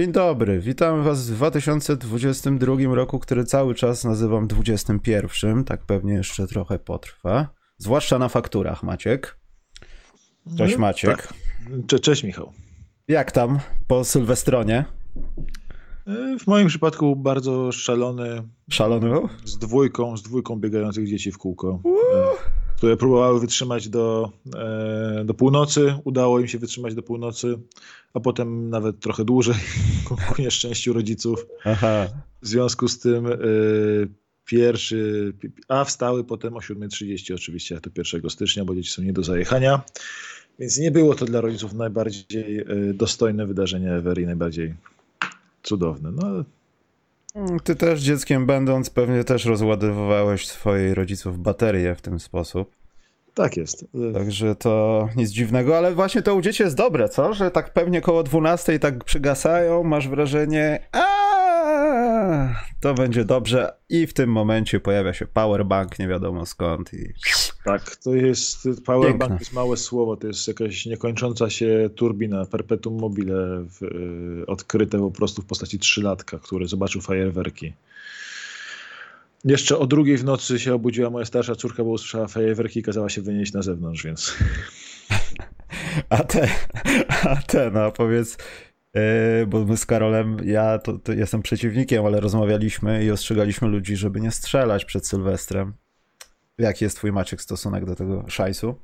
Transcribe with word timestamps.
Dzień 0.00 0.12
dobry, 0.12 0.60
witamy 0.60 1.02
Was 1.02 1.30
w 1.30 1.34
2022 1.34 2.94
roku, 2.94 3.18
który 3.18 3.44
cały 3.44 3.74
czas 3.74 4.04
nazywam 4.04 4.46
21. 4.46 5.64
Tak 5.64 5.82
pewnie 5.86 6.12
jeszcze 6.14 6.46
trochę 6.46 6.78
potrwa. 6.78 7.48
Zwłaszcza 7.78 8.18
na 8.18 8.28
fakturach, 8.28 8.82
Maciek. 8.82 9.38
Cześć 10.58 10.74
No, 10.74 10.80
Maciek. 10.80 11.16
tak. 11.16 11.34
Cze- 11.86 11.98
Cześć 11.98 12.24
Michał. 12.24 12.52
Jak 13.08 13.32
tam 13.32 13.58
po 13.86 14.04
Sylwestronie? 14.04 14.84
E, 16.06 16.38
W 16.38 16.46
moim 16.46 16.68
przypadku 16.68 17.16
bardzo 17.16 17.72
szalony, 17.72 18.42
Szalony 18.70 19.08
był? 19.10 19.28
z 19.44 19.58
dwójką, 19.58 20.16
z 20.16 20.22
dwójką 20.22 20.56
biegających 20.60 21.08
dzieci 21.08 21.32
w 21.32 21.38
kółko, 21.38 21.80
e, 21.84 22.59
które 22.80 22.96
próbowały 22.96 23.40
wytrzymać 23.40 23.88
do, 23.88 24.32
e, 24.56 25.22
do 25.24 25.34
północy. 25.34 25.94
Udało 26.04 26.40
im 26.40 26.48
się 26.48 26.58
wytrzymać 26.58 26.94
do 26.94 27.02
północy, 27.02 27.58
a 28.14 28.20
potem 28.20 28.70
nawet 28.70 29.00
trochę 29.00 29.24
dłużej, 29.24 29.54
ku, 30.08 30.16
nieszczęściu 30.38 30.92
rodziców. 30.92 31.46
Aha. 31.64 32.08
W 32.42 32.48
związku 32.48 32.88
z 32.88 32.98
tym 32.98 33.26
e, 33.26 33.38
pierwszy, 34.44 35.32
a 35.68 35.84
wstały 35.84 36.24
potem 36.24 36.56
o 36.56 36.60
7.30 36.60 37.34
oczywiście, 37.34 37.74
jak 37.74 37.84
to 37.84 37.90
1 38.14 38.30
stycznia, 38.30 38.64
bo 38.64 38.74
dzieci 38.74 38.90
są 38.90 39.02
nie 39.02 39.12
do 39.12 39.22
zajechania. 39.22 39.82
Więc 40.58 40.78
nie 40.78 40.90
było 40.90 41.14
to 41.14 41.24
dla 41.24 41.40
rodziców 41.40 41.72
najbardziej 41.72 42.58
e, 42.58 42.64
dostojne 42.94 43.46
wydarzenie 43.46 43.92
ever 43.92 44.18
i 44.18 44.26
najbardziej 44.26 44.74
cudowne. 45.62 46.12
No, 46.12 46.44
Ty 47.64 47.76
też 47.76 48.00
dzieckiem 48.00 48.46
będąc 48.46 48.90
pewnie 48.90 49.24
też 49.24 49.44
rozładowywałeś 49.44 50.48
swoich 50.48 50.92
rodziców 50.94 51.38
baterie 51.38 51.94
w 51.94 52.00
ten 52.02 52.18
sposób. 52.18 52.76
tak 53.34 53.56
jest. 53.56 53.84
E, 54.10 54.12
Także 54.12 54.54
to 54.54 55.08
nic 55.16 55.30
dziwnego, 55.30 55.78
ale 55.78 55.94
właśnie 55.94 56.22
to 56.22 56.34
u 56.34 56.40
dzieci 56.40 56.62
jest 56.62 56.76
dobre, 56.76 57.08
co? 57.08 57.34
Że 57.34 57.50
tak 57.50 57.72
pewnie 57.72 58.00
koło 58.00 58.22
12 58.22 58.78
tak 58.78 59.04
przygasają, 59.04 59.82
masz 59.82 60.08
wrażenie, 60.08 60.80
a 60.92 61.19
to 62.80 62.94
będzie 62.94 63.24
dobrze 63.24 63.72
i 63.88 64.06
w 64.06 64.12
tym 64.12 64.32
momencie 64.32 64.80
pojawia 64.80 65.14
się 65.14 65.26
powerbank, 65.26 65.98
nie 65.98 66.08
wiadomo 66.08 66.46
skąd 66.46 66.94
i 66.94 67.12
Tak, 67.64 67.96
to 67.96 68.14
jest 68.14 68.68
powerbank, 68.86 69.20
Piękne. 69.20 69.36
to 69.36 69.42
jest 69.42 69.52
małe 69.52 69.76
słowo, 69.76 70.16
to 70.16 70.26
jest 70.26 70.48
jakaś 70.48 70.86
niekończąca 70.86 71.50
się 71.50 71.90
turbina, 71.94 72.44
perpetuum 72.44 73.00
mobile 73.00 73.64
w, 73.64 73.82
e, 73.82 74.46
odkryte 74.46 74.98
po 74.98 75.10
prostu 75.10 75.42
w 75.42 75.46
postaci 75.46 75.78
trzylatka, 75.78 76.38
który 76.38 76.68
zobaczył 76.68 77.00
fajerwerki. 77.00 77.72
Jeszcze 79.44 79.78
o 79.78 79.86
drugiej 79.86 80.16
w 80.16 80.24
nocy 80.24 80.58
się 80.58 80.74
obudziła 80.74 81.10
moja 81.10 81.24
starsza 81.24 81.54
córka, 81.54 81.84
bo 81.84 81.90
usłyszała 81.90 82.28
fajerwerki 82.28 82.80
i 82.80 82.82
kazała 82.82 83.08
się 83.08 83.22
wynieść 83.22 83.52
na 83.52 83.62
zewnątrz, 83.62 84.04
więc 84.04 84.36
A 86.08 86.24
te, 86.24 86.48
a 87.20 87.36
te, 87.36 87.70
no 87.70 87.92
powiedz, 87.92 88.36
yy, 88.36 88.69
bo 89.46 89.64
my 89.64 89.76
z 89.76 89.86
Karolem, 89.86 90.36
ja 90.44 90.78
to, 90.78 90.98
to 90.98 91.12
jestem 91.12 91.42
przeciwnikiem, 91.42 92.06
ale 92.06 92.20
rozmawialiśmy 92.20 93.04
i 93.04 93.10
ostrzegaliśmy 93.10 93.68
ludzi, 93.68 93.96
żeby 93.96 94.20
nie 94.20 94.30
strzelać 94.30 94.84
przed 94.84 95.06
Sylwestrem. 95.06 95.72
Jaki 96.58 96.84
jest 96.84 96.96
twój 96.96 97.12
Maciek 97.12 97.42
stosunek 97.42 97.84
do 97.84 97.94
tego 97.94 98.24
szajsu? 98.28 98.74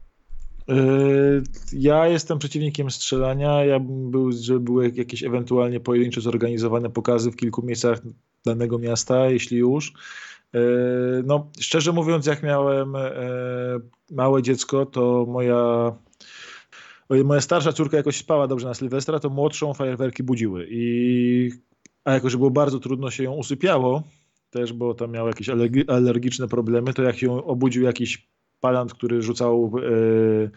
Yy, 0.68 1.42
Ja 1.72 2.06
jestem 2.08 2.38
przeciwnikiem 2.38 2.90
strzelania. 2.90 3.64
Ja 3.64 3.80
bym 3.80 4.10
był, 4.10 4.32
żeby 4.32 4.60
były 4.60 4.92
jakieś 4.94 5.24
ewentualnie 5.24 5.80
pojedyncze 5.80 6.20
zorganizowane 6.20 6.90
pokazy 6.90 7.30
w 7.30 7.36
kilku 7.36 7.62
miejscach 7.62 8.00
danego 8.44 8.78
miasta, 8.78 9.30
jeśli 9.30 9.58
już. 9.58 9.92
Yy, 10.52 10.60
No, 11.26 11.50
szczerze 11.60 11.92
mówiąc, 11.92 12.26
jak 12.26 12.42
miałem 12.42 12.92
małe 14.10 14.42
dziecko, 14.42 14.86
to 14.86 15.26
moja, 15.28 15.56
oj, 15.56 15.92
moja 17.10 17.40
starsza 17.40 17.72
córka 17.72 17.96
jakoś 17.96 18.16
spała 18.16 18.46
dobrze 18.46 18.66
na 18.66 18.74
Sylwestra, 18.74 19.20
to 19.20 19.30
młodszą 19.30 19.74
fajerwerki 19.74 20.22
budziły. 20.22 20.66
I, 20.70 21.50
a 22.04 22.12
jako, 22.12 22.30
że 22.30 22.38
było 22.38 22.50
bardzo 22.50 22.78
trudno 22.78 23.10
się 23.10 23.24
ją 23.24 23.32
usypiało, 23.32 24.02
też, 24.50 24.72
bo 24.72 24.94
tam 24.94 25.10
miała 25.10 25.28
jakieś 25.28 25.48
alergi- 25.48 25.92
alergiczne 25.92 26.48
problemy, 26.48 26.92
to 26.92 27.02
jak 27.02 27.18
się 27.18 27.44
obudził 27.44 27.82
jakiś 27.82 28.28
palant, 28.60 28.94
który 28.94 29.22
rzucał 29.22 29.72
e, 29.78 30.50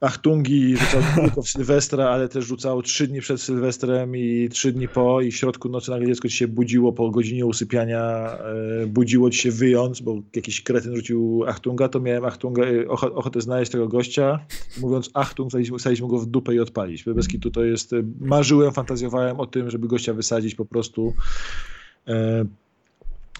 achtungi, 0.00 0.76
rzucał 0.76 1.02
tylko 1.24 1.42
w 1.42 1.48
Sylwestra, 1.48 2.08
ale 2.08 2.28
też 2.28 2.44
rzucał 2.44 2.82
trzy 2.82 3.06
dni 3.06 3.20
przed 3.20 3.40
Sylwestrem 3.40 4.16
i 4.16 4.48
trzy 4.48 4.72
dni 4.72 4.88
po 4.88 5.20
i 5.20 5.30
w 5.30 5.36
środku 5.36 5.68
nocy 5.68 5.90
nagle 5.90 6.06
dziecko 6.06 6.28
ci 6.28 6.36
się 6.36 6.48
budziło 6.48 6.92
po 6.92 7.10
godzinie 7.10 7.46
usypiania, 7.46 8.00
e, 8.82 8.86
budziło 8.86 9.30
ci 9.30 9.38
się 9.38 9.50
wyjąc, 9.50 10.00
bo 10.00 10.22
jakiś 10.34 10.62
kretyn 10.62 10.96
rzucił 10.96 11.44
achtunga, 11.46 11.88
to 11.88 12.00
miałem 12.00 12.24
achtunga, 12.24 12.62
e, 12.62 12.86
ocho- 12.86 13.14
ochotę 13.14 13.40
znaleźć 13.40 13.72
tego 13.72 13.88
gościa, 13.88 14.40
mówiąc 14.80 15.10
achtung, 15.14 15.50
wsadziliśmy 15.78 16.08
go 16.08 16.18
w 16.18 16.26
dupę 16.26 16.54
i 16.54 16.60
odpalić. 16.60 17.04
Bez 17.04 17.28
kitu 17.28 17.50
to 17.50 17.64
jest, 17.64 17.92
e, 17.92 18.02
marzyłem, 18.20 18.72
fantazjowałem 18.72 19.40
o 19.40 19.46
tym, 19.46 19.70
żeby 19.70 19.88
gościa 19.88 20.14
wysadzić 20.14 20.54
po 20.54 20.64
prostu. 20.64 21.14
E, 22.08 22.44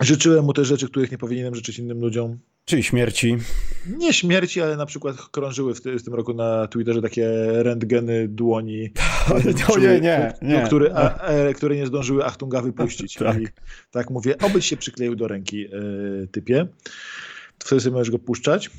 Życzyłem 0.00 0.44
mu 0.44 0.52
też 0.52 0.68
rzeczy, 0.68 0.88
których 0.88 1.10
nie 1.10 1.18
powinienem 1.18 1.54
życzyć 1.54 1.78
innym 1.78 2.00
ludziom 2.00 2.38
Czyli 2.68 2.82
śmierci. 2.82 3.36
nie 3.98 4.12
śmierci, 4.12 4.62
ale 4.62 4.76
na 4.76 4.86
przykład 4.86 5.16
krążyły 5.16 5.74
w, 5.74 5.80
ty, 5.80 5.98
w 5.98 6.04
tym 6.04 6.14
roku 6.14 6.34
na 6.34 6.66
Twitterze 6.66 7.02
takie 7.02 7.28
rentgeny 7.62 8.28
dłoni, 8.28 8.90
O 9.74 9.78
nie, 9.78 10.00
nie, 10.00 10.32
no. 10.42 10.66
Które, 10.66 10.94
a, 10.94 11.28
które 11.54 11.76
nie 11.76 11.86
zdążyły 11.86 12.24
Achtunga 12.24 12.62
wypuścić. 12.62 13.14
Tak. 13.28 13.40
I 13.42 13.46
tak 13.90 14.10
mówię, 14.10 14.38
obyś 14.38 14.66
się 14.66 14.76
przykleił 14.76 15.16
do 15.16 15.28
ręki 15.28 15.66
e, 15.66 15.70
typie. 16.32 16.66
Wtedy 17.58 17.80
sobie 17.80 17.92
możesz 17.94 18.10
go 18.10 18.18
puszczać. 18.18 18.70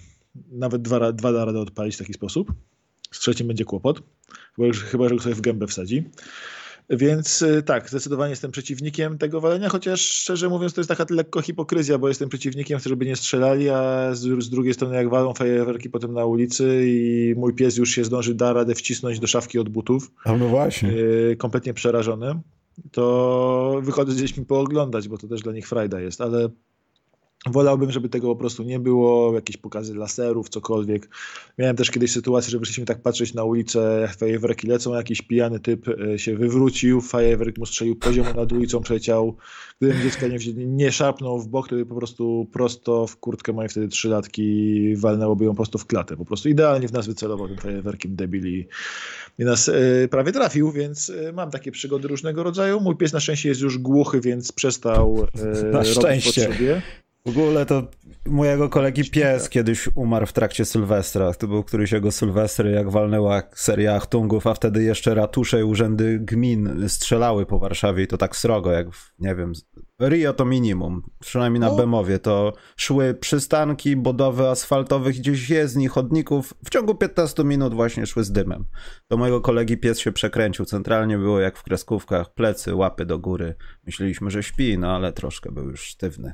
Nawet 0.52 0.82
dwa, 0.82 1.12
dwa 1.12 1.34
da 1.34 1.46
radę 1.46 1.60
odpalić 1.60 1.96
w 1.96 2.00
taki 2.00 2.14
sposób. 2.14 2.54
Z 3.12 3.20
trzecim 3.20 3.48
będzie 3.48 3.66
kłopot. 3.66 4.02
Chyba, 4.56 4.74
że- 4.74 4.82
chyba 4.86 5.10
że 5.10 5.16
go 5.16 5.22
sobie 5.22 5.36
w 5.36 5.42
gębę 5.42 5.68
wsadzi. 5.68 6.04
Więc 6.90 7.42
y, 7.42 7.64
tak, 7.64 7.90
zdecydowanie 7.90 8.30
jestem 8.30 8.52
przeciwnikiem 8.52 9.18
tego 9.18 9.42
walenia, 9.42 9.70
chociaż 9.70 10.02
szczerze 10.02 10.50
mówiąc 10.50 10.74
to 10.74 10.82
jest 10.82 10.90
taka 10.90 11.06
lekko 11.10 11.42
hipokryzja, 11.42 11.98
bo 11.98 12.08
jestem 12.08 12.30
przeciwnikiem, 12.30 12.80
żeby 12.86 13.06
nie 13.06 13.16
strzelali, 13.16 13.70
a 13.70 14.10
z, 14.16 14.44
z 14.44 14.50
drugiej 14.50 14.74
strony 14.74 14.96
jak 14.96 15.10
walą 15.10 15.34
fajerwerki 15.34 15.90
potem 15.90 16.14
na 16.14 16.26
ulicy 16.26 16.84
i 16.86 17.34
mój 17.38 17.54
pies 17.54 17.78
już 17.78 17.90
się 17.90 18.04
zdąży 18.04 18.36
da 18.36 18.54
radę 18.54 18.76
wcisnąć 18.76 19.20
do 19.20 19.28
szafki 19.28 19.60
od 19.60 19.70
butów, 19.70 20.12
A 20.26 20.38
no 20.38 20.48
właśnie. 20.48 20.90
y, 20.90 21.36
kompletnie 21.40 21.74
przerażony, 21.74 22.40
to 22.92 23.80
wychodzę 23.84 24.12
z 24.12 24.18
dziećmi 24.18 24.46
pooglądać, 24.46 25.08
bo 25.08 25.18
to 25.18 25.28
też 25.28 25.42
dla 25.42 25.54
nich 25.54 25.68
frajda 25.68 26.00
jest, 26.00 26.22
ale 26.22 26.50
wolałbym, 27.48 27.92
żeby 27.92 28.10
tego 28.10 28.28
po 28.28 28.36
prostu 28.36 28.64
nie 28.64 28.80
było, 28.80 29.34
jakieś 29.34 29.58
pokazy 29.58 29.96
laserów, 29.96 30.50
cokolwiek. 30.50 31.10
Miałem 31.58 31.76
też 31.76 31.92
kiedyś 31.92 32.12
sytuację, 32.12 32.52
że 32.52 32.60
wyszliśmy 32.60 32.86
tak 32.86 33.02
patrzeć 33.02 33.34
na 33.34 33.44
ulicę, 33.44 34.00
jak 34.02 34.16
fajerwerki 34.16 34.68
lecą, 34.68 34.94
jakiś 34.94 35.22
pijany 35.22 35.60
typ 35.60 35.88
e, 35.88 36.20
się 36.20 36.38
wywrócił, 36.38 37.02
fajerwerk 37.02 37.58
mu 37.58 37.66
strzelił 37.66 37.96
poziomo 37.96 38.34
nad 38.34 38.52
ulicą, 38.52 38.82
przeciął. 38.82 39.38
Gdybym 39.82 40.02
dziecka 40.02 40.28
nie, 40.28 40.38
nie 40.66 40.92
szarpnął 40.92 41.40
w 41.40 41.48
bok, 41.48 41.68
to 41.68 41.76
by 41.76 41.86
po 41.86 41.96
prostu 41.96 42.48
prosto 42.52 43.08
w 43.08 43.18
kurtkę 43.18 43.54
mojej 43.54 43.70
wtedy 43.70 43.88
trzylatki 43.88 44.96
walnęłoby 44.96 45.46
ją 45.46 45.56
prosto 45.56 45.78
w 45.78 45.86
klatę. 45.86 46.18
Po 46.18 46.26
prostu 46.26 46.50
idealnie 46.50 46.88
w 46.88 46.94
nas 46.94 47.08
wycelował 47.08 47.48
tym 47.48 47.58
fajerwerkiem 47.58 48.16
debil 48.16 48.48
i, 48.48 48.68
nas 49.40 49.70
e, 49.70 50.08
prawie 50.08 50.32
trafił, 50.32 50.72
więc 50.72 51.10
e, 51.10 51.34
mam 51.34 51.52
takie 51.52 51.72
przygody 51.72 52.08
różnego 52.08 52.44
rodzaju. 52.44 52.80
Mój 52.80 52.96
pies 52.96 53.14
na 53.14 53.20
szczęście 53.20 53.50
jest 53.50 53.62
już 53.62 53.78
głuchy, 53.78 54.22
więc 54.22 54.52
przestał 54.52 55.28
e, 55.42 55.64
Na 55.64 55.72
robić 55.72 55.92
szczęście. 55.92 56.46
potrzebie. 56.46 56.82
W 57.26 57.30
ogóle 57.30 57.66
to 57.66 57.88
mojego 58.26 58.70
kolegi 58.70 59.12
pies 59.12 59.50
kiedyś 59.50 59.90
umarł 59.96 60.26
w 60.26 60.34
trakcie 60.34 60.66
Sylwestra. 60.66 61.34
To 61.34 61.48
był 61.48 61.64
któryś 61.64 61.92
jego 61.92 62.12
Sylwestr, 62.12 62.66
jak 62.66 62.92
walnęła 62.92 63.44
seria 63.56 63.96
Achtungów, 63.96 64.48
a 64.48 64.54
wtedy 64.54 64.84
jeszcze 64.84 65.16
ratusze 65.16 65.60
i 65.60 65.64
urzędy 65.64 66.20
gmin 66.20 66.90
strzelały 66.90 67.46
po 67.46 67.60
Warszawie 67.60 68.04
i 68.04 68.08
to 68.08 68.18
tak 68.18 68.36
srogo, 68.36 68.72
jak 68.72 68.92
w, 68.92 69.14
nie 69.20 69.36
wiem, 69.36 69.54
Rio 70.02 70.34
to 70.34 70.46
minimum, 70.46 71.02
przynajmniej 71.20 71.60
na 71.60 71.68
No. 71.68 71.76
Bemowie, 71.76 72.20
to 72.20 72.54
szły 72.78 73.14
przystanki 73.14 73.96
budowy 73.96 74.48
asfaltowych, 74.48 75.16
gdzieś 75.16 75.50
jezdni, 75.50 75.88
chodników, 75.88 76.54
w 76.66 76.70
ciągu 76.70 76.96
15 76.96 77.44
minut 77.44 77.74
właśnie 77.74 78.06
szły 78.06 78.24
z 78.24 78.32
dymem. 78.32 78.66
Do 79.10 79.18
mojego 79.18 79.42
kolegi 79.42 79.78
pies 79.78 80.00
się 80.00 80.12
przekręcił, 80.12 80.66
centralnie 80.66 81.18
było 81.18 81.40
jak 81.40 81.58
w 81.58 81.64
kreskówkach, 81.64 82.34
plecy, 82.34 82.76
łapy 82.76 83.06
do 83.06 83.20
góry. 83.20 83.56
Myśleliśmy, 83.86 84.32
że 84.32 84.44
śpi, 84.44 84.78
no 84.78 84.96
ale 84.96 85.14
troszkę 85.14 85.52
był 85.52 85.70
już 85.70 85.82
sztywny. 85.82 86.34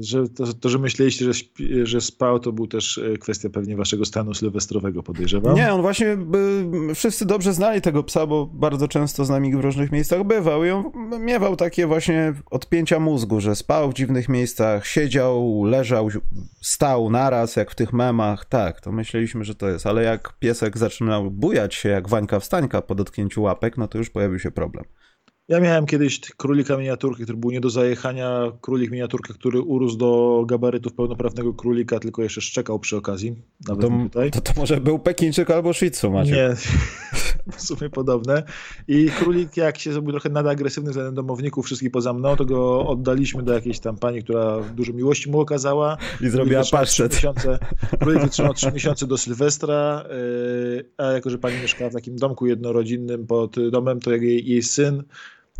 Że 0.00 0.28
to, 0.28 0.52
to, 0.52 0.68
że 0.68 0.78
myśleliście, 0.78 1.24
że, 1.24 1.34
śpi, 1.34 1.86
że 1.86 2.00
spał, 2.00 2.40
to 2.40 2.52
był 2.52 2.66
też 2.66 2.98
e, 2.98 3.18
kwestia 3.18 3.50
pewnie 3.50 3.76
waszego 3.76 4.04
stanu 4.04 4.34
sylwestrowego, 4.34 5.02
podejrzewam. 5.02 5.54
Nie, 5.54 5.72
on 5.72 5.82
właśnie, 5.82 6.16
by, 6.16 6.64
wszyscy 6.94 7.26
dobrze 7.26 7.52
znali 7.52 7.80
tego 7.80 8.02
psa, 8.02 8.26
bo 8.26 8.46
bardzo 8.46 8.88
często 8.88 9.24
z 9.24 9.30
nami 9.30 9.56
w 9.56 9.60
różnych 9.60 9.92
miejscach 9.92 10.24
bywał 10.24 10.64
i 10.64 10.70
on 10.70 10.84
miewał 11.20 11.56
takie 11.56 11.86
właśnie 11.86 12.34
odpięcia 12.50 13.00
mózgu, 13.00 13.40
że 13.40 13.56
spał 13.56 13.90
w 13.90 13.94
dziwnych 13.94 14.28
miejscach, 14.28 14.86
siedział, 14.86 15.64
leżał, 15.64 16.08
stał 16.60 17.10
naraz, 17.10 17.56
jak 17.56 17.70
w 17.70 17.74
tych 17.74 17.92
memach. 17.92 18.44
Tak, 18.44 18.80
to 18.80 18.92
myśleliśmy, 18.92 19.44
że 19.44 19.54
to 19.54 19.68
jest, 19.68 19.86
ale 19.86 20.02
jak 20.02 20.38
piesek 20.38 20.78
zaczynał 20.78 21.30
bujać 21.30 21.74
się 21.74 21.88
jak 21.88 22.08
Wańka 22.08 22.40
wstańka 22.40 22.82
po 22.82 22.94
dotknięciu 22.94 23.42
łapek, 23.42 23.78
no 23.78 23.88
to 23.88 23.98
już 23.98 24.10
pojawił 24.10 24.38
się 24.38 24.50
problem. 24.50 24.84
Ja 25.48 25.60
miałem 25.60 25.86
kiedyś 25.86 26.20
królika 26.20 26.76
miniaturki, 26.76 27.22
który 27.22 27.38
był 27.38 27.50
nie 27.50 27.60
do 27.60 27.70
zajechania. 27.70 28.52
Królik 28.60 28.90
miniaturka, 28.90 29.34
który 29.34 29.60
urósł 29.60 29.96
do 29.96 30.44
gabarytów 30.48 30.92
pełnoprawnego 30.92 31.54
królika, 31.54 32.00
tylko 32.00 32.22
jeszcze 32.22 32.40
szczekał 32.40 32.78
przy 32.78 32.96
okazji. 32.96 33.42
Nawet 33.68 33.86
To, 33.86 33.98
tutaj. 34.02 34.30
to, 34.30 34.40
to 34.40 34.52
może 34.56 34.80
był 34.80 34.98
Pekińczyk 34.98 35.50
albo 35.50 35.72
Shih 35.72 35.90
Tzu, 35.90 36.10
Maciek. 36.10 36.34
Nie. 36.34 36.54
w 37.56 37.62
sumie 37.62 37.90
podobne. 37.90 38.42
I 38.88 39.10
królik, 39.18 39.56
jak 39.56 39.78
się 39.78 39.92
zrobił 39.92 40.10
trochę 40.10 40.28
nadagresywny 40.28 40.90
względem 40.90 41.14
domowników, 41.14 41.66
wszystkich 41.66 41.90
poza 41.90 42.12
mną, 42.12 42.36
to 42.36 42.44
go 42.44 42.86
oddaliśmy 42.86 43.42
do 43.42 43.52
jakiejś 43.52 43.80
tam 43.80 43.96
pani, 43.96 44.22
która 44.22 44.60
dużo 44.60 44.92
miłości 44.92 45.30
mu 45.30 45.40
okazała. 45.40 45.96
I 46.20 46.28
zrobiła 46.28 46.62
paszczet. 46.70 47.12
Miesiące, 47.12 47.58
królik 48.00 48.22
wytrzymał 48.22 48.54
trzy 48.54 48.72
miesiące 48.72 49.06
do 49.06 49.18
Sylwestra, 49.18 50.04
yy, 50.08 50.90
a 50.96 51.04
jako, 51.04 51.30
że 51.30 51.38
pani 51.38 51.56
mieszkała 51.62 51.90
w 51.90 51.94
takim 51.94 52.16
domku 52.16 52.46
jednorodzinnym 52.46 53.26
pod 53.26 53.70
domem, 53.70 54.00
to 54.00 54.12
jak 54.12 54.22
jej, 54.22 54.48
jej 54.48 54.62
syn 54.62 55.02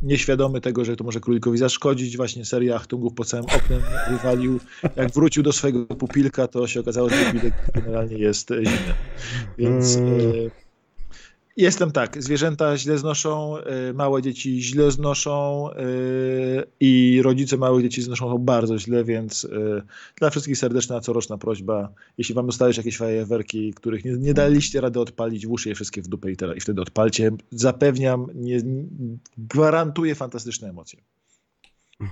nieświadomy 0.04 0.60
tego, 0.60 0.84
że 0.84 0.96
to 0.96 1.04
może 1.04 1.20
królikowi 1.20 1.58
zaszkodzić. 1.58 2.16
Właśnie 2.16 2.44
seria 2.44 2.76
Achtungów 2.76 3.14
po 3.14 3.24
całym 3.24 3.46
oknem 3.46 3.82
wywalił. 4.10 4.60
Jak 4.96 5.10
wrócił 5.10 5.42
do 5.42 5.52
swojego 5.52 5.86
pupilka, 5.86 6.48
to 6.48 6.66
się 6.66 6.80
okazało, 6.80 7.08
że 7.08 7.16
pupilek 7.16 7.54
generalnie 7.74 8.18
jest 8.18 8.48
zimny. 8.48 8.94
Więc 9.58 9.96
mm. 9.96 10.50
Jestem 11.56 11.90
tak, 11.90 12.22
zwierzęta 12.22 12.76
źle 12.76 12.98
znoszą, 12.98 13.56
y, 13.90 13.94
małe 13.94 14.22
dzieci 14.22 14.62
źle 14.62 14.90
znoszą 14.90 15.68
y, 15.70 15.74
i 16.80 17.20
rodzice 17.22 17.56
małych 17.56 17.82
dzieci 17.82 18.02
znoszą 18.02 18.30
to 18.30 18.38
bardzo 18.38 18.78
źle, 18.78 19.04
więc 19.04 19.44
y, 19.44 19.82
dla 20.16 20.30
wszystkich 20.30 20.58
serdeczna 20.58 21.00
coroczna 21.00 21.38
prośba, 21.38 21.88
jeśli 22.18 22.34
wam 22.34 22.46
dostajesz 22.46 22.76
jakieś 22.76 22.96
fajerwerki, 22.96 23.74
których 23.74 24.04
nie, 24.04 24.12
nie 24.12 24.34
daliście 24.34 24.80
rady 24.80 25.00
odpalić, 25.00 25.46
włóżcie 25.46 25.70
je 25.70 25.74
wszystkie 25.74 26.02
w 26.02 26.08
dupę 26.08 26.32
i, 26.32 26.36
teraz, 26.36 26.56
i 26.56 26.60
wtedy 26.60 26.80
odpalcie. 26.80 27.30
Zapewniam, 27.50 28.26
nie, 28.34 28.62
gwarantuję 29.38 30.14
fantastyczne 30.14 30.68
emocje. 30.68 31.00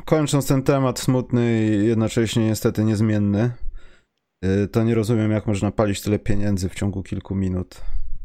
Kończąc 0.05 0.47
ten 0.47 0.63
temat 0.63 1.01
smutny 1.01 1.67
i 1.67 1.87
jednocześnie 1.87 2.47
niestety 2.47 2.85
niezmienny, 2.85 3.51
to 4.73 4.85
nie 4.85 4.95
rozumiem, 4.95 5.31
jak 5.31 5.47
można 5.47 5.71
palić 5.71 6.01
tyle 6.01 6.19
pieniędzy 6.19 6.69
w 6.69 6.75
ciągu 6.75 7.03
kilku 7.03 7.35
minut. 7.35 7.81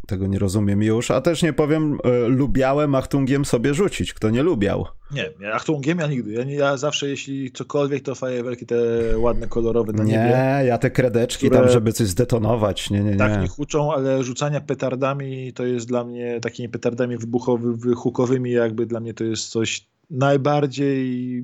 Tego 0.08 0.28
nie 0.28 0.40
rozumiem 0.40 0.84
już, 0.84 1.12
a 1.12 1.22
też 1.22 1.44
nie 1.44 1.54
powiem, 1.54 1.98
y, 2.26 2.28
lubiałem 2.28 2.96
Achtungiem 2.96 3.46
sobie 3.46 3.74
rzucić. 3.74 4.14
Kto 4.14 4.30
nie 4.30 4.44
lubiał? 4.44 4.86
Nie, 5.12 5.54
Achtungiem 5.54 6.00
ja 6.00 6.08
nigdy. 6.08 6.32
Ja, 6.32 6.44
ja 6.44 6.78
zawsze, 6.78 7.10
jeśli 7.10 7.52
cokolwiek, 7.52 8.04
to 8.04 8.16
fajerwerki 8.16 8.66
te 8.66 8.78
ładne, 9.18 9.48
kolorowe 9.48 9.94
na 9.94 10.04
nie, 10.04 10.12
niebie. 10.12 10.26
Nie, 10.26 10.66
ja 10.66 10.78
te 10.78 10.92
kredeczki 10.92 11.50
tam, 11.50 11.70
żeby 11.70 11.94
coś 11.94 12.08
zdetonować. 12.08 12.90
Nie, 12.90 13.00
nie, 13.00 13.12
nie. 13.12 13.18
Tak, 13.18 13.42
nie 13.42 13.48
huczą, 13.48 13.94
ale 13.94 14.24
rzucania 14.24 14.62
petardami 14.62 15.54
to 15.54 15.66
jest 15.66 15.88
dla 15.88 16.04
mnie 16.04 16.40
takimi 16.40 16.70
petardami 16.70 17.18
wybuchowymi, 17.18 17.96
hukowymi, 17.96 18.52
jakby 18.52 18.86
dla 18.86 19.00
mnie 19.00 19.14
to 19.14 19.24
jest 19.24 19.50
coś 19.50 19.88
najbardziej 20.10 21.44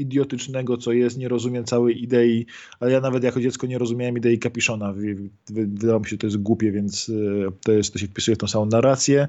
idiotycznego, 0.00 0.76
co 0.76 0.92
jest, 0.92 1.18
nie 1.18 1.28
rozumiem 1.28 1.64
całej 1.64 2.02
idei, 2.02 2.46
ale 2.80 2.92
ja 2.92 3.00
nawet 3.00 3.24
jako 3.24 3.40
dziecko 3.40 3.66
nie 3.66 3.78
rozumiałem 3.78 4.16
idei 4.16 4.38
Kapiszona. 4.38 4.94
Wydawało 5.50 6.00
mi 6.00 6.06
się, 6.06 6.10
że 6.10 6.18
to 6.18 6.26
jest 6.26 6.36
głupie, 6.36 6.72
więc 6.72 7.08
e, 7.48 7.52
to, 7.64 7.72
jest, 7.72 7.92
to 7.92 7.98
się 7.98 8.06
wpisuje 8.06 8.34
w 8.34 8.38
tą 8.38 8.46
samą 8.46 8.66
narrację. 8.66 9.28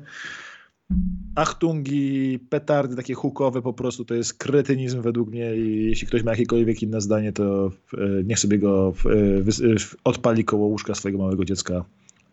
Achtungi, 1.36 2.40
petardy 2.50 2.96
takie 2.96 3.14
hukowe 3.14 3.62
po 3.62 3.74
prostu 3.74 4.06
to 4.06 4.14
jest 4.14 4.34
kretynizm 4.34 5.02
według 5.02 5.30
mnie 5.30 5.56
i 5.56 5.86
jeśli 5.86 6.08
ktoś 6.08 6.24
ma 6.24 6.32
jakiekolwiek 6.32 6.84
inne 6.84 7.02
zdanie, 7.02 7.34
to 7.34 7.72
e, 7.94 8.24
niech 8.24 8.40
sobie 8.40 8.60
go 8.60 8.94
e, 9.06 9.76
odpali 10.04 10.46
koło 10.46 10.68
łóżka 10.68 10.96
swojego 10.96 11.20
małego 11.20 11.46
dziecka 11.46 11.86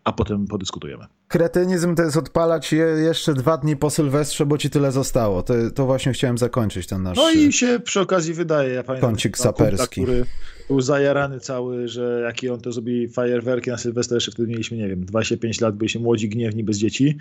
a 0.08 0.12
potem 0.12 0.46
podyskutujemy. 0.46 1.04
Kretynizm 1.28 1.94
to 1.94 2.02
jest 2.02 2.16
odpalać 2.16 2.72
je 2.72 2.84
jeszcze 2.84 3.34
dwa 3.34 3.56
dni 3.56 3.76
po 3.76 3.90
Sylwestrze, 3.90 4.46
bo 4.46 4.58
ci 4.58 4.70
tyle 4.70 4.92
zostało. 4.92 5.42
To, 5.42 5.54
to 5.74 5.86
właśnie 5.86 6.12
chciałem 6.12 6.38
zakończyć 6.38 6.86
ten 6.86 7.02
nasz... 7.02 7.16
No 7.16 7.30
i 7.30 7.52
się 7.52 7.80
przy 7.80 8.00
okazji 8.00 8.34
wydaje, 8.34 8.74
ja 8.74 8.82
pamiętam... 8.82 9.10
Kącik 9.10 9.38
saperski. 9.38 10.02
który 10.02 10.24
był 10.68 10.80
zajarany 10.80 11.40
cały, 11.40 11.88
że 11.88 12.20
jaki 12.24 12.48
on 12.48 12.60
to 12.60 12.72
zrobi 12.72 13.08
fajerwerki 13.08 13.70
na 13.70 13.76
Sylwestra, 13.76 14.14
jeszcze 14.14 14.30
wtedy 14.30 14.48
mieliśmy, 14.48 14.76
nie 14.76 14.88
wiem, 14.88 15.04
25 15.04 15.60
lat, 15.60 15.76
byliśmy 15.76 16.00
młodzi, 16.00 16.28
gniewni, 16.28 16.64
bez 16.64 16.78
dzieci. 16.78 17.18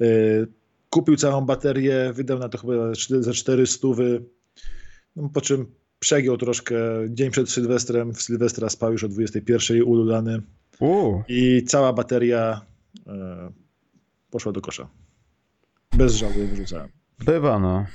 Y, 0.00 0.46
kupił 0.90 1.16
całą 1.16 1.40
baterię, 1.40 2.12
wydał 2.12 2.38
na 2.38 2.48
to 2.48 2.58
chyba 2.58 2.72
za 3.20 3.32
400, 3.32 3.88
no, 5.16 5.28
po 5.28 5.40
czym 5.40 5.66
przegiął 5.98 6.36
troszkę. 6.36 6.76
Dzień 7.08 7.30
przed 7.30 7.50
Sylwestrem, 7.50 8.14
w 8.14 8.22
Sylwestra 8.22 8.68
spał 8.68 8.92
już 8.92 9.04
o 9.04 9.08
21 9.08 9.82
ululany. 9.82 10.42
U. 10.80 11.22
I 11.28 11.64
cała 11.64 11.92
bateria 11.92 12.60
e, 13.06 13.52
poszła 14.30 14.52
do 14.52 14.60
kosza. 14.60 14.88
Bez 15.96 16.14
żalu 16.14 16.34
wyrzucałem. 16.34 16.88
Bywa, 17.18 17.58
no. 17.58 17.86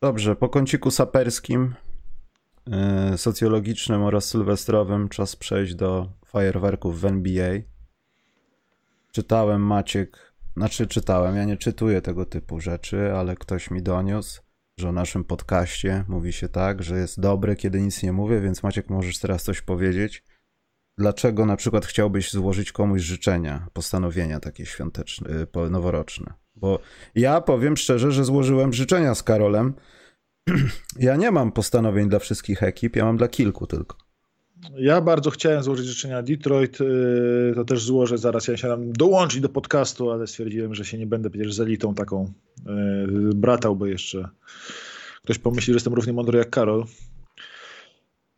Dobrze, 0.00 0.36
po 0.36 0.48
kąciku 0.48 0.90
saperskim, 0.90 1.74
e, 2.70 3.18
socjologicznym 3.18 4.02
oraz 4.02 4.24
sylwestrowym 4.24 5.08
czas 5.08 5.36
przejść 5.36 5.74
do 5.74 6.12
fajerwerków 6.26 7.00
w 7.00 7.04
NBA. 7.04 7.52
Czytałem 9.12 9.66
Maciek, 9.66 10.32
znaczy 10.56 10.86
czytałem, 10.86 11.36
ja 11.36 11.44
nie 11.44 11.56
czytuję 11.56 12.00
tego 12.00 12.26
typu 12.26 12.60
rzeczy, 12.60 13.12
ale 13.12 13.36
ktoś 13.36 13.70
mi 13.70 13.82
doniósł, 13.82 14.42
że 14.78 14.88
o 14.88 14.92
naszym 14.92 15.24
podcaście 15.24 16.04
mówi 16.08 16.32
się 16.32 16.48
tak, 16.48 16.82
że 16.82 16.98
jest 16.98 17.20
dobre, 17.20 17.56
kiedy 17.56 17.80
nic 17.80 18.02
nie 18.02 18.12
mówię, 18.12 18.40
więc 18.40 18.62
Maciek 18.62 18.90
możesz 18.90 19.18
teraz 19.18 19.42
coś 19.42 19.60
powiedzieć 19.60 20.24
dlaczego 20.98 21.46
na 21.46 21.56
przykład 21.56 21.86
chciałbyś 21.86 22.32
złożyć 22.32 22.72
komuś 22.72 23.02
życzenia, 23.02 23.66
postanowienia 23.72 24.40
takie 24.40 24.66
świąteczne, 24.66 25.30
y, 25.66 25.70
noworoczne? 25.70 26.32
Bo 26.56 26.78
ja 27.14 27.40
powiem 27.40 27.76
szczerze, 27.76 28.12
że 28.12 28.24
złożyłem 28.24 28.72
życzenia 28.72 29.14
z 29.14 29.22
Karolem. 29.22 29.74
Ja 30.98 31.16
nie 31.16 31.30
mam 31.30 31.52
postanowień 31.52 32.08
dla 32.08 32.18
wszystkich 32.18 32.62
ekip, 32.62 32.96
ja 32.96 33.04
mam 33.04 33.16
dla 33.16 33.28
kilku 33.28 33.66
tylko. 33.66 33.96
Ja 34.76 35.00
bardzo 35.00 35.30
chciałem 35.30 35.62
złożyć 35.62 35.86
życzenia 35.86 36.22
Detroit, 36.22 36.80
y, 36.80 37.52
to 37.54 37.64
też 37.64 37.84
złożę 37.84 38.18
zaraz. 38.18 38.48
Ja 38.48 38.54
chciałem 38.54 38.92
dołączyć 38.92 39.40
do 39.40 39.48
podcastu, 39.48 40.10
ale 40.10 40.26
stwierdziłem, 40.26 40.74
że 40.74 40.84
się 40.84 40.98
nie 40.98 41.06
będę 41.06 41.30
przecież 41.30 41.54
z 41.54 41.60
elitą 41.60 41.94
taką 41.94 42.24
y, 42.24 43.34
bratał, 43.34 43.76
bo 43.76 43.86
jeszcze 43.86 44.28
ktoś 45.22 45.38
pomyśli, 45.38 45.72
że 45.72 45.76
jestem 45.76 45.94
równie 45.94 46.12
mądry 46.12 46.38
jak 46.38 46.50
Karol. 46.50 46.84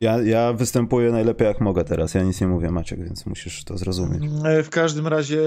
Ja, 0.01 0.21
ja 0.21 0.53
występuję 0.53 1.11
najlepiej 1.11 1.47
jak 1.47 1.61
mogę 1.61 1.83
teraz. 1.83 2.13
Ja 2.13 2.23
nic 2.23 2.41
nie 2.41 2.47
mówię, 2.47 2.71
Maciek, 2.71 3.03
więc 3.03 3.25
musisz 3.25 3.63
to 3.63 3.77
zrozumieć. 3.77 4.23
E, 4.45 4.63
w 4.63 4.69
każdym 4.69 5.07
razie 5.07 5.41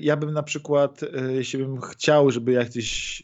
ja 0.00 0.16
bym 0.16 0.32
na 0.32 0.42
przykład, 0.42 1.02
e, 1.02 1.32
jeśli 1.32 1.58
bym 1.58 1.80
chciał, 1.80 2.30
żeby 2.30 2.52
jakiś. 2.52 3.22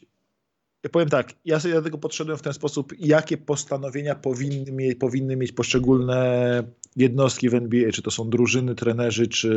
Ja 0.83 0.89
powiem 0.89 1.09
tak, 1.09 1.33
ja 1.45 1.59
sobie 1.59 1.73
do 1.73 1.81
tego 1.81 1.97
podszedłem 1.97 2.37
w 2.37 2.41
ten 2.41 2.53
sposób, 2.53 2.93
jakie 2.99 3.37
postanowienia 3.37 4.15
powinny 4.15 4.71
mieć, 4.71 4.99
powinny 4.99 5.35
mieć 5.35 5.51
poszczególne 5.51 6.63
jednostki 6.95 7.49
w 7.49 7.53
NBA, 7.53 7.91
czy 7.91 8.01
to 8.01 8.11
są 8.11 8.29
drużyny, 8.29 8.75
trenerzy, 8.75 9.27
czy, 9.27 9.47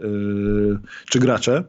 yy, 0.00 0.78
czy 1.10 1.18
gracze. 1.18 1.64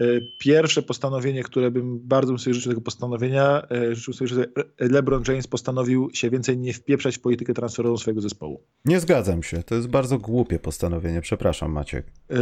E, 0.00 0.20
pierwsze 0.38 0.82
postanowienie, 0.82 1.42
które 1.42 1.70
bym 1.70 1.98
bardzo 1.98 2.32
bym 2.32 2.38
sobie 2.38 2.54
życzył 2.54 2.72
tego 2.72 2.80
postanowienia, 2.80 3.62
e, 3.70 3.94
życzył 3.94 4.14
sobie, 4.14 4.28
że 4.28 4.46
LeBron 4.78 5.22
James 5.28 5.46
postanowił 5.46 6.10
się 6.12 6.30
więcej 6.30 6.58
nie 6.58 6.72
wpieprzać 6.72 7.16
w 7.16 7.20
politykę 7.20 7.54
transferową 7.54 7.96
swojego 7.96 8.20
zespołu. 8.20 8.62
Nie 8.84 9.00
zgadzam 9.00 9.42
się. 9.42 9.62
To 9.62 9.74
jest 9.74 9.88
bardzo 9.88 10.18
głupie 10.18 10.58
postanowienie. 10.58 11.20
Przepraszam, 11.20 11.72
Maciek. 11.72 12.06
Yy, 12.30 12.36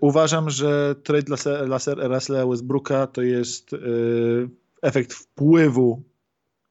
uważam, 0.00 0.50
że 0.50 0.94
trade 1.02 1.36
Russella 2.08 2.46
Westbrooka 2.46 3.06
to 3.06 3.22
jest 3.22 3.72
yy, 3.72 4.48
efekt 4.82 5.12
wpływu 5.12 6.02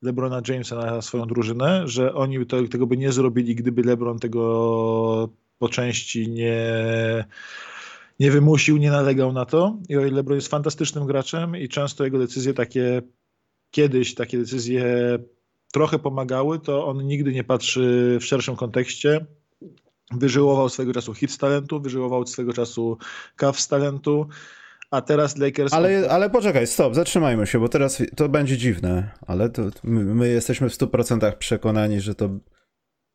LeBrona 0.02 0.42
Jamesa 0.48 0.76
na 0.76 1.02
swoją 1.02 1.26
drużynę, 1.26 1.88
że 1.88 2.14
oni 2.14 2.46
to, 2.46 2.68
tego 2.68 2.88
by 2.88 2.98
nie 2.98 3.12
zrobili, 3.12 3.56
gdyby 3.56 3.82
LeBron 3.84 4.20
tego 4.20 5.30
po 5.60 5.70
części 5.70 6.30
nie 6.30 6.66
nie 8.20 8.32
wymusił, 8.32 8.78
nie 8.78 8.92
nalegał 8.92 9.34
na 9.34 9.46
to. 9.46 9.80
I 9.90 9.98
o 9.98 10.02
ile 10.02 10.12
LeBron 10.12 10.36
jest 10.36 10.48
fantastycznym 10.48 11.06
graczem 11.06 11.56
i 11.56 11.70
często 11.70 12.04
jego 12.04 12.20
decyzje 12.20 12.54
takie, 12.54 13.02
kiedyś 13.72 14.16
takie 14.16 14.38
decyzje 14.38 14.86
trochę 15.72 16.00
pomagały, 16.00 16.60
to 16.60 16.88
on 16.88 17.08
nigdy 17.08 17.34
nie 17.34 17.44
patrzy 17.44 18.18
w 18.22 18.26
szerszym 18.26 18.56
kontekście. 18.56 19.26
Wyżyłował 20.12 20.70
swego 20.70 20.94
czasu 20.94 21.14
hit 21.14 21.32
z 21.32 21.38
talentu, 21.38 21.82
wyżyłował 21.82 22.28
swego 22.28 22.54
czasu 22.54 22.98
kaw 23.36 23.60
z 23.60 23.68
talentu, 23.68 24.28
a 24.92 25.02
teraz 25.02 25.38
Lakers... 25.38 25.74
Ale, 25.74 26.10
ale 26.10 26.30
poczekaj, 26.30 26.68
stop, 26.68 26.96
zatrzymajmy 26.96 27.48
się, 27.48 27.60
bo 27.60 27.70
teraz 27.70 28.04
to 28.16 28.30
będzie 28.30 28.58
dziwne, 28.58 29.12
ale 29.28 29.50
to 29.50 29.62
my, 29.84 30.04
my 30.04 30.30
jesteśmy 30.30 30.70
w 30.70 30.74
100% 30.74 31.38
przekonani, 31.38 32.02
że 32.02 32.16
to 32.16 32.30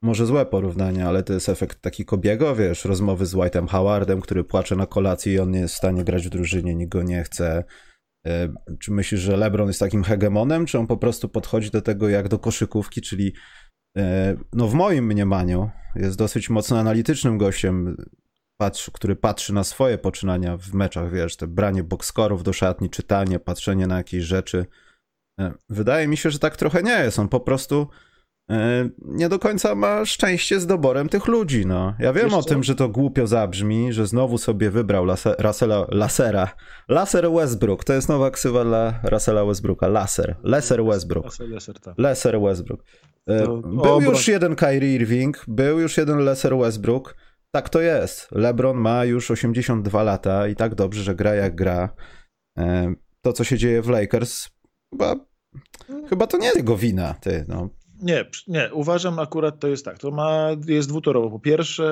może 0.03 0.27
złe 0.27 0.47
porównanie, 0.47 1.07
ale 1.07 1.23
to 1.23 1.33
jest 1.33 1.49
efekt 1.49 1.81
taki 1.81 2.05
Kobiego, 2.05 2.57
wiesz, 2.57 2.85
rozmowy 2.85 3.27
z 3.27 3.35
White'em 3.35 3.69
Howardem, 3.69 4.21
który 4.21 4.45
płacze 4.45 4.77
na 4.77 4.87
kolacji 4.87 5.33
i 5.33 5.39
on 5.39 5.51
nie 5.51 5.61
jest 5.61 5.75
w 5.75 5.79
stanie 5.79 6.05
grać 6.05 6.27
w 6.27 6.31
drużynie, 6.31 6.75
nikt 6.75 6.93
go 6.93 7.03
nie 7.03 7.23
chce. 7.23 7.65
E, 8.27 8.55
czy 8.81 8.93
myślisz, 8.93 9.21
że 9.21 9.37
LeBron 9.37 9.69
jest 9.69 9.81
takim 9.81 10.05
hegemonem, 10.05 10.67
czy 10.67 10.79
on 10.79 10.87
po 10.87 10.97
prostu 10.97 11.29
podchodzi 11.29 11.71
do 11.71 11.83
tego 11.83 12.09
jak 12.09 12.29
do 12.29 12.39
koszykówki, 12.39 13.01
czyli 13.01 13.33
e, 13.99 14.37
no 14.53 14.69
w 14.69 14.75
moim 14.75 15.07
mniemaniu 15.07 15.71
jest 15.97 16.19
dosyć 16.19 16.51
mocno 16.51 16.79
analitycznym 16.79 17.39
gościem, 17.39 17.97
patrz, 18.61 18.91
który 18.91 19.17
patrzy 19.17 19.55
na 19.55 19.65
swoje 19.65 19.99
poczynania 19.99 20.57
w 20.57 20.75
meczach, 20.75 21.13
wiesz, 21.13 21.37
te 21.37 21.47
branie 21.47 21.85
boxkorów 21.85 22.43
do 22.43 22.53
szatni, 22.53 22.91
czytanie, 22.91 23.39
patrzenie 23.39 23.87
na 23.87 23.97
jakieś 23.97 24.25
rzeczy. 24.25 24.67
E, 25.41 25.53
wydaje 25.69 26.09
mi 26.09 26.17
się, 26.17 26.31
że 26.31 26.39
tak 26.39 26.57
trochę 26.57 26.83
nie 26.83 26.99
jest. 26.99 27.19
On 27.19 27.29
po 27.29 27.41
prostu 27.41 27.89
nie 29.05 29.29
do 29.29 29.39
końca 29.39 29.75
ma 29.75 30.05
szczęście 30.05 30.61
z 30.61 30.67
doborem 30.67 31.09
tych 31.09 31.27
ludzi, 31.27 31.67
no. 31.67 31.95
Ja 31.99 32.13
wiem 32.13 32.25
Wiesz 32.25 32.35
o 32.35 32.43
co? 32.43 32.49
tym, 32.49 32.63
że 32.63 32.75
to 32.75 32.89
głupio 32.89 33.27
zabrzmi, 33.27 33.93
że 33.93 34.07
znowu 34.07 34.39
sobie 34.39 34.71
wybrał 34.71 35.05
Lase, 35.05 35.37
Lasera. 35.89 36.49
Laser 36.89 37.31
Westbrook, 37.33 37.85
to 37.85 37.93
jest 37.93 38.09
nowa 38.09 38.31
ksywa 38.31 38.65
dla 38.65 39.01
Russella 39.03 39.45
Westbrooka. 39.45 39.89
Laser. 39.89 40.37
Leser 40.43 40.85
Westbrook. 40.85 41.27
Laser, 41.97 42.33
tak. 42.33 42.43
Westbrook. 42.43 42.85
E, 43.29 43.47
był 43.83 44.01
już 44.01 44.29
jeden 44.29 44.57
Kyrie 44.57 44.95
Irving, 44.95 45.45
był 45.49 45.81
już 45.81 45.97
jeden 45.97 46.19
Leser 46.19 46.57
Westbrook. 46.57 47.17
Tak 47.51 47.69
to 47.69 47.81
jest. 47.81 48.29
LeBron 48.33 48.77
ma 48.77 49.05
już 49.05 49.31
82 49.31 50.03
lata 50.03 50.49
i 50.49 50.57
tak 50.57 50.75
dobrze, 50.75 51.03
że 51.03 51.15
gra 51.15 51.35
jak 51.35 51.55
gra. 51.55 51.95
E, 52.59 52.95
to, 53.23 53.33
co 53.33 53.45
się 53.45 53.59
dzieje 53.59 53.83
w 53.83 53.89
Lakers, 53.89 54.49
chyba, 54.91 55.17
chyba 56.09 56.27
to 56.27 56.39
nie 56.39 56.51
jego 56.57 56.77
wina, 56.77 57.15
ty, 57.15 57.45
no. 57.49 57.69
Nie, 58.03 58.25
nie, 58.49 58.71
uważam 58.73 59.19
akurat 59.19 59.61
to 59.61 59.69
jest 59.69 59.85
tak. 59.85 59.99
To 59.99 60.11
ma, 60.11 60.49
jest 60.67 60.89
dwutorowo. 60.89 61.31
Po 61.31 61.39
pierwsze, 61.39 61.85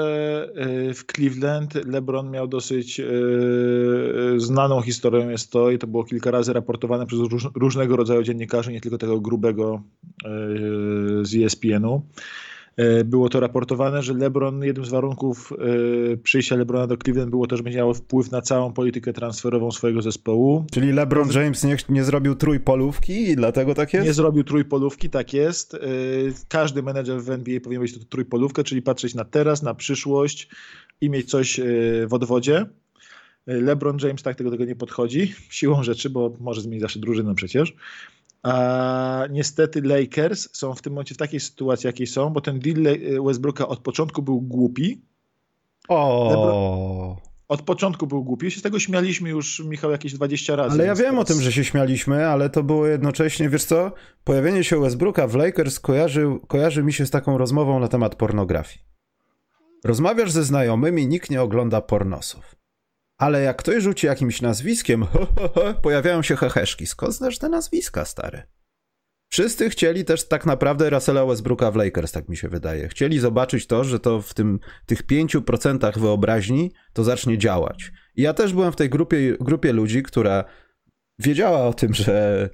y, 0.91 0.95
w 0.95 1.05
Cleveland 1.07 1.75
LeBron 1.75 2.31
miał 2.31 2.49
dosyć 2.49 2.99
yy, 2.99 4.35
znaną 4.37 4.83
historię 4.83 5.27
jest 5.27 5.53
to 5.53 5.71
i 5.71 5.79
to 5.79 5.87
było 5.87 6.05
kilka 6.05 6.31
razy 6.31 6.53
raportowane 6.53 7.07
przez 7.07 7.19
róż, 7.19 7.49
różnego 7.55 7.97
rodzaju 7.97 8.23
dziennikarzy, 8.23 8.73
nie 8.73 8.81
tylko 8.81 8.99
tego 8.99 9.21
grubego 9.21 9.83
z 11.23 11.35
ESPN-u. 11.35 12.03
E, 12.81 13.05
było 13.05 13.29
to 13.29 13.41
raportowane, 13.41 14.03
że 14.03 14.15
LeBron, 14.15 14.65
jednym 14.65 14.87
z 14.87 14.89
warunków 14.89 15.53
e, 15.53 16.17
przyjścia 16.17 16.57
LeBrona 16.57 16.87
do 16.87 16.97
Cleveland 16.97 17.31
było 17.31 17.47
to, 17.47 17.57
że 17.57 17.63
będzie 17.63 17.79
miało 17.79 17.95
wpływ 17.95 18.31
na 18.31 18.43
całą 18.43 18.73
politykę 18.73 19.13
transferową 19.13 19.71
swojego 19.71 20.03
zespołu. 20.03 20.65
Czyli 20.73 20.93
LeBron 20.93 21.31
James 21.31 21.65
nie, 21.65 21.77
nie 21.89 22.05
zrobił 22.05 22.35
trójpolówki 22.35 23.31
i 23.31 23.37
dlatego 23.37 23.75
tak 23.75 23.95
jest? 23.95 24.07
Nie 24.07 24.13
zrobił 24.13 24.45
trójpolówki, 24.45 25.11
tak 25.11 25.33
jest. 25.33 25.75
E, 25.75 25.79
każdy 26.49 26.83
menedżer 26.83 27.23
w 27.23 27.31
NBA 27.31 27.61
powinien 27.61 27.83
mieć 27.83 28.07
trójpolówkę, 28.09 28.65
czyli 28.65 28.83
patrzeć 28.83 29.15
na 29.15 29.25
teraz, 29.25 29.63
na 29.63 29.75
przyszłość 29.75 30.49
i 31.01 31.11
mieć 31.11 31.31
coś 31.31 31.61
w 32.07 32.15
odwodzie. 32.15 32.67
LeBron 33.47 33.99
James 34.03 34.23
tak 34.23 34.37
tego, 34.37 34.51
tego 34.51 34.65
nie 34.65 34.77
podchodzi, 34.77 35.35
siłą 35.51 35.83
rzeczy, 35.83 36.11
bo 36.11 36.37
może 36.41 36.61
zmienić 36.61 36.81
zawsze 36.81 36.99
drużynę 36.99 37.35
przecież. 37.35 37.75
A 38.43 39.25
niestety 39.31 39.83
Lakers 39.83 40.49
są 40.53 40.75
w 40.75 40.83
tym 40.83 40.93
momencie 40.93 41.15
w 41.15 41.19
takiej 41.19 41.41
sytuacji, 41.41 41.87
jakiej 41.87 42.07
są, 42.07 42.31
bo 42.31 42.41
ten 42.41 42.59
deal 42.59 42.99
Westbrooka 43.25 43.69
od 43.69 43.79
początku 43.79 44.23
był 44.23 44.41
głupi. 44.41 45.03
O. 45.89 47.17
Od 47.49 47.63
początku 47.63 48.07
był 48.07 48.25
głupi. 48.25 48.51
Się 48.51 48.61
z 48.61 48.63
tego 48.63 48.79
śmialiśmy 48.79 49.31
już, 49.31 49.65
Michał, 49.65 49.91
jakieś 49.91 50.13
20 50.13 50.57
razy. 50.57 50.75
Ale 50.75 50.87
ja 50.87 50.95
wiem 50.95 51.11
teraz... 51.11 51.21
o 51.21 51.25
tym, 51.25 51.43
że 51.43 51.53
się 51.53 51.65
śmialiśmy, 51.65 52.27
ale 52.27 52.51
to 52.51 52.63
było 52.63 52.87
jednocześnie, 52.87 53.49
wiesz 53.49 53.65
co, 53.65 53.93
pojawienie 54.25 54.65
się 54.65 54.81
Westbrooka 54.81 55.27
w 55.27 55.35
Lakers 55.35 55.81
kojarzy, 55.81 56.27
kojarzy 56.49 56.83
mi 56.83 56.93
się 56.93 57.07
z 57.07 57.11
taką 57.11 57.39
rozmową 57.39 57.81
na 57.81 57.89
temat 57.89 58.15
pornografii. 58.15 58.85
Rozmawiasz 59.85 60.31
ze 60.31 60.45
znajomymi, 60.45 61.07
nikt 61.07 61.31
nie 61.31 61.43
ogląda 61.43 61.81
pornosów. 61.81 62.60
Ale 63.21 63.43
jak 63.43 63.57
ktoś 63.57 63.83
rzuci 63.83 64.07
jakimś 64.07 64.43
nazwiskiem, 64.43 65.05
ho, 65.05 65.27
ho, 65.39 65.49
ho, 65.49 65.75
pojawiają 65.83 66.23
się 66.23 66.37
heheszki. 66.37 66.87
Skąd 66.87 67.15
znasz 67.15 67.39
te 67.39 67.49
nazwiska, 67.49 68.05
stary? 68.05 68.43
Wszyscy 69.33 69.71
chcieli 69.71 70.05
też 70.05 70.29
tak 70.29 70.47
naprawdę 70.47 70.91
Russella 70.91 71.27
Westbrooka 71.27 71.71
w 71.71 71.77
Lakers, 71.77 72.13
tak 72.13 72.29
mi 72.29 72.37
się 72.37 72.49
wydaje. 72.49 72.89
Chcieli 72.89 73.19
zobaczyć 73.19 73.67
to, 73.67 73.85
że 73.85 74.01
to 74.01 74.23
w 74.23 74.35
tym, 74.35 74.61
tych 74.87 75.07
5% 75.07 75.99
wyobraźni 75.99 76.73
to 76.93 77.05
zacznie 77.05 77.39
działać. 77.39 77.93
I 78.17 78.23
ja 78.23 78.35
też 78.35 78.53
byłem 78.53 78.73
w 78.73 78.77
tej 78.77 78.91
grupie, 78.91 79.37
grupie 79.41 79.73
ludzi, 79.73 80.03
która 80.03 80.45
wiedziała 81.19 81.67
o 81.67 81.75
tym, 81.75 81.95
że 81.95 82.49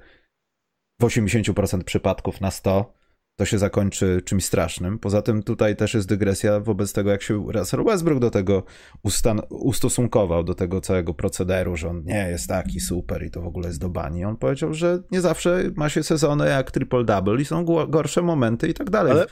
w 1.00 1.04
80% 1.04 1.84
przypadków 1.84 2.40
na 2.40 2.50
100 2.50 2.94
to 3.36 3.44
się 3.44 3.58
zakończy 3.58 4.22
czymś 4.24 4.44
strasznym. 4.44 4.98
Poza 4.98 5.22
tym 5.22 5.42
tutaj 5.42 5.76
też 5.76 5.94
jest 5.94 6.08
dygresja 6.08 6.60
wobec 6.60 6.92
tego, 6.92 7.10
jak 7.10 7.22
się 7.22 7.46
Russell 7.52 7.84
Westbrook 7.84 8.20
do 8.20 8.30
tego 8.30 8.62
ustosunkował, 9.50 10.44
do 10.44 10.54
tego 10.54 10.80
całego 10.80 11.14
procederu, 11.14 11.76
że 11.76 11.88
on 11.88 12.04
nie 12.04 12.28
jest 12.28 12.48
taki 12.48 12.80
super 12.80 13.22
i 13.22 13.30
to 13.30 13.42
w 13.42 13.46
ogóle 13.46 13.68
jest 13.68 13.80
do 13.80 13.88
bani. 13.88 14.24
On 14.24 14.36
powiedział, 14.36 14.74
że 14.74 15.02
nie 15.10 15.20
zawsze 15.20 15.70
ma 15.76 15.88
się 15.88 16.02
sezony 16.02 16.48
jak 16.48 16.70
triple-double 16.70 17.40
i 17.40 17.44
są 17.44 17.64
gorsze 17.88 18.22
momenty 18.22 18.68
i 18.68 18.74
tak 18.74 18.90
dalej. 18.90 19.12
Ale... 19.12 19.26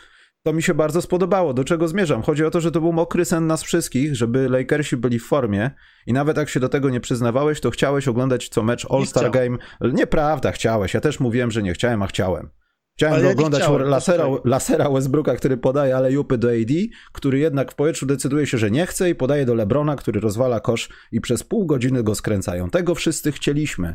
To 0.46 0.52
mi 0.52 0.62
się 0.62 0.74
bardzo 0.74 1.02
spodobało. 1.02 1.54
Do 1.54 1.64
czego 1.64 1.88
zmierzam? 1.88 2.22
Chodzi 2.22 2.44
o 2.44 2.50
to, 2.50 2.60
że 2.60 2.70
to 2.70 2.80
był 2.80 2.92
mokry 2.92 3.24
sen 3.24 3.46
nas 3.46 3.62
wszystkich, 3.62 4.16
żeby 4.16 4.48
Lakersi 4.48 4.96
byli 4.96 5.18
w 5.18 5.26
formie 5.26 5.70
i 6.06 6.12
nawet 6.12 6.36
jak 6.36 6.48
się 6.48 6.60
do 6.60 6.68
tego 6.68 6.90
nie 6.90 7.00
przyznawałeś, 7.00 7.60
to 7.60 7.70
chciałeś 7.70 8.08
oglądać 8.08 8.48
co 8.48 8.62
mecz 8.62 8.86
All-Star 8.90 9.30
Game. 9.30 9.58
Nieprawda, 9.80 10.52
chciałeś. 10.52 10.94
Ja 10.94 11.00
też 11.00 11.20
mówiłem, 11.20 11.50
że 11.50 11.62
nie 11.62 11.72
chciałem, 11.72 12.02
a 12.02 12.06
chciałem. 12.06 12.50
Chciałem 12.96 13.26
oglądać 13.26 13.62
chciałem, 13.62 13.82
lasera, 13.88 14.26
lasera 14.44 14.90
Westbrooka, 14.90 15.34
który 15.36 15.56
podaje 15.56 15.96
ale 15.96 16.12
jupy 16.12 16.38
do 16.38 16.48
AD, 16.48 16.72
który 17.12 17.38
jednak 17.38 17.72
w 17.72 17.74
powietrzu 17.74 18.06
decyduje 18.06 18.46
się, 18.46 18.58
że 18.58 18.70
nie 18.70 18.86
chce 18.86 19.10
i 19.10 19.14
podaje 19.14 19.46
do 19.46 19.54
Lebrona, 19.54 19.96
który 19.96 20.20
rozwala 20.20 20.60
kosz 20.60 20.88
i 21.12 21.20
przez 21.20 21.42
pół 21.42 21.66
godziny 21.66 22.02
go 22.02 22.14
skręcają. 22.14 22.70
Tego 22.70 22.94
wszyscy 22.94 23.32
chcieliśmy. 23.32 23.94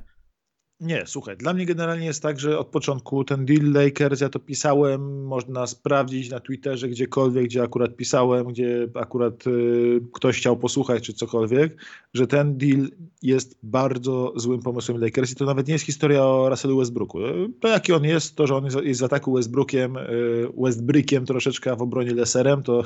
Nie, 0.79 1.03
słuchaj, 1.05 1.37
dla 1.37 1.53
mnie 1.53 1.65
generalnie 1.65 2.05
jest 2.05 2.23
tak, 2.23 2.39
że 2.39 2.59
od 2.59 2.67
początku 2.67 3.23
ten 3.23 3.45
deal 3.45 3.71
Lakers, 3.71 4.21
ja 4.21 4.29
to 4.29 4.39
pisałem, 4.39 5.25
można 5.25 5.67
sprawdzić 5.67 6.29
na 6.29 6.39
Twitterze 6.39 6.89
gdziekolwiek, 6.89 7.45
gdzie 7.45 7.63
akurat 7.63 7.95
pisałem, 7.95 8.47
gdzie 8.47 8.87
akurat 8.93 9.47
y, 9.47 10.01
ktoś 10.13 10.37
chciał 10.37 10.57
posłuchać 10.57 11.03
czy 11.03 11.13
cokolwiek, 11.13 11.77
że 12.13 12.27
ten 12.27 12.57
deal 12.57 12.87
jest 13.21 13.57
bardzo 13.63 14.33
złym 14.35 14.61
pomysłem 14.61 15.01
Lakers 15.01 15.31
i 15.31 15.35
to 15.35 15.45
nawet 15.45 15.67
nie 15.67 15.73
jest 15.73 15.85
historia 15.85 16.25
o 16.25 16.49
Russellu 16.49 16.77
Westbrooku. 16.77 17.19
To 17.59 17.67
jaki 17.67 17.93
on 17.93 18.03
jest, 18.03 18.35
to, 18.35 18.47
że 18.47 18.55
on 18.55 18.65
jest, 18.65 18.99
z 18.99 19.03
ataku 19.03 19.33
Westbrookiem, 19.33 19.97
y, 19.97 20.47
Westbrickiem 20.57 21.25
troszeczkę, 21.25 21.75
w 21.75 21.81
obronie 21.81 22.13
Leserem, 22.13 22.63
to, 22.63 22.83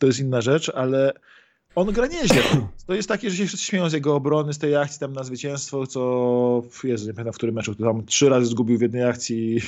to 0.00 0.06
jest 0.06 0.20
inna 0.20 0.40
rzecz, 0.40 0.68
ale 0.74 1.12
on 1.74 1.92
gra 1.92 2.06
nieźle. 2.06 2.42
To 2.86 2.94
jest 2.94 3.08
takie, 3.08 3.30
że 3.30 3.36
się 3.36 3.46
wszyscy 3.46 3.66
śmieją 3.66 3.90
z 3.90 3.92
jego 3.92 4.14
obrony, 4.14 4.52
z 4.52 4.58
tej 4.58 4.76
akcji 4.76 5.00
tam 5.00 5.12
na 5.12 5.24
zwycięstwo, 5.24 5.86
co, 5.86 6.62
Jezu, 6.84 7.06
nie 7.06 7.14
pamiętam 7.14 7.32
w 7.32 7.36
którym 7.36 7.54
meczu, 7.54 7.74
to 7.74 7.84
tam 7.84 8.06
trzy 8.06 8.28
razy 8.28 8.46
zgubił 8.46 8.78
w 8.78 8.82
jednej 8.82 9.04
akcji 9.04 9.60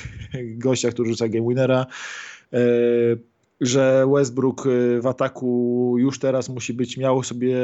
gościa, 0.42 0.90
który 0.90 1.10
rzuca 1.10 1.28
game 1.28 1.48
winnera. 1.48 1.86
Że 3.60 4.06
Westbrook 4.14 4.66
y, 4.66 5.00
w 5.00 5.06
ataku 5.06 5.94
już 5.98 6.18
teraz 6.18 6.48
musi 6.48 6.74
być, 6.74 6.96
miał 6.96 7.22
sobie 7.22 7.56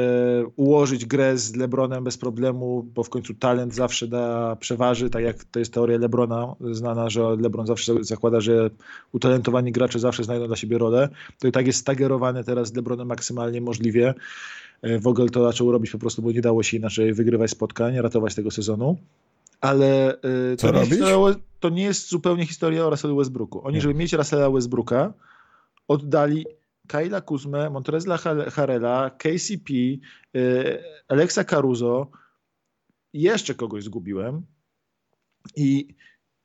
ułożyć 0.55 1.05
grę 1.05 1.37
z 1.37 1.55
LeBronem 1.55 2.03
bez 2.03 2.17
problemu, 2.17 2.87
bo 2.95 3.03
w 3.03 3.09
końcu 3.09 3.33
talent 3.33 3.75
zawsze 3.75 4.07
da 4.07 4.55
przeważy, 4.55 5.09
tak 5.09 5.23
jak 5.23 5.43
to 5.43 5.59
jest 5.59 5.73
teoria 5.73 5.97
LeBrona 5.97 6.55
znana, 6.71 7.09
że 7.09 7.21
LeBron 7.39 7.67
zawsze 7.67 8.03
zakłada, 8.03 8.41
że 8.41 8.69
utalentowani 9.11 9.71
gracze 9.71 9.99
zawsze 9.99 10.23
znajdą 10.23 10.47
dla 10.47 10.55
siebie 10.55 10.77
rolę. 10.77 11.09
To 11.39 11.47
i 11.47 11.51
tak 11.51 11.67
jest 11.67 11.79
stagerowane 11.79 12.43
teraz 12.43 12.67
z 12.67 12.75
LeBronem 12.75 13.07
maksymalnie 13.07 13.61
możliwie. 13.61 14.13
E, 14.81 14.99
Vogel 14.99 15.29
to 15.29 15.43
zaczął 15.43 15.71
robić 15.71 15.91
po 15.91 15.99
prostu, 15.99 16.21
bo 16.21 16.31
nie 16.31 16.41
dało 16.41 16.63
się 16.63 16.77
inaczej 16.77 17.13
wygrywać 17.13 17.51
spotkań, 17.51 18.01
ratować 18.01 18.35
tego 18.35 18.51
sezonu 18.51 18.97
ale 19.61 20.13
y, 20.53 20.57
to, 20.57 20.71
nie 20.71 20.85
historia, 20.85 21.35
to, 21.59 21.69
nie 21.69 21.83
jest 21.83 22.09
zupełnie 22.09 22.45
historia 22.45 22.85
o 22.85 22.89
Russellu 22.89 23.15
Westbrooku. 23.15 23.61
Oni, 23.67 23.75
nie. 23.75 23.81
żeby 23.81 23.93
mieć 23.93 24.13
Russella 24.13 24.49
Westbrooka, 24.49 25.13
oddali 25.87 26.45
Kyla 26.87 27.21
Kuzmę, 27.21 27.69
Montrezla 27.69 28.17
Harela, 28.51 29.09
KCP, 29.09 29.73
y, 30.35 30.83
Alexa 31.07 31.43
Caruso, 31.43 32.11
jeszcze 33.13 33.55
kogoś 33.55 33.83
zgubiłem 33.83 34.45
i 35.55 35.87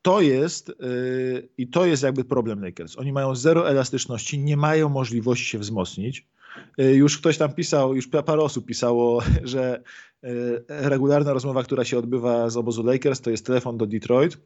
to 0.03 0.21
jest 0.21 0.69
y, 0.69 1.49
i 1.59 1.69
to 1.69 1.87
jest 1.87 2.03
jakby 2.03 2.25
problem 2.25 2.65
Lakers. 2.65 2.99
Oni 2.99 3.13
mają 3.13 3.35
zero 3.35 3.71
elastyczności, 3.71 4.39
nie 4.39 4.57
mają 4.57 4.89
możliwości 4.89 5.45
się 5.45 5.59
wzmocnić. 5.59 6.27
Y, 6.81 6.95
już 6.95 7.19
ktoś 7.19 7.39
tam 7.39 7.53
pisał, 7.53 7.95
już 7.95 8.09
osób 8.39 8.67
pisało, 8.67 9.23
że 9.43 9.83
y, 10.25 10.29
regularna 10.69 11.33
rozmowa, 11.33 11.63
która 11.63 11.85
się 11.85 11.99
odbywa 11.99 12.51
z 12.51 12.57
obozu 12.57 12.83
Lakers, 12.83 13.21
to 13.21 13.31
jest 13.31 13.47
telefon 13.47 13.79
do 13.79 13.87
Detroit. 13.87 14.39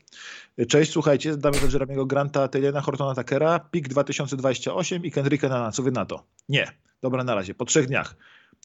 Y, 0.59 0.66
cześć, 0.66 0.92
słuchajcie, 0.92 1.37
damy 1.37 1.61
do 1.61 1.66
Jeremiego 1.73 2.07
Granta, 2.07 2.49
Taylena 2.49 2.81
Hortona 2.81 3.14
Takera, 3.14 3.59
PIK 3.59 3.88
2028 3.88 5.04
i 5.04 5.11
Kendricka 5.11 5.49
Nana. 5.49 5.73
Co 5.73 5.83
wy 5.83 5.92
na 5.92 6.07
to? 6.07 6.26
Nie. 6.49 6.73
Dobra, 7.02 7.25
na 7.25 7.35
razie. 7.35 7.54
Po 7.54 7.64
trzech 7.64 7.87
dniach. 7.87 8.16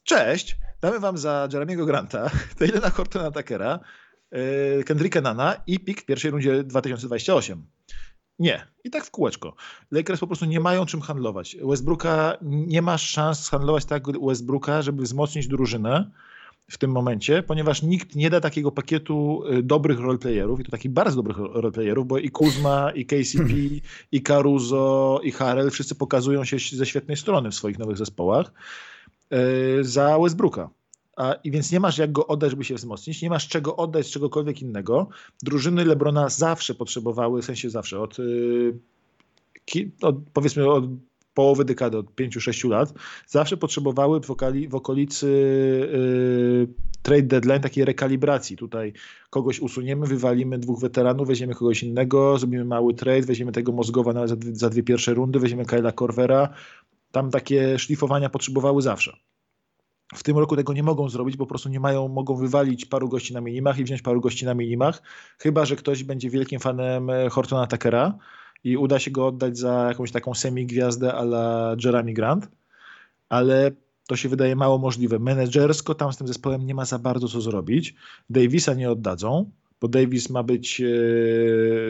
Cześć, 0.04 0.58
damy 0.82 1.00
wam 1.00 1.18
za 1.18 1.48
Jeremiego 1.54 1.86
Granta, 1.86 2.30
Taylena 2.60 2.90
Hortona 2.90 3.32
Takera, 3.32 3.80
Kendricka 4.86 5.22
Nana 5.22 5.56
i 5.68 5.80
PIK 5.80 6.02
w 6.02 6.06
pierwszej 6.06 6.32
rundzie 6.32 6.64
2028. 6.64 7.77
Nie. 8.40 8.68
I 8.84 8.90
tak 8.90 9.06
w 9.06 9.12
kółeczko. 9.12 9.56
Lakers 9.92 10.20
po 10.20 10.28
prostu 10.28 10.46
nie 10.46 10.60
mają 10.60 10.86
czym 10.86 11.02
handlować. 11.02 11.58
Westbrooka 11.64 12.38
nie 12.42 12.82
ma 12.82 12.98
szans 12.98 13.50
handlować 13.50 13.86
tak 13.86 14.04
Westbrooka, 14.22 14.82
żeby 14.82 15.04
wzmocnić 15.04 15.48
drużynę 15.48 16.12
w 16.72 16.78
tym 16.78 16.92
momencie, 16.92 17.44
ponieważ 17.44 17.82
nikt 17.82 18.16
nie 18.16 18.30
da 18.30 18.42
takiego 18.42 18.72
pakietu 18.72 19.44
y, 19.54 19.64
dobrych 19.64 20.00
roleplayerów 20.00 20.60
i 20.60 20.64
to 20.64 20.72
takich 20.72 20.92
bardzo 20.92 21.16
dobrych 21.16 21.38
roleplayerów, 21.38 22.08
bo 22.08 22.18
i 22.18 22.30
Kuzma, 22.30 22.92
i 22.92 23.06
KCP, 23.06 23.54
i 24.12 24.22
Caruso, 24.22 25.20
i 25.24 25.32
Harrell 25.32 25.72
wszyscy 25.72 25.96
pokazują 25.96 26.46
się 26.46 26.58
ze 26.78 26.86
świetnej 26.86 27.18
strony 27.18 27.52
w 27.52 27.56
swoich 27.56 27.80
nowych 27.80 27.98
zespołach 27.98 28.52
y, 29.34 29.84
za 29.84 30.20
Westbrooka. 30.20 30.70
I 31.44 31.52
więc 31.52 31.72
nie 31.72 31.80
masz 31.80 31.98
jak 31.98 32.12
go 32.12 32.28
oddać, 32.28 32.50
żeby 32.50 32.64
się 32.64 32.76
wzmocnić, 32.76 33.22
nie 33.22 33.30
masz 33.30 33.48
czego 33.48 33.76
oddać 33.76 34.08
z 34.08 34.10
czegokolwiek 34.10 34.62
innego. 34.62 35.08
Drużyny 35.44 35.86
Lebrona 35.86 36.30
zawsze 36.30 36.76
potrzebowały, 36.76 37.42
w 37.42 37.46
sensie 37.46 37.70
zawsze, 37.70 38.00
od 38.00 38.20
y, 38.20 38.80
od, 40.02 40.16
powiedzmy 40.34 40.72
od 40.72 40.86
połowy 41.34 41.66
dekady, 41.66 41.98
od 41.98 42.16
5-6 42.16 42.70
lat, 42.70 42.94
zawsze 43.28 43.58
potrzebowały 43.58 44.22
w, 44.22 44.32
okali, 44.32 44.68
w 44.68 44.76
okolicy 44.76 45.28
yy, 45.92 46.68
trade 47.02 47.24
deadline 47.24 47.62
takiej 47.62 47.86
rekalibracji. 47.86 48.58
Tutaj 48.58 48.94
kogoś 49.30 49.60
usuniemy, 49.60 50.08
wywalimy 50.08 50.60
dwóch 50.60 50.80
weteranów, 50.80 51.28
weźmiemy 51.28 51.54
kogoś 51.54 51.84
innego, 51.84 52.38
zrobimy 52.38 52.66
mały 52.66 52.94
trade, 52.94 53.22
weźmiemy 53.22 53.52
tego 53.52 53.72
Mozgowa 53.72 54.14
nawet 54.14 54.30
za, 54.30 54.36
za 54.52 54.70
dwie 54.70 54.84
pierwsze 54.84 55.14
rundy, 55.14 55.40
weźmiemy 55.40 55.66
Kyla 55.66 55.92
Corvera. 55.92 56.50
Tam 57.12 57.32
takie 57.32 57.80
szlifowania 57.80 58.30
potrzebowały 58.30 58.82
zawsze. 58.82 59.18
W 60.16 60.24
tym 60.24 60.38
roku 60.38 60.56
tego 60.56 60.74
nie 60.74 60.84
mogą 60.84 61.10
zrobić, 61.10 61.38
bo 61.38 61.46
po 61.46 61.50
prostu 61.50 61.70
nie 61.70 61.80
mają, 61.80 62.08
mogą 62.08 62.36
wywalić 62.36 62.86
paru 62.86 63.10
gości 63.10 63.34
na 63.34 63.42
minimach 63.42 63.80
i 63.80 63.84
wziąć 63.84 64.02
paru 64.02 64.22
gości 64.22 64.46
na 64.46 64.54
minimach, 64.54 65.02
chyba 65.38 65.66
że 65.66 65.76
ktoś 65.76 66.04
będzie 66.04 66.30
wielkim 66.30 66.60
fanem 66.60 67.10
e, 67.10 67.30
Hortona 67.30 67.68
Takera 67.68 68.18
i 68.64 68.78
uda 68.78 69.00
się 69.00 69.12
go 69.12 69.28
oddać 69.28 69.58
za 69.58 69.88
jakąś 69.88 70.12
taką 70.12 70.34
semi-gwiazdę 70.34 71.14
la 71.14 71.76
Jeremy 71.84 72.14
Grant, 72.14 72.48
ale 73.30 73.72
to 74.08 74.16
się 74.16 74.30
wydaje 74.30 74.56
mało 74.56 74.78
możliwe. 74.78 75.20
Menedżersko 75.20 75.96
tam 75.96 76.14
z 76.14 76.18
tym 76.18 76.28
zespołem 76.28 76.66
nie 76.66 76.76
ma 76.76 76.86
za 76.86 77.00
bardzo 77.00 77.28
co 77.28 77.42
zrobić. 77.42 77.96
Davisa 78.30 78.74
nie 78.74 78.92
oddadzą, 78.92 79.52
bo 79.82 79.88
Davis 79.88 80.30
ma 80.30 80.44
być 80.44 80.82
e, 80.82 80.86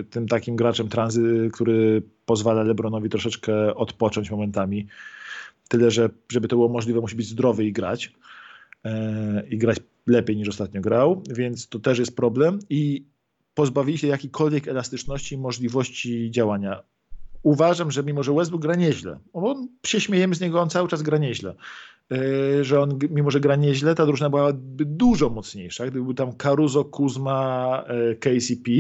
tym 0.04 0.28
takim 0.28 0.56
graczem 0.56 0.88
tranzy, 0.88 1.50
który 1.54 2.04
pozwala 2.26 2.64
LeBronowi 2.64 3.10
troszeczkę 3.10 3.76
odpocząć 3.76 4.32
momentami 4.32 4.88
Tyle, 5.68 5.92
że 5.92 6.10
żeby 6.32 6.48
to 6.48 6.56
było 6.56 6.70
możliwe, 6.70 7.02
musi 7.02 7.16
być 7.16 7.28
zdrowy 7.28 7.66
i 7.66 7.74
grać. 7.74 8.14
E, 8.86 9.44
I 9.50 9.58
grać 9.58 9.78
lepiej 10.08 10.38
niż 10.38 10.50
ostatnio 10.50 10.82
grał, 10.82 11.24
więc 11.30 11.68
to 11.68 11.80
też 11.80 12.00
jest 12.00 12.16
problem. 12.16 12.60
I 12.70 13.06
pozbawili 13.54 13.98
się 13.98 14.08
jakiejkolwiek 14.08 14.68
elastyczności 14.68 15.36
i 15.36 15.38
możliwości 15.38 16.32
działania. 16.32 16.84
Uważam, 17.44 17.92
że 17.92 18.04
mimo, 18.04 18.24
że 18.24 18.34
Westbrook 18.34 18.62
gra 18.62 18.76
nieźle, 18.76 19.20
on 19.34 19.68
się 19.86 20.02
śmiejemy 20.02 20.36
z 20.36 20.42
niego, 20.42 20.62
on 20.62 20.70
cały 20.70 20.88
czas 20.88 21.02
gra 21.02 21.18
nieźle, 21.18 21.56
e, 22.12 22.64
że 22.64 22.82
on, 22.82 23.00
mimo 23.10 23.32
że 23.32 23.40
gra 23.40 23.56
nieźle, 23.56 23.96
ta 23.96 24.06
drużyna 24.06 24.30
byłaby 24.30 24.86
dużo 24.86 25.30
mocniejsza, 25.30 25.84
gdyby 25.88 26.04
był 26.04 26.14
tam 26.14 26.34
Caruso, 26.34 26.86
Kuzma, 26.86 27.84
e, 27.88 28.16
KCP, 28.16 28.72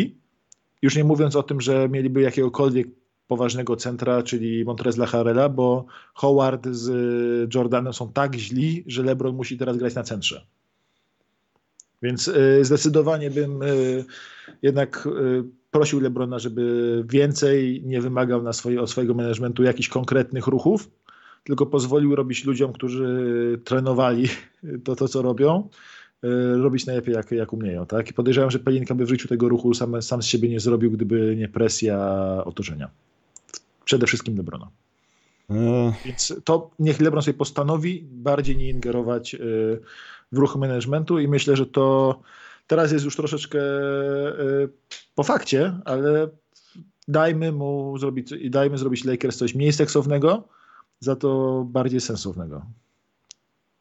już 0.81 0.95
nie 0.95 1.03
mówiąc 1.03 1.35
o 1.35 1.43
tym, 1.43 1.61
że 1.61 1.89
mieliby 1.89 2.21
jakiegokolwiek 2.21 2.87
poważnego 3.27 3.75
centra, 3.75 4.23
czyli 4.23 4.65
Montrezla 4.65 5.05
Harrella, 5.05 5.49
bo 5.49 5.85
Howard 6.13 6.67
z 6.67 7.55
Jordanem 7.55 7.93
są 7.93 8.11
tak 8.13 8.35
źli, 8.35 8.83
że 8.87 9.03
LeBron 9.03 9.35
musi 9.35 9.57
teraz 9.57 9.77
grać 9.77 9.95
na 9.95 10.03
centrze. 10.03 10.45
Więc 12.01 12.27
y, 12.27 12.59
zdecydowanie 12.65 13.31
bym 13.31 13.61
y, 13.61 14.05
jednak 14.61 15.07
y, 15.07 15.43
prosił 15.71 15.99
LeBrona, 15.99 16.39
żeby 16.39 17.03
więcej 17.09 17.81
nie 17.85 18.01
wymagał 18.01 18.43
na 18.43 18.53
swoje, 18.53 18.81
od 18.81 18.89
swojego 18.89 19.13
managementu 19.13 19.63
jakichś 19.63 19.89
konkretnych 19.89 20.47
ruchów, 20.47 20.89
tylko 21.43 21.65
pozwolił 21.65 22.15
robić 22.15 22.45
ludziom, 22.45 22.73
którzy 22.73 23.59
trenowali 23.63 24.27
to, 24.83 24.95
to 24.95 25.07
co 25.07 25.21
robią, 25.21 25.69
robić 26.55 26.85
najlepiej 26.85 27.15
jak, 27.15 27.31
jak 27.31 27.53
umieją. 27.53 27.85
Tak? 27.85 28.09
I 28.09 28.13
podejrzewam, 28.13 28.51
że 28.51 28.59
Pelinka 28.59 28.95
by 28.95 29.05
w 29.05 29.09
życiu 29.09 29.27
tego 29.27 29.49
ruchu 29.49 29.73
sam, 29.73 30.01
sam 30.01 30.21
z 30.21 30.25
siebie 30.25 30.49
nie 30.49 30.59
zrobił, 30.59 30.91
gdyby 30.91 31.35
nie 31.35 31.47
presja 31.47 31.97
otoczenia 32.45 32.89
przede 33.87 34.07
wszystkim 34.07 34.37
Lebrona. 34.37 34.69
Hmm. 35.47 35.93
Więc 36.05 36.33
to 36.43 36.71
niech 36.79 37.01
LeBron 37.01 37.23
sobie 37.23 37.37
postanowi 37.37 38.07
bardziej 38.11 38.57
nie 38.57 38.69
ingerować 38.69 39.33
y, 39.33 39.79
w 40.31 40.37
ruch 40.37 40.55
managementu 40.55 41.19
i 41.19 41.27
myślę, 41.27 41.55
że 41.55 41.65
to 41.65 42.19
teraz 42.67 42.91
jest 42.91 43.05
już 43.05 43.15
troszeczkę 43.15 43.59
y, 43.59 44.69
po 45.15 45.23
fakcie, 45.23 45.79
ale 45.85 46.29
dajmy 47.07 47.51
mu 47.51 47.97
zrobić, 47.97 48.49
dajmy 48.49 48.77
zrobić 48.77 49.05
Lakers 49.05 49.37
coś 49.37 49.55
mniej 49.55 49.73
seksownego, 49.73 50.47
za 50.99 51.15
to 51.15 51.63
bardziej 51.69 52.01
sensownego. 52.01 52.65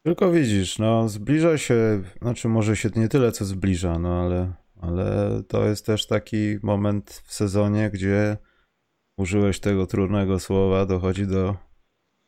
Tylko 0.02 0.30
widzisz, 0.30 0.78
no 0.78 1.08
zbliża 1.08 1.58
się, 1.58 2.02
znaczy 2.22 2.48
może 2.48 2.76
się 2.76 2.90
nie 2.96 3.08
tyle 3.08 3.32
co 3.32 3.44
zbliża, 3.44 3.98
no 3.98 4.22
ale, 4.22 4.52
ale 4.80 5.42
to 5.48 5.64
jest 5.64 5.86
też 5.86 6.06
taki 6.06 6.58
moment 6.62 7.22
w 7.24 7.34
sezonie, 7.34 7.90
gdzie 7.90 8.36
użyłeś 9.16 9.60
tego 9.60 9.86
trudnego 9.86 10.40
słowa, 10.40 10.86
dochodzi 10.86 11.26
do 11.26 11.56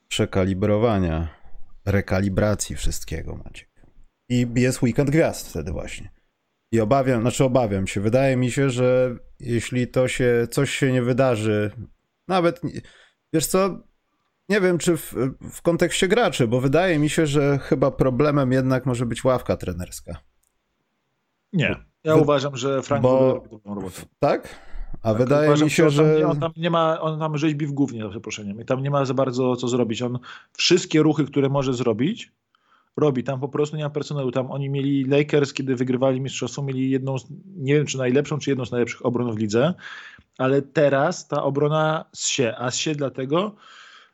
przekalibrowania, 0.09 1.29
rekalibracji 1.87 2.77
wszystkiego, 2.77 3.37
Maciek. 3.45 3.69
I 4.29 4.47
jest 4.55 4.83
weekend 4.83 5.11
gwiazd 5.11 5.49
wtedy 5.49 5.73
właśnie. 5.73 6.11
I 6.73 6.81
obawiam, 6.81 7.21
znaczy 7.21 7.45
obawiam 7.45 7.87
się, 7.87 8.01
wydaje 8.01 8.37
mi 8.37 8.51
się, 8.51 8.71
że 8.71 9.17
jeśli 9.41 9.89
to 9.89 10.09
się, 10.09 10.47
coś 10.51 10.71
się 10.71 10.93
nie 10.93 11.03
wydarzy, 11.03 11.71
nawet, 12.29 12.61
wiesz 13.33 13.47
co, 13.47 13.79
nie 14.49 14.61
wiem, 14.61 14.79
czy 14.79 14.97
w, 14.97 15.15
w 15.53 15.63
kontekście 15.63 16.09
graczy, 16.09 16.49
bo 16.49 16.61
wydaje 16.61 16.99
mi 16.99 17.11
się, 17.11 17.27
że 17.27 17.59
chyba 17.59 17.91
problemem 17.91 18.53
jednak 18.53 18.87
może 18.87 19.07
być 19.07 19.25
ławka 19.25 19.57
trenerska. 19.57 20.23
Nie, 21.53 21.77
ja 22.05 22.15
uważam, 22.15 22.57
że 22.57 22.83
Frank 22.83 23.03
bo, 23.03 23.35
robi 23.35 23.51
dobrą 23.51 23.75
robotę. 23.75 24.03
Tak? 24.19 24.49
A 25.03 25.09
tak, 25.09 25.19
wydaje 25.19 25.65
mi 25.65 25.71
się, 25.71 25.91
że. 25.91 26.17
On 26.17 26.21
tam, 26.21 26.31
on 26.31 26.41
tam, 26.41 26.53
nie 26.57 26.71
ma, 26.71 27.01
on 27.01 27.19
tam 27.19 27.39
rzeźbi 27.39 27.67
w 27.67 27.73
głównie, 27.73 28.03
za 28.03 28.09
przeproszeniem. 28.09 28.61
I 28.61 28.65
tam 28.65 28.83
nie 28.83 28.91
ma 28.91 29.05
za 29.05 29.15
bardzo 29.15 29.57
co 29.57 29.69
zrobić. 29.69 30.03
On 30.03 30.19
wszystkie 30.53 31.03
ruchy, 31.03 31.25
które 31.25 31.49
może 31.49 31.75
zrobić, 31.75 32.33
robi. 32.97 33.25
Tam 33.25 33.41
po 33.41 33.49
prostu 33.49 33.77
nie 33.77 33.85
ma 33.85 33.91
personelu. 33.91 34.31
Tam 34.31 34.51
oni 34.51 34.71
mieli 34.71 35.05
Lakers, 35.05 35.53
kiedy 35.53 35.77
wygrywali 35.77 36.21
mistrzostwo, 36.21 36.63
mieli 36.63 36.91
jedną, 36.91 37.19
z, 37.19 37.27
nie 37.57 37.75
wiem 37.75 37.87
czy 37.87 37.99
najlepszą, 37.99 38.39
czy 38.39 38.51
jedną 38.51 38.67
z 38.67 38.71
najlepszych 38.71 39.07
obron 39.07 39.33
w 39.33 39.39
lidze, 39.39 39.75
ale 40.39 40.63
teraz 40.63 41.29
ta 41.29 41.43
obrona 41.43 42.05
się, 42.15 42.55
a 42.59 42.71
się 42.71 42.95
dlatego, 42.95 43.55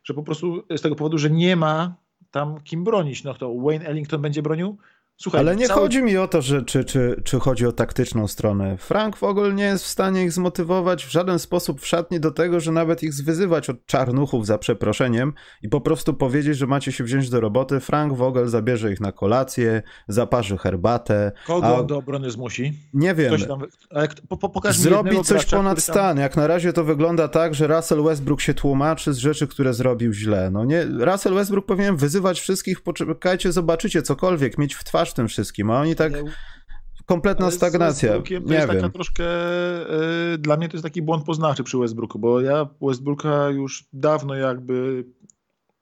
że 0.04 0.14
po 0.14 0.22
prostu 0.22 0.62
z 0.76 0.80
tego 0.80 0.96
powodu, 0.96 1.18
że 1.18 1.30
nie 1.30 1.56
ma 1.56 1.94
tam 2.30 2.60
kim 2.60 2.84
bronić. 2.84 3.24
No 3.24 3.34
to 3.34 3.54
Wayne 3.54 3.86
Ellington 3.86 4.22
będzie 4.22 4.42
bronił, 4.42 4.76
Słuchaj, 5.16 5.40
Ale 5.40 5.56
nie 5.56 5.66
cały... 5.68 5.80
chodzi 5.80 6.02
mi 6.02 6.16
o 6.16 6.28
to, 6.28 6.42
że, 6.42 6.62
czy, 6.62 6.84
czy, 6.84 7.20
czy 7.24 7.40
chodzi 7.40 7.66
o 7.66 7.72
taktyczną 7.72 8.28
stronę. 8.28 8.76
Frank 8.78 9.16
w 9.16 9.22
ogóle 9.22 9.52
nie 9.52 9.64
jest 9.64 9.84
w 9.84 9.86
stanie 9.86 10.24
ich 10.24 10.32
zmotywować 10.32 11.06
w 11.06 11.10
żaden 11.10 11.38
sposób 11.38 11.80
w 11.80 11.86
szatni 11.86 12.20
do 12.20 12.30
tego, 12.30 12.60
że 12.60 12.72
nawet 12.72 13.02
ich 13.02 13.12
zwyzywać 13.12 13.70
od 13.70 13.86
czarnuchów 13.86 14.46
za 14.46 14.58
przeproszeniem 14.58 15.32
i 15.62 15.68
po 15.68 15.80
prostu 15.80 16.14
powiedzieć, 16.14 16.56
że 16.56 16.66
macie 16.66 16.92
się 16.92 17.04
wziąć 17.04 17.30
do 17.30 17.40
roboty. 17.40 17.80
Frank 17.80 18.12
Vogel 18.12 18.48
zabierze 18.48 18.92
ich 18.92 19.00
na 19.00 19.12
kolację, 19.12 19.82
zaparzy 20.08 20.58
herbatę. 20.58 21.32
Kogo 21.46 21.78
a... 21.78 21.82
do 21.82 21.96
obrony 21.96 22.30
zmusi? 22.30 22.72
Nie 22.94 23.14
wiem. 23.14 23.38
Tam... 23.48 23.60
Po, 24.28 24.36
po, 24.36 24.72
Zrobi 24.72 25.16
coś 25.16 25.28
gracza, 25.28 25.56
ponad 25.56 25.80
stan. 25.80 25.94
Tam... 25.94 26.18
Jak 26.18 26.36
na 26.36 26.46
razie 26.46 26.72
to 26.72 26.84
wygląda 26.84 27.28
tak, 27.28 27.54
że 27.54 27.66
Russell 27.66 28.02
Westbrook 28.02 28.40
się 28.40 28.54
tłumaczy 28.54 29.12
z 29.12 29.16
rzeczy, 29.16 29.46
które 29.46 29.74
zrobił 29.74 30.12
źle. 30.12 30.50
No 30.50 30.64
nie, 30.64 30.84
Russell 30.84 31.34
Westbrook 31.34 31.66
powinien 31.66 31.96
wyzywać 31.96 32.40
wszystkich, 32.40 32.80
poczekajcie, 32.80 33.52
zobaczycie 33.52 34.02
cokolwiek, 34.02 34.58
mieć 34.58 34.74
w 34.74 34.84
twarz 35.04 35.10
w 35.10 35.14
tym 35.14 35.28
wszystkim, 35.28 35.70
a 35.70 35.80
oni 35.80 35.96
tak 35.96 36.12
kompletna 37.06 37.50
stagnacja. 37.50 38.12
To 38.12 38.22
nie 38.28 38.34
jest 38.34 38.48
wiem. 38.48 38.68
taka 38.68 38.88
troszkę, 38.88 39.24
y, 40.34 40.38
dla 40.38 40.56
mnie 40.56 40.68
to 40.68 40.76
jest 40.76 40.84
taki 40.84 41.02
błąd 41.02 41.24
poznawczy 41.24 41.64
przy 41.64 41.78
Westbrooku, 41.78 42.18
bo 42.18 42.40
ja 42.40 42.68
Westbrooka 42.82 43.48
już 43.50 43.84
dawno 43.92 44.34
jakby 44.34 45.04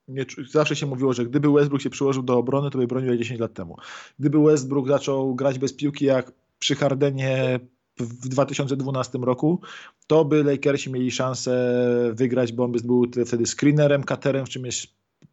nie, 0.08 0.24
zawsze 0.50 0.76
się 0.76 0.86
mówiło, 0.86 1.12
że 1.12 1.24
gdyby 1.24 1.52
Westbrook 1.52 1.82
się 1.82 1.90
przyłożył 1.90 2.22
do 2.22 2.38
obrony, 2.38 2.70
to 2.70 2.78
by 2.78 2.86
bronił 2.86 3.16
10 3.16 3.40
lat 3.40 3.54
temu. 3.54 3.76
Gdyby 4.18 4.38
Westbrook 4.38 4.88
zaczął 4.88 5.34
grać 5.34 5.58
bez 5.58 5.72
piłki 5.72 6.04
jak 6.04 6.32
przy 6.58 6.74
Hardenie 6.74 7.60
w 7.98 8.28
2012 8.28 9.18
roku, 9.18 9.60
to 10.06 10.24
by 10.24 10.44
Lakersi 10.44 10.92
mieli 10.92 11.10
szansę 11.10 11.82
wygrać, 12.14 12.52
bo 12.52 12.64
on 12.64 12.72
by 12.72 12.78
był 12.80 13.06
wtedy 13.26 13.46
screenerem, 13.46 14.04
katerem, 14.04 14.46
w 14.46 14.48
czym 14.48 14.66
jest 14.66 14.86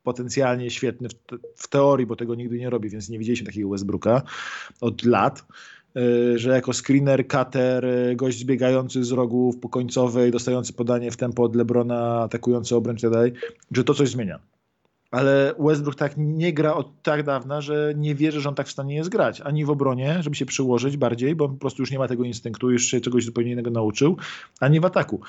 potencjalnie 0.03 0.69
świetny 0.69 1.09
w, 1.09 1.13
te, 1.13 1.35
w, 1.55 1.67
teorii, 1.67 2.07
bo 2.07 2.15
tego 2.15 2.35
nigdy 2.35 2.57
nie 2.57 2.69
robi, 2.69 2.89
więc 2.89 3.09
nie 3.09 3.19
widzieliśmy 3.19 3.45
takiego 3.45 3.69
Westbrooka 3.69 4.21
od 4.81 5.03
lat, 5.03 5.45
e, 5.95 6.37
że 6.37 6.49
jako 6.49 6.73
screener, 6.73 7.27
cutter, 7.27 7.85
e, 7.85 8.15
gość 8.15 8.39
zbiegający 8.39 9.03
z 9.03 9.11
rogów 9.11 9.57
po 9.57 9.69
końcowej, 9.69 10.31
dostający 10.31 10.73
podanie 10.73 11.11
w 11.11 11.17
tempo 11.17 11.43
od 11.43 11.55
Lebrona, 11.55 12.21
atakujący 12.21 12.75
obręcz 12.75 12.99
i 12.99 13.01
tak 13.01 13.11
dalej, 13.11 13.33
że 13.71 13.83
to 13.83 13.93
coś 13.93 14.09
zmienia. 14.09 14.39
Ale 15.11 15.55
Westbrook 15.59 15.95
tak 15.95 16.13
nie 16.17 16.53
gra 16.53 16.73
od 16.73 17.01
tak 17.03 17.23
dawna, 17.23 17.61
że 17.61 17.93
nie 17.97 18.15
wierzy, 18.15 18.41
że 18.41 18.49
on 18.49 18.55
tak 18.55 18.67
w 18.67 18.71
stanie 18.71 18.95
jest 18.95 19.09
grać. 19.09 19.41
Ani 19.41 19.65
w 19.65 19.69
obronie, 19.69 20.17
żeby 20.19 20.35
się 20.35 20.45
przyłożyć 20.45 20.97
bardziej, 20.97 21.35
bo 21.35 21.49
po 21.49 21.55
prostu 21.55 21.81
już 21.81 21.91
nie 21.91 21.99
ma 21.99 22.07
tego 22.07 22.23
instynktu, 22.23 22.71
już 22.71 22.85
się 22.85 23.01
czegoś 23.01 23.25
zupełnie 23.25 23.51
innego 23.51 23.69
nauczył, 23.69 24.17
ani 24.59 24.79
w 24.79 24.85
ataku. 24.85 25.21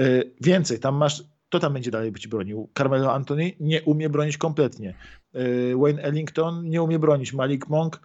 E, 0.00 0.04
więcej, 0.40 0.80
tam 0.80 0.94
masz 0.94 1.24
kto 1.48 1.58
tam 1.58 1.72
będzie 1.72 1.90
dalej 1.90 2.12
być 2.12 2.28
bronił? 2.28 2.68
Carmelo 2.78 3.14
Anthony 3.14 3.52
nie 3.60 3.82
umie 3.82 4.08
bronić 4.08 4.38
kompletnie. 4.38 4.94
Y, 5.34 5.74
Wayne 5.76 6.02
Ellington 6.02 6.68
nie 6.68 6.82
umie 6.82 6.98
bronić. 6.98 7.32
Malik 7.32 7.68
Monk 7.68 8.00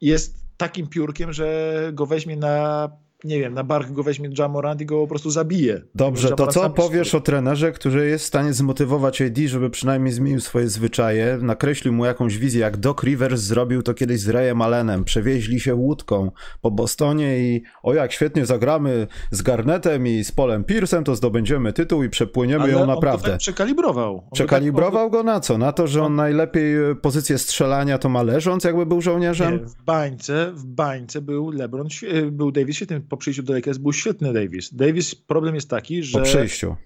jest 0.00 0.46
takim 0.56 0.86
piórkiem, 0.86 1.32
że 1.32 1.90
go 1.94 2.06
weźmie 2.06 2.36
na 2.36 2.88
nie 3.24 3.40
wiem, 3.40 3.54
na 3.54 3.64
bark 3.64 3.92
go 3.92 4.02
weźmie 4.02 4.30
Jamorant 4.38 4.80
i 4.80 4.86
go 4.86 5.00
po 5.00 5.06
prostu 5.06 5.30
zabije. 5.30 5.82
Dobrze, 5.94 6.30
to 6.30 6.46
co 6.46 6.70
powiesz 6.70 7.14
o 7.14 7.20
trenerze, 7.20 7.72
który 7.72 8.08
jest 8.08 8.24
w 8.24 8.28
stanie 8.28 8.52
zmotywować 8.52 9.22
AD, 9.22 9.38
żeby 9.46 9.70
przynajmniej 9.70 10.12
zmienił 10.12 10.40
swoje 10.40 10.68
zwyczaje, 10.68 11.38
nakreślił 11.42 11.92
mu 11.92 12.04
jakąś 12.04 12.38
wizję, 12.38 12.60
jak 12.60 12.76
Doc 12.76 13.02
Rivers 13.02 13.40
zrobił 13.40 13.82
to 13.82 13.94
kiedyś 13.94 14.20
z 14.20 14.28
Rayem 14.28 14.62
Allenem, 14.62 15.04
przewieźli 15.04 15.60
się 15.60 15.74
łódką 15.74 16.30
po 16.60 16.70
Bostonie 16.70 17.38
i 17.38 17.62
o 17.82 17.94
jak 17.94 18.12
świetnie 18.12 18.46
zagramy 18.46 19.06
z 19.30 19.42
Garnetem 19.42 20.06
i 20.06 20.24
z 20.24 20.32
Polem 20.32 20.64
Pierce'em, 20.64 21.02
to 21.02 21.16
zdobędziemy 21.16 21.72
tytuł 21.72 22.02
i 22.02 22.08
przepłyniemy 22.08 22.64
Ale 22.64 22.72
ją 22.72 22.86
naprawdę. 22.86 23.26
On 23.26 23.32
tak 23.32 23.40
przekalibrował. 23.40 24.16
On 24.16 24.30
przekalibrował 24.32 25.04
tak... 25.04 25.12
go 25.12 25.22
na 25.22 25.40
co? 25.40 25.58
Na 25.58 25.72
to, 25.72 25.86
że 25.86 26.02
on 26.02 26.14
najlepiej 26.14 26.90
e, 26.90 26.94
pozycję 26.94 27.38
strzelania 27.38 27.98
to 27.98 28.08
ma 28.08 28.22
leżąc, 28.22 28.64
jakby 28.64 28.86
był 28.86 29.00
żołnierzem? 29.00 29.52
Nie, 29.52 29.66
w 29.66 29.82
bańce, 29.82 30.52
w 30.54 30.64
bańce 30.64 31.20
był 31.20 31.50
LeBron, 31.50 31.88
e, 32.08 32.22
był 32.30 32.52
Davis 32.52 32.76
świetnym 32.76 33.02
po 33.16 33.20
przyjściu 33.20 33.42
do 33.42 33.52
Lakers 33.52 33.78
był 33.78 33.92
świetny 33.92 34.32
Davis. 34.32 34.74
Davis, 34.74 35.14
problem 35.14 35.54
jest 35.54 35.70
taki, 35.70 36.02
że... 36.02 36.18
Po 36.18 36.24
przyjściu. 36.24 36.76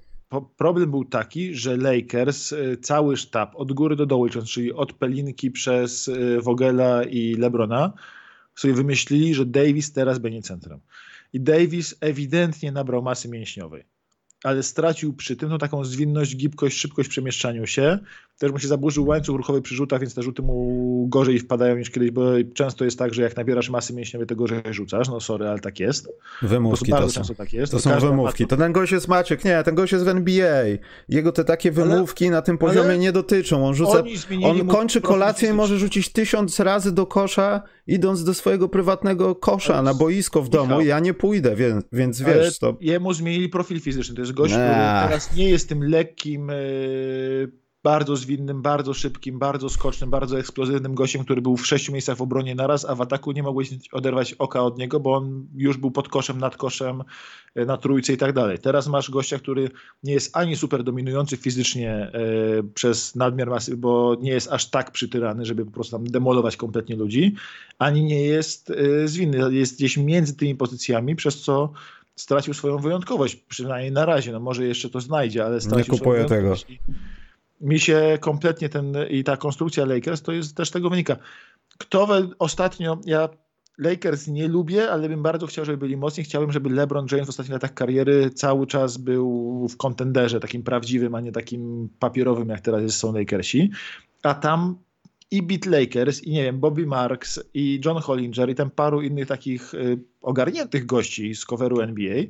problem 0.57 0.91
był 0.91 1.05
taki, 1.05 1.55
że 1.55 1.77
Lakers, 1.77 2.53
y, 2.53 2.77
cały 2.83 3.17
sztab, 3.17 3.57
od 3.57 3.73
góry 3.73 3.97
do 3.97 4.07
dołu, 4.07 4.29
czyli 4.29 4.73
od 4.73 4.93
Pelinki 4.93 5.51
przez 5.51 6.09
y, 6.09 6.41
Vogela 6.41 7.05
i 7.05 7.35
Lebrona, 7.35 7.93
sobie 8.55 8.75
wymyślili, 8.75 9.35
że 9.35 9.47
Davis 9.47 9.93
teraz 9.93 10.19
będzie 10.19 10.43
centrem. 10.43 10.81
I 11.33 11.41
Davis 11.41 11.95
ewidentnie 12.01 12.73
nabrał 12.73 13.03
masy 13.03 13.29
mięśniowej 13.29 13.85
ale 14.45 14.63
stracił 14.63 15.13
przy 15.15 15.37
tym 15.37 15.49
no, 15.49 15.59
taką 15.59 15.85
zwinność, 15.85 16.37
gibkość, 16.37 16.79
szybkość 16.79 17.09
w 17.09 17.11
przemieszczaniu 17.11 17.67
się. 17.67 17.99
Też 18.41 18.53
mu 18.53 18.59
się 18.59 18.69
zaburzył 18.69 19.07
łańcuch 19.07 19.37
ruchowy 19.37 19.63
przy 19.63 19.75
rzutach, 19.75 20.01
więc 20.01 20.15
te 20.15 20.23
rzuty 20.23 20.43
mu 20.43 21.07
gorzej 21.09 21.39
wpadają 21.39 21.77
niż 21.77 21.91
kiedyś, 21.91 22.11
bo 22.11 22.23
często 22.55 22.85
jest 22.85 22.99
tak, 22.99 23.15
że 23.15 23.23
jak 23.23 23.37
nabierasz 23.37 23.71
masy 23.71 23.95
mięśniowej, 23.95 24.27
to 24.27 24.37
gorzej 24.37 24.63
rzucasz. 24.71 25.09
No 25.09 25.21
sorry, 25.21 25.49
ale 25.49 25.59
tak 25.59 25.81
jest. 25.81 26.09
Wymówki 26.43 26.93
to 26.93 27.11
są. 27.11 27.35
Tak 27.35 27.53
jest. 27.53 27.73
To, 27.73 27.79
to 27.79 27.83
są 27.83 28.01
wymówki. 28.01 28.47
To 28.47 28.57
ten 28.57 28.73
gość 28.73 28.93
jest 28.93 29.09
Maciek, 29.09 29.45
nie, 29.45 29.63
ten 29.63 29.75
gość 29.75 29.93
jest 29.93 30.05
w 30.05 30.09
NBA. 30.09 30.65
Jego 31.09 31.33
te 31.33 31.45
takie 31.45 31.71
wymówki 31.71 32.25
ale, 32.25 32.33
na 32.33 32.43
tym 32.43 32.59
poziomie 32.59 32.99
nie 32.99 33.13
dotyczą. 33.13 33.67
On 33.67 33.75
rzuca, 33.75 34.03
on 34.43 34.67
kończy 34.67 35.01
kolację 35.01 35.51
i 35.51 35.53
może 35.53 35.79
rzucić 35.79 36.13
tysiąc 36.13 36.61
razy 36.61 36.93
do 36.93 37.07
kosza, 37.07 37.63
idąc 37.87 38.25
do 38.25 38.35
swojego 38.35 38.69
prywatnego 38.69 39.35
kosza 39.35 39.83
na 39.83 39.95
boisko 39.95 40.43
w 40.43 40.49
domu. 40.49 40.81
Ja 40.81 41.01
nie 41.01 41.15
pójdę, 41.15 41.57
więc, 41.57 41.85
więc 41.93 42.23
wiesz. 42.23 42.59
To... 42.59 42.77
Jemu 42.81 43.13
zmienili 43.13 43.49
profil 43.49 43.81
fizyczny. 43.81 44.15
To 44.15 44.21
jest 44.21 44.33
gość, 44.33 44.53
który 44.53 44.69
teraz 45.09 45.37
nie 45.37 45.49
jest 45.49 45.69
tym 45.69 45.85
lekkim, 45.85 46.49
yy, 46.49 47.61
bardzo 47.83 48.17
zwinnym, 48.17 48.63
bardzo 48.63 48.95
szybkim, 48.95 49.39
bardzo 49.39 49.69
skocznym, 49.69 50.11
bardzo 50.11 50.39
eksplozywnym 50.39 50.95
gościem, 50.95 51.25
który 51.25 51.43
był 51.43 51.57
w 51.57 51.67
sześciu 51.67 51.93
miejscach 51.93 52.17
w 52.17 52.23
obronie 52.23 52.55
naraz, 52.55 52.85
a 52.85 52.95
w 52.95 53.01
ataku 53.01 53.33
nie 53.33 53.43
mogłeś 53.43 53.71
oderwać 53.93 54.35
oka 54.35 54.63
od 54.63 54.79
niego, 54.79 55.01
bo 55.01 55.15
on 55.15 55.47
już 55.55 55.77
był 55.77 55.91
pod 55.91 56.09
koszem, 56.09 56.39
nad 56.39 56.57
koszem, 56.57 57.03
yy, 57.55 57.67
na 57.67 57.77
trójce 57.77 58.13
i 58.13 58.17
tak 58.17 58.33
dalej. 58.33 58.59
Teraz 58.59 58.89
masz 58.89 59.11
gościa, 59.11 59.39
który 59.39 59.71
nie 60.03 60.13
jest 60.13 60.37
ani 60.37 60.57
super 60.57 60.85
dominujący 60.85 61.37
fizycznie 61.37 62.11
yy, 62.15 62.65
przez 62.75 63.17
nadmiar 63.17 63.51
masy, 63.51 63.77
bo 63.77 64.17
nie 64.21 64.31
jest 64.31 64.53
aż 64.53 64.71
tak 64.71 64.91
przytyrany, 64.91 65.45
żeby 65.45 65.65
po 65.65 65.71
prostu 65.71 65.97
tam 65.97 66.05
demolować 66.05 66.57
kompletnie 66.57 66.97
ludzi, 66.97 67.35
ani 67.79 68.05
nie 68.05 68.23
jest 68.23 68.73
zwinny, 69.05 69.55
jest 69.55 69.77
gdzieś 69.77 69.97
między 69.97 70.37
tymi 70.37 70.55
pozycjami, 70.55 71.17
przez 71.17 71.41
co 71.41 71.73
stracił 72.17 72.55
swoją 72.55 72.79
wyjątkowość, 72.79 73.37
przynajmniej 73.37 73.93
na 73.93 74.05
razie. 74.05 74.33
No 74.33 74.41
może 74.41 74.67
jeszcze 74.67 74.91
to 74.91 75.01
znajdzie, 75.01 75.45
ale 75.45 75.61
stracił 75.61 75.93
Nie 75.93 75.99
kupuję 75.99 76.25
tego. 76.25 76.55
Mi 77.61 77.81
się 77.81 78.19
kompletnie 78.21 78.69
ten 78.69 78.95
i 79.11 79.25
ta 79.25 79.37
konstrukcja 79.37 79.85
Lakers 79.85 80.23
to 80.23 80.33
jest 80.33 80.57
też 80.57 80.71
tego 80.71 80.91
wynika. 80.91 81.17
Kto 81.79 82.07
we, 82.07 82.29
ostatnio, 82.39 82.99
ja 83.07 83.29
Lakers 83.79 84.29
nie 84.29 84.49
lubię, 84.49 84.91
ale 84.91 85.09
bym 85.09 85.23
bardzo 85.23 85.47
chciał, 85.47 85.65
żeby 85.65 85.79
byli 85.79 85.97
mocni. 85.97 86.25
Chciałbym, 86.25 86.53
żeby 86.53 86.71
LeBron 86.71 87.07
James 87.13 87.27
w 87.27 87.31
ostatnich 87.31 87.53
latach 87.53 87.75
kariery 87.75 88.31
cały 88.31 88.67
czas 88.67 88.97
był 88.97 89.69
w 89.69 89.77
kontenderze, 89.77 90.41
takim 90.41 90.63
prawdziwym, 90.63 91.15
a 91.15 91.21
nie 91.21 91.33
takim 91.33 91.89
papierowym, 91.99 92.49
jak 92.49 92.61
teraz 92.61 92.93
są 92.93 93.13
Lakersi. 93.13 93.71
A 94.23 94.35
tam 94.35 94.79
i 95.31 95.43
Beat 95.43 95.67
Lakers, 95.67 96.23
i 96.23 96.31
nie 96.31 96.43
wiem, 96.43 96.61
Bobby 96.61 96.87
Marks, 96.87 97.41
i 97.55 97.81
John 97.85 97.97
Hollinger, 97.97 98.51
i 98.51 98.55
tam 98.55 98.71
paru 98.71 99.03
innych 99.03 99.29
takich 99.29 99.75
y, 99.75 99.99
ogarniętych 100.21 100.87
gości 100.87 101.35
z 101.35 101.45
coveru 101.45 101.81
NBA, 101.81 102.25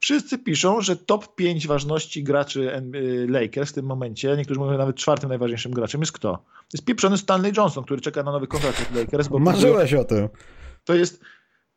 wszyscy 0.00 0.38
piszą, 0.38 0.80
że 0.80 0.96
top 0.96 1.34
5 1.34 1.66
ważności 1.66 2.24
graczy 2.24 2.82
y, 2.94 3.26
Lakers 3.28 3.70
w 3.70 3.74
tym 3.74 3.86
momencie, 3.86 4.36
niektórzy 4.36 4.60
mówią 4.60 4.78
nawet 4.78 4.96
czwartym 4.96 5.28
najważniejszym 5.28 5.72
graczem 5.72 6.00
jest 6.00 6.12
kto? 6.12 6.44
Jest 6.72 6.84
pieprzony 6.84 7.18
Stanley 7.18 7.52
Johnson, 7.56 7.84
który 7.84 8.00
czeka 8.00 8.22
na 8.22 8.32
nowy 8.32 8.46
kontrakt 8.46 8.82
od 8.90 8.96
Lakers. 8.96 9.28
Bo 9.28 9.38
Marzyłeś 9.38 9.94
o 9.94 10.04
tym. 10.04 10.28
To 10.84 10.94
jest, 10.94 11.20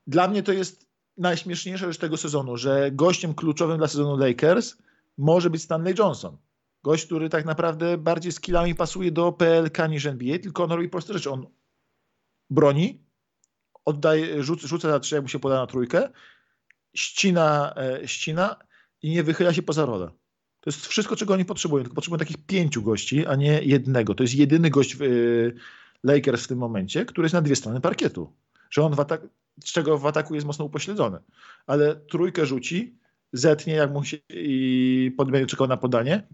dla 0.08 0.28
mnie 0.28 0.44
to 0.44 0.54
jest 0.54 0.89
najśmieszniejsza 1.18 1.88
rzecz 1.88 1.98
tego 1.98 2.18
sezonu, 2.18 2.58
że 2.58 2.92
gościem 2.92 3.34
kluczowym 3.34 3.78
dla 3.78 3.88
sezonu 3.88 4.18
Lakers 4.18 4.78
może 5.18 5.50
być 5.50 5.62
Stanley 5.62 5.94
Johnson. 6.00 6.38
Gość, 6.84 7.06
który 7.06 7.30
tak 7.30 7.46
naprawdę 7.46 7.98
bardziej 7.98 8.32
skillami 8.32 8.76
pasuje 8.76 9.12
do 9.12 9.32
PLK 9.32 9.89
niż 9.89 10.06
NBA, 10.06 10.39
tylko 10.39 10.63
on 10.63 10.72
robi 10.72 10.89
proste 10.89 11.13
rzeczy. 11.13 11.32
On 11.32 11.48
broni, 12.50 13.04
oddaje, 13.86 14.44
rzuca, 14.44 14.68
rzuca 14.68 14.88
na 14.88 15.00
trzy, 15.00 15.15
jakby 15.15 15.30
się 15.30 15.39
poda 15.39 15.56
na 15.56 15.68
trójkę, 15.68 16.10
ścina, 16.96 17.74
e, 17.78 18.08
ścina 18.08 18.56
i 19.02 19.10
nie 19.10 19.24
wychyla 19.24 19.54
się 19.54 19.62
poza 19.62 19.86
rolę. 19.86 20.12
To 20.62 20.70
jest 20.70 20.88
wszystko, 20.88 21.15
czego 21.15 21.34
oni 21.34 21.46
potrzebują. 21.46 21.84
Tylko 21.84 21.96
potrzebują 21.96 22.20
takich 22.20 22.46
pięciu 22.46 22.82
gości, 22.82 23.26
a 23.26 23.36
nie 23.36 23.62
jednego. 23.63 24.15
To 24.15 24.24
jest 24.24 24.36
jedyny 24.36 24.70
gość 24.70 24.96
w 24.96 25.02
y, 25.02 25.56
Lakers 26.04 26.44
w 26.44 26.48
tym 26.48 26.58
momencie, 26.58 27.06
który 27.06 27.26
jest 27.26 27.34
na 27.34 27.42
dwie 27.42 27.56
strony 27.56 27.82
parkietu. 27.82 28.34
Że 28.70 28.84
on 28.84 28.96
w 28.96 29.00
atak, 29.00 29.22
z 29.63 29.72
czego 29.72 29.98
w 29.98 30.06
ataku 30.06 30.36
jest 30.36 30.48
mocno 30.48 30.65
upośledzony. 30.65 31.18
Ale 31.68 31.96
trójkę 31.96 32.46
rzuci, 32.46 32.98
zetnie, 33.34 33.74
jak 33.74 33.92
mu 33.92 34.04
się 34.04 34.18
i 34.30 35.12
pod, 35.18 35.32
będzie 35.32 35.48
czekał 35.48 35.68
na 35.68 35.78
podanie 35.78 36.28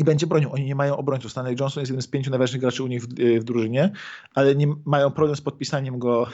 i 0.00 0.04
będzie 0.04 0.26
bronią. 0.26 0.52
Oni 0.52 0.64
nie 0.64 0.74
mają 0.74 0.96
obrońców. 0.96 1.30
Stanley 1.30 1.56
Johnson 1.60 1.80
jest 1.80 1.90
jednym 1.90 2.02
z 2.02 2.06
pięciu 2.06 2.30
najważniejszych 2.30 2.60
graczy 2.60 2.82
u 2.82 2.86
nich 2.86 3.02
w, 3.02 3.08
w 3.40 3.44
drużynie, 3.44 3.92
ale 4.34 4.54
nie 4.54 4.66
mają 4.84 5.10
problem 5.10 5.36
z 5.36 5.40
podpisaniem 5.40 5.98
go 5.98 6.26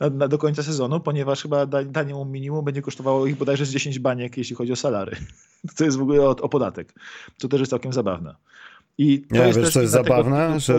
na, 0.00 0.10
na, 0.10 0.28
do 0.28 0.38
końca 0.38 0.62
sezonu, 0.62 1.00
ponieważ 1.00 1.42
chyba 1.42 1.66
danie 1.66 2.14
mu 2.14 2.24
minimum 2.24 2.64
będzie 2.64 2.82
kosztowało 2.82 3.26
ich 3.26 3.36
bodajże 3.36 3.66
z 3.66 3.70
10 3.70 3.98
baniek, 3.98 4.36
jeśli 4.36 4.56
chodzi 4.56 4.72
o 4.72 4.76
salary. 4.76 5.16
To 5.76 5.84
jest 5.84 5.96
w 5.96 6.02
ogóle 6.02 6.22
o, 6.22 6.30
o 6.30 6.48
podatek. 6.48 6.94
To 7.38 7.48
też 7.48 7.60
jest 7.60 7.70
całkiem 7.70 7.92
zabawne. 7.92 8.34
I 8.98 9.20
to 9.20 9.34
nie, 9.34 9.40
jest 9.40 9.58
wiesz, 9.58 9.72
co 9.72 9.80
jest 9.80 9.92
zabawne? 9.92 10.60
Że 10.60 10.78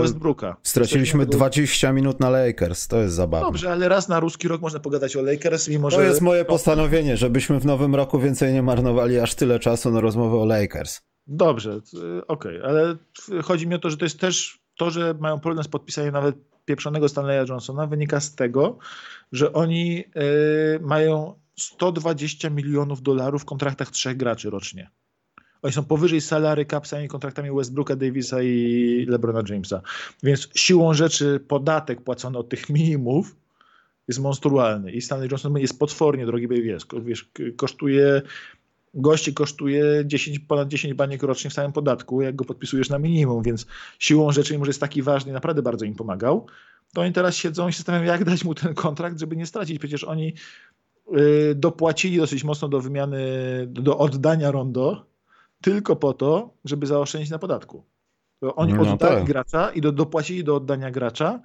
straciliśmy 0.64 1.26
20 1.26 1.94
minut 1.94 2.20
na 2.20 2.30
Lakers. 2.30 2.88
To 2.88 2.98
jest 2.98 3.16
zabawne. 3.16 3.48
Dobrze, 3.48 3.72
ale 3.72 3.90
raz 3.90 4.10
na 4.10 4.20
ruski 4.20 4.48
rok 4.48 4.62
można 4.62 4.80
pogadać 4.80 5.16
o 5.16 5.22
Lakers, 5.22 5.68
mimo 5.68 5.90
że... 5.90 5.98
To 5.98 6.04
jest 6.04 6.22
moje 6.22 6.46
postanowienie, 6.46 7.18
żebyśmy 7.18 7.60
w 7.60 7.66
nowym 7.66 7.96
roku 7.96 8.20
więcej 8.20 8.54
nie 8.54 8.62
marnowali 8.62 9.20
aż 9.20 9.36
tyle 9.36 9.60
czasu 9.60 9.92
na 9.92 10.02
rozmowę 10.02 10.38
o 10.38 10.46
Lakers. 10.46 11.02
Dobrze, 11.32 11.80
okej, 12.28 12.58
okay, 12.58 12.64
ale 12.70 12.96
chodzi 13.44 13.68
mi 13.68 13.76
o 13.76 13.80
to, 13.80 13.90
że 13.90 13.98
to 13.98 14.06
jest 14.06 14.20
też 14.20 14.60
to, 14.78 14.92
że 14.92 15.16
mają 15.20 15.40
problem 15.40 15.64
z 15.64 15.68
podpisaniem 15.68 16.14
nawet 16.14 16.36
pieprzonego 16.66 17.10
Stanleya 17.10 17.50
Johnsona, 17.50 17.88
wynika 17.88 18.20
z 18.20 18.36
tego, 18.36 18.78
że 19.32 19.54
oni 19.54 20.00
y, 20.00 20.80
mają 20.82 21.34
120 21.58 22.50
milionów 22.50 23.02
dolarów 23.02 23.42
w 23.42 23.46
kontraktach 23.46 23.90
trzech 23.92 24.18
graczy 24.18 24.50
rocznie. 24.50 24.90
Oni 25.62 25.74
są 25.74 25.84
powyżej 25.84 26.22
salary 26.22 26.66
capsa 26.66 27.02
i 27.02 27.08
kontraktami 27.08 27.52
Westbrooka, 27.52 27.96
Davisa 27.96 28.42
i 28.42 29.06
LeBrona 29.10 29.44
Jamesa. 29.50 29.82
Więc 30.24 30.50
siłą 30.56 30.94
rzeczy 30.94 31.40
podatek 31.48 32.02
płacony 32.02 32.38
od 32.38 32.50
tych 32.50 32.70
minimów 32.70 33.36
jest 34.08 34.20
monstrualny. 34.20 34.92
I 34.92 35.02
Stanley 35.02 35.30
Johnson 35.32 35.58
jest 35.58 35.80
potwornie 35.80 36.26
drogi, 36.26 36.48
wiesz, 36.48 36.84
wiesz 37.02 37.30
kosztuje 37.58 38.22
gości 38.94 39.34
kosztuje 39.34 39.84
10, 40.06 40.40
ponad 40.40 40.68
10 40.68 40.94
baniek 40.94 41.24
rocznie 41.24 41.50
w 41.50 41.54
samym 41.54 41.72
podatku, 41.72 42.22
jak 42.22 42.36
go 42.36 42.46
podpisujesz 42.46 42.90
na 42.90 43.00
minimum, 43.00 43.44
więc 43.44 43.66
siłą 44.00 44.32
rzeczy, 44.32 44.54
mimo 44.54 44.66
że 44.66 44.70
jest 44.70 44.80
taki 44.80 45.02
ważny, 45.02 45.34
naprawdę 45.34 45.62
bardzo 45.62 45.86
im 45.86 45.96
pomagał, 45.96 46.48
to 46.94 47.02
oni 47.02 47.14
teraz 47.14 47.36
siedzą 47.36 47.68
i 47.68 47.72
się 47.74 47.78
zastanawiają, 47.78 48.12
jak 48.12 48.24
dać 48.24 48.44
mu 48.44 48.56
ten 48.56 48.74
kontrakt, 48.74 49.20
żeby 49.20 49.36
nie 49.36 49.46
stracić. 49.46 49.80
Przecież 49.80 50.04
oni 50.04 50.34
y, 51.18 51.56
dopłacili 51.56 52.18
dosyć 52.18 52.44
mocno 52.44 52.68
do 52.68 52.82
wymiany, 52.82 53.20
do 53.68 53.98
oddania 53.98 54.52
rondo, 54.52 55.06
tylko 55.62 55.96
po 55.96 56.14
to, 56.14 56.54
żeby 56.66 56.88
zaoszczędzić 56.88 57.30
na 57.30 57.40
podatku. 57.40 57.84
Oni 58.42 58.74
no, 58.74 58.82
oddali 58.82 59.16
tak. 59.16 59.26
gracza 59.26 59.72
i 59.72 59.82
do, 59.82 59.92
dopłacili 59.92 60.44
do 60.44 60.56
oddania 60.56 60.92
gracza 60.92 61.40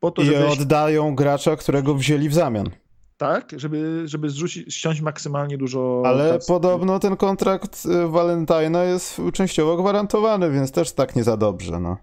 po 0.00 0.10
to, 0.10 0.22
I 0.22 0.24
żeby... 0.24 0.46
oddają 0.46 1.14
gracza, 1.14 1.56
którego 1.56 1.94
wzięli 1.94 2.28
w 2.28 2.34
zamian 2.34 2.70
tak, 3.18 3.50
żeby, 3.56 4.02
żeby 4.04 4.30
zrzucić, 4.30 4.74
ściąć 4.74 5.00
maksymalnie 5.00 5.58
dużo. 5.58 6.02
Ale 6.06 6.38
podobno 6.48 6.98
ten 6.98 7.16
kontrakt 7.16 7.86
y, 7.86 8.08
Valentina 8.08 8.84
jest 8.84 9.20
częściowo 9.32 9.76
gwarantowany, 9.76 10.50
więc 10.50 10.72
też 10.72 10.92
tak 10.92 11.16
nie 11.16 11.24
za 11.24 11.36
dobrze, 11.36 11.80
no. 11.80 11.96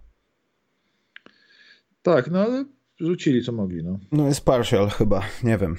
Tak, 2.01 2.31
no 2.31 2.39
ale 2.39 2.65
rzucili 2.99 3.43
co 3.43 3.51
mogli, 3.51 3.83
no. 3.83 3.99
No 4.11 4.27
jest 4.27 4.45
partial 4.45 4.89
chyba, 4.89 5.21
nie 5.43 5.57
wiem. 5.57 5.75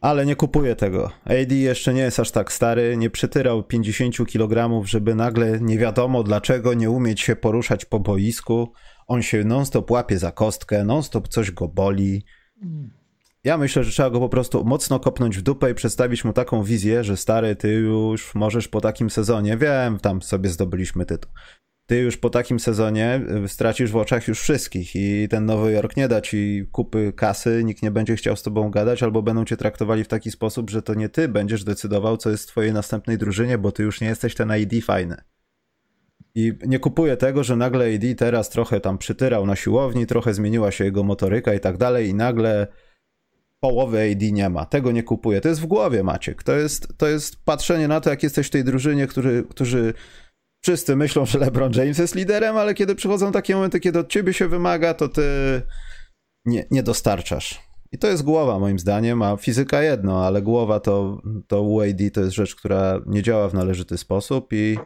Ale 0.00 0.26
nie 0.26 0.36
kupuję 0.36 0.76
tego. 0.76 1.10
AD 1.24 1.52
jeszcze 1.52 1.94
nie 1.94 2.00
jest 2.00 2.20
aż 2.20 2.30
tak 2.30 2.52
stary, 2.52 2.96
nie 2.96 3.10
przytyrał 3.10 3.62
50 3.62 4.16
kg, 4.16 4.84
żeby 4.86 5.14
nagle 5.14 5.60
nie 5.60 5.78
wiadomo 5.78 6.22
dlaczego 6.22 6.74
nie 6.74 6.90
umieć 6.90 7.20
się 7.20 7.36
poruszać 7.36 7.84
po 7.84 8.00
boisku. 8.00 8.72
On 9.06 9.22
się 9.22 9.44
non-stop 9.44 9.90
łapie 9.90 10.18
za 10.18 10.32
kostkę, 10.32 10.84
non-stop 10.84 11.28
coś 11.28 11.50
go 11.50 11.68
boli. 11.68 12.24
Ja 13.44 13.58
myślę, 13.58 13.84
że 13.84 13.90
trzeba 13.90 14.10
go 14.10 14.20
po 14.20 14.28
prostu 14.28 14.64
mocno 14.64 15.00
kopnąć 15.00 15.38
w 15.38 15.42
dupę 15.42 15.70
i 15.70 15.74
przedstawić 15.74 16.24
mu 16.24 16.32
taką 16.32 16.62
wizję, 16.62 17.04
że 17.04 17.16
stary, 17.16 17.56
ty 17.56 17.72
już 17.72 18.34
możesz 18.34 18.68
po 18.68 18.80
takim 18.80 19.10
sezonie, 19.10 19.56
wiem, 19.56 19.98
tam 19.98 20.22
sobie 20.22 20.48
zdobyliśmy 20.48 21.06
tytuł, 21.06 21.32
ty 21.86 21.98
już 21.98 22.16
po 22.16 22.30
takim 22.30 22.60
sezonie 22.60 23.20
y, 23.44 23.48
stracisz 23.48 23.90
w 23.90 23.96
oczach 23.96 24.28
już 24.28 24.40
wszystkich 24.40 24.96
i 24.96 25.28
ten 25.30 25.46
Nowy 25.46 25.72
Jork 25.72 25.96
nie 25.96 26.08
da 26.08 26.20
ci 26.20 26.66
kupy 26.72 27.12
kasy, 27.16 27.62
nikt 27.64 27.82
nie 27.82 27.90
będzie 27.90 28.16
chciał 28.16 28.36
z 28.36 28.42
tobą 28.42 28.70
gadać, 28.70 29.02
albo 29.02 29.22
będą 29.22 29.44
cię 29.44 29.56
traktowali 29.56 30.04
w 30.04 30.08
taki 30.08 30.30
sposób, 30.30 30.70
że 30.70 30.82
to 30.82 30.94
nie 30.94 31.08
ty 31.08 31.28
będziesz 31.28 31.64
decydował, 31.64 32.16
co 32.16 32.30
jest 32.30 32.44
w 32.44 32.46
twojej 32.46 32.72
następnej 32.72 33.18
drużynie, 33.18 33.58
bo 33.58 33.72
ty 33.72 33.82
już 33.82 34.00
nie 34.00 34.08
jesteś 34.08 34.34
ten 34.34 34.52
ID 34.56 34.84
fajny. 34.84 35.16
I 36.34 36.52
nie 36.66 36.78
kupuję 36.78 37.16
tego, 37.16 37.44
że 37.44 37.56
nagle 37.56 37.94
AD 37.94 38.14
teraz 38.16 38.50
trochę 38.50 38.80
tam 38.80 38.98
przytyrał 38.98 39.46
na 39.46 39.56
siłowni, 39.56 40.06
trochę 40.06 40.34
zmieniła 40.34 40.70
się 40.70 40.84
jego 40.84 41.02
motoryka 41.02 41.54
i 41.54 41.60
tak 41.60 41.76
dalej, 41.76 42.08
i 42.08 42.14
nagle 42.14 42.66
połowy 43.64 44.12
AD 44.12 44.32
nie 44.32 44.50
ma. 44.50 44.66
Tego 44.66 44.92
nie 44.92 45.02
kupuję. 45.02 45.40
To 45.40 45.48
jest 45.48 45.60
w 45.60 45.66
głowie, 45.66 46.02
Maciek. 46.02 46.42
To 46.42 46.52
jest, 46.52 46.88
to 46.96 47.06
jest 47.06 47.44
patrzenie 47.44 47.88
na 47.88 48.00
to, 48.00 48.10
jak 48.10 48.22
jesteś 48.22 48.46
w 48.46 48.50
tej 48.50 48.64
drużynie, 48.64 49.06
który, 49.06 49.44
którzy 49.50 49.94
wszyscy 50.64 50.96
myślą, 50.96 51.26
że 51.26 51.38
LeBron 51.38 51.72
James 51.72 51.98
jest 51.98 52.14
liderem, 52.14 52.56
ale 52.56 52.74
kiedy 52.74 52.94
przychodzą 52.94 53.32
takie 53.32 53.54
momenty, 53.54 53.80
kiedy 53.80 53.98
od 53.98 54.08
ciebie 54.08 54.32
się 54.32 54.48
wymaga, 54.48 54.94
to 54.94 55.08
ty 55.08 55.22
nie, 56.46 56.66
nie 56.70 56.82
dostarczasz. 56.82 57.60
I 57.92 57.98
to 57.98 58.08
jest 58.08 58.22
głowa 58.22 58.58
moim 58.58 58.78
zdaniem, 58.78 59.22
a 59.22 59.36
fizyka 59.36 59.82
jedno, 59.82 60.26
ale 60.26 60.42
głowa 60.42 60.80
to, 60.80 61.22
to 61.46 61.62
UAD 61.62 61.98
to 62.12 62.20
jest 62.20 62.34
rzecz, 62.34 62.54
która 62.54 63.00
nie 63.06 63.22
działa 63.22 63.48
w 63.48 63.54
należyty 63.54 63.98
sposób 63.98 64.52
i 64.52 64.78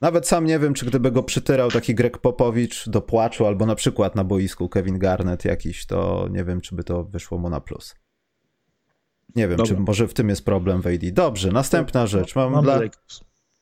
nawet 0.00 0.28
sam 0.28 0.44
nie 0.44 0.58
wiem, 0.58 0.74
czy 0.74 0.86
gdyby 0.86 1.10
go 1.12 1.22
przytyrał 1.22 1.70
taki 1.70 1.94
Greg 1.94 2.18
Popowicz 2.18 2.88
do 2.88 3.00
płaczu, 3.00 3.46
albo 3.46 3.66
na 3.66 3.74
przykład 3.74 4.14
na 4.14 4.24
boisku 4.24 4.68
Kevin 4.68 4.98
Garnett 4.98 5.44
jakiś, 5.44 5.86
to 5.86 6.28
nie 6.30 6.44
wiem, 6.44 6.60
czy 6.60 6.74
by 6.74 6.84
to 6.84 7.04
wyszło 7.04 7.38
mu 7.38 7.50
na 7.50 7.60
plus. 7.60 7.94
Nie 9.36 9.48
wiem, 9.48 9.56
Dobra. 9.56 9.74
czy 9.76 9.80
może 9.80 10.08
w 10.08 10.14
tym 10.14 10.28
jest 10.28 10.44
problem 10.44 10.82
w 10.82 10.86
AD. 10.86 11.12
Dobrze, 11.12 11.52
następna 11.52 12.06
rzecz. 12.06 12.36
Mam 12.36 12.52
mamy, 12.52 12.62
dla... 12.62 12.74
Lakers. 12.74 13.20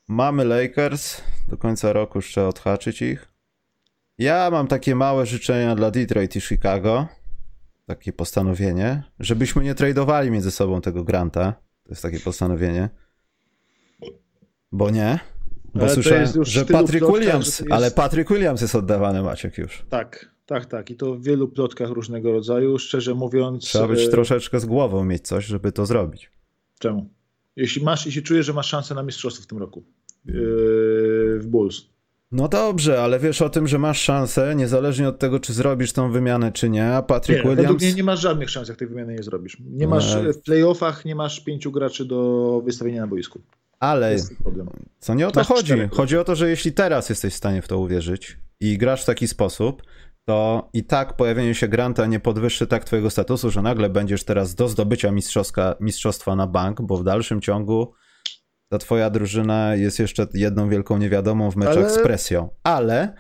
mamy 0.09 0.45
Lakers. 0.45 1.21
Do 1.49 1.57
końca 1.57 1.93
roku 1.93 2.19
jeszcze 2.19 2.49
odhaczyć 2.49 3.03
ich. 3.03 3.29
Ja 4.19 4.51
mam 4.51 4.67
takie 4.67 4.95
małe 4.95 5.27
życzenia 5.27 5.75
dla 5.75 5.91
Detroit 5.91 6.37
i 6.37 6.41
Chicago. 6.41 7.07
Takie 7.87 8.13
postanowienie, 8.13 9.03
żebyśmy 9.21 9.65
nie 9.65 9.75
tradowali 9.75 10.31
między 10.31 10.51
sobą 10.51 10.81
tego 10.81 11.05
Granta. 11.05 11.53
To 11.85 11.91
jest 11.91 12.03
takie 12.03 12.21
postanowienie. 12.21 12.89
Bo 14.73 14.91
nie. 14.91 15.19
Bo 15.75 15.89
słyszałem, 15.89 16.29
że 16.41 16.65
Patrick 16.65 17.07
Williams, 17.07 17.59
że 17.59 17.65
jest... 17.65 17.73
ale 17.73 17.91
Patrick 17.91 18.31
Williams 18.31 18.61
jest 18.61 18.75
oddawany 18.75 19.23
Maciek 19.23 19.59
już. 19.59 19.85
Tak, 19.89 20.31
tak, 20.47 20.67
tak. 20.67 20.91
I 20.91 20.97
to 20.97 21.15
w 21.15 21.23
wielu 21.23 21.49
plotkach 21.49 21.91
różnego 21.91 22.33
rodzaju. 22.33 22.79
Szczerze 22.79 23.15
mówiąc. 23.15 23.65
Trzeba 23.65 23.89
być 23.89 24.01
e, 24.01 24.09
troszeczkę 24.09 24.61
z 24.61 24.67
głową 24.67 25.05
mieć 25.05 25.27
coś, 25.27 25.47
żeby 25.47 25.73
to 25.73 25.87
zrobić. 25.87 26.31
Czemu? 26.79 27.11
Jeśli 27.57 27.85
masz, 27.85 28.07
jeśli 28.07 28.23
czujesz, 28.23 28.47
że 28.47 28.53
masz 28.53 28.67
szansę 28.67 28.95
na 28.95 29.03
mistrzostwo 29.03 29.43
w 29.43 29.47
tym 29.47 29.59
roku 29.59 29.85
yy, 30.25 30.35
w 31.39 31.47
Bulls. 31.47 31.95
No 32.33 32.49
dobrze, 32.49 33.03
ale 33.03 33.19
wiesz 33.19 33.43
o 33.43 33.49
tym, 33.49 33.69
że 33.69 33.79
masz 33.79 34.01
szansę, 34.01 34.55
niezależnie 34.57 35.09
od 35.09 35.19
tego, 35.19 35.41
czy 35.41 35.53
zrobisz 35.53 35.93
tą 35.93 36.13
wymianę, 36.13 36.53
czy 36.53 36.69
nie, 36.69 36.87
a 36.87 37.03
Patrick 37.03 37.39
nie, 37.39 37.51
Williams... 37.51 37.63
Według 37.63 37.81
mnie 37.81 37.95
nie 37.95 38.05
masz 38.05 38.21
żadnych 38.21 38.51
szans, 38.51 38.69
jak 38.69 38.79
tej 38.79 38.89
wymiany 38.89 39.15
nie 39.15 39.23
zrobisz. 39.23 39.57
Nie 39.71 39.89
masz, 39.89 40.17
w 40.17 40.43
playoffach 40.43 41.05
nie 41.05 41.15
masz 41.15 41.41
pięciu 41.41 41.73
graczy 41.73 42.05
do 42.05 42.63
wystawienia 42.65 43.01
na 43.01 43.07
boisku. 43.07 43.41
Ale 43.85 44.17
co 44.99 45.15
nie 45.15 45.29
o 45.29 45.31
to 45.31 45.41
Masz 45.41 45.49
chodzi. 45.49 45.75
Chodzi 45.93 46.19
o 46.19 46.25
to, 46.25 46.37
że 46.37 46.51
jeśli 46.51 46.73
teraz 46.73 47.09
jesteś 47.09 47.35
w 47.35 47.37
stanie 47.37 47.63
w 47.63 47.69
to 47.69 47.79
uwierzyć 47.79 48.39
i 48.61 48.79
grasz 48.79 49.03
w 49.03 49.07
taki 49.07 49.29
sposób, 49.29 49.83
to 50.25 50.69
i 50.73 50.85
tak 50.85 51.17
pojawienie 51.17 51.55
się 51.55 51.69
Granta 51.69 52.07
nie 52.07 52.21
podwyższy 52.21 52.67
tak 52.67 52.85
twojego 52.85 53.11
statusu, 53.11 53.51
że 53.51 53.63
nagle 53.63 53.91
będziesz 53.91 54.25
teraz 54.25 54.55
do 54.55 54.69
zdobycia 54.69 55.13
mistrzostwa 55.81 56.37
na 56.37 56.47
bank, 56.47 56.83
bo 56.83 56.97
w 56.97 57.05
dalszym 57.05 57.41
ciągu 57.41 57.93
ta 58.69 58.79
twoja 58.79 59.11
drużyna 59.11 59.75
jest 59.75 59.99
jeszcze 59.99 60.27
jedną 60.35 60.69
wielką 60.69 60.99
niewiadomą 60.99 61.51
w 61.51 61.57
meczach 61.57 61.77
Ale... 61.77 61.91
z 61.91 62.03
presją. 62.03 62.49
Ale 62.63 63.15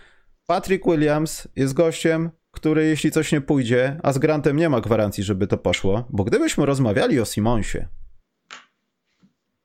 Patrick 0.46 0.84
Williams 0.86 1.48
jest 1.56 1.74
gościem, 1.74 2.30
który 2.50 2.86
jeśli 2.86 3.10
coś 3.10 3.32
nie 3.32 3.40
pójdzie, 3.40 4.00
a 4.02 4.12
z 4.12 4.18
Grantem 4.18 4.56
nie 4.56 4.68
ma 4.68 4.80
gwarancji, 4.80 5.24
żeby 5.24 5.46
to 5.46 5.58
poszło, 5.58 6.08
bo 6.10 6.24
gdybyśmy 6.24 6.66
rozmawiali 6.66 7.20
o 7.20 7.24
Simonsie, 7.24 7.88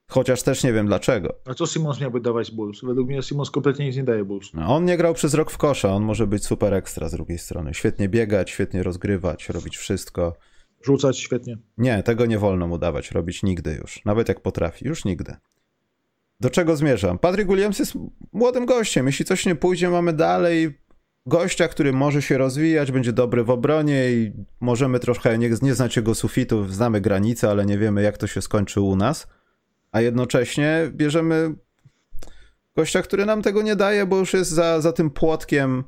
Chociaż 0.10 0.44
też 0.44 0.64
nie 0.64 0.74
wiem 0.74 0.88
dlaczego. 0.88 1.36
A 1.46 1.54
co 1.54 1.66
Simons 1.66 2.02
miałby 2.02 2.22
dawać 2.22 2.52
Bulls? 2.52 2.82
Według 2.84 3.08
mnie 3.08 3.24
Simons 3.24 3.52
kompletnie 3.52 3.86
nic 3.86 3.96
nie 3.96 4.04
daje 4.04 4.26
Bulls. 4.26 4.54
No, 4.54 4.76
on 4.76 4.86
nie 4.86 4.98
grał 4.98 5.14
przez 5.14 5.34
rok 5.34 5.52
w 5.52 5.58
kosza, 5.58 5.96
on 5.96 6.04
może 6.04 6.28
być 6.28 6.46
super 6.46 6.74
ekstra 6.74 7.10
z 7.10 7.12
drugiej 7.12 7.38
strony. 7.38 7.74
Świetnie 7.74 8.10
biegać, 8.10 8.50
świetnie 8.50 8.84
rozgrywać, 8.84 9.50
robić 9.50 9.78
wszystko. 9.78 10.36
Rzucać 10.84 11.20
świetnie. 11.20 11.58
Nie, 11.78 12.04
tego 12.04 12.26
nie 12.26 12.40
wolno 12.40 12.68
mu 12.68 12.78
dawać, 12.78 13.12
robić 13.12 13.44
nigdy 13.44 13.80
już. 13.82 14.06
Nawet 14.06 14.30
jak 14.30 14.42
potrafi, 14.42 14.88
już 14.88 15.06
nigdy. 15.06 15.36
Do 16.40 16.50
czego 16.50 16.76
zmierzam? 16.76 17.20
Patrick 17.20 17.50
Williams 17.50 17.80
jest 17.80 17.94
młodym 18.32 18.66
gościem. 18.66 19.08
Jeśli 19.08 19.26
coś 19.26 19.46
nie 19.46 19.56
pójdzie, 19.56 19.90
mamy 19.90 20.14
dalej 20.14 20.80
gościa, 21.26 21.68
który 21.68 21.94
może 21.94 22.22
się 22.22 22.38
rozwijać, 22.38 22.92
będzie 22.92 23.14
dobry 23.14 23.44
w 23.44 23.50
obronie 23.50 24.12
i 24.12 24.32
możemy 24.60 25.00
trochę 25.00 25.38
nie, 25.38 25.50
nie 25.62 25.74
znać 25.74 25.96
jego 25.96 26.16
sufitów, 26.16 26.74
znamy 26.74 27.02
granice, 27.02 27.50
ale 27.50 27.66
nie 27.66 27.78
wiemy 27.78 28.02
jak 28.02 28.18
to 28.18 28.28
się 28.28 28.42
skończy 28.42 28.82
u 28.82 28.96
nas 28.96 29.28
a 29.92 30.02
jednocześnie 30.02 30.92
bierzemy 30.92 31.56
gościa, 32.76 33.02
który 33.02 33.26
nam 33.26 33.42
tego 33.42 33.62
nie 33.62 33.76
daje, 33.76 34.06
bo 34.06 34.18
już 34.18 34.34
jest 34.34 34.52
za, 34.52 34.82
za 34.82 34.94
tym 34.94 35.10
płotkiem. 35.10 35.84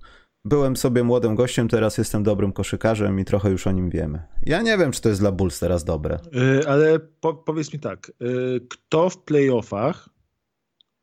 Byłem 0.45 0.77
sobie 0.77 1.03
młodym 1.03 1.35
gościem, 1.35 1.67
teraz 1.67 1.97
jestem 1.97 2.23
dobrym 2.23 2.53
koszykarzem 2.53 3.19
i 3.19 3.25
trochę 3.25 3.49
już 3.49 3.67
o 3.67 3.71
nim 3.71 3.89
wiemy. 3.89 4.23
Ja 4.43 4.61
nie 4.61 4.77
wiem, 4.77 4.91
czy 4.91 5.01
to 5.01 5.09
jest 5.09 5.21
dla 5.21 5.31
Bulls 5.31 5.59
teraz 5.59 5.83
dobre. 5.83 6.19
Yy, 6.31 6.67
ale 6.67 6.99
po, 6.99 7.33
powiedz 7.33 7.73
mi 7.73 7.79
tak, 7.79 8.11
yy, 8.19 8.61
kto 8.69 9.09
w 9.09 9.17
playoffach 9.17 10.09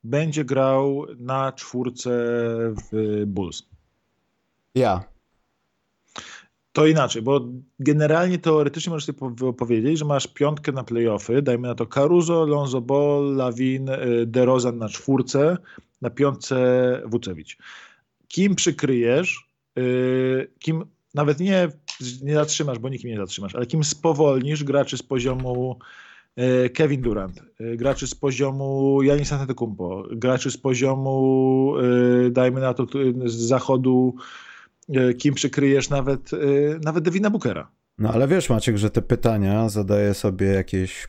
będzie 0.04 0.44
grał 0.44 1.06
na 1.16 1.52
czwórce 1.52 2.10
w 2.92 3.22
Bulls? 3.26 3.62
Ja. 4.74 5.04
To 6.78 6.86
inaczej, 6.86 7.22
bo 7.22 7.40
generalnie 7.80 8.38
teoretycznie 8.38 8.90
możesz 8.90 9.04
sobie 9.04 9.52
powiedzieć, 9.52 9.98
że 9.98 10.04
masz 10.04 10.26
piątkę 10.26 10.72
na 10.72 10.84
playoffy, 10.84 11.42
dajmy 11.42 11.68
na 11.68 11.74
to 11.74 11.86
Caruso, 11.86 12.46
Lonzo 12.46 12.80
Ball, 12.80 13.36
Lawin, 13.36 13.88
y, 13.88 14.26
DeRozan 14.26 14.78
na 14.78 14.88
czwórce, 14.88 15.56
na 16.00 16.10
piątce 16.10 16.56
Wucewicz. 17.06 17.58
Kim 18.28 18.54
przykryjesz, 18.54 19.48
y, 19.78 20.50
kim 20.58 20.84
nawet 21.14 21.40
nie, 21.40 21.68
nie 22.22 22.34
zatrzymasz, 22.34 22.78
bo 22.78 22.88
nikim 22.88 23.10
nie 23.10 23.16
zatrzymasz, 23.16 23.54
ale 23.54 23.66
kim 23.66 23.84
spowolnisz 23.84 24.64
graczy 24.64 24.96
z 24.96 25.02
poziomu 25.02 25.78
y, 26.38 26.70
Kevin 26.70 27.02
Durant, 27.02 27.42
graczy 27.60 28.06
z 28.06 28.14
poziomu 28.14 29.02
Janis 29.02 29.32
Antetokounmpo, 29.32 30.04
graczy 30.10 30.50
z 30.50 30.58
poziomu, 30.58 31.74
dajmy 32.30 32.60
na 32.60 32.74
to, 32.74 32.86
z 33.26 33.34
zachodu 33.34 34.14
E, 34.16 34.47
kim 35.18 35.34
przykryjesz 35.34 35.90
nawet, 35.90 36.30
e, 36.32 36.36
nawet 36.84 37.04
Devina 37.04 37.30
Bookera. 37.30 37.70
No 37.98 38.12
ale 38.12 38.28
wiesz 38.28 38.50
Maciek, 38.50 38.76
że 38.76 38.90
te 38.90 39.02
pytania 39.02 39.68
zadaje 39.68 40.14
sobie 40.14 40.46
jakieś 40.46 41.08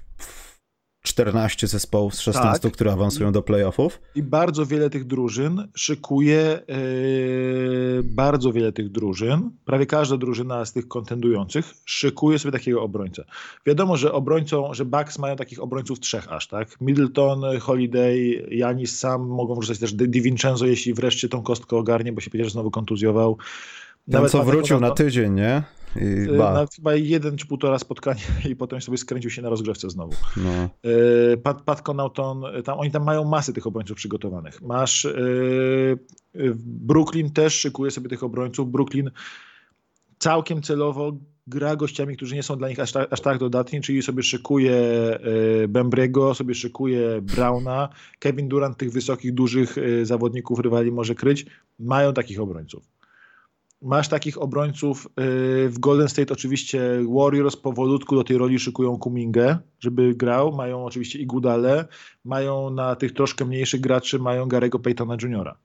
14 1.09 1.67
zespołów 1.67 2.15
z 2.15 2.19
16, 2.19 2.59
tak. 2.59 2.73
które 2.73 2.93
awansują 2.93 3.31
do 3.31 3.41
playoffów. 3.41 4.01
I 4.15 4.23
bardzo 4.23 4.65
wiele 4.65 4.89
tych 4.89 5.07
drużyn 5.07 5.67
szykuje, 5.75 6.59
yy, 6.67 8.03
bardzo 8.03 8.53
wiele 8.53 8.71
tych 8.71 8.89
drużyn, 8.89 9.51
prawie 9.65 9.85
każda 9.85 10.17
drużyna 10.17 10.65
z 10.65 10.73
tych 10.73 10.87
kontendujących 10.87 11.73
szykuje 11.85 12.39
sobie 12.39 12.51
takiego 12.51 12.83
obrońcę. 12.83 13.25
Wiadomo, 13.65 13.97
że 13.97 14.11
obrońcą, 14.11 14.73
że 14.73 14.85
Bucks 14.85 15.19
mają 15.19 15.35
takich 15.35 15.63
obrońców 15.63 15.99
trzech 15.99 16.31
aż, 16.31 16.47
tak? 16.47 16.81
Middleton, 16.81 17.41
Holiday, 17.59 18.47
Janis 18.51 18.99
sam 18.99 19.27
mogą 19.27 19.55
wrzucać 19.55 19.79
też 19.79 19.93
DiVincenzo, 19.93 20.65
jeśli 20.65 20.93
wreszcie 20.93 21.29
tą 21.29 21.43
kostkę 21.43 21.77
ogarnie, 21.77 22.13
bo 22.13 22.21
się 22.21 22.29
przecież 22.29 22.51
znowu 22.51 22.71
kontuzjował. 22.71 23.37
Ten, 24.05 24.13
Nawet 24.13 24.31
co 24.31 24.43
wrócił 24.43 24.79
na 24.79 24.91
tydzień, 24.91 25.33
nie? 25.33 25.63
Y, 25.97 26.37
ba. 26.37 26.65
chyba 26.75 26.95
jeden 26.95 27.37
czy 27.37 27.47
półtora 27.47 27.79
spotkania 27.79 28.21
i 28.49 28.55
potem 28.55 28.81
sobie 28.81 28.97
skręcił 28.97 29.31
się 29.31 29.41
na 29.41 29.49
rozgrzewce 29.49 29.89
znowu. 29.89 30.13
No. 30.37 30.69
Y, 31.33 31.37
Pat, 31.37 31.61
Pat 31.61 31.81
Connaughton, 31.81 32.43
tam, 32.63 32.79
oni 32.79 32.91
tam 32.91 33.03
mają 33.03 33.23
masę 33.23 33.53
tych 33.53 33.67
obrońców 33.67 33.97
przygotowanych. 33.97 34.61
Masz 34.61 35.07
Brooklyn 36.65 37.31
też 37.31 37.53
szykuje 37.53 37.91
sobie 37.91 38.09
tych 38.09 38.23
obrońców. 38.23 38.71
Brooklyn 38.71 39.11
całkiem 40.19 40.61
celowo 40.61 41.11
gra 41.47 41.75
gościami, 41.75 42.15
którzy 42.17 42.35
nie 42.35 42.43
są 42.43 42.57
dla 42.57 42.69
nich 42.69 42.79
aż, 42.79 42.91
tak, 42.91 43.13
aż 43.13 43.21
tak 43.21 43.37
dodatni, 43.37 43.81
czyli 43.81 44.01
sobie 44.01 44.23
szykuje 44.23 44.73
y, 45.63 45.67
Bembrego, 45.67 46.35
sobie 46.35 46.55
szykuje 46.55 47.21
Browna. 47.21 47.89
Kevin 48.19 48.47
Durant 48.47 48.77
tych 48.77 48.91
wysokich, 48.91 49.33
dużych 49.33 49.75
zawodników 50.03 50.59
rywali 50.59 50.91
może 50.91 51.15
kryć. 51.15 51.45
Mają 51.79 52.13
takich 52.13 52.39
obrońców. 52.39 52.98
Masz 53.81 54.07
takich 54.07 54.41
obrońców 54.41 55.05
y, 55.05 55.09
w 55.69 55.79
Golden 55.79 56.09
State, 56.09 56.33
oczywiście 56.33 56.81
Warriors 57.09 57.55
powolutku 57.55 58.15
do 58.15 58.23
tej 58.23 58.37
roli 58.37 58.59
szykują 58.59 58.97
Kumingę, 58.97 59.57
żeby 59.79 60.15
grał. 60.15 60.51
Mają 60.51 60.85
oczywiście 60.85 61.19
i 61.19 61.25
Gudale, 61.25 61.87
mają 62.25 62.69
na 62.69 62.95
tych 62.95 63.13
troszkę 63.13 63.45
mniejszych 63.45 63.81
graczy, 63.81 64.19
mają 64.19 64.45
Garego 64.45 64.79
Paytona 64.79 65.17
Jr. 65.21 65.55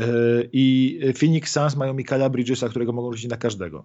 Y, 0.00 0.48
I 0.52 1.00
Phoenix 1.18 1.52
Suns 1.52 1.76
mają 1.76 1.94
Michaela 1.94 2.30
Bridgesa, 2.30 2.68
którego 2.68 2.92
mogą 2.92 3.12
rzucić 3.12 3.30
na 3.30 3.36
każdego. 3.36 3.84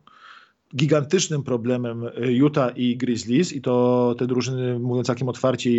gigantycznym 0.75 1.43
problemem 1.43 2.05
Utah 2.27 2.77
i 2.77 2.97
Grizzlies 2.97 3.53
i 3.53 3.61
to 3.61 4.15
te 4.17 4.27
drużyny, 4.27 4.79
mówiąc 4.79 5.07
takim 5.07 5.29
otwarcie, 5.29 5.69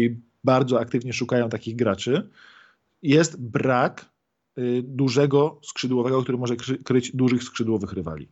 bardzo 0.44 0.80
aktywnie 0.80 1.12
szukają 1.12 1.48
takich 1.48 1.76
graczy, 1.76 2.28
jest 3.02 3.40
brak 3.40 4.00
y, 4.04 4.17
dużego 4.82 5.60
skrzydłowego, 5.62 6.22
który 6.22 6.38
może 6.38 6.56
kryć 6.84 7.16
dużych 7.16 7.42
skrzydłowych 7.42 7.92
rywali. 7.92 8.28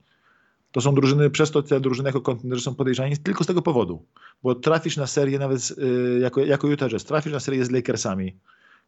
To 0.72 0.80
są 0.80 0.94
drużyny, 0.94 1.30
przez 1.30 1.50
to 1.50 1.62
te 1.62 1.80
drużyny 1.80 2.08
jako 2.08 2.20
kontenerzy 2.20 2.62
są 2.62 2.74
podejrzani 2.74 3.16
tylko 3.16 3.44
z 3.44 3.46
tego 3.46 3.62
powodu, 3.62 4.04
bo 4.42 4.54
trafisz 4.54 4.96
na 4.96 5.06
serię 5.06 5.38
nawet 5.38 5.70
y, 5.78 6.18
jako, 6.20 6.40
jako 6.40 6.68
Utah 6.68 6.90
Jazz, 6.90 7.04
trafisz 7.04 7.32
na 7.32 7.40
serię 7.40 7.64
z 7.64 7.70
Lakersami, 7.70 8.36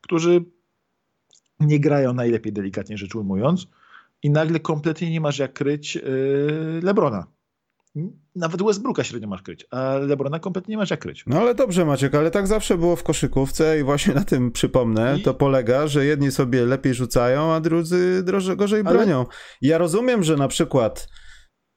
którzy 0.01 0.44
nie 1.61 1.81
grają 1.81 2.12
najlepiej, 2.12 2.53
delikatnie 2.53 2.98
rzecz 2.98 3.14
ujmując, 3.14 3.66
i 4.22 4.31
nagle 4.31 4.61
kompletnie 4.61 5.11
nie 5.11 5.20
masz 5.20 5.38
jak 5.38 5.53
kryć 5.53 5.94
yy, 5.94 6.81
Lebrona. 6.83 7.27
Nawet 8.35 8.62
Westbrooka 8.62 9.05
średnio 9.05 9.29
masz 9.29 9.42
kryć, 9.42 9.66
a 9.70 9.94
Lebrona 9.94 10.38
kompletnie 10.38 10.72
nie 10.72 10.79
masz 10.79 10.90
jak 10.90 11.01
kryć. 11.01 11.24
No 11.27 11.40
ale 11.40 11.55
dobrze 11.55 11.85
Maciek, 11.85 12.14
ale 12.14 12.31
tak 12.31 12.46
zawsze 12.46 12.79
było 12.79 12.96
w 12.96 13.03
koszykówce 13.03 13.81
i 13.81 13.83
właśnie 13.83 14.14
na 14.14 14.24
tym 14.24 14.53
przypomnę, 14.53 15.16
I... 15.18 15.22
to 15.22 15.35
polega, 15.35 15.87
że 15.87 16.05
jedni 16.05 16.31
sobie 16.31 16.64
lepiej 16.64 16.94
rzucają, 16.94 17.53
a 17.53 17.61
drudzy 17.61 18.22
drożej, 18.22 18.57
gorzej 18.57 18.83
ale... 18.87 18.98
bronią. 18.98 19.27
Ja 19.62 19.79
rozumiem, 19.79 20.24
że 20.24 20.37
na 20.37 20.48
przykład 20.48 21.09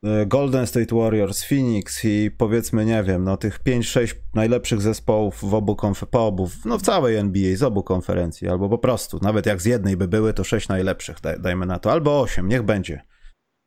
E, 0.03 0.25
Golden 0.25 0.67
State 0.67 0.95
Warriors, 0.95 1.43
Phoenix 1.43 2.05
i 2.05 2.31
powiedzmy, 2.37 2.85
nie 2.85 3.03
wiem, 3.03 3.23
no 3.23 3.37
tych 3.37 3.63
5-6 3.63 4.15
najlepszych 4.35 4.81
zespołów 4.81 5.39
w 5.41 5.53
obu 5.53 5.73
konf- 5.73 6.05
po 6.05 6.27
obu, 6.27 6.49
no 6.65 6.77
w 6.77 6.81
całej 6.81 7.15
NBA, 7.15 7.55
z 7.55 7.63
obu 7.63 7.83
konferencji, 7.83 8.47
albo 8.47 8.69
po 8.69 8.77
prostu, 8.77 9.19
nawet 9.21 9.45
jak 9.45 9.61
z 9.61 9.65
jednej 9.65 9.97
by 9.97 10.07
były, 10.07 10.33
to 10.33 10.43
6 10.43 10.69
najlepszych, 10.69 11.21
daj, 11.21 11.39
dajmy 11.39 11.65
na 11.65 11.79
to, 11.79 11.91
albo 11.91 12.21
8, 12.21 12.47
niech 12.47 12.63
będzie. 12.63 13.01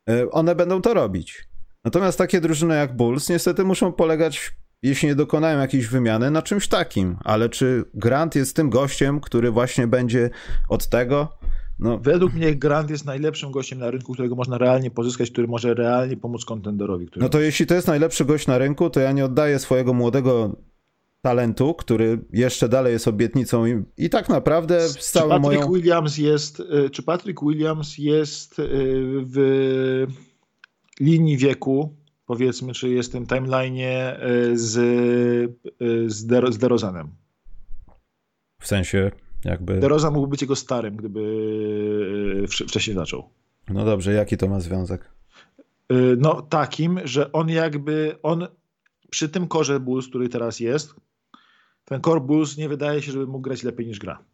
E, 0.09 0.31
one 0.31 0.55
będą 0.55 0.83
to 0.83 0.95
robić. 0.95 1.49
Natomiast 1.85 2.19
takie 2.19 2.41
drużyny 2.41 2.75
jak 2.75 2.97
Bulls 2.97 3.29
niestety 3.29 3.65
muszą 3.65 3.93
polegać, 3.93 4.55
jeśli 4.83 5.09
nie 5.09 5.15
dokonają 5.15 5.61
jakiejś 5.61 5.87
wymiany, 5.87 6.31
na 6.31 6.43
czymś 6.43 6.69
takim. 6.69 7.17
Ale 7.25 7.49
czy 7.49 7.85
Grant 7.95 8.35
jest 8.35 8.57
tym 8.57 8.71
gościem, 8.71 9.21
który 9.21 9.51
właśnie 9.51 9.87
będzie 9.87 10.31
od 10.69 10.89
tego? 10.89 11.39
No. 11.79 11.99
Według 11.99 12.35
mnie 12.35 12.55
Grant 12.55 12.91
jest 12.91 13.05
najlepszym 13.05 13.51
gościem 13.51 13.79
na 13.79 13.91
rynku, 13.91 14.13
którego 14.13 14.35
można 14.35 14.59
realnie 14.59 14.91
pozyskać, 14.91 15.31
który 15.31 15.49
może 15.49 15.75
realnie 15.75 16.17
pomóc 16.17 16.45
kontenderowi. 16.45 17.09
No 17.17 17.29
to 17.29 17.41
jeśli 17.41 17.67
to 17.67 17.75
jest 17.75 17.87
najlepszy 17.87 18.25
gość 18.25 18.47
na 18.47 18.59
rynku, 18.59 18.91
to 18.91 19.01
ja 19.01 19.13
nie 19.13 19.25
oddaję 19.25 19.59
swojego 19.59 19.95
młodego 19.95 20.57
talentu, 21.23 21.75
który 21.75 22.19
jeszcze 22.33 22.69
dalej 22.69 22.93
jest 22.93 23.09
obietnicą 23.09 23.67
i, 23.67 23.83
i 23.97 24.11
tak 24.11 24.29
naprawdę 24.29 24.89
z 24.89 25.11
całą 25.11 25.29
Patrick 25.29 25.65
moją... 25.65 25.73
Williams 25.73 26.19
jest, 26.19 26.61
y, 26.61 26.91
czy 26.91 27.03
Patrick 27.03 27.43
Williams 27.43 27.99
jest 27.99 28.59
y, 28.59 28.65
w 29.25 30.07
linii 31.01 31.37
wieku, 31.37 31.97
powiedzmy, 32.27 32.73
czy 32.73 32.89
jest 32.89 33.09
w 33.09 33.13
tym 33.13 33.27
timeline'ie 33.27 34.25
y, 34.53 34.59
z, 34.59 34.73
z, 36.07 36.27
De, 36.27 36.53
z 36.53 36.59
DeRozanem? 36.59 37.09
W 38.61 38.67
sensie 38.67 39.11
jakby... 39.45 39.81
DeRozan 39.81 40.15
mógł 40.15 40.27
być 40.27 40.43
jego 40.43 40.57
starym, 40.57 40.97
gdyby 40.97 41.21
e, 42.45 42.47
wcześniej 42.67 42.97
zaczął. 42.97 43.29
No 43.69 43.85
dobrze, 43.85 44.13
jaki 44.13 44.37
to 44.37 44.49
ma 44.49 44.61
związek? 44.61 45.11
E, 45.89 45.95
no 46.19 46.43
takim, 46.43 47.01
że 47.05 47.33
on 47.33 47.49
jakby, 47.49 48.19
on 48.23 48.47
przy 49.11 49.29
tym 49.29 49.49
korze 49.49 49.81
Bulls, 49.81 50.09
który 50.09 50.29
teraz 50.29 50.61
jest, 50.61 50.95
ten 51.85 52.01
core 52.01 52.21
Bulls 52.21 52.57
nie 52.57 52.69
wydaje 52.69 53.03
się, 53.03 53.13
żeby 53.13 53.27
mógł 53.27 53.41
grać 53.41 53.63
lepiej 53.63 53.87
niż 53.87 53.99
gra. 53.99 54.25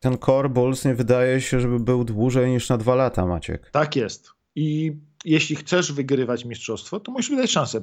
Ten 0.00 0.18
core 0.18 0.48
Bulls 0.48 0.84
nie 0.84 0.94
wydaje 0.94 1.40
się, 1.40 1.60
żeby 1.60 1.80
był 1.80 2.04
dłużej 2.04 2.50
niż 2.50 2.68
na 2.68 2.78
dwa 2.78 2.94
lata, 2.94 3.26
Maciek. 3.26 3.70
Tak 3.70 3.96
jest. 3.96 4.30
I 4.54 4.96
jeśli 5.24 5.56
chcesz 5.56 5.92
wygrywać 5.92 6.44
mistrzostwo, 6.44 7.00
to 7.00 7.12
musisz 7.12 7.36
dać 7.36 7.50
szansę. 7.50 7.80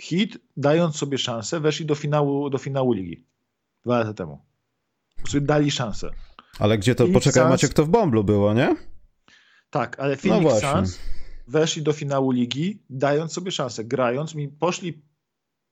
Hit, 0.00 0.38
dając 0.56 0.96
sobie 0.96 1.18
szansę, 1.18 1.60
weszli 1.60 1.86
do 1.86 1.94
finału, 1.94 2.50
do 2.50 2.58
finału 2.58 2.92
ligi 2.92 3.26
dwa 3.84 3.98
lata 3.98 4.14
temu 4.14 4.52
sobie 5.28 5.46
dali 5.46 5.70
szansę. 5.70 6.10
Ale 6.58 6.78
gdzie 6.78 6.94
to, 6.94 7.04
Phoenix 7.04 7.24
poczekaj, 7.24 7.48
macie 7.48 7.68
kto 7.68 7.84
w 7.84 7.88
Bomblu 7.88 8.24
było, 8.24 8.54
nie? 8.54 8.76
Tak, 9.70 10.00
ale 10.00 10.16
Phoenix 10.16 10.62
no 10.62 10.74
Suns 10.74 10.98
weszli 11.48 11.82
do 11.82 11.92
finału 11.92 12.30
ligi, 12.30 12.82
dając 12.90 13.32
sobie 13.32 13.50
szansę, 13.50 13.84
grając, 13.84 14.34
mi 14.34 14.48
poszli 14.48 15.02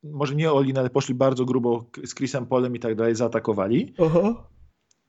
może 0.03 0.35
nie 0.35 0.53
Olin, 0.53 0.79
ale 0.79 0.91
poszli 0.91 1.15
bardzo 1.15 1.45
grubo 1.45 1.91
z 2.05 2.15
Chrisem 2.15 2.47
Polem 2.47 2.77
i 2.77 2.81
tak 2.81 2.95
dalej, 2.95 3.15
zaatakowali. 3.15 3.95
Aha. 4.07 4.49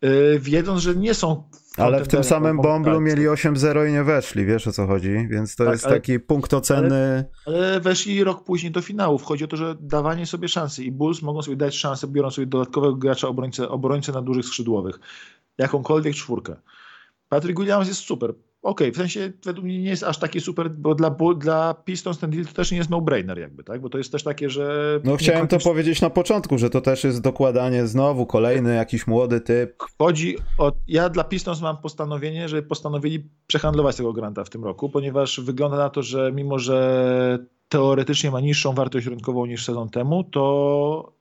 Yy, 0.01 0.39
wiedząc, 0.39 0.81
że 0.81 0.95
nie 0.95 1.13
są. 1.13 1.49
Ale 1.77 2.03
w 2.03 2.07
tym 2.07 2.23
samym 2.23 2.57
Bomblu 2.57 3.01
mieli 3.01 3.27
8-0 3.27 3.89
i 3.89 3.91
nie 3.91 4.03
weszli, 4.03 4.45
wiesz 4.45 4.67
o 4.67 4.71
co 4.71 4.87
chodzi, 4.87 5.27
więc 5.29 5.55
to 5.55 5.63
tak, 5.63 5.73
jest 5.73 5.85
ale, 5.85 5.95
taki 5.95 6.19
punkt 6.19 6.53
oceny. 6.53 7.25
Ale, 7.45 7.57
ale, 7.59 7.79
weszli 7.79 8.23
rok 8.23 8.43
później 8.43 8.71
do 8.71 8.81
finału. 8.81 9.17
Chodzi 9.17 9.43
o 9.43 9.47
to, 9.47 9.57
że 9.57 9.75
dawanie 9.79 10.25
sobie 10.25 10.47
szansy 10.47 10.83
i 10.83 10.91
Bulls 10.91 11.21
mogą 11.21 11.41
sobie 11.41 11.57
dać 11.57 11.75
szansę, 11.75 12.07
biorąc 12.07 12.33
sobie 12.33 12.47
dodatkowego 12.47 12.95
gracza 12.95 13.27
obrońcę, 13.27 13.69
obrońcę 13.69 14.11
na 14.11 14.21
dużych 14.21 14.45
skrzydłowych. 14.45 14.99
Jakąkolwiek 15.57 16.15
czwórkę. 16.15 16.55
Patrick 17.29 17.59
Williams 17.59 17.87
jest 17.87 17.99
super 17.99 18.33
okej, 18.61 18.87
okay, 18.87 18.91
w 18.91 18.97
sensie 18.97 19.31
według 19.45 19.65
mnie 19.65 19.81
nie 19.81 19.89
jest 19.89 20.03
aż 20.03 20.17
taki 20.17 20.41
super, 20.41 20.69
bo 20.69 20.95
dla, 20.95 21.15
dla 21.37 21.73
Pistons 21.73 22.19
ten 22.19 22.29
deal 22.29 22.45
to 22.45 22.53
też 22.53 22.71
nie 22.71 22.77
jest 22.77 22.89
no-brainer 22.89 23.39
jakby, 23.39 23.63
tak? 23.63 23.81
Bo 23.81 23.89
to 23.89 23.97
jest 23.97 24.11
też 24.11 24.23
takie, 24.23 24.49
że... 24.49 24.99
No 25.03 25.15
chciałem 25.15 25.47
to 25.47 25.59
powiedzieć 25.59 26.01
na 26.01 26.09
początku, 26.09 26.57
że 26.57 26.69
to 26.69 26.81
też 26.81 27.03
jest 27.03 27.21
dokładanie 27.21 27.87
znowu, 27.87 28.25
kolejny 28.25 28.75
jakiś 28.75 29.07
młody 29.07 29.41
typ. 29.41 29.83
Chodzi 29.97 30.37
o... 30.57 30.71
Ja 30.87 31.09
dla 31.09 31.23
Pistons 31.23 31.61
mam 31.61 31.77
postanowienie, 31.77 32.49
że 32.49 32.61
postanowili 32.61 33.29
przehandlować 33.47 33.95
tego 33.95 34.13
granta 34.13 34.43
w 34.43 34.49
tym 34.49 34.63
roku, 34.63 34.89
ponieważ 34.89 35.39
wygląda 35.39 35.77
na 35.77 35.89
to, 35.89 36.03
że 36.03 36.31
mimo, 36.31 36.59
że 36.59 37.39
teoretycznie 37.69 38.31
ma 38.31 38.39
niższą 38.39 38.73
wartość 38.73 39.07
rynkową 39.07 39.45
niż 39.45 39.65
sezon 39.65 39.89
temu, 39.89 40.23
to 40.23 41.13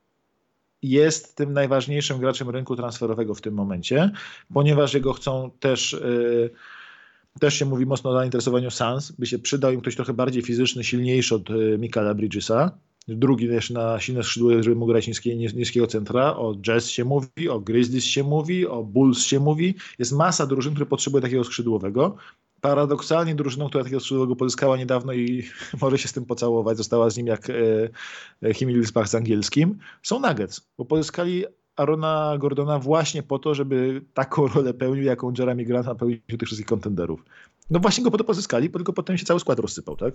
jest 0.83 1.37
tym 1.37 1.53
najważniejszym 1.53 2.19
graczem 2.19 2.51
rynku 2.51 2.77
transferowego 2.77 3.35
w 3.35 3.41
tym 3.41 3.55
momencie, 3.55 4.11
ponieważ 4.55 4.95
jego 4.95 5.13
chcą 5.13 5.51
też... 5.61 5.93
Yy, 5.93 6.51
też 7.39 7.55
się 7.55 7.65
mówi 7.65 7.87
mocno 7.87 8.11
o 8.11 8.15
zainteresowaniu 8.15 8.71
Sans, 8.71 9.13
by 9.13 9.27
się 9.27 9.39
przydał 9.39 9.73
im 9.73 9.81
ktoś 9.81 9.97
trochę 9.97 10.15
bardziej 10.15 10.43
fizyczny, 10.43 10.85
silniejszy 10.85 11.35
od 11.35 11.51
e, 11.51 11.79
Michaela 11.79 12.15
Bridgesa. 12.15 12.79
Drugi 13.09 13.49
też 13.49 13.71
na 13.71 14.01
silne 14.01 14.23
skrzydło, 14.23 14.63
żeby 14.63 14.77
mógł 14.77 14.93
grać 14.93 15.09
niskie, 15.09 15.37
niskiego 15.37 15.87
centra. 15.87 16.37
O 16.37 16.55
Jazz 16.55 16.89
się 16.89 17.05
mówi, 17.05 17.49
o 17.51 17.61
Grizzlies 17.61 18.05
się 18.05 18.23
mówi, 18.23 18.67
o 18.67 18.85
Bulls 18.85 19.27
się 19.27 19.41
mówi. 19.41 19.75
Jest 19.99 20.13
masa 20.13 20.47
drużyn, 20.47 20.73
które 20.73 20.87
potrzebuje 20.87 21.23
takiego 21.23 21.45
skrzydłowego. 21.45 22.17
Paradoksalnie 22.61 23.35
drużyną, 23.35 23.69
która 23.69 23.85
takiego 23.85 24.01
skrzydłowego 24.01 24.37
pozyskała 24.37 24.77
niedawno 24.77 25.13
i 25.13 25.45
może 25.83 25.99
się 25.99 26.09
z 26.09 26.13
tym 26.13 26.25
pocałować, 26.25 26.77
została 26.77 27.11
z 27.11 27.17
nim 27.17 27.27
jak 27.27 27.51
e, 28.43 28.55
Himilspach 28.55 29.09
z 29.09 29.15
angielskim, 29.15 29.79
są 30.03 30.21
Nuggets, 30.21 30.69
bo 30.79 30.85
pozyskali 30.85 31.45
Arona 31.81 32.37
Gordona 32.39 32.79
właśnie 32.79 33.23
po 33.23 33.39
to, 33.39 33.55
żeby 33.55 34.03
taką 34.15 34.49
rolę 34.49 34.75
pełnił, 34.75 35.05
jaką 35.05 35.33
Jeremy 35.39 35.65
Grant 35.65 36.03
u 36.35 36.37
tych 36.37 36.47
wszystkich 36.47 36.67
kontenderów. 36.67 37.25
No 37.71 37.81
właśnie 37.81 38.05
go 38.05 38.11
po 38.11 38.19
to 38.19 38.25
pozyskali, 38.25 38.71
tylko 38.71 38.93
potem 38.93 39.19
się 39.19 39.25
cały 39.25 39.41
skład 39.41 39.59
rozsypał, 39.59 39.97
tak? 39.97 40.15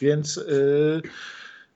Więc 0.00 0.36
yy, 0.36 1.02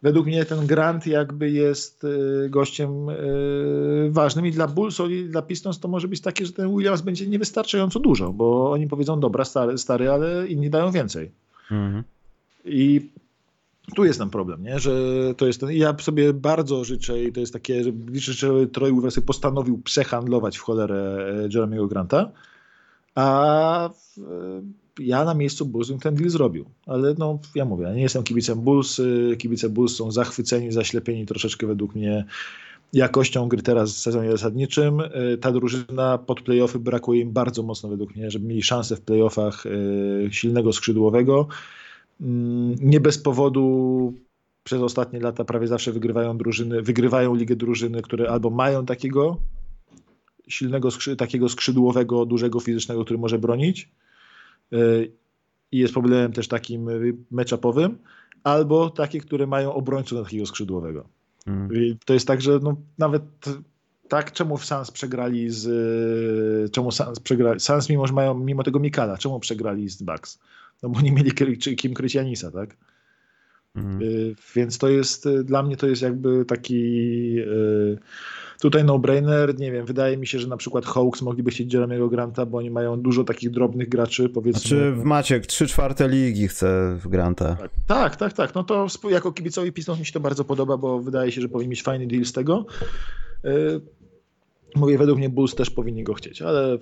według 0.02 0.26
mnie 0.26 0.44
ten 0.44 0.66
Grant 0.66 1.06
jakby 1.06 1.50
jest 1.50 2.02
yy, 2.02 2.50
gościem 2.50 3.06
yy, 3.06 4.10
ważnym 4.10 4.46
i 4.46 4.52
dla 4.52 4.68
Bulls 4.68 5.00
i 5.10 5.24
dla 5.24 5.42
Pistons 5.42 5.80
to 5.80 5.88
może 5.88 6.08
być 6.08 6.20
takie, 6.20 6.46
że 6.46 6.52
ten 6.52 6.76
Williams 6.76 7.00
będzie 7.00 7.26
niewystarczająco 7.26 8.00
dużo, 8.00 8.32
bo 8.32 8.70
oni 8.70 8.88
powiedzą, 8.88 9.20
dobra, 9.20 9.44
stary, 9.44 9.78
stary 9.78 10.10
ale 10.10 10.46
inni 10.48 10.70
dają 10.70 10.90
więcej. 10.90 11.30
Mhm. 11.70 12.04
I 12.64 13.10
tu 13.96 14.04
jest 14.04 14.18
nam 14.18 14.30
problem, 14.30 14.62
nie? 14.62 14.78
że 14.78 14.92
to 15.36 15.46
jest 15.46 15.60
ten. 15.60 15.70
Ja 15.72 15.96
sobie 15.98 16.32
bardzo 16.32 16.84
życzę, 16.84 17.24
i 17.24 17.32
to 17.32 17.40
jest 17.40 17.52
takie, 17.52 17.84
że 17.84 17.90
życzę, 18.12 18.46
żeby 18.46 18.66
Troy 18.66 18.92
Weaver 18.92 19.24
postanowił 19.24 19.78
przehandlować 19.78 20.58
w 20.58 20.62
cholerę 20.62 21.26
e, 21.44 21.48
Jeremy'ego 21.48 21.88
Granta, 21.88 22.30
a 23.14 23.90
ja 24.98 25.24
na 25.24 25.34
miejscu 25.34 25.66
Bulls 25.66 25.88
bym 25.88 25.98
ten 25.98 26.14
deal 26.14 26.30
zrobił. 26.30 26.64
Ale 26.86 27.14
no, 27.18 27.38
ja 27.54 27.64
mówię, 27.64 27.84
ja 27.84 27.94
nie 27.94 28.02
jestem 28.02 28.22
kibicem 28.22 28.60
Bulls. 28.60 29.00
Kibice 29.38 29.68
Bulls 29.68 29.96
są 29.96 30.12
zachwyceni, 30.12 30.72
zaślepieni 30.72 31.26
troszeczkę 31.26 31.66
według 31.66 31.94
mnie 31.94 32.24
jakością 32.92 33.48
gry 33.48 33.62
teraz 33.62 33.94
w 33.94 33.98
sezonie 33.98 34.30
zasadniczym. 34.30 35.00
E, 35.00 35.10
ta 35.40 35.52
drużyna 35.52 36.18
pod 36.18 36.40
playoffy 36.40 36.78
brakuje 36.78 37.20
im 37.20 37.32
bardzo 37.32 37.62
mocno 37.62 37.88
według 37.88 38.16
mnie, 38.16 38.30
żeby 38.30 38.46
mieli 38.46 38.62
szansę 38.62 38.96
w 38.96 39.00
playoffach 39.00 39.64
e, 39.66 40.32
silnego 40.32 40.72
skrzydłowego. 40.72 41.48
Mm, 42.24 42.74
nie 42.80 43.00
bez 43.00 43.18
powodu 43.18 44.14
przez 44.64 44.82
ostatnie 44.82 45.20
lata 45.20 45.44
prawie 45.44 45.66
zawsze 45.66 45.92
wygrywają 45.92 46.38
drużyny, 46.38 46.82
wygrywają 46.82 47.34
ligę 47.34 47.56
drużyny, 47.56 48.02
które 48.02 48.30
albo 48.30 48.50
mają 48.50 48.86
takiego 48.86 49.36
silnego, 50.48 50.88
takiego 51.18 51.48
skrzydłowego, 51.48 52.26
dużego 52.26 52.60
fizycznego, 52.60 53.04
który 53.04 53.18
może 53.18 53.38
bronić 53.38 53.88
y, 54.72 55.12
i 55.72 55.78
jest 55.78 55.92
problemem 55.92 56.32
też 56.32 56.48
takim 56.48 56.88
matchupowym, 57.30 57.98
albo 58.44 58.90
takie, 58.90 59.20
które 59.20 59.46
mają 59.46 59.74
obrońców 59.74 60.24
takiego 60.24 60.46
skrzydłowego. 60.46 61.04
Hmm. 61.44 61.68
to 62.04 62.14
jest 62.14 62.26
tak, 62.26 62.40
że 62.40 62.58
no, 62.62 62.76
nawet 62.98 63.22
tak, 64.08 64.32
czemu 64.32 64.58
Sans 64.58 64.90
przegrali 64.90 65.50
z. 65.50 66.72
Czemu 66.72 66.90
Sans 66.90 67.20
przegrali? 67.20 67.60
Sans, 67.60 67.88
mimo 67.88 68.06
że 68.06 68.12
mają 68.12 68.34
mimo 68.34 68.62
tego 68.62 68.78
Mikala, 68.78 69.18
czemu 69.18 69.40
przegrali 69.40 69.88
z 69.88 70.02
Bucks? 70.02 70.38
No 70.84 70.90
bo 70.90 71.00
nie 71.00 71.12
mieli 71.12 71.32
kim 71.76 71.94
kryć 71.94 72.14
Janisa, 72.14 72.50
tak? 72.50 72.76
Mhm. 73.76 74.00
Więc 74.56 74.78
to 74.78 74.88
jest, 74.88 75.28
dla 75.28 75.62
mnie 75.62 75.76
to 75.76 75.86
jest 75.86 76.02
jakby 76.02 76.44
taki 76.44 77.36
Tutaj 78.60 78.84
no-brainer, 78.84 79.58
nie 79.58 79.72
wiem, 79.72 79.86
wydaje 79.86 80.16
mi 80.16 80.26
się, 80.26 80.38
że 80.38 80.48
na 80.48 80.56
przykład 80.56 80.86
Hawks 80.86 81.22
mogliby 81.22 81.50
chcieć 81.50 81.74
Jeremiego 81.74 82.08
Granta, 82.08 82.46
bo 82.46 82.58
oni 82.58 82.70
mają 82.70 83.00
dużo 83.00 83.24
takich 83.24 83.50
drobnych 83.50 83.88
graczy, 83.88 84.28
powiedzmy. 84.28 84.60
Czy 84.60 84.68
znaczy, 84.68 85.04
Maciek, 85.04 85.46
trzy 85.46 85.66
czwarte 85.66 86.08
ligi 86.08 86.48
chce 86.48 86.98
w 87.00 87.08
Granta. 87.08 87.56
Tak, 87.56 87.70
tak, 87.86 88.16
tak, 88.16 88.32
tak. 88.32 88.54
No 88.54 88.64
to 88.64 88.86
jako 89.10 89.32
kibicowi 89.32 89.72
Pistons 89.72 89.98
mi 89.98 90.06
się 90.06 90.12
to 90.12 90.20
bardzo 90.20 90.44
podoba, 90.44 90.76
bo 90.76 91.00
wydaje 91.00 91.32
się, 91.32 91.40
że 91.40 91.48
powinien 91.48 91.70
mieć 91.70 91.82
fajny 91.82 92.06
deal 92.06 92.24
z 92.24 92.32
tego. 92.32 92.66
Mówię, 94.74 94.98
według 94.98 95.18
mnie 95.18 95.28
Bulls 95.28 95.54
też 95.54 95.70
powinni 95.70 96.04
go 96.04 96.14
chcieć, 96.14 96.42
ale 96.42 96.78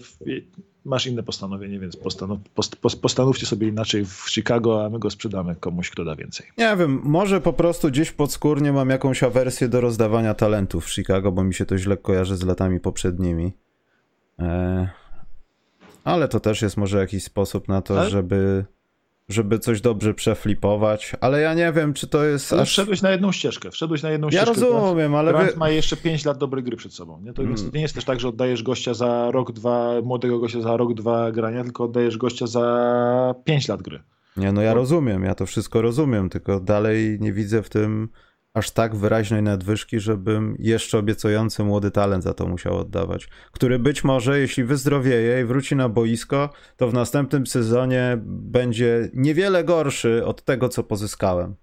masz 0.85 1.07
inne 1.07 1.23
postanowienie, 1.23 1.79
więc 1.79 1.97
postanow, 1.97 2.39
post, 2.55 2.77
post, 2.77 3.03
postanówcie 3.03 3.47
sobie 3.47 3.69
inaczej 3.69 4.05
w 4.05 4.25
Chicago, 4.31 4.85
a 4.85 4.91
my 4.91 4.99
go 4.99 5.11
sprzedamy 5.11 5.57
komuś, 5.57 5.91
kto 5.91 6.05
da 6.05 6.17
więcej. 6.17 6.47
Nie 6.59 6.77
wiem, 6.77 7.01
może 7.05 7.41
po 7.41 7.53
prostu 7.53 7.89
gdzieś 7.89 8.13
podskórnie 8.13 8.73
mam 8.73 8.91
jakąś 8.91 9.23
awersję 9.23 9.69
do 9.69 9.81
rozdawania 9.81 10.35
talentów 10.35 10.85
w 10.85 10.93
Chicago, 10.93 11.33
bo 11.33 11.45
mi 11.45 11.55
się 11.55 11.67
to 11.67 11.79
źle 11.79 11.97
kojarzy 11.97 12.37
z 12.37 12.43
latami 12.43 12.81
poprzednimi. 12.81 13.53
Eee, 14.39 14.89
ale 16.05 16.29
to 16.29 16.41
też 16.41 16.63
jest 16.63 16.77
może 16.77 16.99
jakiś 16.99 17.25
sposób 17.25 17.69
na 17.69 17.83
to, 17.83 18.01
ale... 18.01 18.11
żeby 18.11 18.65
żeby 19.29 19.59
coś 19.59 19.81
dobrze 19.81 20.15
przeflipować, 20.15 21.13
ale 21.21 21.41
ja 21.41 21.55
nie 21.55 21.73
wiem, 21.73 21.95
czy 21.95 22.07
to 22.07 22.25
jest. 22.25 22.53
aż... 22.53 22.69
Wszedłeś 22.69 23.03
na 23.03 23.11
jedną 23.11 23.33
ścieżkę. 23.33 23.71
Wszedłeś 23.71 24.03
na 24.03 24.11
jedną 24.11 24.27
ja 24.27 24.43
ścieżkę. 24.43 24.61
Ja 24.61 24.67
rozumiem, 24.67 25.15
ale. 25.15 25.33
Grant 25.33 25.57
ma 25.57 25.71
jeszcze 25.71 25.97
5 25.97 26.25
lat 26.25 26.39
dobrej 26.39 26.65
gry 26.65 26.77
przed 26.77 26.95
sobą. 26.95 27.21
Nie? 27.21 27.33
To 27.33 27.43
hmm. 27.43 27.71
nie 27.75 27.81
jest 27.81 27.95
też 27.95 28.05
tak, 28.05 28.21
że 28.21 28.29
oddajesz 28.29 28.63
gościa 28.63 28.95
za 28.95 29.31
rok, 29.31 29.53
dwa, 29.53 30.03
młodego 30.03 30.39
gościa 30.39 30.61
za 30.61 30.77
rok, 30.77 30.95
dwa 30.95 31.33
grania, 31.33 31.65
tylko 31.65 31.85
oddajesz 31.85 32.17
gościa 32.17 32.47
za 32.47 33.35
5 33.45 33.69
lat 33.69 33.83
gry. 33.83 34.03
Nie, 34.37 34.53
no 34.53 34.63
ja 34.63 34.75
rozumiem, 34.75 35.25
ja 35.25 35.35
to 35.35 35.47
wszystko 35.47 35.83
rozumiem, 35.83 36.29
tylko 36.29 36.61
dalej 36.61 37.19
nie 37.21 37.33
widzę 37.33 37.63
w 37.63 37.69
tym 37.69 38.09
aż 38.55 38.71
tak 38.71 38.97
wyraźnej 38.97 39.43
nadwyżki, 39.43 40.01
żebym 40.01 40.57
jeszcze 40.59 40.99
obiecujący 40.99 41.65
młody 41.65 41.91
talent 41.91 42.25
za 42.25 42.35
to 42.35 42.47
musiał 42.47 42.79
oddawać. 42.79 43.29
Który 43.53 43.79
być 43.79 44.05
może, 44.05 44.41
jeśli 44.41 44.65
wyzdrowieje 44.65 45.41
i 45.41 45.45
wróci 45.45 45.77
na 45.77 45.89
boisko, 45.89 46.51
to 46.77 46.89
w 46.89 46.95
następnym 46.95 47.47
sezonie 47.47 48.19
będzie 48.27 49.11
niewiele 49.15 49.65
gorszy 49.65 50.27
od 50.27 50.45
tego, 50.45 50.69
co 50.69 50.83
pozyskałem. 50.83 51.57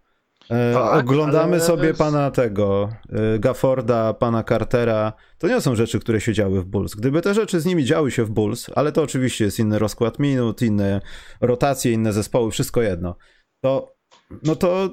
E, 0.50 0.74
tak, 0.74 1.00
oglądamy 1.00 1.60
sobie 1.60 1.94
pana 1.94 2.32
tego, 2.32 2.90
e, 3.10 3.40
Gafforda, 3.40 4.14
pana 4.14 4.44
Cartera. 4.44 5.14
To 5.38 5.48
nie 5.48 5.62
są 5.62 5.76
rzeczy, 5.76 6.00
które 6.00 6.22
się 6.22 6.34
działy 6.34 6.62
w 6.62 6.66
Bulls. 6.66 6.96
Gdyby 6.96 7.22
te 7.22 7.34
rzeczy 7.34 7.60
z 7.60 7.66
nimi 7.66 7.86
działy 7.86 8.12
się 8.12 8.26
w 8.26 8.30
Bulls, 8.30 8.70
ale 8.76 8.92
to 8.92 9.04
oczywiście 9.04 9.46
jest 9.46 9.60
inny 9.60 9.80
rozkład 9.80 10.20
minut, 10.20 10.62
inne 10.62 11.02
rotacje, 11.42 11.92
inne 11.92 12.14
zespoły, 12.14 12.52
wszystko 12.52 12.82
jedno, 12.82 13.16
to 13.62 14.00
no 14.44 14.56
to 14.56 14.90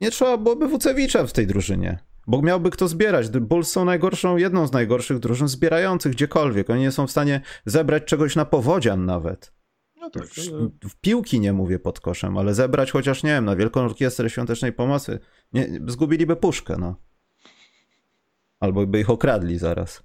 nie 0.00 0.10
trzeba 0.10 0.36
byłoby 0.36 0.68
Wucewicza 0.68 1.26
w 1.26 1.32
tej 1.32 1.46
drużynie. 1.46 1.98
Bo 2.26 2.42
miałby 2.42 2.70
kto 2.70 2.88
zbierać. 2.88 3.28
Bulls 3.28 3.68
są 3.68 3.84
najgorszą, 3.84 4.36
jedną 4.36 4.66
z 4.66 4.72
najgorszych 4.72 5.18
drużyn 5.18 5.48
zbierających 5.48 6.12
gdziekolwiek. 6.12 6.70
Oni 6.70 6.80
nie 6.80 6.92
są 6.92 7.06
w 7.06 7.10
stanie 7.10 7.40
zebrać 7.64 8.04
czegoś 8.04 8.36
na 8.36 8.44
powodzian 8.44 9.04
nawet. 9.04 9.52
No 10.00 10.10
tak, 10.10 10.24
w, 10.24 10.88
w, 10.88 10.96
piłki 11.00 11.40
nie 11.40 11.52
mówię 11.52 11.78
pod 11.78 12.00
koszem, 12.00 12.38
ale 12.38 12.54
zebrać 12.54 12.90
chociaż, 12.90 13.22
nie 13.22 13.30
wiem, 13.30 13.44
na 13.44 13.56
Wielką 13.56 13.80
Orkiestrę 13.80 14.30
Świątecznej 14.30 14.72
Pomocy. 14.72 15.18
Nie, 15.52 15.80
zgubiliby 15.86 16.36
puszkę, 16.36 16.76
no. 16.78 16.96
Albo 18.60 18.86
by 18.86 19.00
ich 19.00 19.10
okradli 19.10 19.58
zaraz. 19.58 20.02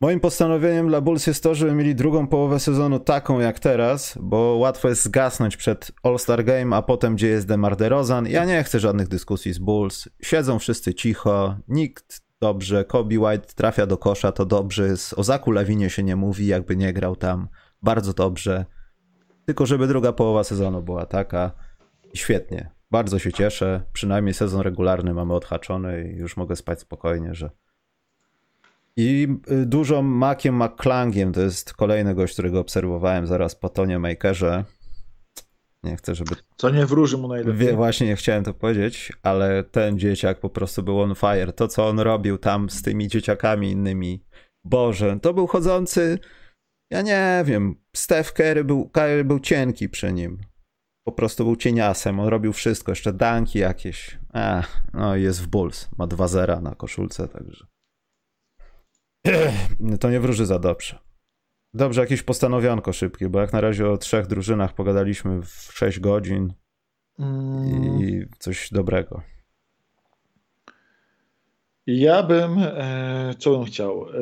Moim 0.00 0.20
postanowieniem 0.20 0.88
dla 0.88 1.00
Bulls 1.00 1.26
jest 1.26 1.42
to, 1.42 1.54
żeby 1.54 1.74
mieli 1.74 1.94
drugą 1.94 2.26
połowę 2.26 2.60
sezonu 2.60 3.00
taką 3.00 3.40
jak 3.40 3.58
teraz, 3.58 4.18
bo 4.20 4.36
łatwo 4.36 4.88
jest 4.88 5.04
zgasnąć 5.04 5.56
przed 5.56 5.92
All-Star 6.02 6.44
Game, 6.44 6.76
a 6.76 6.82
potem 6.82 7.16
gdzie 7.16 7.28
jest 7.28 7.46
DeMar 7.46 7.76
DeRozan. 7.76 8.26
Ja 8.26 8.44
nie 8.44 8.62
chcę 8.64 8.80
żadnych 8.80 9.08
dyskusji 9.08 9.52
z 9.52 9.58
Bulls. 9.58 10.08
Siedzą 10.22 10.58
wszyscy 10.58 10.94
cicho, 10.94 11.56
nikt 11.68 12.22
dobrze, 12.40 12.84
Kobe 12.84 13.18
White 13.18 13.54
trafia 13.54 13.86
do 13.86 13.96
kosza, 13.96 14.32
to 14.32 14.46
dobrze. 14.46 14.88
O 15.16 15.24
Zaku 15.24 15.50
Lawinie 15.50 15.90
się 15.90 16.02
nie 16.02 16.16
mówi, 16.16 16.46
jakby 16.46 16.76
nie 16.76 16.92
grał 16.92 17.16
tam. 17.16 17.48
Bardzo 17.82 18.12
dobrze. 18.12 18.64
Tylko 19.46 19.66
żeby 19.66 19.86
druga 19.86 20.12
połowa 20.12 20.44
sezonu 20.44 20.82
była 20.82 21.06
taka. 21.06 21.50
Świetnie. 22.14 22.70
Bardzo 22.90 23.18
się 23.18 23.32
cieszę. 23.32 23.82
Przynajmniej 23.92 24.34
sezon 24.34 24.60
regularny 24.60 25.14
mamy 25.14 25.34
odhaczony 25.34 26.12
i 26.12 26.16
już 26.16 26.36
mogę 26.36 26.56
spać 26.56 26.80
spokojnie, 26.80 27.34
że 27.34 27.50
i 28.98 29.28
y, 29.50 29.66
dużo 29.66 30.02
Maciem 30.02 30.62
McClangiem, 30.62 31.32
to 31.32 31.40
jest 31.40 31.74
kolejny 31.74 32.14
gość, 32.14 32.32
którego 32.32 32.60
obserwowałem 32.60 33.26
zaraz 33.26 33.54
po 33.54 33.68
Tonie 33.68 33.98
Makerze. 33.98 34.64
Nie 35.82 35.96
chcę, 35.96 36.14
żeby... 36.14 36.34
Co 36.56 36.70
nie 36.70 36.86
wróży 36.86 37.18
mu 37.18 37.28
najlepiej. 37.28 37.54
Wie, 37.54 37.76
właśnie 37.76 38.06
nie 38.06 38.16
chciałem 38.16 38.44
to 38.44 38.54
powiedzieć, 38.54 39.12
ale 39.22 39.64
ten 39.64 39.98
dzieciak 39.98 40.40
po 40.40 40.50
prostu 40.50 40.82
był 40.82 41.00
on 41.00 41.14
fire. 41.14 41.52
To, 41.52 41.68
co 41.68 41.88
on 41.88 42.00
robił 42.00 42.38
tam 42.38 42.70
z 42.70 42.82
tymi 42.82 43.08
dzieciakami 43.08 43.70
innymi, 43.70 44.24
Boże, 44.64 45.18
to 45.22 45.34
był 45.34 45.46
chodzący, 45.46 46.18
ja 46.92 47.02
nie 47.02 47.42
wiem, 47.46 47.74
Steph 47.96 48.32
Curry 48.32 48.64
był, 48.64 48.90
Curry 48.90 49.24
był 49.24 49.40
cienki 49.40 49.88
przy 49.88 50.12
nim. 50.12 50.38
Po 51.06 51.12
prostu 51.12 51.44
był 51.44 51.56
cieniasem, 51.56 52.20
on 52.20 52.28
robił 52.28 52.52
wszystko, 52.52 52.92
jeszcze 52.92 53.12
danki 53.12 53.58
jakieś. 53.58 54.18
Ech, 54.34 54.82
no 54.94 55.16
i 55.16 55.22
jest 55.22 55.42
w 55.42 55.46
Bulls, 55.46 55.88
ma 55.98 56.06
2-0 56.06 56.62
na 56.62 56.74
koszulce, 56.74 57.28
także... 57.28 57.66
to 60.00 60.10
nie 60.10 60.20
wróży 60.20 60.46
za 60.46 60.58
dobrze. 60.58 60.98
Dobrze, 61.74 62.00
jakieś 62.00 62.22
postanowionko 62.22 62.92
szybkie, 62.92 63.28
bo 63.28 63.40
jak 63.40 63.52
na 63.52 63.60
razie 63.60 63.88
o 63.88 63.98
trzech 63.98 64.26
drużynach 64.26 64.74
pogadaliśmy 64.74 65.42
w 65.42 65.70
6 65.74 66.00
godzin 66.00 66.52
mm. 67.18 68.00
i 68.00 68.26
coś 68.38 68.70
dobrego. 68.72 69.22
Ja 71.86 72.22
bym, 72.22 72.58
e, 72.58 73.34
co 73.38 73.50
bym 73.50 73.64
chciał? 73.64 74.08
E, 74.08 74.18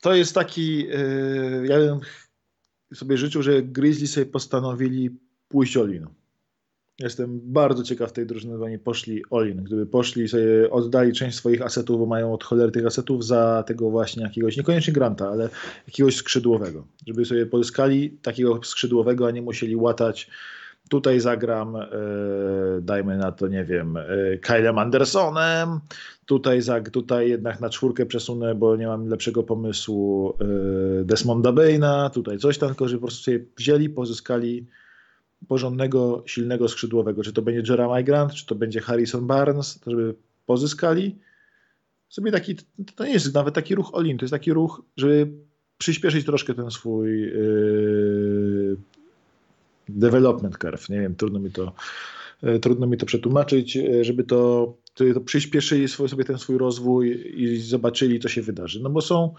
to 0.00 0.14
jest 0.14 0.34
taki, 0.34 0.86
e, 0.92 1.66
ja 1.66 1.78
bym 1.78 2.00
sobie 2.94 3.16
życzył, 3.16 3.42
że 3.42 3.62
Grizzly 3.62 4.06
sobie 4.06 4.26
postanowili 4.26 5.10
pójść 5.48 5.76
Olinu. 5.76 6.14
Jestem 6.98 7.40
bardzo 7.42 7.82
ciekaw 7.82 8.12
tej 8.12 8.26
drużyny, 8.26 8.52
gdyby 8.52 8.64
oni 8.64 8.78
poszli 8.78 9.22
Olin, 9.30 9.64
gdyby 9.64 9.86
poszli 9.86 10.28
sobie 10.28 10.70
oddali 10.70 11.12
część 11.12 11.36
swoich 11.36 11.62
asetów, 11.62 11.98
bo 11.98 12.06
mają 12.06 12.34
od 12.34 12.44
cholery 12.44 12.72
tych 12.72 12.86
asetów 12.86 13.26
za 13.26 13.64
tego 13.66 13.90
właśnie 13.90 14.22
jakiegoś, 14.22 14.56
niekoniecznie 14.56 14.92
granta, 14.92 15.28
ale 15.28 15.48
jakiegoś 15.86 16.16
skrzydłowego. 16.16 16.86
Żeby 17.06 17.24
sobie 17.24 17.46
pozyskali 17.46 18.10
takiego 18.10 18.60
skrzydłowego, 18.62 19.26
a 19.26 19.30
nie 19.30 19.42
musieli 19.42 19.76
łatać 19.76 20.30
tutaj 20.88 21.20
zagram, 21.20 21.76
e, 21.76 21.88
dajmy 22.80 23.16
na 23.16 23.32
to, 23.32 23.48
nie 23.48 23.64
wiem, 23.64 23.96
e, 23.96 24.38
Kylem 24.38 24.78
Andersonem, 24.78 25.80
tutaj, 26.26 26.60
tutaj 26.92 27.30
jednak 27.30 27.60
na 27.60 27.70
czwórkę 27.70 28.06
przesunę, 28.06 28.54
bo 28.54 28.76
nie 28.76 28.86
mam 28.86 29.08
lepszego 29.08 29.42
pomysłu 29.42 30.34
e, 30.40 31.04
Desmonda 31.04 31.52
Baina, 31.52 32.10
tutaj 32.10 32.38
coś 32.38 32.58
tam, 32.58 32.68
tylko 32.68 32.88
że 32.88 32.96
po 32.96 33.00
prostu 33.00 33.22
sobie 33.22 33.44
wzięli, 33.56 33.90
pozyskali 33.90 34.66
porządnego, 35.48 36.22
silnego 36.26 36.68
skrzydłowego. 36.68 37.22
Czy 37.22 37.32
to 37.32 37.42
będzie 37.42 37.72
Jeremiah 37.72 38.04
Grant, 38.04 38.32
czy 38.32 38.46
to 38.46 38.54
będzie 38.54 38.80
Harrison 38.80 39.26
Barnes, 39.26 39.80
żeby 39.86 40.14
pozyskali 40.46 41.16
sobie 42.08 42.32
taki, 42.32 42.56
to 42.96 43.04
nie 43.04 43.12
jest 43.12 43.34
nawet 43.34 43.54
taki 43.54 43.74
ruch 43.74 43.94
Olin, 43.94 44.18
to 44.18 44.24
jest 44.24 44.32
taki 44.32 44.52
ruch, 44.52 44.82
żeby 44.96 45.30
przyspieszyć 45.78 46.26
troszkę 46.26 46.54
ten 46.54 46.70
swój 46.70 47.20
yy, 47.20 48.76
development 49.88 50.58
curve. 50.58 50.88
Nie 50.88 51.00
wiem, 51.00 51.14
trudno 51.14 51.40
mi 51.40 51.50
to, 51.50 51.72
yy, 52.42 52.58
trudno 52.60 52.86
mi 52.86 52.96
to 52.96 53.06
przetłumaczyć, 53.06 53.76
yy, 53.76 54.04
żeby 54.04 54.24
to, 54.24 54.74
to 54.94 55.20
przyspieszyli 55.20 55.88
sobie 55.88 56.24
ten 56.24 56.38
swój 56.38 56.58
rozwój 56.58 57.32
i 57.42 57.56
zobaczyli, 57.56 58.20
co 58.20 58.28
się 58.28 58.42
wydarzy. 58.42 58.82
No 58.82 58.90
bo 58.90 59.00
są 59.00 59.34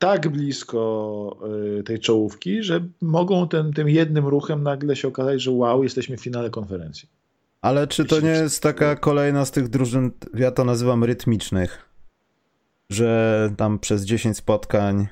tak 0.00 0.28
blisko 0.28 1.36
y, 1.78 1.82
tej 1.82 1.98
czołówki, 1.98 2.62
że 2.62 2.80
mogą 3.00 3.48
ten, 3.48 3.72
tym 3.72 3.88
jednym 3.88 4.26
ruchem 4.26 4.62
nagle 4.62 4.96
się 4.96 5.08
okazać, 5.08 5.42
że 5.42 5.50
wow, 5.50 5.82
jesteśmy 5.82 6.16
w 6.16 6.20
finale 6.20 6.50
konferencji. 6.50 7.08
Ale 7.60 7.86
czy 7.86 8.04
to 8.04 8.20
nie 8.20 8.28
jest 8.28 8.62
taka 8.62 8.96
kolejna 8.96 9.44
z 9.44 9.50
tych 9.50 9.68
drużyn, 9.68 10.10
ja 10.34 10.50
to 10.50 10.64
nazywam 10.64 11.04
rytmicznych, 11.04 11.88
że 12.90 13.50
tam 13.56 13.78
przez 13.78 14.04
10 14.04 14.36
spotkań 14.36 15.06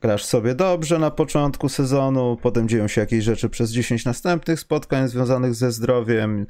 grasz 0.00 0.24
sobie 0.24 0.54
dobrze 0.54 0.98
na 0.98 1.10
początku 1.10 1.68
sezonu, 1.68 2.36
potem 2.42 2.68
dzieją 2.68 2.88
się 2.88 3.00
jakieś 3.00 3.24
rzeczy 3.24 3.48
przez 3.48 3.70
10 3.70 4.04
następnych 4.04 4.60
spotkań 4.60 5.08
związanych 5.08 5.54
ze 5.54 5.72
zdrowiem 5.72 6.46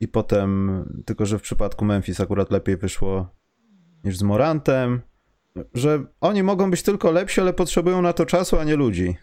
i 0.00 0.08
potem, 0.08 0.84
tylko 1.06 1.26
że 1.26 1.38
w 1.38 1.42
przypadku 1.42 1.84
Memphis 1.84 2.20
akurat 2.20 2.50
lepiej 2.50 2.76
wyszło 2.76 3.28
niż 4.04 4.16
z 4.16 4.22
Morantem, 4.22 5.00
że 5.74 6.04
oni 6.20 6.42
mogą 6.42 6.70
być 6.70 6.82
tylko 6.82 7.10
lepsi, 7.10 7.40
ale 7.40 7.52
potrzebują 7.52 8.02
na 8.02 8.12
to 8.12 8.26
czasu, 8.26 8.58
a 8.58 8.64
nie 8.64 8.76
ludzi. 8.76 9.16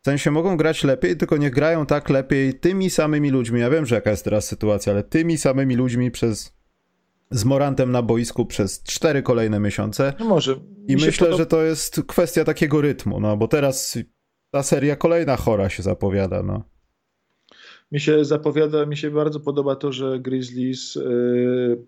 W 0.00 0.04
sensie 0.04 0.30
mogą 0.30 0.56
grać 0.56 0.84
lepiej, 0.84 1.16
tylko 1.16 1.36
nie 1.36 1.50
grają 1.50 1.86
tak 1.86 2.10
lepiej 2.10 2.54
tymi 2.54 2.90
samymi 2.90 3.30
ludźmi. 3.30 3.60
Ja 3.60 3.70
wiem, 3.70 3.86
że 3.86 3.94
jaka 3.94 4.10
jest 4.10 4.24
teraz 4.24 4.46
sytuacja, 4.46 4.92
ale 4.92 5.02
tymi 5.02 5.38
samymi 5.38 5.76
ludźmi 5.76 6.10
przez 6.10 6.62
z 7.30 7.44
Morantem 7.44 7.92
na 7.92 8.02
boisku 8.02 8.46
przez 8.46 8.82
cztery 8.82 9.22
kolejne 9.22 9.60
miesiące. 9.60 10.12
No 10.18 10.24
może. 10.24 10.56
I 10.88 10.94
myślę, 10.96 11.12
podoba... 11.12 11.36
że 11.36 11.46
to 11.46 11.62
jest 11.62 12.02
kwestia 12.06 12.44
takiego 12.44 12.80
rytmu, 12.80 13.20
no 13.20 13.36
bo 13.36 13.48
teraz 13.48 13.98
ta 14.50 14.62
seria 14.62 14.96
kolejna 14.96 15.36
chora 15.36 15.68
się 15.68 15.82
zapowiada, 15.82 16.42
no. 16.42 16.64
Mi 17.92 18.00
się 18.00 18.24
zapowiada, 18.24 18.86
mi 18.86 18.96
się 18.96 19.10
bardzo 19.10 19.40
podoba 19.40 19.76
to, 19.76 19.92
że 19.92 20.20
Grizzlies 20.20 20.94
yy, 20.94 21.86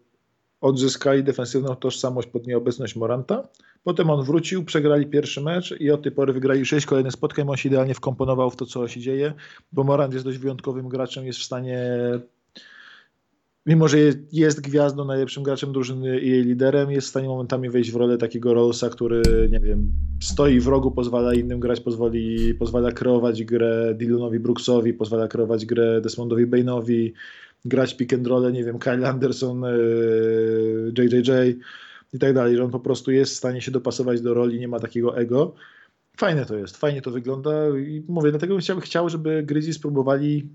odzyskali 0.65 1.25
defensywną 1.25 1.77
tożsamość 1.77 2.29
pod 2.29 2.47
nieobecność 2.47 2.97
Moranta. 2.97 3.49
Potem 3.83 4.11
on 4.11 4.25
wrócił, 4.25 4.65
przegrali 4.65 5.07
pierwszy 5.07 5.41
mecz 5.41 5.75
i 5.81 5.91
od 5.91 6.03
tej 6.03 6.13
pory 6.13 6.33
wygrali 6.33 6.67
sześć 6.67 6.87
kolejnych 6.87 7.13
spotkań. 7.13 7.49
On 7.49 7.57
się 7.57 7.69
idealnie 7.69 7.95
wkomponował 7.95 8.51
w 8.51 8.57
to, 8.57 8.67
co 8.67 8.89
się 8.89 9.01
dzieje, 9.01 9.33
bo 9.73 9.85
Morant 9.85 10.13
jest 10.13 10.25
dość 10.25 10.39
wyjątkowym 10.39 10.89
graczem, 10.89 11.27
jest 11.27 11.39
w 11.39 11.43
stanie 11.43 11.89
mimo 13.67 13.89
że 13.89 13.99
jest 14.33 14.61
gwiazdą, 14.61 15.05
najlepszym 15.05 15.43
graczem 15.43 15.73
drużyny 15.73 16.21
i 16.21 16.31
jej 16.31 16.45
liderem, 16.45 16.91
jest 16.91 17.07
w 17.07 17.11
stanie 17.11 17.29
momentami 17.29 17.71
wejść 17.71 17.93
w 17.93 17.97
rolę 17.97 18.19
takiego 18.19 18.55
Rollsa, 18.55 18.89
który, 18.91 19.23
nie 19.51 19.61
wiem, 19.61 19.93
stoi 20.21 20.61
w 20.61 20.67
rogu, 20.67 20.91
pozwala 20.91 21.35
innym 21.35 21.61
grać, 21.61 21.81
pozwoli, 21.81 22.55
pozwala 22.55 22.93
kreować 22.93 23.45
grę 23.45 23.95
Dylonowi 23.95 24.39
Brooksowi, 24.39 24.95
pozwala 24.95 25.29
kreować 25.29 25.67
grę 25.67 26.01
Desmondowi 26.01 26.47
Bainowi, 26.47 27.13
grać 27.65 27.97
pick 27.97 28.13
and 28.13 28.27
roll, 28.27 28.53
nie 28.53 28.65
wiem, 28.65 28.79
Kyle 28.79 29.09
Anderson, 29.09 29.63
JJJ 30.99 31.31
e, 31.31 31.55
i 32.13 32.19
tak 32.19 32.35
dalej, 32.35 32.57
że 32.57 32.65
on 32.65 32.71
po 32.71 32.81
prostu 32.81 33.11
jest 33.11 33.33
w 33.33 33.37
stanie 33.37 33.61
się 33.61 33.71
dopasować 33.71 34.21
do 34.21 34.35
roli, 34.35 34.61
nie 34.61 34.69
ma 34.69 34.81
takiego 34.81 35.17
ego. 35.17 35.55
Fajne 36.17 36.47
to 36.47 36.57
jest, 36.57 36.77
fajnie 36.77 37.03
to 37.03 37.11
wygląda 37.11 37.69
i 37.79 38.05
mówię, 38.09 38.31
dlatego 38.31 38.55
bym 38.55 38.81
chciał, 38.81 39.09
żeby 39.09 39.43
Gryzi 39.43 39.73
spróbowali 39.73 40.49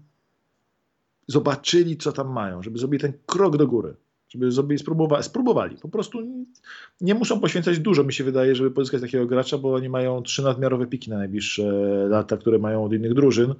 zobaczyli, 1.27 1.97
co 1.97 2.11
tam 2.11 2.33
mają, 2.33 2.63
żeby 2.63 2.79
zrobili 2.79 3.01
ten 3.01 3.13
krok 3.25 3.57
do 3.57 3.67
góry, 3.67 3.95
żeby 4.29 4.51
zrobili, 4.51 4.79
spróbowali, 4.79 5.23
spróbowali. 5.23 5.77
Po 5.81 5.89
prostu 5.89 6.19
nie 7.01 7.15
muszą 7.15 7.39
poświęcać 7.39 7.79
dużo, 7.79 8.03
mi 8.03 8.13
się 8.13 8.23
wydaje, 8.23 8.55
żeby 8.55 8.71
pozyskać 8.71 9.01
takiego 9.01 9.25
gracza, 9.25 9.57
bo 9.57 9.73
oni 9.73 9.89
mają 9.89 10.23
trzy 10.23 10.43
nadmiarowe 10.43 10.87
piki 10.87 11.09
na 11.09 11.17
najbliższe 11.17 11.63
lata, 12.09 12.37
które 12.37 12.59
mają 12.59 12.83
od 12.85 12.93
innych 12.93 13.13
drużyn. 13.13 13.53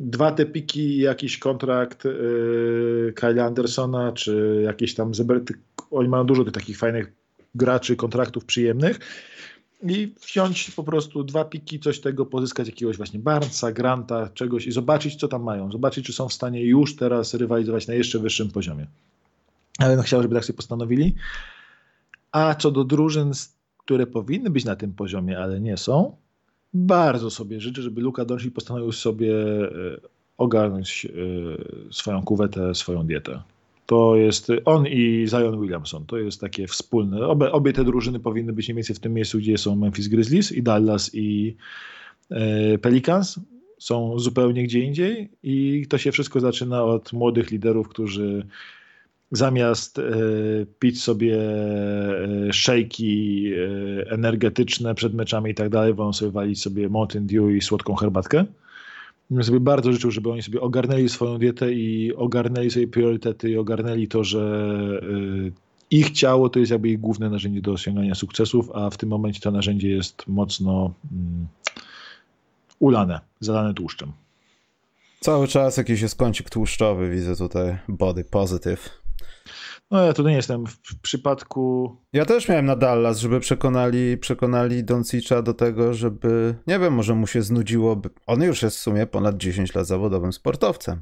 Dwa 0.00 0.32
te 0.32 0.46
piki 0.46 0.98
jakiś 0.98 1.38
kontrakt 1.38 2.04
yy, 2.04 3.12
Kyle 3.16 3.44
Andersona, 3.44 4.12
czy 4.12 4.62
jakieś 4.64 4.94
tam, 4.94 5.12
oni 5.90 6.08
mają 6.08 6.24
dużo 6.24 6.44
tych 6.44 6.52
takich 6.52 6.78
fajnych 6.78 7.12
graczy, 7.54 7.96
kontraktów 7.96 8.44
przyjemnych 8.44 8.98
i 9.82 10.14
wziąć 10.26 10.70
po 10.70 10.84
prostu 10.84 11.24
dwa 11.24 11.44
piki, 11.44 11.80
coś 11.80 12.00
tego, 12.00 12.26
pozyskać 12.26 12.66
jakiegoś 12.66 12.96
właśnie 12.96 13.20
Barnesa, 13.20 13.72
Granta, 13.72 14.28
czegoś 14.34 14.66
i 14.66 14.72
zobaczyć, 14.72 15.16
co 15.16 15.28
tam 15.28 15.42
mają. 15.42 15.72
Zobaczyć, 15.72 16.06
czy 16.06 16.12
są 16.12 16.28
w 16.28 16.32
stanie 16.32 16.64
już 16.64 16.96
teraz 16.96 17.34
rywalizować 17.34 17.86
na 17.86 17.94
jeszcze 17.94 18.18
wyższym 18.18 18.50
poziomie. 18.50 18.86
Ale 19.78 19.96
no, 19.96 20.02
chciałbym, 20.02 20.24
żeby 20.24 20.34
tak 20.34 20.44
sobie 20.44 20.56
postanowili. 20.56 21.14
A 22.32 22.54
co 22.54 22.70
do 22.70 22.84
drużyn, 22.84 23.32
które 23.78 24.06
powinny 24.06 24.50
być 24.50 24.64
na 24.64 24.76
tym 24.76 24.94
poziomie, 24.94 25.38
ale 25.38 25.60
nie 25.60 25.76
są, 25.76 26.16
bardzo 26.74 27.30
sobie 27.30 27.60
życzę, 27.60 27.82
żeby 27.82 28.00
Luka 28.00 28.24
Doncic 28.24 28.54
postanowił 28.54 28.92
sobie 28.92 29.34
e, 29.34 29.70
ogarnąć 30.38 31.06
e, 31.06 31.92
swoją 31.92 32.22
kuwetę, 32.22 32.74
swoją 32.74 33.06
dietę 33.06 33.42
to 33.88 34.16
jest 34.16 34.48
on 34.64 34.86
i 34.86 35.26
Zion 35.28 35.60
Williamson. 35.60 36.06
To 36.06 36.18
jest 36.18 36.40
takie 36.40 36.66
wspólne. 36.66 37.26
Obie, 37.26 37.52
obie 37.52 37.72
te 37.72 37.84
drużyny 37.84 38.20
powinny 38.20 38.52
być 38.52 38.68
mniej 38.68 38.76
więcej 38.76 38.96
w 38.96 39.00
tym 39.00 39.14
miejscu, 39.14 39.38
gdzie 39.38 39.58
są 39.58 39.76
Memphis 39.76 40.08
Grizzlies 40.08 40.52
i 40.52 40.62
Dallas 40.62 41.10
i 41.14 41.56
e, 42.30 42.78
Pelicans. 42.78 43.40
Są 43.78 44.18
zupełnie 44.18 44.64
gdzie 44.64 44.80
indziej 44.80 45.30
i 45.42 45.86
to 45.88 45.98
się 45.98 46.12
wszystko 46.12 46.40
zaczyna 46.40 46.84
od 46.84 47.12
młodych 47.12 47.50
liderów, 47.50 47.88
którzy 47.88 48.46
zamiast 49.30 49.98
e, 49.98 50.02
pić 50.78 51.02
sobie 51.02 51.38
e, 51.40 52.52
szejki 52.52 53.44
e, 53.52 54.10
energetyczne 54.10 54.94
przed 54.94 55.14
meczami 55.14 55.50
i 55.50 55.54
tak 55.54 55.68
dalej, 55.68 55.94
wolą 55.94 56.12
sobie 56.12 56.30
walić 56.30 56.62
sobie 56.62 56.88
Mountain 56.88 57.26
Dew 57.26 57.50
i 57.50 57.60
słodką 57.60 57.94
herbatkę 57.94 58.44
bym 59.30 59.44
sobie 59.44 59.60
bardzo 59.60 59.92
życzył, 59.92 60.10
żeby 60.10 60.30
oni 60.32 60.42
sobie 60.42 60.60
ogarnęli 60.60 61.08
swoją 61.08 61.38
dietę 61.38 61.72
i 61.72 62.14
ogarnęli 62.14 62.70
sobie 62.70 62.88
priorytety 62.88 63.50
i 63.50 63.56
ogarnęli 63.56 64.08
to, 64.08 64.24
że 64.24 64.70
ich 65.90 66.10
ciało 66.10 66.48
to 66.48 66.58
jest 66.58 66.72
jakby 66.72 66.88
ich 66.88 67.00
główne 67.00 67.30
narzędzie 67.30 67.60
do 67.60 67.72
osiągania 67.72 68.14
sukcesów, 68.14 68.70
a 68.74 68.90
w 68.90 68.96
tym 68.96 69.08
momencie 69.08 69.40
to 69.40 69.50
narzędzie 69.50 69.88
jest 69.88 70.26
mocno 70.26 70.72
um, 70.82 71.46
ulane, 72.78 73.20
zalane 73.40 73.74
tłuszczem. 73.74 74.12
Cały 75.20 75.48
czas 75.48 75.76
jakiś 75.76 76.00
jest 76.00 76.16
kącik 76.16 76.50
tłuszczowy, 76.50 77.10
widzę 77.10 77.36
tutaj 77.36 77.78
body 77.88 78.24
positive. 78.24 79.07
No 79.90 80.04
ja 80.04 80.12
tu 80.12 80.28
nie 80.28 80.34
jestem. 80.34 80.66
W 80.66 81.00
przypadku... 81.00 81.96
Ja 82.12 82.24
też 82.24 82.48
miałem 82.48 82.66
na 82.66 82.76
Dallas, 82.76 83.18
żeby 83.18 83.40
przekonali, 83.40 84.18
przekonali 84.18 84.84
Doncicza 84.84 85.42
do 85.42 85.54
tego, 85.54 85.94
żeby, 85.94 86.54
nie 86.66 86.78
wiem, 86.78 86.94
może 86.94 87.14
mu 87.14 87.26
się 87.26 87.42
znudziło. 87.42 88.00
On 88.26 88.42
już 88.42 88.62
jest 88.62 88.76
w 88.76 88.80
sumie 88.80 89.06
ponad 89.06 89.36
10 89.36 89.74
lat 89.74 89.86
zawodowym 89.86 90.32
sportowcem. 90.32 91.00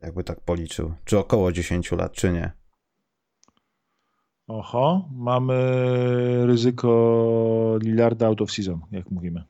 Jakby 0.00 0.24
tak 0.24 0.40
policzył. 0.40 0.94
Czy 1.04 1.18
około 1.18 1.52
10 1.52 1.92
lat, 1.92 2.12
czy 2.12 2.32
nie. 2.32 2.52
Oho, 4.46 5.08
mamy 5.12 5.56
ryzyko 6.46 7.78
Lillarda 7.82 8.26
out 8.26 8.42
of 8.42 8.52
season, 8.52 8.80
jak 8.90 9.10
mówimy. 9.10 9.44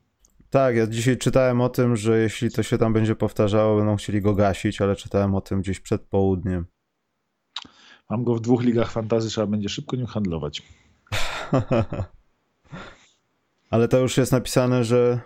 Tak, 0.49 0.75
ja 0.75 0.87
dzisiaj 0.87 1.17
czytałem 1.17 1.61
o 1.61 1.69
tym, 1.69 1.95
że 1.95 2.19
jeśli 2.19 2.51
to 2.51 2.63
się 2.63 2.77
tam 2.77 2.93
będzie 2.93 3.15
powtarzało, 3.15 3.77
będą 3.77 3.95
chcieli 3.95 4.21
go 4.21 4.35
gasić, 4.35 4.81
ale 4.81 4.95
czytałem 4.95 5.35
o 5.35 5.41
tym 5.41 5.61
gdzieś 5.61 5.79
przed 5.79 6.01
południem. 6.01 6.65
Mam 8.13 8.23
go 8.23 8.35
w 8.35 8.41
dwóch 8.41 8.63
ligach 8.63 8.91
fantazy, 8.91 9.29
trzeba 9.29 9.47
będzie 9.47 9.69
szybko 9.69 9.95
nim 9.95 10.05
handlować. 10.05 10.63
Ale 13.69 13.87
to 13.87 13.99
już 13.99 14.17
jest 14.17 14.31
napisane, 14.31 14.83
że. 14.83 15.19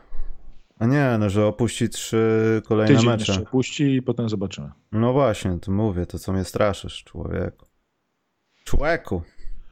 A 0.80 0.86
nie, 0.86 1.18
no, 1.20 1.30
że 1.30 1.46
opuści 1.46 1.90
trzy 1.90 2.62
kolejne 2.66 2.96
Tydzień 2.96 3.10
mecze. 3.10 3.32
Jeszcze 3.32 3.48
opuści 3.48 3.96
i 3.96 4.02
potem 4.02 4.30
zobaczymy. 4.30 4.72
No 4.92 5.14
właśnie, 5.14 5.60
to 5.60 5.72
mówię, 5.72 6.06
to 6.06 6.20
co 6.20 6.34
mnie 6.34 6.44
straszysz, 6.44 7.04
człowieku. 7.04 7.66
Człowieku. 8.64 9.22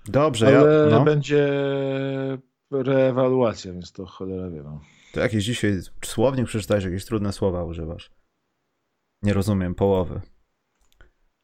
Dobrze, 0.06 0.48
Ale 0.48 0.90
ja. 0.90 0.98
No. 0.98 1.04
będzie 1.04 1.48
reewaluacja, 2.72 3.74
więc 3.74 3.92
to 3.92 4.06
cholera 4.06 4.50
wie. 4.50 4.64
No. 4.64 4.82
To 5.14 5.20
jakieś 5.20 5.44
dzisiaj 5.44 5.80
słownik 6.06 6.48
przeczytałeś, 6.48 6.84
jakieś 6.84 7.06
trudne 7.06 7.34
słowa 7.34 7.64
używasz. 7.64 8.12
Nie 9.22 9.34
rozumiem 9.34 9.76
połowy. 9.76 10.22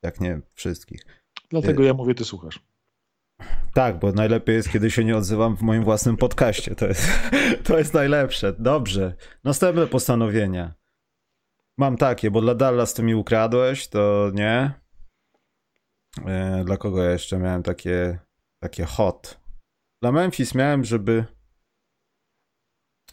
Jak 0.03 0.19
nie 0.19 0.41
wszystkich. 0.53 1.20
Dlatego 1.51 1.83
ja 1.83 1.93
mówię, 1.93 2.15
ty 2.15 2.25
słuchasz. 2.25 2.59
Tak, 3.73 3.99
bo 3.99 4.11
najlepiej 4.11 4.55
jest, 4.55 4.69
kiedy 4.69 4.91
się 4.91 5.03
nie 5.03 5.17
odzywam 5.17 5.57
w 5.57 5.61
moim 5.61 5.83
własnym 5.83 6.17
podcaście. 6.17 6.75
To 6.75 6.87
jest, 6.87 7.07
to 7.67 7.77
jest 7.77 7.93
najlepsze. 7.93 8.53
Dobrze. 8.59 9.13
Następne 9.43 9.87
postanowienia. 9.87 10.73
Mam 11.77 11.97
takie, 11.97 12.31
bo 12.31 12.41
dla 12.41 12.55
Dallas 12.55 12.93
ty 12.93 13.03
mi 13.03 13.15
ukradłeś, 13.15 13.87
to 13.87 14.31
nie. 14.33 14.71
E, 16.25 16.63
dla 16.65 16.77
kogo 16.77 17.03
ja 17.03 17.11
jeszcze 17.11 17.37
miałem 17.39 17.63
takie, 17.63 18.19
takie 18.59 18.85
hot? 18.85 19.39
Dla 20.01 20.11
Memphis 20.11 20.55
miałem, 20.55 20.83
żeby 20.83 21.25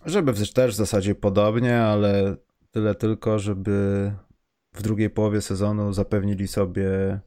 żeby 0.07 0.33
też 0.55 0.75
w 0.75 0.77
zasadzie 0.77 1.15
podobnie, 1.15 1.81
ale 1.83 2.37
tyle 2.71 2.95
tylko, 2.95 3.39
żeby 3.39 4.13
w 4.75 4.83
drugiej 4.83 5.11
połowie 5.11 5.41
sezonu 5.41 5.93
zapewnili 5.93 6.49
sobie 6.49 7.21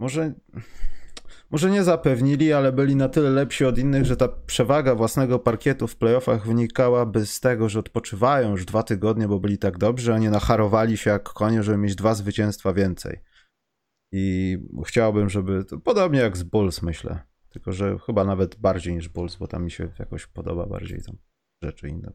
może, 0.00 0.32
może 1.50 1.70
nie 1.70 1.84
zapewnili, 1.84 2.52
ale 2.52 2.72
byli 2.72 2.96
na 2.96 3.08
tyle 3.08 3.30
lepsi 3.30 3.64
od 3.64 3.78
innych, 3.78 4.04
że 4.04 4.16
ta 4.16 4.28
przewaga 4.28 4.94
własnego 4.94 5.38
parkietu 5.38 5.86
w 5.86 5.96
playoffach 5.96 6.46
wynikałaby 6.46 7.26
z 7.26 7.40
tego, 7.40 7.68
że 7.68 7.78
odpoczywają 7.78 8.50
już 8.50 8.64
dwa 8.64 8.82
tygodnie, 8.82 9.28
bo 9.28 9.40
byli 9.40 9.58
tak 9.58 9.78
dobrzy, 9.78 10.14
a 10.14 10.18
nie 10.18 10.30
nacharowali 10.30 10.96
się 10.96 11.10
jak 11.10 11.22
konie, 11.22 11.62
żeby 11.62 11.78
mieć 11.78 11.94
dwa 11.94 12.14
zwycięstwa 12.14 12.72
więcej. 12.72 13.20
I 14.12 14.58
chciałbym, 14.86 15.28
żeby, 15.28 15.64
podobnie 15.84 16.20
jak 16.20 16.36
z 16.36 16.42
Bulls 16.42 16.82
myślę, 16.82 17.22
tylko 17.48 17.72
że 17.72 17.98
chyba 17.98 18.24
nawet 18.24 18.56
bardziej 18.56 18.94
niż 18.94 19.08
Bulls, 19.08 19.36
bo 19.36 19.46
tam 19.46 19.64
mi 19.64 19.70
się 19.70 19.88
jakoś 19.98 20.26
podoba 20.26 20.66
bardziej 20.66 21.02
tam 21.02 21.16
rzeczy 21.62 21.88
inne. 21.88 22.12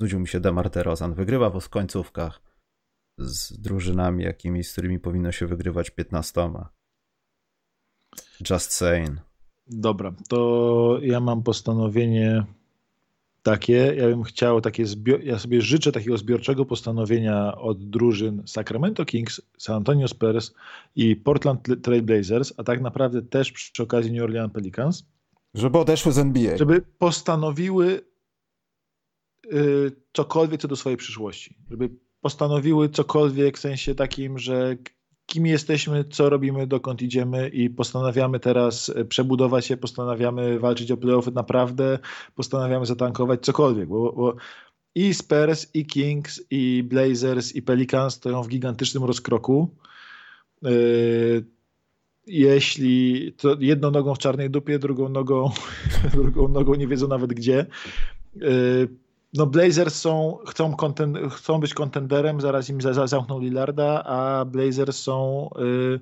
Znudził 0.00 0.20
mi 0.20 0.28
się 0.28 0.40
Demar 0.40 0.70
DeRozan. 0.70 1.14
Wygrywa 1.14 1.50
w 1.50 1.68
końcówkach 1.68 2.47
z 3.18 3.60
drużynami 3.60 4.24
jakimi, 4.24 4.64
z 4.64 4.72
którymi 4.72 4.98
powinno 4.98 5.32
się 5.32 5.46
wygrywać 5.46 5.90
15. 5.90 6.50
Just 8.50 8.72
saying. 8.72 9.18
Dobra, 9.66 10.12
to 10.28 10.98
ja 11.02 11.20
mam 11.20 11.42
postanowienie 11.42 12.46
takie, 13.42 13.94
ja 13.96 14.08
bym 14.08 14.22
chciał 14.22 14.60
takie, 14.60 14.84
zbior- 14.84 15.24
ja 15.24 15.38
sobie 15.38 15.62
życzę 15.62 15.92
takiego 15.92 16.18
zbiorczego 16.18 16.64
postanowienia 16.64 17.56
od 17.56 17.90
drużyn 17.90 18.42
Sacramento 18.46 19.04
Kings, 19.04 19.42
San 19.58 19.76
Antonio 19.76 20.08
Spurs 20.08 20.54
i 20.96 21.16
Portland 21.16 21.68
Trail 21.82 22.02
Blazers, 22.02 22.52
a 22.56 22.64
tak 22.64 22.80
naprawdę 22.80 23.22
też 23.22 23.52
przy 23.52 23.82
okazji 23.82 24.12
New 24.12 24.22
Orleans 24.22 24.52
Pelicans. 24.52 25.06
Żeby 25.54 25.78
odeszły 25.78 26.12
z 26.12 26.18
NBA. 26.18 26.56
Żeby 26.56 26.82
postanowiły 26.98 28.00
y, 29.52 29.92
cokolwiek 30.12 30.60
co 30.60 30.68
do 30.68 30.76
swojej 30.76 30.96
przyszłości. 30.96 31.58
Żeby 31.70 31.90
postanowiły 32.20 32.88
cokolwiek 32.88 33.58
w 33.58 33.60
sensie 33.60 33.94
takim, 33.94 34.38
że 34.38 34.76
kim 35.26 35.46
jesteśmy, 35.46 36.04
co 36.04 36.30
robimy, 36.30 36.66
dokąd 36.66 37.02
idziemy 37.02 37.48
i 37.48 37.70
postanawiamy 37.70 38.40
teraz 38.40 38.88
e, 38.88 39.04
przebudować 39.04 39.66
się, 39.66 39.76
postanawiamy 39.76 40.58
walczyć 40.58 40.90
o 40.90 40.96
playoffy 40.96 41.30
naprawdę, 41.30 41.98
postanawiamy 42.34 42.86
zatankować 42.86 43.40
cokolwiek, 43.40 43.88
bo, 43.88 44.12
bo 44.12 44.34
i 44.94 45.14
Spurs, 45.14 45.66
i 45.74 45.86
Kings, 45.86 46.42
i 46.50 46.82
Blazers, 46.82 47.54
i 47.54 47.62
Pelicans 47.62 48.14
stoją 48.14 48.42
w 48.42 48.48
gigantycznym 48.48 49.04
rozkroku. 49.04 49.68
Yy, 50.62 51.44
jeśli 52.26 53.32
to 53.32 53.56
jedną 53.60 53.90
nogą 53.90 54.14
w 54.14 54.18
czarnej 54.18 54.50
dupie, 54.50 54.78
drugą 54.78 55.08
nogą, 55.08 55.50
drugą 56.14 56.48
nogą 56.48 56.74
nie 56.74 56.86
wiedzą 56.86 57.08
nawet 57.08 57.32
gdzie. 57.34 57.66
Yy, 58.36 58.88
no 59.34 59.46
Blazers 59.46 59.94
są, 59.94 60.38
chcą, 60.48 60.76
konten, 60.76 61.30
chcą 61.30 61.60
być 61.60 61.74
kontenderem, 61.74 62.40
zaraz 62.40 62.68
im 62.68 62.80
za, 62.80 62.92
za, 62.92 63.06
zamkną 63.06 63.40
Lillarda, 63.40 64.04
a 64.04 64.44
Blazers 64.44 65.02
są 65.02 65.48
yy, 65.58 66.00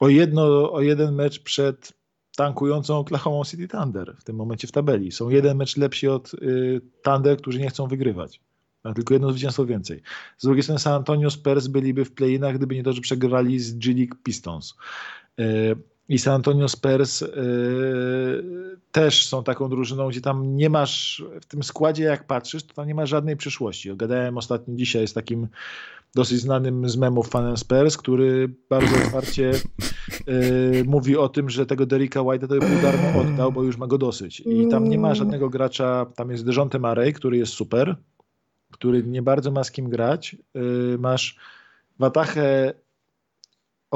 o, 0.00 0.08
jedno, 0.08 0.72
o 0.72 0.80
jeden 0.80 1.14
mecz 1.14 1.42
przed 1.42 1.92
tankującą 2.36 2.98
Oklahoma 2.98 3.44
City 3.44 3.68
Thunder 3.68 4.16
w 4.18 4.24
tym 4.24 4.36
momencie 4.36 4.68
w 4.68 4.72
tabeli. 4.72 5.12
Są 5.12 5.28
jeden 5.28 5.56
mecz 5.56 5.76
lepsi 5.76 6.08
od 6.08 6.34
y, 6.34 6.80
Thunder, 7.02 7.36
którzy 7.36 7.60
nie 7.60 7.68
chcą 7.68 7.86
wygrywać. 7.86 8.40
A 8.82 8.94
tylko 8.94 9.14
jedno 9.14 9.30
zwycięstwo 9.30 9.66
więcej. 9.66 10.02
Z 10.38 10.44
drugiej 10.44 10.62
strony 10.62 10.78
San 10.78 10.92
Antonio 10.92 11.30
Spurs 11.30 11.66
byliby 11.66 12.04
w 12.04 12.12
play-inach, 12.12 12.54
gdyby 12.54 12.74
nie 12.74 12.82
to, 12.82 12.92
że 12.92 13.00
przegrali 13.00 13.58
z 13.58 13.78
G 13.78 13.94
League 13.94 14.16
Pistons. 14.22 14.74
Y, 15.40 15.76
I 16.08 16.18
San 16.18 16.34
Antonio 16.34 16.68
Spurs 16.68 17.22
y, 17.22 17.28
też 18.92 19.26
są 19.26 19.44
taką 19.44 19.68
drużyną, 19.68 20.08
gdzie 20.08 20.20
tam 20.20 20.56
nie 20.56 20.70
masz, 20.70 21.24
w 21.40 21.46
tym 21.46 21.62
składzie 21.62 22.04
jak 22.04 22.26
patrzysz, 22.26 22.62
to 22.62 22.74
tam 22.74 22.86
nie 22.86 22.94
ma 22.94 23.06
żadnej 23.06 23.36
przyszłości. 23.36 23.96
Gadałem 23.96 24.38
ostatnio 24.38 24.76
dzisiaj 24.76 25.08
z 25.08 25.12
takim 25.12 25.48
dosyć 26.14 26.40
znanym 26.40 26.88
z 26.88 26.96
memów 26.96 27.28
fanem 27.28 27.56
Spurs, 27.56 27.96
który 27.96 28.54
bardzo 28.70 28.96
otwarcie 28.96 29.50
y, 30.28 30.84
mówi 30.86 31.16
o 31.16 31.28
tym, 31.28 31.50
że 31.50 31.66
tego 31.66 31.86
Derricka 31.86 32.20
White'a 32.20 32.48
to 32.48 32.54
by 32.54 32.82
darmo 32.82 33.20
oddał, 33.20 33.52
bo 33.52 33.62
już 33.62 33.76
ma 33.76 33.86
go 33.86 33.98
dosyć. 33.98 34.40
I 34.40 34.68
tam 34.68 34.88
nie 34.88 34.98
ma 34.98 35.14
żadnego 35.14 35.50
gracza, 35.50 36.06
tam 36.16 36.30
jest 36.30 36.44
Dejonte 36.44 36.78
Murray, 36.78 37.12
który 37.12 37.36
jest 37.36 37.52
super, 37.52 37.96
który 38.70 39.02
nie 39.02 39.22
bardzo 39.22 39.50
ma 39.50 39.64
z 39.64 39.70
kim 39.70 39.88
grać. 39.88 40.36
Y, 40.94 40.98
masz 40.98 41.36
Watachę 41.98 42.74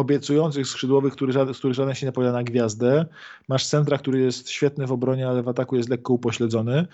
obiecujących 0.00 0.66
skrzydłowych, 0.66 1.12
który, 1.12 1.32
z 1.54 1.58
których 1.58 1.76
żaden 1.76 1.94
się 1.94 2.06
nie 2.06 2.12
pojawi 2.12 2.34
na 2.34 2.42
gwiazdę. 2.42 3.06
Masz 3.48 3.66
centra, 3.66 3.98
który 3.98 4.20
jest 4.20 4.50
świetny 4.50 4.86
w 4.86 4.92
obronie, 4.92 5.28
ale 5.28 5.42
w 5.42 5.48
ataku 5.48 5.76
jest 5.76 5.88
lekko 5.88 6.12
upośledzony 6.12 6.86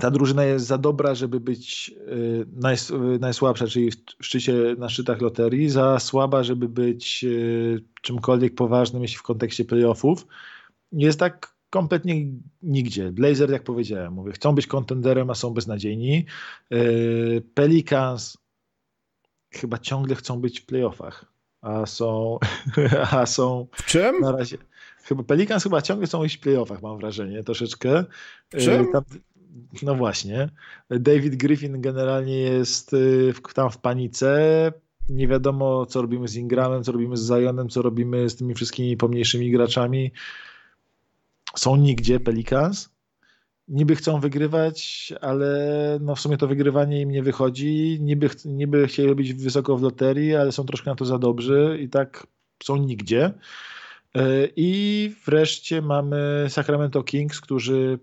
ta 0.00 0.10
drużyna 0.10 0.44
jest 0.44 0.66
za 0.66 0.78
dobra, 0.78 1.14
żeby 1.14 1.40
być 1.40 1.94
y, 2.08 2.46
najs 2.52 2.90
y, 2.90 2.94
najsłabsza, 3.20 3.66
czyli 3.66 3.90
w 3.90 4.26
szczycie, 4.26 4.54
na 4.78 4.88
szczytach 4.88 5.20
loterii, 5.20 5.68
za 5.68 5.98
słaba, 5.98 6.42
żeby 6.42 6.68
być 6.68 7.24
y, 7.24 7.84
czymkolwiek 8.02 8.54
poważnym, 8.54 9.02
jeśli 9.02 9.18
w 9.18 9.22
kontekście 9.22 9.64
playoffów. 9.64 10.26
Jest 10.92 11.18
tak 11.18 11.54
kompletnie 11.70 12.26
nigdzie. 12.62 13.12
Blazer, 13.12 13.50
jak 13.50 13.64
powiedziałem, 13.64 14.12
mówię, 14.12 14.32
chcą 14.32 14.54
być 14.54 14.66
kontenderem, 14.66 15.30
a 15.30 15.34
są 15.34 15.50
beznadziejni. 15.50 16.26
Pelicans 17.54 18.38
chyba 19.50 19.78
ciągle 19.78 20.14
chcą 20.14 20.40
być 20.40 20.60
w 20.60 20.66
playoffach, 20.66 21.31
a 21.62 21.86
są, 21.86 22.38
a 23.10 23.26
są 23.26 23.66
w 23.72 23.84
czym? 23.84 24.20
Na 24.20 24.32
razie. 24.32 24.58
Chyba 25.04 25.22
Pelicans 25.22 25.62
chyba 25.62 25.82
ciągle 25.82 26.26
iść 26.26 26.36
w 26.36 26.40
playoffach, 26.40 26.82
mam 26.82 26.98
wrażenie, 26.98 27.44
troszeczkę. 27.44 28.04
W 28.50 28.56
czym? 28.56 28.92
Tam, 28.92 29.02
no 29.82 29.94
właśnie. 29.94 30.48
David 30.90 31.36
Griffin 31.36 31.80
generalnie 31.80 32.38
jest 32.38 32.92
y, 32.92 33.34
tam 33.54 33.70
w 33.70 33.78
panice. 33.78 34.72
Nie 35.08 35.28
wiadomo, 35.28 35.86
co 35.86 36.02
robimy 36.02 36.28
z 36.28 36.36
Ingramem, 36.36 36.84
co 36.84 36.92
robimy 36.92 37.16
z 37.16 37.28
Zionem, 37.28 37.68
co 37.68 37.82
robimy 37.82 38.30
z 38.30 38.36
tymi 38.36 38.54
wszystkimi 38.54 38.96
pomniejszymi 38.96 39.50
graczami. 39.50 40.12
Są 41.56 41.76
nigdzie 41.76 42.20
Pelicans. 42.20 42.91
Niby 43.68 43.96
chcą 43.96 44.20
wygrywać, 44.20 45.12
ale 45.20 45.98
no 46.00 46.14
w 46.14 46.20
sumie 46.20 46.36
to 46.36 46.46
wygrywanie 46.48 47.00
im 47.00 47.10
nie 47.10 47.22
wychodzi. 47.22 47.98
Niby, 48.00 48.30
niby 48.44 48.86
chcieli 48.86 49.14
być 49.14 49.34
wysoko 49.34 49.76
w 49.76 49.82
loterii, 49.82 50.36
ale 50.36 50.52
są 50.52 50.64
troszkę 50.64 50.90
na 50.90 50.96
to 50.96 51.04
za 51.04 51.18
dobrzy 51.18 51.78
i 51.82 51.88
tak 51.88 52.26
są 52.62 52.76
nigdzie. 52.76 53.32
Y, 54.16 54.52
I 54.56 55.14
wreszcie 55.26 55.82
mamy 55.82 56.46
Sacramento 56.48 57.02
Kings, 57.02 57.40
którzy 57.40 57.98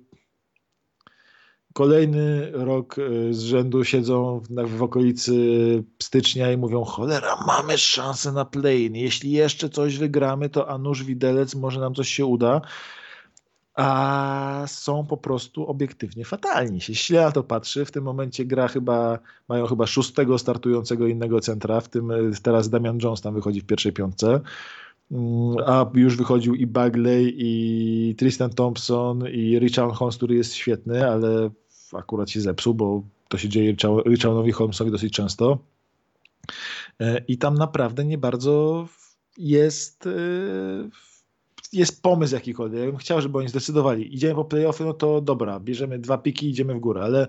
kolejny 1.73 2.51
rok 2.51 2.97
y, 2.97 3.33
z 3.33 3.39
rzędu 3.39 3.83
siedzą 3.83 4.39
w, 4.39 4.77
w 4.77 4.83
okolicy 4.83 5.33
stycznia 6.01 6.51
i 6.51 6.57
mówią 6.57 6.83
cholera, 6.83 7.43
mamy 7.47 7.77
szansę 7.77 8.31
na 8.31 8.45
play 8.45 8.91
Jeśli 8.93 9.31
jeszcze 9.31 9.69
coś 9.69 9.97
wygramy, 9.97 10.49
to 10.49 10.69
a 10.69 10.77
nuż 10.77 11.03
widelec, 11.03 11.55
może 11.55 11.79
nam 11.79 11.95
coś 11.95 12.09
się 12.09 12.25
uda. 12.25 12.61
A 13.75 14.63
są 14.67 15.05
po 15.05 15.17
prostu 15.17 15.67
obiektywnie 15.67 16.25
fatalni. 16.25 16.79
Jeśli 16.89 17.15
na 17.15 17.31
to 17.31 17.43
patrzy, 17.43 17.85
w 17.85 17.91
tym 17.91 18.03
momencie 18.03 18.45
gra 18.45 18.67
chyba, 18.67 19.19
mają 19.47 19.65
chyba 19.65 19.87
szóstego 19.87 20.37
startującego 20.37 21.07
innego 21.07 21.39
centra, 21.39 21.81
w 21.81 21.89
tym 21.89 22.11
y, 22.11 22.31
teraz 22.43 22.69
Damian 22.69 22.99
Jones 23.03 23.21
tam 23.21 23.33
wychodzi 23.33 23.61
w 23.61 23.65
pierwszej 23.65 23.93
piątce 23.93 24.39
mm, 25.11 25.55
a 25.65 25.91
już 25.93 26.17
wychodził 26.17 26.55
i 26.55 26.67
Bagley, 26.67 27.35
i 27.37 28.15
Tristan 28.17 28.49
Thompson, 28.49 29.27
i 29.27 29.59
Richard 29.59 29.93
Holmes, 29.93 30.17
który 30.17 30.35
jest 30.35 30.53
świetny, 30.53 31.09
ale 31.09 31.49
akurat 31.93 32.29
się 32.29 32.41
zepsuł, 32.41 32.73
bo 32.73 33.03
to 33.29 33.37
się 33.37 33.49
dzieje 33.49 33.75
Richardowi 34.05 34.51
Holmesowi 34.51 34.91
dosyć 34.91 35.13
często. 35.13 35.59
E, 36.99 37.21
I 37.27 37.37
tam 37.37 37.55
naprawdę 37.55 38.05
nie 38.05 38.17
bardzo 38.17 38.87
jest, 39.37 40.07
e, 40.07 40.09
jest 41.73 42.01
pomysł 42.01 42.33
jakikolwiek. 42.33 42.79
Ja 42.79 42.87
bym 42.87 42.97
chciał, 42.97 43.21
żeby 43.21 43.37
oni 43.37 43.47
zdecydowali. 43.47 44.15
Idziemy 44.15 44.35
po 44.35 44.45
playoffy, 44.45 44.85
no 44.85 44.93
to 44.93 45.21
dobra, 45.21 45.59
bierzemy 45.59 45.99
dwa 45.99 46.17
piki, 46.17 46.49
idziemy 46.49 46.73
w 46.73 46.79
górę, 46.79 47.01
ale 47.01 47.27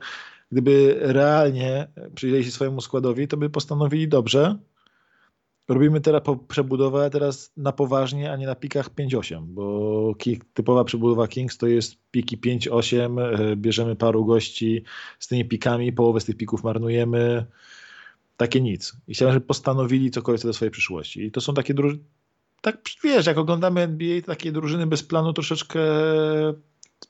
gdyby 0.52 0.96
realnie 1.00 1.88
przyjrzeli 2.14 2.44
się 2.44 2.50
swojemu 2.50 2.80
składowi, 2.80 3.28
to 3.28 3.36
by 3.36 3.50
postanowili 3.50 4.08
dobrze, 4.08 4.58
robimy 5.68 6.00
teraz 6.00 6.22
przebudowę 6.48 7.10
teraz 7.10 7.52
na 7.56 7.72
poważnie, 7.72 8.32
a 8.32 8.36
nie 8.36 8.46
na 8.46 8.54
pikach 8.54 8.94
5-8, 8.94 9.42
bo 9.46 10.14
typowa 10.54 10.84
przebudowa 10.84 11.28
Kings 11.28 11.58
to 11.58 11.66
jest 11.66 11.96
piki 12.10 12.38
5-8, 12.38 13.20
e, 13.20 13.56
bierzemy 13.56 13.96
paru 13.96 14.24
gości 14.24 14.84
z 15.18 15.28
tymi 15.28 15.44
pikami, 15.44 15.92
połowę 15.92 16.20
z 16.20 16.24
tych 16.24 16.36
pików 16.36 16.64
marnujemy, 16.64 17.46
takie 18.36 18.60
nic. 18.60 18.96
I 19.08 19.14
chciałem, 19.14 19.34
żeby 19.34 19.46
postanowili 19.46 20.10
cokolwiek 20.10 20.42
co 20.42 20.48
do 20.48 20.54
swojej 20.54 20.70
przyszłości. 20.70 21.24
I 21.24 21.30
to 21.30 21.40
są 21.40 21.54
takie 21.54 21.74
drużyny, 21.74 22.02
tak 22.60 22.80
wiesz, 23.04 23.26
jak 23.26 23.38
oglądamy 23.38 23.80
NBA, 23.80 24.22
takie 24.26 24.52
drużyny 24.52 24.86
bez 24.86 25.02
planu 25.02 25.32
troszeczkę 25.32 25.80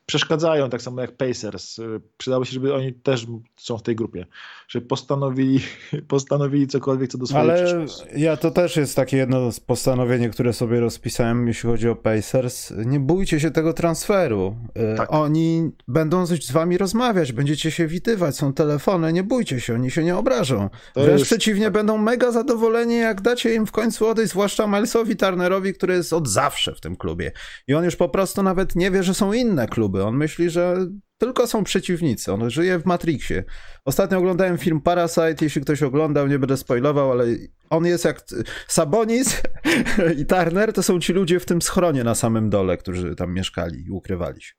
przeszkadzają, 0.06 0.70
tak 0.70 0.82
samo 0.82 1.00
jak 1.00 1.16
Pacers. 1.16 1.76
Przydało 2.16 2.44
się, 2.44 2.52
żeby 2.52 2.74
oni 2.74 2.92
też 2.92 3.26
są 3.56 3.78
w 3.78 3.82
tej 3.82 3.96
grupie, 3.96 4.26
żeby 4.68 4.86
postanowili, 4.86 5.60
postanowili 6.08 6.66
cokolwiek 6.66 7.10
co 7.10 7.18
do 7.18 7.26
swojej 7.26 7.50
Ale 7.50 7.64
przyszłości. 7.64 8.20
ja 8.22 8.36
to 8.36 8.50
też 8.50 8.76
jest 8.76 8.96
takie 8.96 9.16
jedno 9.16 9.50
postanowienie, 9.66 10.30
które 10.30 10.52
sobie 10.52 10.80
rozpisałem, 10.80 11.48
jeśli 11.48 11.70
chodzi 11.70 11.88
o 11.88 11.96
Pacers. 11.96 12.72
Nie 12.86 13.00
bójcie 13.00 13.40
się 13.40 13.50
tego 13.50 13.72
transferu. 13.72 14.56
Y, 14.94 14.96
tak. 14.96 15.12
Oni 15.12 15.70
będą 15.88 16.26
z 16.26 16.52
wami 16.52 16.78
rozmawiać, 16.78 17.32
będziecie 17.32 17.70
się 17.70 17.86
witywać, 17.86 18.36
są 18.36 18.52
telefony, 18.52 19.12
nie 19.12 19.22
bójcie 19.22 19.60
się, 19.60 19.74
oni 19.74 19.90
się 19.90 20.04
nie 20.04 20.16
obrażą. 20.16 20.70
To 20.94 21.00
Wręcz 21.00 21.18
jest... 21.18 21.30
przeciwnie, 21.30 21.70
będą 21.70 21.98
mega 21.98 22.32
zadowoleni, 22.32 22.96
jak 22.96 23.20
dacie 23.20 23.54
im 23.54 23.66
w 23.66 23.72
końcu 23.72 24.06
odejść, 24.06 24.30
zwłaszcza 24.30 24.66
Milesowi 24.66 25.16
Turnerowi, 25.16 25.74
który 25.74 25.94
jest 25.94 26.12
od 26.12 26.28
zawsze 26.28 26.74
w 26.74 26.80
tym 26.80 26.96
klubie. 26.96 27.32
I 27.68 27.74
on 27.74 27.84
już 27.84 27.96
po 27.96 28.08
prostu 28.08 28.42
nawet 28.42 28.76
nie 28.76 28.90
wie, 28.90 29.02
że 29.02 29.14
są 29.14 29.32
inne 29.32 29.68
kluby 29.68 29.79
kluby. 29.80 30.04
On 30.04 30.16
myśli, 30.16 30.50
że 30.50 30.86
tylko 31.18 31.46
są 31.46 31.64
przeciwnicy. 31.64 32.32
On 32.32 32.50
żyje 32.50 32.78
w 32.78 32.86
Matrixie. 32.86 33.44
Ostatnio 33.84 34.18
oglądałem 34.18 34.58
film 34.58 34.80
Parasite, 34.80 35.36
jeśli 35.40 35.62
ktoś 35.62 35.82
oglądał, 35.82 36.26
nie 36.26 36.38
będę 36.38 36.56
spoilował, 36.56 37.12
ale 37.12 37.24
on 37.70 37.86
jest 37.86 38.04
jak 38.04 38.24
Sabonis 38.68 39.42
i 40.20 40.26
Turner, 40.26 40.72
to 40.72 40.82
są 40.82 41.00
ci 41.00 41.12
ludzie 41.12 41.40
w 41.40 41.46
tym 41.46 41.62
schronie 41.62 42.04
na 42.04 42.14
samym 42.14 42.50
dole, 42.50 42.76
którzy 42.76 43.14
tam 43.14 43.34
mieszkali 43.34 43.86
i 43.86 43.90
ukrywali 43.90 44.42
się. 44.42 44.52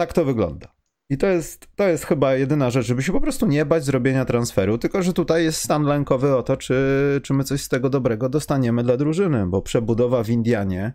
Tak 0.00 0.12
to 0.12 0.24
wygląda. 0.24 0.72
I 1.10 1.18
to 1.18 1.26
jest, 1.26 1.68
to 1.76 1.88
jest 1.88 2.04
chyba 2.04 2.34
jedyna 2.34 2.70
rzecz, 2.70 2.86
żeby 2.86 3.02
się 3.02 3.12
po 3.12 3.20
prostu 3.20 3.46
nie 3.46 3.64
bać 3.66 3.84
zrobienia 3.84 4.24
transferu, 4.24 4.78
tylko 4.78 5.02
że 5.02 5.12
tutaj 5.12 5.44
jest 5.44 5.60
stan 5.60 5.82
lękowy 5.82 6.36
o 6.36 6.42
to, 6.42 6.56
czy, 6.56 6.74
czy 7.22 7.34
my 7.34 7.44
coś 7.44 7.62
z 7.62 7.68
tego 7.68 7.90
dobrego 7.90 8.28
dostaniemy 8.28 8.82
dla 8.82 8.96
drużyny, 8.96 9.46
bo 9.46 9.62
przebudowa 9.62 10.24
w 10.24 10.30
Indianie 10.30 10.92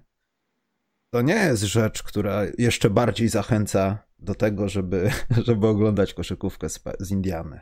to 1.13 1.21
nie 1.21 1.35
jest 1.35 1.63
rzecz, 1.63 2.03
która 2.03 2.41
jeszcze 2.57 2.89
bardziej 2.89 3.29
zachęca 3.29 3.97
do 4.19 4.35
tego, 4.35 4.69
żeby, 4.69 5.11
żeby 5.47 5.67
oglądać 5.67 6.13
koszykówkę 6.13 6.69
z, 6.69 6.83
z 6.99 7.11
Indiany. 7.11 7.61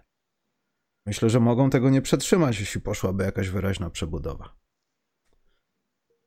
Myślę, 1.05 1.29
że 1.29 1.39
mogą 1.39 1.69
tego 1.69 1.89
nie 1.89 2.01
przetrzymać, 2.01 2.59
jeśli 2.59 2.81
poszłaby 2.81 3.23
jakaś 3.23 3.49
wyraźna 3.49 3.89
przebudowa. 3.89 4.55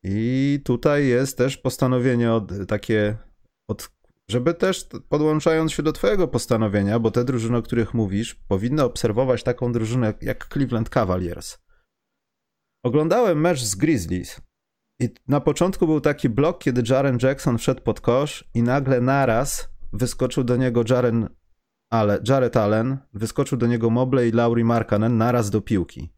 I 0.02 0.60
tutaj 0.64 1.06
jest 1.06 1.38
też 1.38 1.56
postanowienie 1.56 2.32
od, 2.32 2.52
takie, 2.68 3.16
od, 3.68 3.90
żeby 4.28 4.54
też 4.54 4.88
podłączając 5.08 5.72
się 5.72 5.82
do 5.82 5.92
Twojego 5.92 6.28
postanowienia, 6.28 6.98
bo 6.98 7.10
te 7.10 7.24
drużyny, 7.24 7.56
o 7.56 7.62
których 7.62 7.94
mówisz, 7.94 8.34
powinny 8.34 8.82
obserwować 8.82 9.42
taką 9.42 9.72
drużynę 9.72 10.14
jak 10.20 10.48
Cleveland 10.52 10.88
Cavaliers. 10.88 11.58
Oglądałem 12.82 13.40
mecz 13.40 13.62
z 13.62 13.74
Grizzlies 13.74 14.40
i 15.04 15.08
na 15.28 15.40
początku 15.40 15.86
był 15.86 16.00
taki 16.00 16.28
blok, 16.28 16.58
kiedy 16.58 16.82
Jaren 16.90 17.18
Jackson 17.22 17.58
wszedł 17.58 17.82
pod 17.82 18.00
kosz 18.00 18.44
i 18.54 18.62
nagle 18.62 19.00
naraz 19.00 19.68
wyskoczył 19.92 20.44
do 20.44 20.56
niego 20.56 20.84
Jaren 20.90 21.28
ale 21.90 22.20
Jared 22.28 22.56
Allen 22.56 22.98
wyskoczył 23.12 23.58
do 23.58 23.66
niego 23.66 23.90
Mobley 23.90 24.28
i 24.28 24.32
Lauri 24.32 24.64
Markkanen 24.64 25.16
naraz 25.16 25.50
do 25.50 25.60
piłki. 25.60 26.12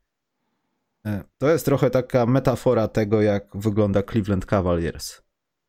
E, 1.06 1.24
to 1.38 1.50
jest 1.50 1.64
trochę 1.64 1.90
taka 1.90 2.26
metafora 2.26 2.88
tego, 2.88 3.22
jak 3.22 3.48
wygląda 3.54 4.02
Cleveland 4.02 4.46
Cavaliers. 4.46 5.22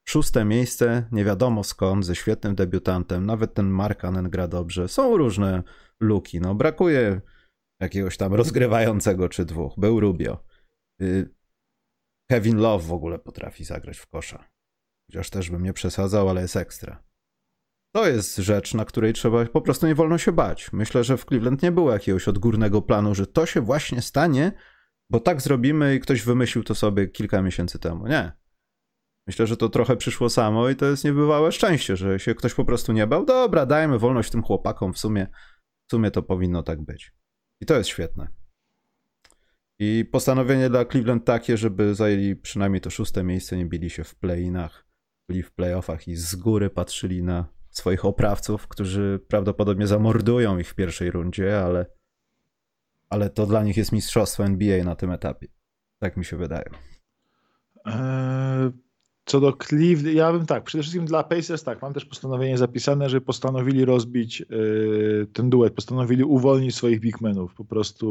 Szóste 0.08 0.46
miejsce, 0.46 1.08
nie 1.12 1.26
wiadomo 1.26 1.64
skąd, 1.64 2.06
ze 2.06 2.16
świetnym 2.16 2.56
debiutantem, 2.56 3.26
nawet 3.26 3.54
ten 3.54 3.70
Markanen 3.70 4.30
gra 4.30 4.48
dobrze. 4.48 4.88
Są 4.88 5.18
różne 5.18 5.64
luki, 6.00 6.42
no 6.42 6.56
brakuje 6.56 7.22
jakiegoś 7.82 8.18
tam 8.18 8.34
rozgrywającego 8.34 9.30
czy 9.30 9.46
dwóch. 9.46 9.74
Był 9.78 10.00
Rubio. 10.00 10.44
Kevin 12.32 12.58
Love 12.58 12.88
w 12.88 12.94
ogóle 12.94 13.20
potrafi 13.20 13.64
zagrać 13.64 13.98
w 13.98 14.08
kosza. 14.08 14.50
Chociaż 15.08 15.30
też 15.30 15.50
bym 15.50 15.64
nie 15.64 15.74
przesadzał, 15.74 16.30
ale 16.30 16.42
jest 16.42 16.56
ekstra. 16.56 17.04
To 17.96 18.08
jest 18.08 18.38
rzecz, 18.38 18.74
na 18.74 18.86
której 18.86 19.14
trzeba 19.14 19.46
po 19.46 19.62
prostu 19.62 19.88
nie 19.88 19.96
wolno 19.96 20.18
się 20.18 20.32
bać. 20.32 20.74
Myślę, 20.74 21.04
że 21.04 21.18
w 21.18 21.26
Cleveland 21.26 21.64
nie 21.64 21.72
było 21.72 21.94
jakiegoś 21.94 22.28
odgórnego 22.28 22.82
planu, 22.82 23.16
że 23.16 23.28
to 23.28 23.46
się 23.46 23.62
właśnie 23.62 24.02
stanie, 24.02 24.52
bo 25.10 25.20
tak 25.20 25.42
zrobimy 25.42 25.96
i 25.96 26.00
ktoś 26.00 26.22
wymyślił 26.22 26.64
to 26.64 26.76
sobie 26.76 27.08
kilka 27.08 27.42
miesięcy 27.42 27.80
temu. 27.80 28.08
Nie. 28.08 28.32
Myślę, 29.28 29.48
że 29.48 29.58
to 29.58 29.70
trochę 29.70 29.96
przyszło 29.96 30.30
samo 30.30 30.70
i 30.70 30.76
to 30.76 30.86
jest 30.86 31.04
niebywałe 31.04 31.52
szczęście, 31.52 31.96
że 31.96 32.20
się 32.20 32.36
ktoś 32.36 32.54
po 32.54 32.66
prostu 32.66 32.94
nie 32.94 33.08
bał. 33.08 33.26
Dobra, 33.26 33.66
dajmy 33.66 34.00
wolność 34.00 34.32
tym 34.32 34.44
chłopakom, 34.44 34.94
w 34.94 34.98
sumie, 34.98 35.28
w 35.88 35.92
sumie 35.92 36.12
to 36.12 36.24
powinno 36.24 36.64
tak 36.64 36.82
być. 36.82 37.14
I 37.62 37.66
to 37.66 37.78
jest 37.78 37.90
świetne. 37.90 38.37
I 39.80 40.06
postanowienie 40.12 40.70
dla 40.70 40.86
Cleveland 40.86 41.26
takie, 41.26 41.58
żeby 41.58 41.96
zajęli 41.96 42.36
przynajmniej 42.36 42.82
to 42.82 42.90
szóste 42.90 43.24
miejsce, 43.24 43.58
nie 43.58 43.66
bili 43.66 43.90
się 43.90 44.04
w 44.04 44.16
play-inach, 44.16 44.88
byli 45.30 45.44
w 45.44 45.52
playoffach 45.52 46.08
i 46.08 46.16
z 46.16 46.36
góry 46.36 46.70
patrzyli 46.70 47.24
na 47.24 47.46
swoich 47.70 48.06
oprawców, 48.06 48.68
którzy 48.68 49.20
prawdopodobnie 49.28 49.88
zamordują 49.88 50.58
ich 50.58 50.70
w 50.70 50.76
pierwszej 50.76 51.12
rundzie, 51.12 51.60
ale, 51.64 51.86
ale 53.10 53.30
to 53.30 53.46
dla 53.46 53.64
nich 53.64 53.78
jest 53.78 53.92
mistrzostwo 53.92 54.46
NBA 54.46 54.84
na 54.84 54.96
tym 54.96 55.12
etapie. 55.12 55.48
Tak 56.00 56.18
mi 56.18 56.26
się 56.26 56.38
wydaje. 56.38 56.70
Eee, 57.86 58.72
co 59.28 59.40
do 59.40 59.54
Cleveland, 59.54 60.16
ja 60.16 60.32
bym 60.32 60.46
tak, 60.46 60.64
przede 60.64 60.82
wszystkim 60.82 61.06
dla 61.06 61.24
Pacers 61.24 61.64
tak, 61.64 61.82
mam 61.82 61.94
też 61.94 62.06
postanowienie 62.06 62.58
zapisane, 62.58 63.10
że 63.10 63.22
postanowili 63.22 63.86
rozbić 63.86 64.42
y, 64.42 65.28
ten 65.34 65.50
duet, 65.50 65.74
postanowili 65.74 66.24
uwolnić 66.24 66.76
swoich 66.76 67.00
bigmenów, 67.00 67.54
po 67.54 67.66
prostu 67.66 68.06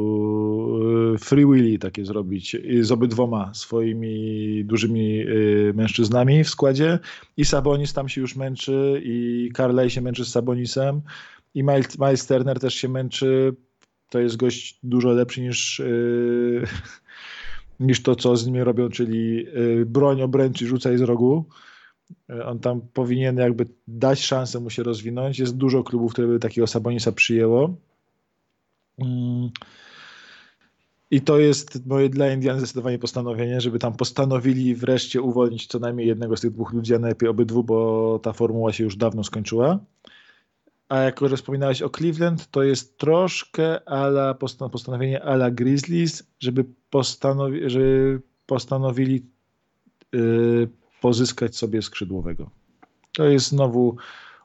y, 1.15 1.19
free 1.19 1.47
willy 1.47 1.79
takie 1.79 2.05
zrobić 2.05 2.55
y, 2.55 2.85
z 2.85 2.93
obydwoma 2.93 3.55
swoimi 3.55 4.65
dużymi 4.65 5.21
y, 5.21 5.73
mężczyznami 5.75 6.45
w 6.45 6.51
składzie 6.51 6.99
i 7.37 7.45
Sabonis 7.45 7.93
tam 7.93 8.09
się 8.09 8.21
już 8.21 8.37
męczy 8.37 9.03
i 9.05 9.49
Carley 9.57 9.91
się 9.91 10.01
męczy 10.01 10.25
z 10.25 10.29
Sabonisem 10.29 11.01
i 11.55 11.63
Miles, 11.63 11.99
Miles 11.99 12.27
Turner 12.27 12.61
też 12.61 12.75
się 12.75 12.89
męczy, 12.89 13.55
to 14.11 14.21
jest 14.21 14.37
gość 14.37 14.79
dużo 14.83 15.13
lepszy 15.13 15.41
niż 15.41 15.81
y, 15.81 16.63
niż 17.81 18.03
to, 18.03 18.17
co 18.17 18.37
z 18.37 18.47
nimi 18.47 18.65
robią, 18.65 18.89
czyli 18.89 19.47
y, 19.81 19.87
broń 19.87 20.23
obręczy 20.23 20.67
rzucaj 20.67 20.99
z 20.99 21.01
rogu. 21.01 21.45
Y, 22.31 22.45
on 22.45 22.59
tam 22.59 22.81
powinien 22.93 23.37
jakby 23.37 23.67
dać 23.89 24.25
szansę 24.25 24.61
mu 24.61 24.71
się 24.71 24.83
rozwinąć. 24.83 25.39
Jest 25.39 25.57
dużo 25.57 25.85
klubów, 25.85 26.13
które 26.13 26.29
by 26.29 26.39
takiego 26.39 26.67
Sabonisa 26.67 27.13
przyjęło. 27.13 27.77
Mm. 28.99 29.51
I 31.11 31.21
to 31.21 31.39
jest 31.39 31.87
moje 31.87 32.09
dla 32.09 32.33
Indian 32.33 32.59
zdecydowanie 32.59 32.99
postanowienie, 32.99 33.61
żeby 33.61 33.79
tam 33.79 33.97
postanowili 33.97 34.75
wreszcie 34.75 35.23
uwolnić 35.23 35.67
co 35.67 35.79
najmniej 35.79 36.07
jednego 36.07 36.37
z 36.37 36.41
tych 36.41 36.51
dwóch 36.51 36.73
ludzi, 36.73 36.95
a 36.95 36.99
najlepiej 36.99 37.29
obydwu, 37.29 37.65
bo 37.65 38.19
ta 38.23 38.33
formuła 38.33 38.73
się 38.73 38.85
już 38.85 38.97
dawno 38.97 39.25
skończyła. 39.25 39.79
A 40.89 40.99
jako, 40.99 41.29
że 41.29 41.37
wspominałeś 41.37 41.83
o 41.83 41.91
Cleveland, 41.91 42.51
to 42.51 42.63
jest 42.63 42.99
troszkę 42.99 43.89
ala, 43.89 44.35
postanowienie 44.73 45.23
ala 45.23 45.51
Grizzlies, 45.51 46.23
żeby, 46.41 46.65
postanowi, 46.91 47.71
żeby 47.71 48.21
postanowili 48.47 49.27
yy, 50.13 50.69
pozyskać 51.01 51.57
sobie 51.57 51.83
skrzydłowego. 51.83 52.51
To 53.17 53.25
jest 53.25 53.49
znowu... 53.49 53.97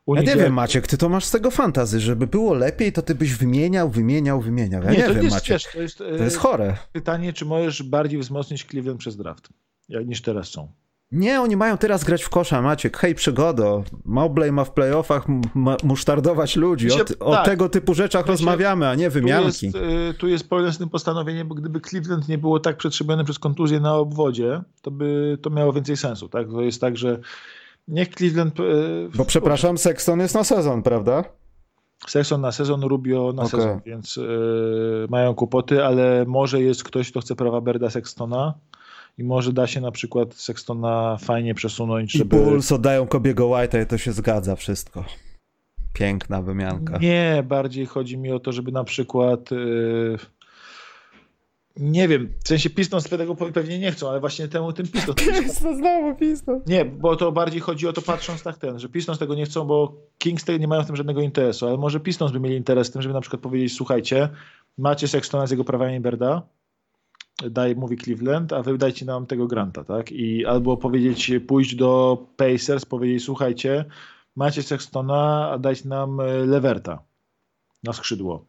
Ja 0.07 0.21
nie 0.21 0.35
wiem, 0.35 0.53
Maciek, 0.53 0.87
ty 0.87 0.97
to 0.97 1.09
masz 1.09 1.25
z 1.25 1.31
tego 1.31 1.51
fantazy, 1.51 1.99
żeby 1.99 2.27
było 2.27 2.53
lepiej, 2.53 2.93
to 2.93 3.01
ty 3.01 3.15
byś 3.15 3.35
wymieniał, 3.35 3.89
wymieniał, 3.89 4.41
wymieniał. 4.41 4.83
Ja 4.83 4.91
nie, 4.91 4.97
nie 4.97 5.13
wiem, 5.13 5.23
jest, 5.23 5.35
Maciek. 5.35 5.53
Wiesz, 5.53 5.73
to, 5.73 5.81
jest, 5.81 5.97
to 5.97 6.23
jest 6.23 6.37
chore. 6.37 6.77
Pytanie, 6.91 7.33
czy 7.33 7.45
możesz 7.45 7.83
bardziej 7.83 8.19
wzmocnić 8.19 8.65
Cleveland 8.65 8.99
przez 8.99 9.17
draft, 9.17 9.49
niż 10.05 10.21
teraz 10.21 10.47
są. 10.47 10.71
Nie, 11.11 11.41
oni 11.41 11.55
mają 11.55 11.77
teraz 11.77 12.03
grać 12.03 12.23
w 12.23 12.29
kosza, 12.29 12.61
Maciek. 12.61 12.97
Hej, 12.97 13.15
przygodo. 13.15 13.83
Mobley 14.05 14.51
ma 14.51 14.63
w 14.63 14.71
playoffach 14.71 15.25
musztardować 15.83 16.55
ludzi. 16.55 16.87
O, 16.91 17.25
o 17.25 17.31
tak. 17.31 17.45
tego 17.45 17.69
typu 17.69 17.93
rzeczach 17.93 18.25
rozmawiamy, 18.25 18.87
a 18.87 18.95
nie 18.95 19.09
wymianki. 19.09 19.71
Tu 19.71 19.77
jest, 19.77 20.15
y, 20.15 20.17
tu 20.17 20.27
jest 20.27 20.49
problem 20.49 20.73
z 20.73 20.77
tym 20.77 20.89
postanowieniem, 20.89 21.47
bo 21.47 21.55
gdyby 21.55 21.81
Cleveland 21.81 22.27
nie 22.27 22.37
było 22.37 22.59
tak 22.59 22.77
przetrzebione 22.77 23.23
przez 23.23 23.39
kontuzję 23.39 23.79
na 23.79 23.95
obwodzie, 23.95 24.61
to 24.81 24.91
by 24.91 25.37
to 25.41 25.49
miało 25.49 25.73
więcej 25.73 25.97
sensu. 25.97 26.29
Tak? 26.29 26.47
To 26.47 26.61
jest 26.61 26.81
tak, 26.81 26.97
że 26.97 27.19
niech 27.87 28.09
Cleveland... 28.09 28.59
Y, 28.59 29.09
bo 29.15 29.25
przepraszam, 29.25 29.77
Sexton 29.77 30.19
jest 30.19 30.35
na 30.35 30.43
sezon, 30.43 30.83
prawda? 30.83 31.23
Sexton 32.07 32.41
na 32.41 32.51
sezon, 32.51 32.83
Rubio 32.83 33.33
na 33.35 33.43
okay. 33.43 33.61
sezon, 33.61 33.79
więc 33.85 34.17
y, 34.17 35.07
mają 35.09 35.35
kłopoty, 35.35 35.85
ale 35.85 36.25
może 36.27 36.61
jest 36.61 36.83
ktoś, 36.83 37.11
kto 37.11 37.21
chce 37.21 37.35
prawa 37.35 37.61
Berda 37.61 37.89
Sextona 37.89 38.53
i 39.17 39.23
może 39.23 39.53
da 39.53 39.67
się 39.67 39.81
na 39.81 39.91
przykład 39.91 40.33
Sextona 40.33 41.17
fajnie 41.21 41.55
przesunąć, 41.55 42.11
żeby... 42.11 42.37
I 42.37 42.39
Bulls 42.39 42.71
oddają 42.71 43.07
Kobiego 43.07 43.45
White'a 43.45 43.83
i 43.83 43.87
to 43.87 43.97
się 43.97 44.11
zgadza 44.11 44.55
wszystko. 44.55 45.05
Piękna 45.93 46.41
wymianka. 46.41 46.97
Nie, 46.97 47.43
bardziej 47.47 47.85
chodzi 47.85 48.17
mi 48.17 48.31
o 48.31 48.39
to, 48.39 48.51
żeby 48.51 48.71
na 48.71 48.83
przykład... 48.83 49.51
Yy... 49.51 50.17
Nie 51.77 52.07
wiem, 52.07 52.33
w 52.43 52.47
sensie 52.47 52.69
Pistons 52.69 53.03
tego 53.03 53.35
pewnie 53.35 53.79
nie 53.79 53.91
chcą, 53.91 54.09
ale 54.09 54.19
właśnie 54.19 54.47
temu 54.47 54.73
tym 54.73 54.87
Pistons. 54.87 55.15
Pistons, 55.43 55.77
znowu 55.77 56.15
Pistons. 56.15 56.67
Nie, 56.67 56.85
bo 56.85 57.15
to 57.15 57.31
bardziej 57.31 57.61
chodzi 57.61 57.87
o 57.87 57.93
to 57.93 58.01
patrząc 58.01 58.43
tak 58.43 58.57
ten, 58.57 58.79
że 58.79 58.89
Pistons 58.89 59.19
tego 59.19 59.35
nie 59.35 59.45
chcą, 59.45 59.65
bo 59.65 59.93
Kings 60.17 60.45
nie 60.59 60.67
mają 60.67 60.83
w 60.83 60.85
tym 60.85 60.95
żadnego 60.95 61.21
interesu, 61.21 61.67
ale 61.67 61.77
może 61.77 61.99
Pistons 61.99 62.31
by 62.31 62.39
mieli 62.39 62.55
interes 62.55 62.89
w 62.89 62.91
tym, 62.91 63.01
żeby 63.01 63.13
na 63.13 63.21
przykład 63.21 63.41
powiedzieć, 63.41 63.73
słuchajcie, 63.73 64.29
macie 64.77 65.07
Sextona 65.07 65.47
z 65.47 65.51
jego 65.51 65.63
prawami 65.63 65.99
Berda, 65.99 66.41
daje, 67.49 67.75
mówi 67.75 67.97
Cleveland, 67.97 68.53
a 68.53 68.63
wy 68.63 68.77
dajcie 68.77 69.05
nam 69.05 69.25
tego 69.25 69.47
granta, 69.47 69.83
tak? 69.83 70.11
I 70.11 70.45
albo 70.45 70.77
powiedzieć, 70.77 71.31
pójść 71.47 71.75
do 71.75 72.17
Pacers, 72.37 72.85
powiedzieć, 72.85 73.23
słuchajcie, 73.23 73.85
macie 74.35 74.63
Sextona, 74.63 75.49
a 75.51 75.57
dajcie 75.57 75.89
nam 75.89 76.19
e, 76.19 76.45
Leverta 76.45 77.03
na 77.83 77.93
skrzydło. 77.93 78.45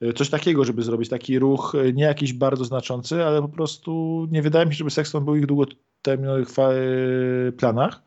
E, 0.00 0.12
coś 0.12 0.30
takiego, 0.30 0.64
żeby 0.64 0.82
zrobić 0.82 1.08
taki 1.08 1.38
ruch, 1.38 1.74
e, 1.74 1.92
nie 1.92 2.04
jakiś 2.04 2.32
bardzo 2.32 2.64
znaczący, 2.64 3.24
ale 3.24 3.42
po 3.42 3.48
prostu 3.48 4.26
nie 4.30 4.42
wydaje 4.42 4.66
mi 4.66 4.72
się, 4.72 4.78
żeby 4.78 4.90
Sexton 4.90 5.24
był 5.24 5.36
ich 5.36 5.46
długoterminowych 5.46 6.48
planach. 7.56 8.02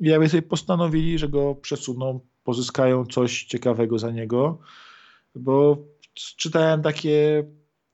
I 0.00 0.08
jakby 0.08 0.28
sobie 0.28 0.42
postanowili, 0.42 1.18
że 1.18 1.28
go 1.28 1.54
przesuną, 1.54 2.20
pozyskają 2.44 3.06
coś 3.06 3.44
ciekawego 3.44 3.98
za 3.98 4.10
niego, 4.10 4.58
bo 5.34 5.76
czytałem 6.14 6.82
takie 6.82 7.44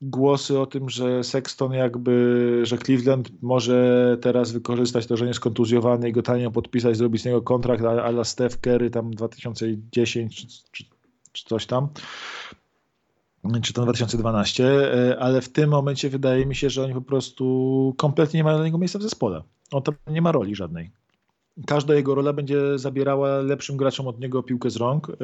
głosy 0.03 0.59
o 0.59 0.67
tym, 0.67 0.91
że 0.91 1.25
Sexton 1.25 1.73
jakby, 1.73 2.61
że 2.63 2.79
Cleveland 2.79 3.43
może 3.43 4.19
teraz 4.21 4.53
wykorzystać 4.53 5.07
to, 5.07 5.17
że 5.17 5.25
nie 5.25 5.31
jest 5.31 5.41
kontuzjowany 5.41 6.09
i 6.09 6.13
go 6.13 6.23
tanio 6.23 6.51
podpisać, 6.51 6.97
zrobić 6.97 7.23
z 7.23 7.25
niego 7.25 7.43
kontrakt 7.43 7.85
a 7.85 8.09
la 8.09 8.25
Steph 8.25 8.57
Curry 8.61 8.91
tam 8.91 9.11
2010 9.11 10.37
czy, 10.37 10.47
czy, 10.73 10.85
czy 11.33 11.45
coś 11.45 11.67
tam 11.67 11.89
czy 13.63 13.73
to 13.73 13.83
2012, 13.83 14.65
e, 14.65 15.19
ale 15.19 15.41
w 15.41 15.49
tym 15.49 15.71
momencie 15.71 16.11
wydaje 16.11 16.47
mi 16.47 16.55
się, 16.55 16.71
że 16.71 16.85
oni 16.85 16.95
po 16.95 17.03
prostu 17.03 17.95
kompletnie 17.97 18.39
nie 18.39 18.45
mają 18.45 18.57
dla 18.57 18.67
niego 18.67 18.79
miejsca 18.79 18.99
w 18.99 19.03
zespole. 19.03 19.43
On 19.73 19.83
tam 19.83 19.95
nie 20.07 20.23
ma 20.23 20.33
roli 20.33 20.55
żadnej. 20.55 20.91
Każda 21.67 21.95
jego 21.95 22.15
rola 22.15 22.33
będzie 22.33 22.79
zabierała 22.79 23.41
lepszym 23.41 23.77
graczom 23.77 24.07
od 24.07 24.21
niego 24.21 24.43
piłkę 24.43 24.71
z 24.71 24.77
rąk, 24.77 25.09
e, 25.11 25.15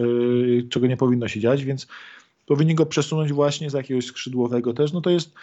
czego 0.69 0.87
nie 0.87 0.97
powinno 0.97 1.29
się 1.29 1.41
dziać, 1.41 1.65
więc 1.65 1.87
powinni 2.53 2.75
go 2.75 2.87
przesunąć 2.87 3.33
właśnie 3.33 3.71
z 3.71 3.73
jakiegoś 3.73 4.07
skrzydłowego 4.07 4.75
też, 4.75 4.93
no 4.93 5.01
to 5.01 5.11
jest, 5.11 5.35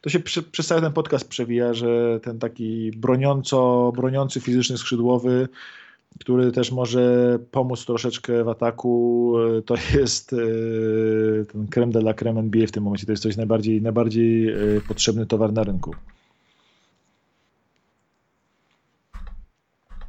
to 0.00 0.10
się 0.10 0.20
przy, 0.20 0.42
przez 0.42 0.66
cały 0.66 0.80
ten 0.80 0.92
podcast 0.92 1.28
przewija, 1.28 1.74
że 1.74 2.20
ten 2.22 2.38
taki 2.38 2.90
broniąco, 2.90 3.92
broniący 3.96 4.40
fizyczny 4.40 4.78
skrzydłowy, 4.78 5.48
który 6.20 6.52
też 6.52 6.72
może 6.72 7.38
pomóc 7.50 7.84
troszeczkę 7.86 8.44
w 8.44 8.48
ataku, 8.48 9.34
e, 9.58 9.62
to 9.62 9.74
jest 9.94 10.32
e, 10.32 10.36
ten 11.44 11.66
creme 11.66 11.92
de 11.92 11.98
la 11.98 12.14
creme 12.14 12.40
NBA 12.40 12.66
w 12.66 12.72
tym 12.72 12.82
momencie, 12.82 13.06
to 13.06 13.12
jest 13.12 13.22
coś 13.22 13.36
najbardziej, 13.36 13.82
najbardziej 13.82 14.48
e, 14.48 14.56
potrzebny 14.88 15.26
towar 15.26 15.52
na 15.52 15.62
rynku. 15.62 15.94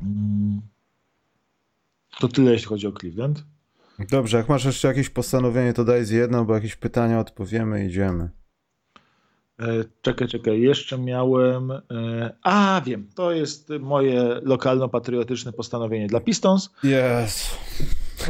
Mm. 0.02 0.62
To 2.20 2.28
tyle, 2.28 2.52
jeśli 2.52 2.68
chodzi 2.68 2.88
o 2.88 2.92
Cleveland. 2.92 3.44
Dobrze, 4.00 4.38
jak 4.38 4.50
masz 4.50 4.66
jeszcze 4.66 4.88
jakieś 4.88 5.10
postanowienie, 5.10 5.74
to 5.74 5.84
daj 5.84 6.06
z 6.06 6.10
jedno, 6.10 6.46
bo 6.46 6.54
jakieś 6.54 6.76
pytania 6.76 7.20
odpowiemy 7.20 7.84
i 7.84 7.88
idziemy. 7.88 8.30
E, 9.60 9.84
czekaj, 10.02 10.28
czekaj, 10.28 10.62
jeszcze 10.62 10.98
miałem. 10.98 11.72
E, 11.72 11.82
a, 12.44 12.82
wiem, 12.86 13.10
to 13.16 13.32
jest 13.32 13.70
moje 13.80 14.42
lokalno-patriotyczne 14.44 15.54
postanowienie 15.54 16.08
dla 16.08 16.20
Pistons. 16.20 16.70
Yes. 16.84 17.58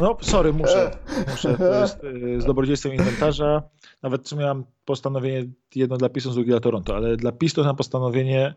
No, 0.00 0.16
sorry, 0.20 0.52
muszę. 0.52 0.90
muszę. 1.30 1.58
To 1.58 1.80
jest 1.80 2.00
z 2.38 2.44
dobrodziejstwem 2.44 2.94
inwentarza. 2.94 3.62
Nawet 4.02 4.32
miałem 4.32 4.64
postanowienie 4.84 5.50
jedno 5.74 5.96
dla 5.96 6.08
Pistons, 6.08 6.34
drugie 6.34 6.50
dla 6.50 6.60
Toronto, 6.60 6.96
ale 6.96 7.16
dla 7.16 7.32
Pistons 7.32 7.66
mam 7.66 7.76
postanowienie, 7.76 8.54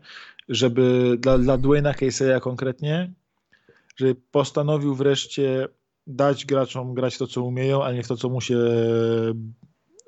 żeby 0.48 1.16
dla, 1.18 1.38
dla 1.38 1.58
Dwayna 1.58 1.94
Caseya 1.94 2.40
konkretnie, 2.40 3.12
żeby 3.96 4.14
postanowił 4.30 4.94
wreszcie 4.94 5.68
dać 6.06 6.46
graczom 6.46 6.94
grać 6.94 7.18
to, 7.18 7.26
co 7.26 7.42
umieją, 7.42 7.84
a 7.84 7.92
nie 7.92 8.02
w 8.02 8.08
to, 8.08 8.16
co 8.16 8.28
mu 8.28 8.40
się 8.40 8.56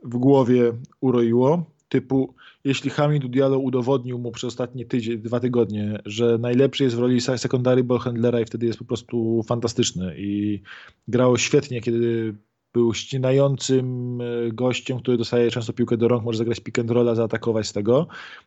w 0.03 0.17
głowie 0.17 0.73
uroiło. 1.01 1.75
Typu, 1.89 2.35
jeśli 2.65 2.91
Hamid 2.91 3.27
Diallo 3.27 3.59
udowodnił 3.59 4.19
mu 4.19 4.33
przez 4.33 4.45
ostatnie 4.45 4.85
tydzień, 4.85 5.19
dwa 5.19 5.41
tygodnie, 5.41 5.99
że 6.05 6.39
najlepszy 6.39 6.85
jest 6.85 6.97
w 6.97 6.99
roli 6.99 7.21
secondary 7.21 7.85
ballhandlera 7.85 8.41
i 8.41 8.45
wtedy 8.45 8.67
jest 8.67 8.79
po 8.79 8.85
prostu 8.85 9.43
fantastyczny 9.43 10.15
i 10.19 10.63
grało 11.09 11.39
świetnie, 11.39 11.81
kiedy 11.81 12.35
był 12.73 12.95
ścinającym 12.95 14.19
e, 14.21 14.53
gościem, 14.53 14.99
który 14.99 15.17
dostaje 15.17 15.51
często 15.51 15.73
piłkę 15.73 15.97
do 15.97 16.09
rąk, 16.09 16.25
może 16.25 16.39
zagrać 16.39 16.61
pick 16.61 16.79
and 16.79 16.91
rolla, 16.91 17.15
zaatakować 17.15 17.67
z 17.67 17.73
tego. 17.73 18.07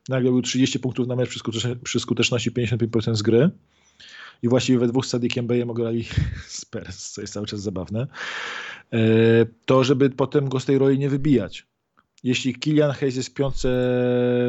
Nagle 0.09 0.31
był 0.31 0.41
30 0.41 0.79
punktów 0.79 1.07
na 1.07 1.15
mecz 1.15 1.29
przy, 1.29 1.39
skuteczności, 1.39 1.79
przy 1.83 1.99
skuteczności 1.99 2.51
55% 2.51 3.15
z 3.15 3.21
gry 3.21 3.49
i 4.43 4.49
właściwie 4.49 4.79
we 4.79 4.87
dwóch 4.87 5.05
z 5.05 5.09
Sadikiem 5.09 5.47
Beyem 5.47 5.73
grali 5.73 6.05
Spurs, 6.47 7.11
co 7.11 7.21
jest 7.21 7.33
cały 7.33 7.45
czas 7.45 7.61
zabawne, 7.61 8.07
e, 8.93 8.97
to 9.65 9.83
żeby 9.83 10.09
potem 10.09 10.49
go 10.49 10.59
z 10.59 10.65
tej 10.65 10.77
roli 10.77 10.99
nie 10.99 11.09
wybijać. 11.09 11.67
Jeśli 12.23 12.55
Kilian 12.55 12.91
Hayes 12.91 13.15
jest 13.15 13.33
piątce 13.33 13.69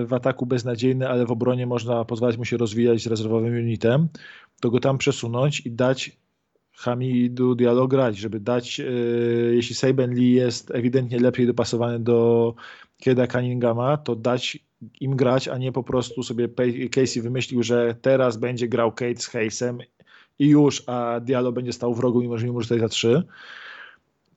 w 0.07 0.13
ataku 0.13 0.47
beznadziejny, 0.47 1.09
ale 1.09 1.27
w 1.27 1.31
obronie 1.31 1.67
można 1.67 2.05
pozwolić 2.05 2.39
mu 2.39 2.45
się 2.45 2.57
rozwijać 2.57 3.03
z 3.03 3.07
rezerwowym 3.07 3.55
unitem, 3.55 4.09
to 4.61 4.71
go 4.71 4.81
tam 4.81 4.99
przesunąć 4.99 5.61
i 5.61 5.71
dać 5.71 6.17
Hamidu 6.73 7.55
Diallo 7.55 7.89
grać, 7.89 8.19
żeby 8.19 8.41
dać, 8.41 8.79
yy, 8.79 9.53
jeśli 9.55 9.75
Saben 9.75 10.15
Lee 10.15 10.33
jest 10.33 10.71
ewidentnie 10.71 11.21
lepiej 11.21 11.47
dopasowany 11.47 12.01
do 12.01 12.55
Keda 13.05 13.27
Cunninghama, 13.27 13.97
to 13.97 14.17
dać 14.17 14.59
im 15.01 15.17
grać, 15.17 15.49
a 15.49 15.59
nie 15.59 15.73
po 15.73 15.83
prostu 15.83 16.23
sobie 16.23 16.49
Casey 16.91 17.23
wymyślił, 17.23 17.63
że 17.63 17.97
teraz 18.03 18.37
będzie 18.37 18.69
grał 18.69 18.93
Kate 18.93 19.21
z 19.21 19.27
Hayesem 19.27 19.79
i 20.39 20.47
już, 20.47 20.83
a 20.87 21.21
Diallo 21.21 21.53
będzie 21.53 21.73
stał 21.73 21.95
w 21.95 22.01
rogu, 22.01 22.21
mimo 22.21 22.39
że 22.39 22.47
nie 22.47 22.53
może 22.53 22.65
tutaj 22.65 22.81
za 22.81 22.89
trzy 22.89 23.23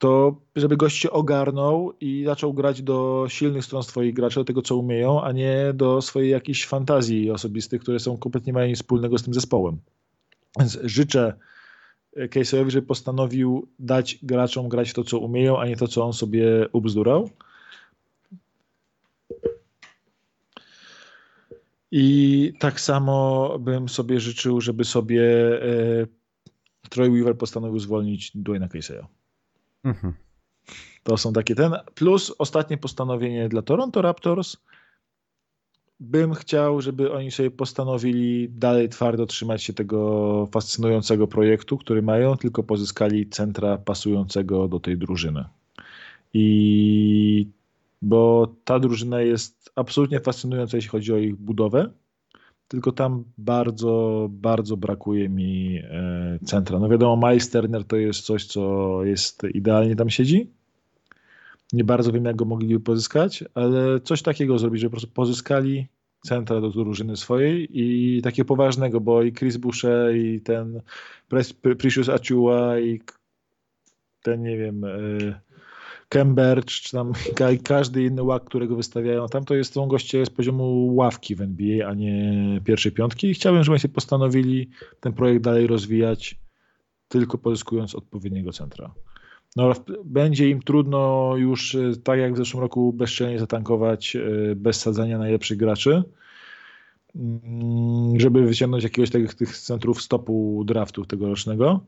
to 0.02 0.36
żeby 0.56 0.78
gość 0.78 0.98
się 0.98 1.12
ogarnął 1.12 1.94
i 2.00 2.24
zaczął 2.26 2.54
grać 2.54 2.82
do 2.82 3.26
silnych 3.30 3.66
stron 3.66 3.84
swoich 3.84 4.14
graczy, 4.14 4.36
do 4.36 4.46
tego, 4.46 4.62
co 4.62 4.78
umieją, 4.78 5.22
a 5.24 5.32
nie 5.32 5.72
do 5.74 6.02
swojej 6.02 6.32
jakiejś 6.32 6.66
fantazji 6.66 7.32
osobistych, 7.32 7.82
które 7.82 8.00
są 8.00 8.18
kompletnie 8.18 8.54
mają 8.54 8.68
nic 8.68 8.78
wspólnego 8.78 9.18
z 9.18 9.24
tym 9.24 9.34
zespołem. 9.34 9.78
Więc 10.60 10.80
życzę 10.84 11.34
Casey'owi, 12.18 12.70
żeby 12.70 12.88
postanowił 12.88 13.68
dać 13.80 14.20
graczom 14.24 14.70
grać 14.70 14.94
to, 14.94 15.04
co 15.04 15.20
umieją, 15.20 15.60
a 15.60 15.68
nie 15.68 15.76
to, 15.76 15.88
co 15.88 16.06
on 16.06 16.14
sobie 16.14 16.68
ubzdurał. 16.72 17.30
I 21.92 22.54
tak 22.60 22.80
samo 22.80 23.50
bym 23.60 23.90
sobie 23.90 24.20
życzył, 24.20 24.62
żeby 24.62 24.84
sobie 24.84 25.24
e, 25.64 26.08
Troy 26.90 27.10
Weaver 27.10 27.38
postanowił 27.38 27.80
zwolnić 27.80 28.32
Dwayna 28.36 28.68
Casey'a. 28.68 29.06
Mhm. 29.84 30.14
To 31.04 31.18
są 31.18 31.34
takie 31.34 31.56
ten. 31.56 31.74
Plus 31.96 32.36
ostatnie 32.38 32.78
postanowienie 32.78 33.50
dla 33.50 33.62
Toronto 33.62 34.02
Raptors. 34.02 34.58
Bym 36.00 36.34
chciał, 36.34 36.82
żeby 36.82 37.12
oni 37.12 37.32
sobie 37.32 37.52
postanowili 37.52 38.50
dalej 38.50 38.90
twardo 38.90 39.26
trzymać 39.26 39.64
się 39.64 39.74
tego 39.74 40.48
fascynującego 40.52 41.28
projektu, 41.28 41.78
który 41.78 42.02
mają, 42.02 42.38
tylko 42.38 42.64
pozyskali 42.64 43.30
centra 43.30 43.78
pasującego 43.78 44.68
do 44.68 44.80
tej 44.80 44.98
drużyny. 44.98 45.46
I 46.34 47.48
bo 48.02 48.56
ta 48.64 48.80
drużyna 48.80 49.22
jest 49.22 49.72
absolutnie 49.76 50.20
fascynująca, 50.20 50.78
jeśli 50.78 50.90
chodzi 50.90 51.14
o 51.14 51.18
ich 51.18 51.36
budowę 51.36 51.90
tylko 52.72 52.92
tam 52.92 53.24
bardzo, 53.38 54.28
bardzo 54.32 54.78
brakuje 54.78 55.30
mi 55.30 55.78
e, 55.84 56.40
centra. 56.46 56.80
No 56.80 56.90
wiadomo, 56.90 57.30
Miles 57.30 57.50
Turner 57.50 57.86
to 57.86 57.96
jest 57.96 58.22
coś, 58.22 58.46
co 58.46 59.00
jest 59.04 59.44
idealnie 59.54 59.96
tam 59.96 60.10
siedzi. 60.10 60.50
Nie 61.74 61.84
bardzo 61.84 62.12
wiem, 62.12 62.26
jak 62.26 62.36
go 62.36 62.46
mogliby 62.46 62.80
pozyskać, 62.80 63.44
ale 63.54 64.00
coś 64.00 64.22
takiego 64.22 64.60
zrobić, 64.60 64.82
że 64.82 64.88
po 64.88 64.92
prostu 64.92 65.12
pozyskali 65.12 65.88
centra 66.22 66.62
do 66.62 66.70
drużyny 66.70 67.18
swojej 67.18 67.68
i 67.72 68.22
takie 68.22 68.46
poważnego, 68.46 69.02
bo 69.02 69.24
i 69.24 69.34
Chris 69.34 69.58
Boucher 69.58 70.16
i 70.16 70.42
ten 70.42 70.82
Precious 71.78 72.10
Achua 72.10 72.80
i 72.80 73.02
ten, 74.22 74.44
nie 74.44 74.58
wiem, 74.58 74.84
e, 74.84 74.90
Cambridge, 76.12 76.82
czy 76.82 76.92
tam 76.92 77.14
każdy 77.64 78.04
inny 78.04 78.24
łak, 78.24 78.44
którego 78.44 78.76
wystawiają 78.76 79.28
tam, 79.28 79.46
to 79.46 79.56
jest, 79.56 79.74
są 79.74 79.88
goście 79.88 80.26
z 80.26 80.30
poziomu 80.30 80.96
ławki 80.96 81.36
w 81.36 81.42
NBA, 81.42 81.88
a 81.88 81.94
nie 81.94 82.62
pierwszej 82.64 82.92
piątki 82.92 83.28
i 83.28 83.34
chciałbym, 83.34 83.64
żeby 83.64 83.80
się 83.80 83.90
postanowili 83.90 84.70
ten 85.00 85.14
projekt 85.14 85.44
dalej 85.44 85.68
rozwijać, 85.68 86.40
tylko 87.08 87.38
pozyskując 87.38 87.96
odpowiedniego 87.96 88.52
centra. 88.52 88.94
No, 89.56 89.74
będzie 90.06 90.50
im 90.50 90.62
trudno 90.62 91.34
już, 91.38 91.76
e, 91.76 91.92
tak 92.04 92.20
jak 92.20 92.34
w 92.34 92.38
zeszłym 92.38 92.62
roku, 92.62 92.94
bezczelnie 92.94 93.40
zatankować 93.40 94.16
e, 94.16 94.22
bez 94.56 94.80
sadzania 94.80 95.18
najlepszych 95.18 95.58
graczy, 95.58 96.04
mm, 97.16 98.20
żeby 98.20 98.46
wyciągnąć 98.46 98.84
jakiegoś 98.84 99.10
tych, 99.10 99.34
tych 99.34 99.58
centrów 99.58 100.02
stopu 100.02 100.64
draftu 100.66 101.06
tegorocznego. 101.06 101.86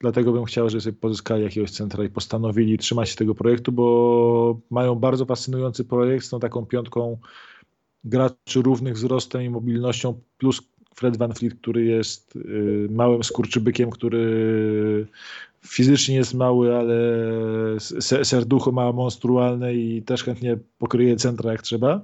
Dlatego 0.00 0.32
bym 0.32 0.44
chciał, 0.44 0.70
żeby 0.70 0.80
sobie 0.80 0.96
pozyskali 0.96 1.42
jakiegoś 1.42 1.70
centra 1.70 2.04
i 2.04 2.08
postanowili 2.08 2.78
trzymać 2.78 3.10
się 3.10 3.16
tego 3.16 3.34
projektu, 3.34 3.72
bo 3.72 4.60
mają 4.70 4.94
bardzo 4.94 5.26
fascynujący 5.26 5.84
projekt 5.84 6.26
z 6.26 6.28
tą 6.28 6.40
taką 6.40 6.66
piątką 6.66 7.18
graczy 8.04 8.62
równych 8.62 8.94
wzrostem 8.94 9.42
i 9.42 9.50
mobilnością, 9.50 10.20
plus 10.38 10.62
Fred 10.94 11.16
Van 11.16 11.34
Fleet, 11.34 11.54
który 11.54 11.84
jest 11.84 12.36
y, 12.36 12.88
małym 12.90 13.24
skurczybykiem, 13.24 13.90
który 13.90 15.06
fizycznie 15.66 16.14
jest 16.14 16.34
mały, 16.34 16.76
ale 16.76 16.96
serducho 18.22 18.72
ma 18.72 18.92
monstrualne 18.92 19.74
i 19.74 20.02
też 20.02 20.24
chętnie 20.24 20.58
pokryje 20.78 21.16
centra 21.16 21.52
jak 21.52 21.62
trzeba. 21.62 22.00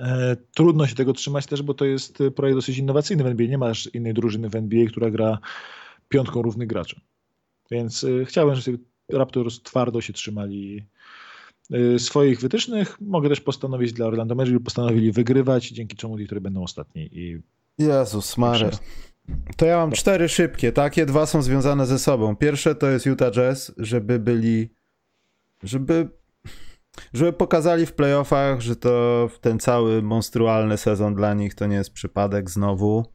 E, 0.00 0.36
trudno 0.54 0.86
się 0.86 0.94
tego 0.94 1.12
trzymać 1.12 1.46
też, 1.46 1.62
bo 1.62 1.74
to 1.74 1.84
jest 1.84 2.18
projekt 2.36 2.58
dosyć 2.58 2.78
innowacyjny 2.78 3.24
w 3.24 3.26
NBA. 3.26 3.46
Nie 3.46 3.58
masz 3.58 3.90
innej 3.94 4.14
drużyny 4.14 4.48
w 4.48 4.56
NBA, 4.56 4.86
która 4.86 5.10
gra 5.10 5.38
piątką 6.12 6.42
równych 6.42 6.68
graczy. 6.68 7.00
Więc 7.70 8.04
y, 8.04 8.24
chciałbym, 8.28 8.54
żeby 8.54 8.78
Raptors 9.12 9.62
twardo 9.62 10.00
się 10.00 10.12
trzymali 10.12 10.86
y, 11.74 11.98
swoich 11.98 12.40
wytycznych. 12.40 13.00
Mogę 13.00 13.28
też 13.28 13.40
postanowić 13.40 13.92
dla 13.92 14.06
Orlando 14.06 14.34
Magic, 14.34 14.64
postanowili 14.64 15.12
wygrywać, 15.12 15.68
dzięki 15.68 15.96
czemu 15.96 16.16
Detroit 16.16 16.42
będą 16.42 16.62
ostatni. 16.62 17.08
I... 17.12 17.38
Jezus 17.78 18.38
Mary. 18.38 18.70
To 19.56 19.66
ja 19.66 19.76
mam 19.76 19.92
cztery 19.92 20.28
szybkie. 20.28 20.72
Takie 20.72 21.06
dwa 21.06 21.26
są 21.26 21.42
związane 21.42 21.86
ze 21.86 21.98
sobą. 21.98 22.36
Pierwsze 22.36 22.74
to 22.74 22.90
jest 22.90 23.06
Utah 23.06 23.32
Jazz, 23.32 23.72
żeby 23.76 24.18
byli, 24.18 24.74
żeby, 25.62 26.08
żeby 27.12 27.32
pokazali 27.32 27.86
w 27.86 27.92
playoffach, 27.92 28.60
że 28.60 28.76
to 28.76 29.30
ten 29.40 29.58
cały 29.58 30.02
monstrualny 30.02 30.76
sezon 30.76 31.14
dla 31.14 31.34
nich 31.34 31.54
to 31.54 31.66
nie 31.66 31.76
jest 31.76 31.92
przypadek 31.92 32.50
znowu 32.50 33.12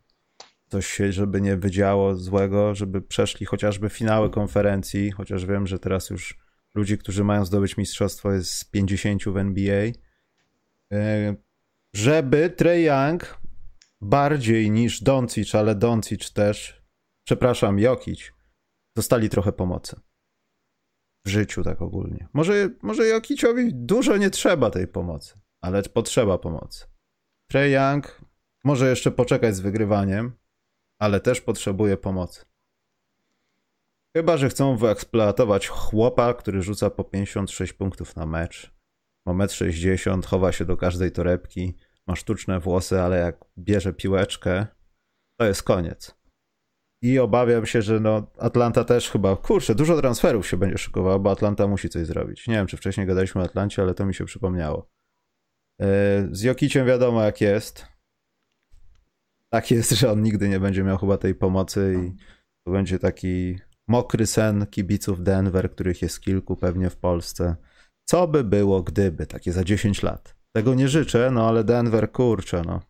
coś 0.68 0.88
się, 0.88 1.12
żeby 1.12 1.42
nie 1.42 1.58
wydziało 1.58 2.16
złego, 2.16 2.76
żeby 2.76 3.02
przeszli 3.02 3.46
chociażby 3.46 3.90
finały 3.90 4.30
konferencji, 4.30 5.12
chociaż 5.12 5.46
wiem, 5.46 5.68
że 5.68 5.80
teraz 5.80 6.10
już 6.10 6.38
ludzi, 6.76 6.98
którzy 6.98 7.24
mają 7.24 7.46
zdobyć 7.46 7.78
mistrzostwo 7.78 8.32
jest 8.32 8.54
z 8.54 8.64
50 8.66 9.24
w 9.24 9.38
NBA. 9.38 9.92
E, 10.94 11.36
żeby 11.96 12.50
Trey 12.50 12.84
Young 12.86 13.40
bardziej 14.02 14.72
niż 14.72 15.04
Doncic, 15.04 15.56
ale 15.56 15.76
Doncic 15.76 16.34
też, 16.34 16.84
przepraszam, 17.24 17.80
Jokic, 17.80 18.34
dostali 18.96 19.30
trochę 19.30 19.52
pomocy. 19.52 20.00
W 21.26 21.30
życiu 21.30 21.64
tak 21.64 21.82
ogólnie. 21.82 22.28
Może, 22.34 22.70
może 22.82 23.08
Jokiciowi 23.08 23.74
dużo 23.74 24.18
nie 24.18 24.30
trzeba 24.30 24.70
tej 24.70 24.88
pomocy, 24.88 25.40
ale 25.62 25.84
potrzeba 25.84 26.38
pomocy. 26.38 26.86
Trey 27.50 27.72
Young 27.72 28.22
może 28.64 28.90
jeszcze 28.90 29.12
poczekać 29.12 29.56
z 29.56 29.60
wygrywaniem, 29.60 30.32
ale 31.00 31.20
też 31.20 31.42
potrzebuje 31.42 31.98
pomocy. 31.98 32.46
Chyba, 34.16 34.38
że 34.38 34.50
chcą 34.50 34.78
wyeksploatować 34.78 35.68
chłopa, 35.68 36.34
który 36.34 36.62
rzuca 36.62 36.90
po 36.90 37.04
56 37.04 37.74
punktów 37.74 38.16
na 38.16 38.26
mecz. 38.26 38.72
Ma 39.26 39.34
1,60 39.34 40.14
m, 40.14 40.22
chowa 40.22 40.52
się 40.52 40.66
do 40.66 40.78
każdej 40.78 41.12
torebki, 41.12 41.78
ma 42.08 42.16
sztuczne 42.16 42.60
włosy, 42.60 43.02
ale 43.02 43.18
jak 43.18 43.46
bierze 43.58 43.94
piłeczkę, 43.94 44.68
to 45.40 45.46
jest 45.46 45.64
koniec. 45.64 46.18
I 47.02 47.20
obawiam 47.20 47.66
się, 47.66 47.82
że 47.82 48.00
no 48.00 48.32
Atlanta 48.38 48.84
też 48.84 49.10
chyba, 49.10 49.36
kurczę, 49.36 49.76
dużo 49.76 50.02
transferów 50.02 50.48
się 50.48 50.58
będzie 50.58 50.78
szykowało, 50.78 51.20
bo 51.20 51.32
Atlanta 51.32 51.68
musi 51.68 51.90
coś 51.90 52.06
zrobić. 52.06 52.48
Nie 52.48 52.54
wiem, 52.54 52.68
czy 52.68 52.78
wcześniej 52.78 53.08
gadaliśmy 53.08 53.42
o 53.42 53.44
Atlancie, 53.44 53.82
ale 53.82 53.94
to 53.94 54.06
mi 54.06 54.14
się 54.14 54.26
przypomniało. 54.26 54.90
E, 55.82 55.86
z 56.32 56.42
Jokiciem 56.42 56.88
wiadomo 56.88 57.24
jak 57.24 57.42
jest 57.42 57.97
tak 59.54 59.72
jest, 59.72 59.92
że 59.92 60.12
on 60.12 60.22
nigdy 60.22 60.50
nie 60.50 60.60
będzie 60.60 60.84
miał 60.84 60.98
chyba 60.98 61.18
tej 61.18 61.36
pomocy 61.36 61.96
i 62.04 62.18
to 62.66 62.72
będzie 62.72 63.00
taki 63.00 63.60
mokry 63.88 64.28
sen 64.28 64.66
kibiców 64.68 65.24
Denver, 65.24 65.72
których 65.72 66.02
jest 66.02 66.22
kilku 66.22 66.56
pewnie 66.56 66.90
w 66.90 66.98
Polsce. 66.98 67.56
Co 68.06 68.28
by 68.28 68.44
było, 68.44 68.84
gdyby, 68.84 69.28
takie 69.28 69.52
za 69.52 69.64
10 69.64 70.04
lat? 70.04 70.36
Tego 70.56 70.74
nie 70.74 70.88
życzę, 70.88 71.32
no 71.32 71.48
ale 71.48 71.64
Denver, 71.64 72.12
kurczę, 72.12 72.62
no. 72.66 72.82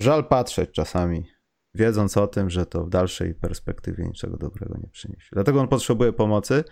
Żal 0.00 0.28
patrzeć 0.28 0.70
czasami, 0.70 1.26
wiedząc 1.74 2.16
o 2.16 2.26
tym, 2.26 2.50
że 2.50 2.66
to 2.66 2.84
w 2.84 2.90
dalszej 2.90 3.34
perspektywie 3.34 4.04
niczego 4.04 4.36
dobrego 4.36 4.78
nie 4.78 4.88
przyniesie. 4.88 5.28
Dlatego 5.32 5.60
on 5.60 5.68
potrzebuje 5.68 6.12
pomocy. 6.12 6.64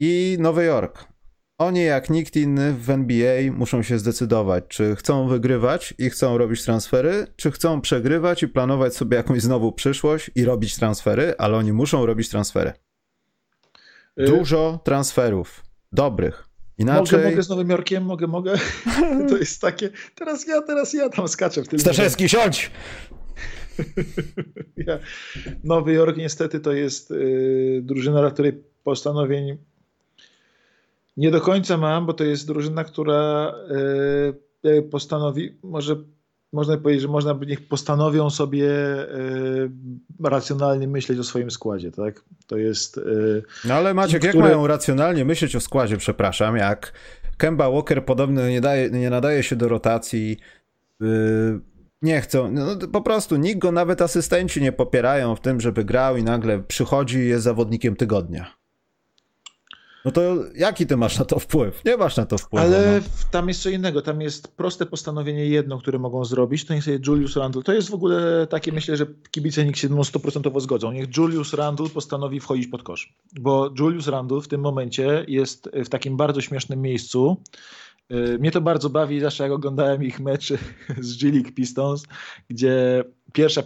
I 0.00 0.36
Nowy 0.40 0.64
Jork. 0.64 1.15
Oni, 1.58 1.84
jak 1.84 2.10
nikt 2.10 2.36
inny 2.36 2.72
w 2.72 2.90
NBA, 2.90 3.52
muszą 3.52 3.82
się 3.82 3.98
zdecydować, 3.98 4.64
czy 4.68 4.96
chcą 4.96 5.28
wygrywać 5.28 5.94
i 5.98 6.10
chcą 6.10 6.38
robić 6.38 6.62
transfery, 6.64 7.26
czy 7.36 7.50
chcą 7.50 7.80
przegrywać 7.80 8.42
i 8.42 8.48
planować 8.48 8.96
sobie 8.96 9.16
jakąś 9.16 9.42
znowu 9.42 9.72
przyszłość 9.72 10.30
i 10.34 10.44
robić 10.44 10.76
transfery, 10.76 11.34
ale 11.38 11.56
oni 11.56 11.72
muszą 11.72 12.06
robić 12.06 12.28
transfery. 12.28 12.72
Y- 14.20 14.24
Dużo 14.24 14.80
transferów. 14.84 15.62
Dobrych. 15.92 16.48
Inaczej... 16.78 17.18
Mogę, 17.18 17.30
mogę 17.30 17.42
z 17.42 17.48
Nowym 17.48 17.70
Jorkiem, 17.70 18.04
mogę, 18.04 18.26
mogę. 18.26 18.54
To 19.28 19.36
jest 19.36 19.60
takie, 19.60 19.90
teraz 20.14 20.46
ja, 20.46 20.62
teraz 20.62 20.92
ja 20.92 21.08
tam 21.08 21.28
skaczę 21.28 21.62
w 21.62 21.68
tym. 21.68 21.78
Staszewski, 21.78 22.28
siądź! 22.28 22.70
Nowy 25.64 25.92
Jork 25.92 26.16
niestety 26.16 26.60
to 26.60 26.72
jest 26.72 27.10
yy, 27.10 27.80
drużyna, 27.82 28.20
dla 28.20 28.30
której 28.30 28.64
postanowień 28.84 29.58
nie 31.16 31.30
do 31.30 31.40
końca 31.40 31.76
mam, 31.76 32.06
bo 32.06 32.12
to 32.12 32.24
jest 32.24 32.46
drużyna, 32.46 32.84
która 32.84 33.54
yy, 34.62 34.82
postanowi, 34.82 35.58
może 35.62 35.96
można 36.52 36.76
powiedzieć, 36.76 37.02
że 37.02 37.08
można 37.08 37.34
by 37.34 37.46
niech 37.46 37.68
postanowią 37.68 38.30
sobie 38.30 38.68
y, 38.68 39.70
racjonalnie 40.24 40.88
myśleć 40.88 41.18
o 41.18 41.24
swoim 41.24 41.50
składzie, 41.50 41.92
tak? 41.92 42.24
To 42.46 42.56
jest. 42.56 43.00
No 43.64 43.74
ale 43.74 43.94
Maciek, 43.94 44.18
które... 44.18 44.34
jak 44.34 44.44
mają 44.44 44.66
racjonalnie 44.66 45.24
myśleć 45.24 45.56
o 45.56 45.60
składzie, 45.60 45.96
przepraszam, 45.96 46.56
jak 46.56 46.92
Kemba 47.36 47.70
Walker 47.70 48.04
podobno 48.04 48.48
nie, 48.48 48.60
daje, 48.60 48.90
nie 48.90 49.10
nadaje 49.10 49.42
się 49.42 49.56
do 49.56 49.68
rotacji. 49.68 50.36
Y, 51.02 51.60
nie 52.02 52.20
chcą, 52.20 52.50
no, 52.52 52.76
po 52.92 53.02
prostu 53.02 53.36
nikt 53.36 53.58
go, 53.58 53.72
nawet 53.72 54.02
asystenci 54.02 54.62
nie 54.62 54.72
popierają 54.72 55.36
w 55.36 55.40
tym, 55.40 55.60
żeby 55.60 55.84
grał 55.84 56.16
i 56.16 56.22
nagle 56.22 56.62
przychodzi 56.62 57.18
i 57.18 57.28
jest 57.28 57.44
zawodnikiem 57.44 57.96
tygodnia. 57.96 58.55
No 60.06 60.12
to 60.12 60.36
jaki 60.54 60.86
ty 60.86 60.96
masz 60.96 61.18
na 61.18 61.24
to 61.24 61.38
wpływ? 61.38 61.84
Nie 61.84 61.96
masz 61.96 62.16
na 62.16 62.26
to 62.26 62.38
wpływu. 62.38 62.66
Ale 62.66 63.00
no. 63.00 63.06
tam 63.30 63.48
jest 63.48 63.62
co 63.62 63.70
innego. 63.70 64.02
Tam 64.02 64.20
jest 64.20 64.56
proste 64.56 64.86
postanowienie 64.86 65.46
jedno, 65.46 65.78
które 65.78 65.98
mogą 65.98 66.24
zrobić. 66.24 66.64
To 66.64 66.74
niech 66.74 66.84
sobie 66.84 66.98
Julius 67.06 67.36
Randle. 67.36 67.62
To 67.62 67.72
jest 67.72 67.90
w 67.90 67.94
ogóle 67.94 68.46
takie, 68.46 68.72
myślę, 68.72 68.96
że 68.96 69.06
kibice 69.30 69.64
nikt 69.64 69.78
się 69.78 69.88
100% 69.88 70.60
zgodzą. 70.60 70.92
Niech 70.92 71.16
Julius 71.16 71.54
Randle 71.54 71.88
postanowi 71.88 72.40
wchodzić 72.40 72.66
pod 72.66 72.82
kosz. 72.82 73.14
Bo 73.40 73.70
Julius 73.78 74.08
Randle 74.08 74.40
w 74.40 74.48
tym 74.48 74.60
momencie 74.60 75.24
jest 75.28 75.70
w 75.74 75.88
takim 75.88 76.16
bardzo 76.16 76.40
śmiesznym 76.40 76.82
miejscu. 76.82 77.36
Y, 78.12 78.38
mnie 78.38 78.50
to 78.50 78.60
bardzo 78.60 78.90
bawi, 78.90 79.20
zawsze 79.20 79.44
jak 79.44 79.52
oglądałem 79.52 80.02
ich 80.04 80.20
meczy 80.20 80.58
z 81.00 81.22
G 81.22 81.32
League 81.32 81.52
Pistons, 81.54 82.04
gdzie 82.48 83.04
pierwsza 83.32 83.62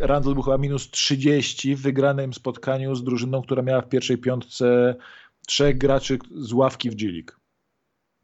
Randall 0.00 0.34
był 0.34 0.42
chyba 0.42 0.58
minus 0.58 0.90
30 0.90 1.76
w 1.76 1.82
wygranym 1.82 2.34
spotkaniu 2.34 2.94
z 2.94 3.04
drużyną, 3.04 3.42
która 3.42 3.62
miała 3.62 3.80
w 3.80 3.88
pierwszej 3.88 4.18
piątce 4.18 4.96
trzech 5.48 5.78
graczy 5.78 6.18
z 6.34 6.52
ławki 6.52 6.90
w 6.90 6.94
G-League. 6.94 7.32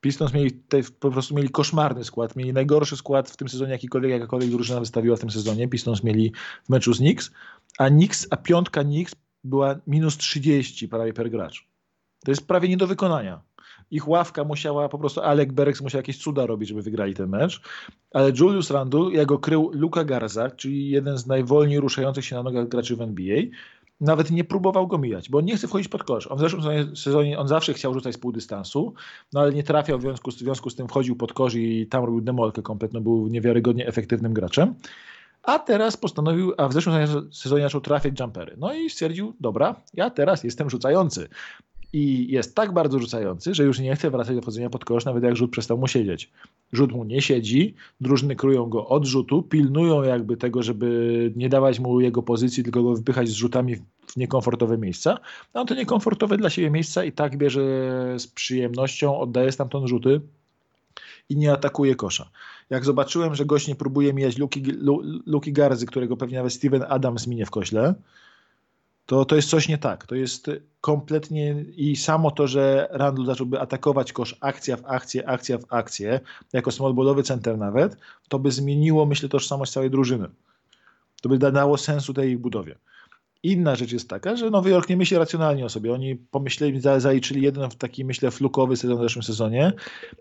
Pistons 0.01 0.33
mieli 0.35 0.53
te, 0.53 0.81
po 1.01 1.11
prostu 1.11 1.35
mieli 1.35 1.49
koszmarny 1.49 2.05
skład, 2.05 2.37
mieli 2.37 2.53
najgorszy 2.53 2.97
skład 2.97 3.31
w 3.31 3.37
tym 3.37 3.49
sezonie, 3.49 3.73
jakikolwiek, 3.73 4.11
jakakolwiek 4.11 4.51
drużyna 4.51 4.81
wystawiła 4.81 5.17
w 5.17 5.21
tym 5.21 5.31
sezonie. 5.31 5.69
Pistons 5.69 6.05
mieli 6.05 6.33
w 6.65 6.69
meczu 6.69 6.95
z 6.95 6.99
Knicks, 6.99 7.31
a 7.79 7.89
Knicks, 7.89 8.27
a 8.31 8.37
piątka 8.37 8.85
Knicks 8.85 9.15
była 9.45 9.77
minus 9.87 10.17
30 10.17 10.89
prawie 10.89 11.13
per 11.13 11.31
gracz. 11.31 11.67
To 12.25 12.31
jest 12.31 12.47
prawie 12.47 12.69
nie 12.69 12.77
do 12.77 12.87
wykonania. 12.87 13.41
Ich 13.91 14.09
ławka 14.09 14.45
musiała, 14.45 14.89
po 14.89 14.99
prostu 14.99 15.21
Alec 15.21 15.53
Bereks 15.53 15.81
musiał 15.81 15.99
jakieś 15.99 16.19
cuda 16.19 16.47
robić, 16.47 16.69
żeby 16.69 16.83
wygrali 16.83 17.15
ten 17.15 17.29
mecz, 17.29 17.61
ale 18.13 18.33
Julius 18.41 18.71
Randle, 18.71 19.13
jak 19.13 19.27
go 19.27 19.39
krył 19.39 19.71
Luka 19.75 20.05
Garza, 20.05 20.51
czyli 20.51 20.91
jeden 20.91 21.19
z 21.19 21.27
najwolniej 21.27 21.81
ruszających 21.81 22.25
się 22.25 22.37
na 22.37 22.43
nogach 22.43 22.69
graczy 22.69 22.97
w 22.97 23.01
NBA, 23.01 23.43
nawet 24.01 24.31
nie 24.31 24.45
próbował 24.45 24.87
go 24.87 24.99
mijać, 24.99 25.31
bo 25.31 25.39
on 25.39 25.45
nie 25.45 25.57
chce 25.57 25.69
wchodzić 25.69 25.89
pod 25.89 26.05
kosz. 26.05 26.27
On 26.27 26.39
w 26.39 26.41
zeszłym 26.41 26.97
sezonie 26.97 27.39
on 27.39 27.49
zawsze 27.49 27.75
chciał 27.75 27.95
rzucać 27.95 28.15
z 28.15 28.19
pół 28.19 28.33
dystansu, 28.33 28.95
no 29.33 29.41
ale 29.41 29.53
nie 29.53 29.63
trafiał, 29.63 29.99
w 29.99 30.03
związku, 30.03 30.31
z, 30.31 30.35
w 30.35 30.39
związku 30.39 30.71
z 30.71 30.75
tym 30.75 30.89
wchodził 30.89 31.17
pod 31.17 31.33
kosz 31.33 31.55
i 31.55 31.87
tam 31.87 32.05
robił 32.05 32.21
demolkę 32.21 32.63
kompletną, 32.63 33.01
był 33.01 33.29
niewiarygodnie 33.29 33.87
efektywnym 33.87 34.35
graczem. 34.35 34.75
A 35.43 35.59
teraz 35.59 35.97
postanowił, 35.97 36.53
a 36.59 36.69
w 36.69 36.73
zeszłym 36.73 36.95
sezonie 37.33 37.63
zaczął 37.63 37.81
trafiać 37.81 38.21
jumpery. 38.21 38.57
No 38.59 38.75
i 38.75 38.91
stwierdził, 38.91 39.37
dobra, 39.41 39.75
ja 39.95 40.11
teraz 40.11 40.45
jestem 40.45 40.71
rzucający 40.71 41.29
i 41.95 42.33
jest 42.33 42.55
tak 42.55 42.73
bardzo 42.73 42.99
rzucający, 42.99 43.55
że 43.55 43.65
już 43.65 43.79
nie 43.79 43.97
chce 43.97 44.11
wracać 44.11 44.37
do 44.37 44.43
wchodzenia 44.43 44.71
pod 44.71 44.85
kosz, 44.85 45.05
nawet 45.05 45.25
jak 45.25 45.37
rzut 45.37 45.51
przestał 45.51 45.79
mu 45.79 45.89
siedzieć. 45.89 46.31
Rzut 46.73 46.93
mu 46.93 47.05
nie 47.05 47.23
siedzi, 47.23 47.75
drużyny 48.01 48.37
kryją 48.37 48.67
go 48.67 48.87
od 48.87 49.05
rzutu, 49.05 49.43
pilnują 49.43 50.03
jakby 50.03 50.37
tego, 50.37 50.63
żeby 50.63 51.33
nie 51.37 51.49
dawać 51.49 51.81
mu 51.81 52.01
jego 52.01 52.23
pozycji, 52.23 52.65
tylko 52.65 52.83
go 52.83 52.97
wpychać 52.97 53.29
z 53.29 53.33
rzutami 53.33 53.77
w 54.07 54.17
niekomfortowe 54.17 54.79
miejsca. 54.79 55.19
On 55.53 55.67
to 55.67 55.75
niekomfortowe 55.75 56.37
dla 56.37 56.51
siebie 56.51 56.71
miejsca 56.71 57.05
i 57.05 57.13
tak 57.13 57.37
bierze 57.37 57.63
z 58.19 58.27
przyjemnością, 58.27 59.19
oddaje 59.19 59.53
stamtąd 59.53 59.89
rzuty 59.89 60.21
i 61.29 61.37
nie 61.37 61.53
atakuje 61.53 61.95
kosza. 61.95 62.31
Jak 62.71 62.85
zobaczyłem, 62.85 63.35
że 63.35 63.45
gość 63.45 63.69
nie 63.69 63.75
próbuje 63.75 64.15
mijać 64.15 64.39
Luki, 64.39 64.63
Luki 65.27 65.53
Garzy, 65.53 65.87
którego 65.87 66.17
pewnie 66.17 66.37
nawet 66.37 66.53
Steven 66.53 66.85
Adams 66.89 67.27
minie 67.27 67.47
w 67.47 67.51
kośle, 67.51 67.95
to, 69.07 69.25
to 69.25 69.37
jest 69.37 69.49
coś 69.49 69.69
nie 69.69 69.79
tak. 69.79 70.07
To 70.07 70.15
jest 70.15 70.51
kompletnie 70.81 71.65
i 71.77 71.97
samo 71.97 72.31
to, 72.31 72.47
że 72.47 72.89
Randall 72.91 73.27
zacząłby 73.27 73.61
atakować 73.61 74.13
kosz 74.13 74.37
akcja 74.41 74.77
w 74.77 74.85
akcję, 74.87 75.29
akcja 75.29 75.59
w 75.59 75.65
akcję, 75.69 76.21
jako 76.53 76.71
smallballowy 76.71 77.23
center 77.23 77.59
nawet, 77.59 77.97
to 78.29 78.39
by 78.39 78.51
zmieniło, 78.51 79.07
myślę, 79.07 79.29
tożsamość 79.29 79.73
całej 79.73 79.91
drużyny. 79.91 80.29
To 81.23 81.29
by 81.29 81.39
dało 81.39 81.79
sensu 81.79 82.15
tej 82.15 82.37
budowie. 82.37 82.79
Inna 83.43 83.77
rzecz 83.77 83.93
jest 83.93 84.09
taka, 84.09 84.37
że 84.37 84.51
Nowy 84.51 84.71
Jork 84.71 84.89
nie 84.89 84.97
myśli 84.97 85.19
racjonalnie 85.19 85.65
o 85.65 85.69
sobie. 85.69 85.93
Oni 85.93 86.17
pomyśleli, 86.17 86.81
zaliczyli 86.81 87.43
jeden 87.43 87.71
taki, 87.71 88.05
myślę, 88.05 88.31
flukowy 88.31 88.77
sezon 88.77 88.99
w 88.99 89.03
zeszłym 89.03 89.23
sezonie, 89.23 89.73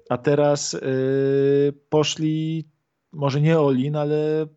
a 0.09 0.17
teraz 0.17 0.73
yy, 0.73 1.73
poszli, 1.89 2.65
może 3.11 3.41
nie 3.41 3.59
Olin, 3.59 3.95
ale 3.95 4.47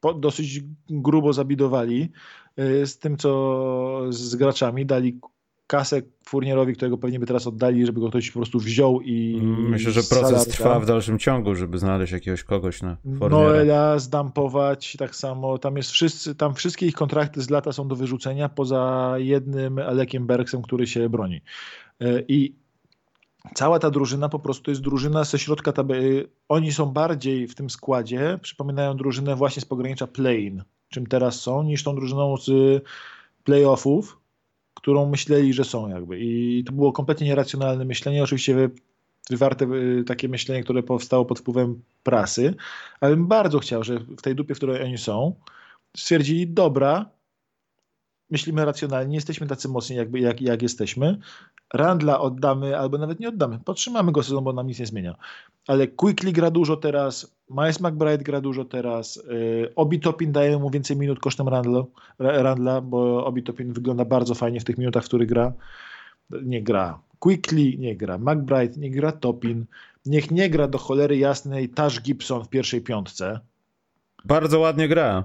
po, 0.00 0.14
dosyć 0.14 0.60
grubo 0.88 1.32
zabidowali 1.32 2.10
Y, 2.58 2.86
z 2.86 2.98
tym, 2.98 3.16
co 3.16 4.02
z 4.08 4.36
graczami. 4.36 4.86
Dali 4.86 5.20
kasę 5.66 6.02
Furnierowi, 6.24 6.74
którego 6.74 6.98
pewnie 6.98 7.18
by 7.18 7.26
teraz 7.26 7.46
oddali, 7.46 7.86
żeby 7.86 8.00
go 8.00 8.08
ktoś 8.08 8.30
po 8.30 8.38
prostu 8.38 8.58
wziął 8.58 9.00
i... 9.00 9.40
Myślę, 9.42 9.92
że 9.92 10.02
proces 10.02 10.46
trwa 10.48 10.80
w 10.80 10.86
dalszym 10.86 11.18
ciągu, 11.18 11.54
żeby 11.54 11.78
znaleźć 11.78 12.12
jakiegoś 12.12 12.44
kogoś 12.44 12.82
na 12.82 12.96
Furniera. 13.02 13.28
Noela 13.28 13.98
zdampować, 13.98 14.96
tak 14.98 15.16
samo. 15.16 15.58
Tam 15.58 15.76
jest 15.76 15.90
wszyscy, 15.90 16.34
tam 16.34 16.54
wszystkie 16.54 16.86
ich 16.86 16.94
kontrakty 16.94 17.42
z 17.42 17.50
lata 17.50 17.72
są 17.72 17.88
do 17.88 17.96
wyrzucenia, 17.96 18.48
poza 18.48 19.14
jednym 19.16 19.78
Alekiem 19.78 20.26
Bergsem, 20.26 20.62
który 20.62 20.86
się 20.86 21.08
broni. 21.08 21.40
Y, 22.02 22.24
I 22.28 22.54
cała 23.54 23.78
ta 23.78 23.90
drużyna 23.90 24.28
po 24.28 24.38
prostu 24.38 24.70
jest 24.70 24.82
drużyna 24.82 25.24
ze 25.24 25.38
środka 25.38 25.72
tabeli. 25.72 26.24
Oni 26.48 26.72
są 26.72 26.86
bardziej 26.86 27.48
w 27.48 27.54
tym 27.54 27.70
składzie, 27.70 28.38
przypominają 28.42 28.96
drużynę 28.96 29.36
właśnie 29.36 29.62
z 29.62 29.64
pogranicza 29.64 30.06
play-in 30.06 30.62
czym 30.88 31.06
teraz 31.06 31.40
są, 31.40 31.62
niż 31.62 31.82
tą 31.82 31.94
drużyną 31.94 32.36
z 32.36 32.50
playoffów, 33.44 34.18
którą 34.74 35.08
myśleli, 35.08 35.52
że 35.52 35.64
są 35.64 35.88
jakby. 35.88 36.18
I 36.20 36.64
to 36.64 36.72
było 36.72 36.92
kompletnie 36.92 37.26
nieracjonalne 37.26 37.84
myślenie, 37.84 38.22
oczywiście 38.22 38.70
wywarte 39.30 39.64
y, 39.64 40.04
takie 40.06 40.28
myślenie, 40.28 40.62
które 40.62 40.82
powstało 40.82 41.24
pod 41.24 41.38
wpływem 41.38 41.82
prasy, 42.02 42.54
ale 43.00 43.16
bym 43.16 43.26
bardzo 43.26 43.58
chciał, 43.58 43.84
że 43.84 43.98
w 43.98 44.22
tej 44.22 44.34
dupie, 44.34 44.54
w 44.54 44.56
której 44.56 44.82
oni 44.82 44.98
są, 44.98 45.34
stwierdzili, 45.96 46.46
dobra, 46.46 47.10
myślimy 48.30 48.64
racjonalnie, 48.64 49.14
jesteśmy 49.14 49.46
tacy 49.46 49.68
mocni, 49.68 49.96
jakby, 49.96 50.20
jak, 50.20 50.40
jak 50.40 50.62
jesteśmy. 50.62 51.18
Randla 51.74 52.20
oddamy, 52.20 52.78
albo 52.78 52.98
nawet 52.98 53.20
nie 53.20 53.28
oddamy. 53.28 53.58
Podtrzymamy 53.64 54.12
go 54.12 54.22
sezon, 54.22 54.44
bo 54.44 54.52
nam 54.52 54.66
nic 54.66 54.78
nie 54.78 54.86
zmienia. 54.86 55.14
Ale 55.66 55.88
Quickly 55.88 56.32
gra 56.32 56.50
dużo 56.50 56.76
teraz, 56.76 57.36
Miles 57.50 57.80
McBride 57.80 58.24
gra 58.24 58.40
dużo 58.40 58.64
teraz, 58.64 59.16
yy, 59.16 59.72
Obi 59.76 60.00
Topin 60.00 60.32
daje 60.32 60.58
mu 60.58 60.70
więcej 60.70 60.96
minut 60.96 61.20
kosztem 61.20 61.48
Randla, 61.48 61.84
Randla 62.18 62.80
bo 62.80 63.26
Obi 63.26 63.42
Topin 63.42 63.72
wygląda 63.72 64.04
bardzo 64.04 64.34
fajnie 64.34 64.60
w 64.60 64.64
tych 64.64 64.78
minutach, 64.78 65.04
w 65.04 65.06
których 65.06 65.28
gra. 65.28 65.52
Nie 66.30 66.62
gra. 66.62 66.98
Quickly 67.18 67.76
nie 67.78 67.96
gra, 67.96 68.18
McBride 68.18 68.80
nie 68.80 68.90
gra, 68.90 69.12
Topin. 69.12 69.66
Niech 70.06 70.30
nie 70.30 70.50
gra 70.50 70.68
do 70.68 70.78
cholery 70.78 71.18
jasnej 71.18 71.68
Tash 71.68 72.00
Gibson 72.02 72.44
w 72.44 72.48
pierwszej 72.48 72.80
piątce. 72.80 73.40
Bardzo 74.24 74.58
ładnie 74.58 74.88
gra. 74.88 75.24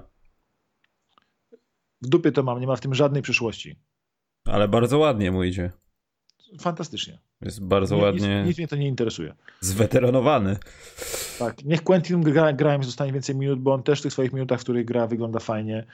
W 2.02 2.08
dupie 2.08 2.32
to 2.32 2.42
mam, 2.42 2.60
nie 2.60 2.66
ma 2.66 2.76
w 2.76 2.80
tym 2.80 2.94
żadnej 2.94 3.22
przyszłości. 3.22 3.76
Ale 4.44 4.68
bardzo 4.68 4.98
ładnie 4.98 5.32
mu 5.32 5.44
idzie. 5.44 5.72
Fantastycznie. 6.60 7.18
Jest 7.42 7.64
bardzo 7.64 7.96
nie, 7.96 8.02
ładnie. 8.02 8.38
Nic, 8.38 8.46
nic, 8.46 8.58
mnie 8.58 8.68
to 8.68 8.76
nie 8.76 8.88
interesuje. 8.88 9.34
Zweteranowany. 9.60 10.56
Tak. 11.38 11.64
Niech 11.64 11.82
Quentin 11.84 12.22
gra, 12.22 12.52
gra 12.52 12.82
zostanie 12.82 13.12
więcej 13.12 13.36
minut, 13.36 13.60
bo 13.60 13.74
on 13.74 13.82
też 13.82 14.00
w 14.00 14.02
tych 14.02 14.12
swoich 14.12 14.32
minutach, 14.32 14.60
w 14.60 14.62
których 14.62 14.84
gra, 14.84 15.06
wygląda 15.06 15.40
fajnie. 15.40 15.84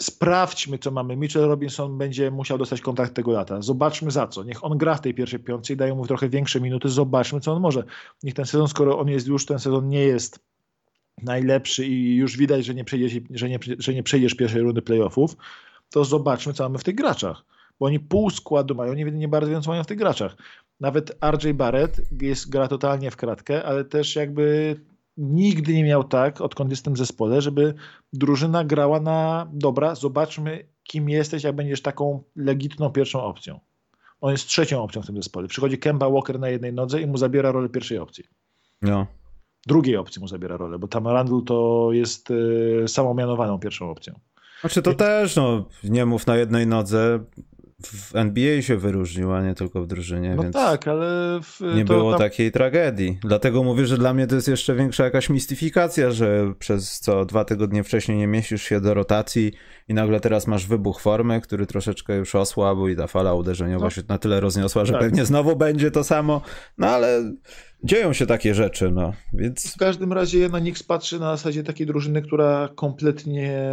sprawdźmy, 0.00 0.78
co 0.78 0.90
mamy. 0.90 1.16
Mitchell 1.16 1.42
Robinson 1.48 1.98
będzie 1.98 2.30
musiał 2.30 2.58
dostać 2.58 2.80
kontakt 2.80 3.14
tego 3.14 3.32
lata. 3.32 3.62
Zobaczmy 3.62 4.10
za 4.10 4.26
co. 4.26 4.44
Niech 4.44 4.64
on 4.64 4.78
gra 4.78 4.94
w 4.94 5.00
tej 5.00 5.14
pierwszej 5.14 5.40
piątce 5.40 5.72
i 5.72 5.76
dają 5.76 5.96
mu 5.96 6.06
trochę 6.06 6.28
większe 6.28 6.60
minuty. 6.60 6.88
Zobaczmy, 6.88 7.40
co 7.40 7.52
on 7.52 7.62
może. 7.62 7.84
Niech 8.22 8.34
ten 8.34 8.44
sezon, 8.44 8.68
skoro 8.68 8.98
on 8.98 9.08
jest 9.08 9.26
już, 9.26 9.46
ten 9.46 9.58
sezon 9.58 9.88
nie 9.88 10.00
jest 10.02 10.38
najlepszy 11.22 11.86
i 11.86 12.16
już 12.16 12.36
widać, 12.36 12.64
że 12.64 12.74
nie 12.74 12.84
przejdziesz, 12.84 13.12
że 13.30 13.48
nie, 13.48 13.58
że 13.78 13.94
nie 13.94 14.02
przejdziesz 14.02 14.34
pierwszej 14.34 14.62
rundy 14.62 14.82
playoffów, 14.82 15.36
to 15.90 16.04
zobaczmy, 16.04 16.52
co 16.52 16.62
mamy 16.62 16.78
w 16.78 16.84
tych 16.84 16.94
graczach. 16.94 17.44
Bo 17.80 17.86
oni 17.86 18.00
pół 18.00 18.30
składu 18.30 18.74
mają, 18.74 18.94
nie, 18.94 19.04
nie 19.04 19.28
bardzo 19.28 19.50
wiem, 19.50 19.62
co 19.62 19.70
mają 19.70 19.84
w 19.84 19.86
tych 19.86 19.98
graczach. 19.98 20.36
Nawet 20.80 21.18
RJ 21.30 21.52
Barrett 21.54 22.00
jest, 22.22 22.50
gra 22.50 22.68
totalnie 22.68 23.10
w 23.10 23.16
kratkę, 23.16 23.64
ale 23.64 23.84
też 23.84 24.16
jakby 24.16 24.76
nigdy 25.16 25.74
nie 25.74 25.84
miał 25.84 26.04
tak, 26.04 26.40
odkąd 26.40 26.70
jestem 26.70 26.94
w 26.94 26.98
zespole, 26.98 27.42
żeby 27.42 27.74
drużyna 28.12 28.64
grała 28.64 29.00
na 29.00 29.48
dobra, 29.52 29.94
zobaczmy 29.94 30.64
kim 30.82 31.08
jesteś, 31.08 31.44
jak 31.44 31.56
będziesz 31.56 31.82
taką 31.82 32.22
legitną 32.36 32.90
pierwszą 32.90 33.22
opcją. 33.22 33.60
On 34.20 34.32
jest 34.32 34.46
trzecią 34.46 34.82
opcją 34.82 35.02
w 35.02 35.06
tym 35.06 35.16
zespole. 35.16 35.48
Przychodzi 35.48 35.78
Kemba 35.78 36.10
Walker 36.10 36.40
na 36.40 36.48
jednej 36.48 36.72
nodze 36.72 37.00
i 37.00 37.06
mu 37.06 37.16
zabiera 37.16 37.52
rolę 37.52 37.68
pierwszej 37.68 37.98
opcji. 37.98 38.24
No. 38.82 39.06
Drugiej 39.66 39.96
opcji 39.96 40.20
mu 40.20 40.28
zabiera 40.28 40.56
rolę, 40.56 40.78
bo 40.78 40.88
tam 40.88 41.08
Randall 41.08 41.42
to 41.46 41.88
jest 41.92 42.30
y, 42.30 42.84
samomianowaną 42.86 43.58
pierwszą 43.58 43.90
opcją. 43.90 44.20
Znaczy 44.60 44.82
to 44.82 44.90
Więc... 44.90 44.98
też, 44.98 45.36
no, 45.36 45.64
nie 45.84 46.06
mów 46.06 46.26
na 46.26 46.36
jednej 46.36 46.66
nodze, 46.66 47.20
w 47.86 48.16
NBA 48.16 48.62
się 48.62 48.76
wyróżnił, 48.76 49.32
a 49.32 49.42
nie 49.42 49.54
tylko 49.54 49.82
w 49.82 49.86
drużynie. 49.86 50.34
No 50.34 50.42
więc 50.42 50.54
tak, 50.54 50.88
ale. 50.88 51.40
Nie 51.74 51.84
było 51.84 52.10
tam... 52.10 52.20
takiej 52.20 52.52
tragedii. 52.52 53.18
Dlatego 53.22 53.62
mówię, 53.62 53.86
że 53.86 53.98
dla 53.98 54.14
mnie 54.14 54.26
to 54.26 54.34
jest 54.34 54.48
jeszcze 54.48 54.74
większa 54.74 55.04
jakaś 55.04 55.30
mistyfikacja, 55.30 56.10
że 56.10 56.54
przez 56.58 57.00
co 57.00 57.24
dwa 57.24 57.44
tygodnie 57.44 57.84
wcześniej 57.84 58.18
nie 58.18 58.26
mieścisz 58.26 58.62
się 58.62 58.80
do 58.80 58.94
rotacji 58.94 59.52
i 59.88 59.94
nagle 59.94 60.20
teraz 60.20 60.46
masz 60.46 60.66
wybuch 60.66 61.00
formy, 61.00 61.40
który 61.40 61.66
troszeczkę 61.66 62.16
już 62.16 62.34
osłabł 62.34 62.88
i 62.88 62.96
ta 62.96 63.06
fala 63.06 63.34
uderzeniowa 63.34 63.84
no. 63.84 63.90
się 63.90 64.02
na 64.08 64.18
tyle 64.18 64.40
rozniosła, 64.40 64.84
że 64.84 64.92
tak. 64.92 65.02
pewnie 65.02 65.24
znowu 65.24 65.56
będzie 65.56 65.90
to 65.90 66.04
samo. 66.04 66.42
No 66.78 66.86
ale 66.86 67.34
dzieją 67.84 68.12
się 68.12 68.26
takie 68.26 68.54
rzeczy, 68.54 68.90
no 68.90 69.12
więc. 69.32 69.74
W 69.74 69.76
każdym 69.76 70.12
razie 70.12 70.48
na 70.48 70.58
Nix 70.58 70.82
patrzy 70.82 71.20
na 71.20 71.36
zasadzie 71.36 71.62
takiej 71.62 71.86
drużyny, 71.86 72.22
która 72.22 72.68
kompletnie 72.74 73.64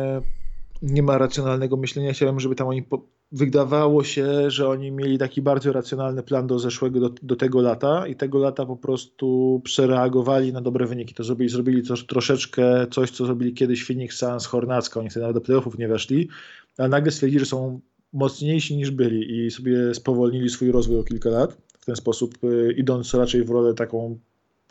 nie 0.81 1.03
ma 1.03 1.17
racjonalnego 1.17 1.77
myślenia. 1.77 2.13
Chciałem, 2.13 2.39
żeby 2.39 2.55
tam 2.55 2.67
oni 2.67 2.83
po 2.83 3.16
wydawało 3.31 4.03
się, 4.03 4.51
że 4.51 4.69
oni 4.69 4.91
mieli 4.91 5.17
taki 5.17 5.41
bardzo 5.41 5.73
racjonalny 5.73 6.23
plan 6.23 6.47
do 6.47 6.59
zeszłego, 6.59 6.99
do, 6.99 7.09
do, 7.21 7.35
tego 7.35 7.61
lata 7.61 8.07
i 8.07 8.15
tego 8.15 8.39
lata 8.39 8.65
po 8.65 8.75
prostu 8.75 9.61
przereagowali 9.63 10.53
na 10.53 10.61
dobre 10.61 10.85
wyniki. 10.85 11.13
To 11.13 11.23
zrobili, 11.23 11.49
zrobili 11.49 11.83
coś, 11.83 12.05
troszeczkę 12.05 12.87
coś, 12.91 13.11
co 13.11 13.25
zrobili 13.25 13.53
kiedyś 13.53 13.85
Phoenix 13.85 14.17
Suns, 14.17 14.45
Hornacka, 14.45 14.99
oni 14.99 15.09
wtedy 15.09 15.21
nawet 15.21 15.35
do 15.35 15.41
playoffów 15.41 15.77
nie 15.77 15.87
weszli, 15.87 16.29
a 16.77 16.87
nagle 16.87 17.11
stwierdzili, 17.11 17.39
że 17.39 17.45
są 17.45 17.79
mocniejsi 18.13 18.77
niż 18.77 18.91
byli 18.91 19.45
i 19.45 19.51
sobie 19.51 19.93
spowolnili 19.93 20.49
swój 20.49 20.71
rozwój 20.71 20.99
o 20.99 21.03
kilka 21.03 21.29
lat 21.29 21.57
w 21.79 21.85
ten 21.85 21.95
sposób, 21.95 22.43
y, 22.43 22.73
idąc 22.77 23.13
raczej 23.13 23.43
w 23.43 23.49
rolę 23.49 23.73
taką, 23.73 24.19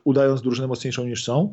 udając 0.04 0.42
drużynę 0.42 0.68
mocniejszą 0.68 1.04
niż 1.04 1.24
są. 1.24 1.52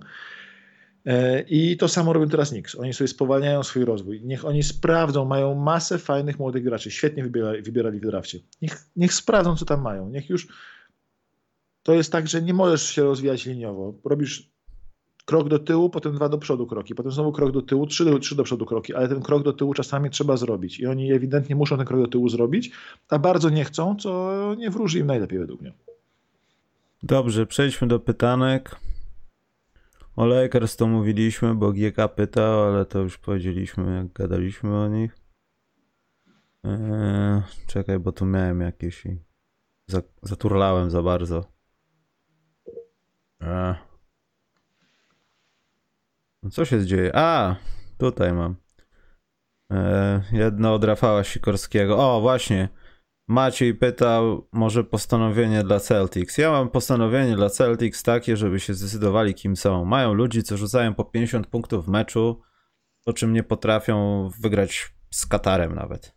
E, 1.06 1.42
I 1.42 1.78
to 1.78 1.88
samo 1.88 2.14
robią 2.14 2.30
teraz 2.30 2.50
Knicks. 2.50 2.76
Oni 2.76 2.94
sobie 2.94 3.08
spowalniają 3.08 3.64
swój 3.64 3.86
rozwój. 3.86 4.22
Niech 4.24 4.46
oni 4.46 4.64
sprawdzą, 4.64 5.26
mają 5.26 5.56
masę 5.56 5.98
fajnych 5.98 6.40
młodych 6.40 6.64
graczy. 6.64 6.92
Świetnie 6.92 7.24
wybierali, 7.24 7.62
wybierali 7.62 8.00
w 8.00 8.06
drafcie. 8.06 8.40
Niech, 8.62 8.86
niech 8.96 9.14
sprawdzą, 9.14 9.56
co 9.56 9.66
tam 9.66 9.82
mają. 9.82 10.10
Niech 10.10 10.30
już. 10.30 10.48
To 11.84 11.94
jest 11.94 12.12
tak, 12.12 12.28
że 12.28 12.42
nie 12.42 12.54
możesz 12.54 12.90
się 12.90 13.04
rozwijać 13.04 13.46
liniowo. 13.46 13.94
Robisz 14.06 14.54
krok 15.26 15.50
do 15.50 15.60
tyłu, 15.60 15.90
potem 15.90 16.16
dwa 16.16 16.30
do 16.30 16.38
przodu 16.38 16.68
kroki, 16.68 16.96
potem 16.96 17.12
znowu 17.12 17.32
krok 17.32 17.52
do 17.52 17.62
tyłu, 17.62 17.88
trzy 17.88 18.06
do, 18.06 18.20
trzy 18.20 18.36
do 18.36 18.44
przodu 18.44 18.66
kroki, 18.66 18.94
ale 18.94 19.08
ten 19.08 19.22
krok 19.22 19.44
do 19.44 19.54
tyłu 19.54 19.74
czasami 19.74 20.10
trzeba 20.10 20.38
zrobić. 20.38 20.80
I 20.80 20.88
oni 20.88 21.14
ewidentnie 21.14 21.56
muszą 21.56 21.78
ten 21.78 21.86
krok 21.86 22.02
do 22.02 22.08
tyłu 22.08 22.30
zrobić, 22.30 22.72
a 23.10 23.20
bardzo 23.20 23.50
nie 23.50 23.66
chcą, 23.66 23.96
co 23.96 24.56
nie 24.58 24.70
wróży 24.70 25.00
im 25.00 25.08
najlepiej 25.08 25.40
według 25.40 25.62
mnie. 25.62 25.74
Dobrze, 27.04 27.46
przejdźmy 27.46 27.88
do 27.88 28.00
pytanek. 28.00 28.76
O 30.16 30.26
Lakers 30.26 30.76
to 30.76 30.88
mówiliśmy, 30.88 31.56
bo 31.56 31.72
GK 31.72 32.08
pytał, 32.08 32.64
ale 32.64 32.86
to 32.86 33.00
już 33.00 33.18
powiedzieliśmy, 33.18 33.96
jak 33.96 34.14
gadaliśmy 34.14 34.76
o 34.76 34.88
nich. 34.88 35.18
Eee, 36.64 37.42
czekaj, 37.68 38.00
bo 38.00 38.12
tu 38.12 38.26
miałem 38.26 38.62
jakieś 38.62 39.06
i 39.06 39.20
za, 39.88 40.02
zaturlałem 40.22 40.92
za 40.92 41.02
bardzo. 41.02 41.46
Eee. 43.42 43.76
No 46.44 46.50
co 46.50 46.66
się 46.66 46.86
dzieje? 46.86 47.12
A, 47.16 47.56
tutaj 47.98 48.34
mam. 48.34 48.56
Eee, 49.70 50.22
jedno 50.32 50.74
od 50.74 50.84
Rafała 50.84 51.24
Sikorskiego. 51.24 52.16
O, 52.16 52.22
właśnie. 52.22 52.70
Maciej 53.28 53.76
pytał, 53.76 54.48
może 54.52 54.84
postanowienie 54.84 55.64
dla 55.64 55.80
Celtics. 55.80 56.38
Ja 56.38 56.52
mam 56.52 56.70
postanowienie 56.70 57.36
dla 57.36 57.50
Celtics 57.50 58.04
takie, 58.04 58.38
żeby 58.38 58.60
się 58.60 58.74
zdecydowali 58.74 59.34
kim 59.34 59.56
są. 59.56 59.86
Mają 59.86 60.14
ludzi, 60.14 60.44
co 60.44 60.58
rzucają 60.58 60.94
po 60.94 61.06
50 61.06 61.48
punktów 61.48 61.86
w 61.86 61.90
meczu, 61.90 62.42
po 63.06 63.14
czym 63.14 63.34
nie 63.34 63.44
potrafią 63.44 64.30
wygrać 64.40 64.94
z 65.12 65.26
Katarem 65.26 65.76
nawet. 65.76 66.16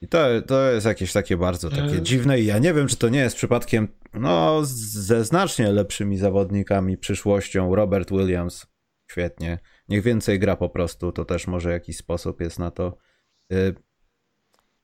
I 0.00 0.08
to, 0.08 0.18
to 0.46 0.70
jest 0.70 0.86
jakieś 0.86 1.12
takie 1.12 1.36
bardzo 1.36 1.70
takie 1.70 1.96
e. 1.96 2.02
dziwne 2.02 2.40
i 2.40 2.46
ja 2.46 2.58
nie 2.58 2.74
wiem, 2.74 2.88
czy 2.88 2.96
to 2.96 3.08
nie 3.08 3.18
jest 3.18 3.36
przypadkiem 3.36 3.88
no, 4.14 4.60
ze 4.64 5.24
znacznie 5.24 5.72
lepszymi 5.72 6.18
zawodnikami 6.18 6.98
przyszłością. 6.98 7.74
Robert 7.74 8.10
Williams, 8.10 8.66
świetnie. 9.10 9.58
Niech 9.88 10.02
więcej 10.02 10.38
gra 10.38 10.56
po 10.56 10.68
prostu, 10.68 11.12
to 11.12 11.24
też 11.24 11.46
może 11.46 11.70
jakiś 11.70 11.96
sposób 11.96 12.40
jest 12.40 12.58
na 12.58 12.70
to. 12.70 12.96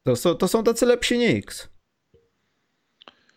To 0.05 0.17
są, 0.17 0.35
to 0.35 0.49
są 0.49 0.65
tacy 0.65 0.87
lepsi 0.87 1.15
Knicks. 1.15 1.69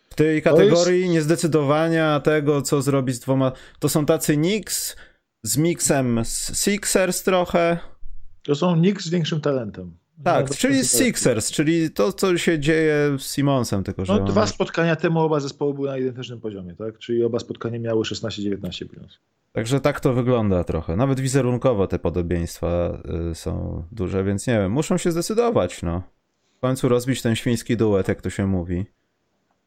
W 0.09 0.15
tej 0.15 0.41
kategorii 0.41 1.01
jest... 1.01 1.13
niezdecydowania 1.13 2.19
tego, 2.19 2.61
co 2.61 2.81
zrobić 2.81 3.15
z 3.15 3.19
dwoma. 3.19 3.51
To 3.79 3.89
są 3.89 4.05
tacy 4.05 4.35
Knicks 4.35 4.95
z 5.43 5.57
miksem 5.57 6.25
z 6.25 6.63
Sixers 6.63 7.23
trochę. 7.23 7.77
To 8.43 8.55
są 8.55 8.75
Knicks 8.75 9.05
z 9.05 9.09
większym 9.09 9.41
talentem. 9.41 9.97
Tak, 10.23 10.49
czyli 10.49 10.85
Sixers, 10.85 11.51
czyli 11.51 11.91
to, 11.91 12.13
co 12.13 12.37
się 12.37 12.59
dzieje 12.59 13.17
z 13.19 13.35
Simonsem, 13.35 13.83
tylko 13.83 14.05
że. 14.05 14.13
No, 14.13 14.25
dwa 14.25 14.47
spotkania 14.47 14.95
temu 14.95 15.19
oba 15.19 15.39
zespoły 15.39 15.73
były 15.73 15.87
na 15.87 15.97
identycznym 15.97 16.41
poziomie, 16.41 16.75
tak? 16.75 16.97
Czyli 16.97 17.23
oba 17.23 17.39
spotkania 17.39 17.79
miały 17.79 18.03
16-19 18.03 18.85
bilans. 18.85 19.19
Także 19.53 19.79
tak 19.79 19.99
to 19.99 20.13
wygląda 20.13 20.63
trochę. 20.63 20.95
Nawet 20.95 21.19
wizerunkowo 21.19 21.87
te 21.87 21.99
podobieństwa 21.99 23.01
y, 23.31 23.35
są 23.35 23.83
duże, 23.91 24.23
więc 24.23 24.47
nie 24.47 24.53
wiem, 24.53 24.71
muszą 24.71 24.97
się 24.97 25.11
zdecydować, 25.11 25.81
no 25.81 26.16
w 26.57 26.59
końcu 26.59 26.89
rozbić 26.89 27.21
ten 27.21 27.35
świński 27.35 27.77
duet, 27.77 28.07
jak 28.07 28.21
to 28.21 28.29
się 28.29 28.47
mówi, 28.47 28.85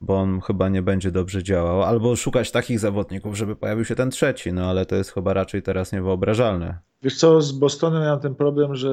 bo 0.00 0.16
on 0.16 0.40
chyba 0.40 0.68
nie 0.68 0.82
będzie 0.82 1.10
dobrze 1.10 1.42
działał, 1.42 1.82
albo 1.82 2.16
szukać 2.16 2.50
takich 2.50 2.78
zawodników, 2.78 3.36
żeby 3.36 3.56
pojawił 3.56 3.84
się 3.84 3.94
ten 3.94 4.10
trzeci, 4.10 4.52
no 4.52 4.66
ale 4.70 4.86
to 4.86 4.96
jest 4.96 5.12
chyba 5.12 5.32
raczej 5.32 5.62
teraz 5.62 5.92
niewyobrażalne. 5.92 6.78
Wiesz 7.02 7.16
co, 7.16 7.42
z 7.42 7.52
Bostonem 7.52 8.02
miałem 8.02 8.20
ten 8.20 8.34
problem, 8.34 8.74
że 8.74 8.92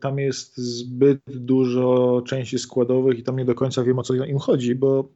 tam 0.00 0.18
jest 0.18 0.56
zbyt 0.56 1.20
dużo 1.26 2.22
części 2.26 2.58
składowych 2.58 3.18
i 3.18 3.22
tam 3.22 3.36
nie 3.36 3.44
do 3.44 3.54
końca 3.54 3.82
wiem 3.82 3.98
o 3.98 4.02
co 4.02 4.14
im 4.14 4.38
chodzi, 4.38 4.74
bo 4.74 5.08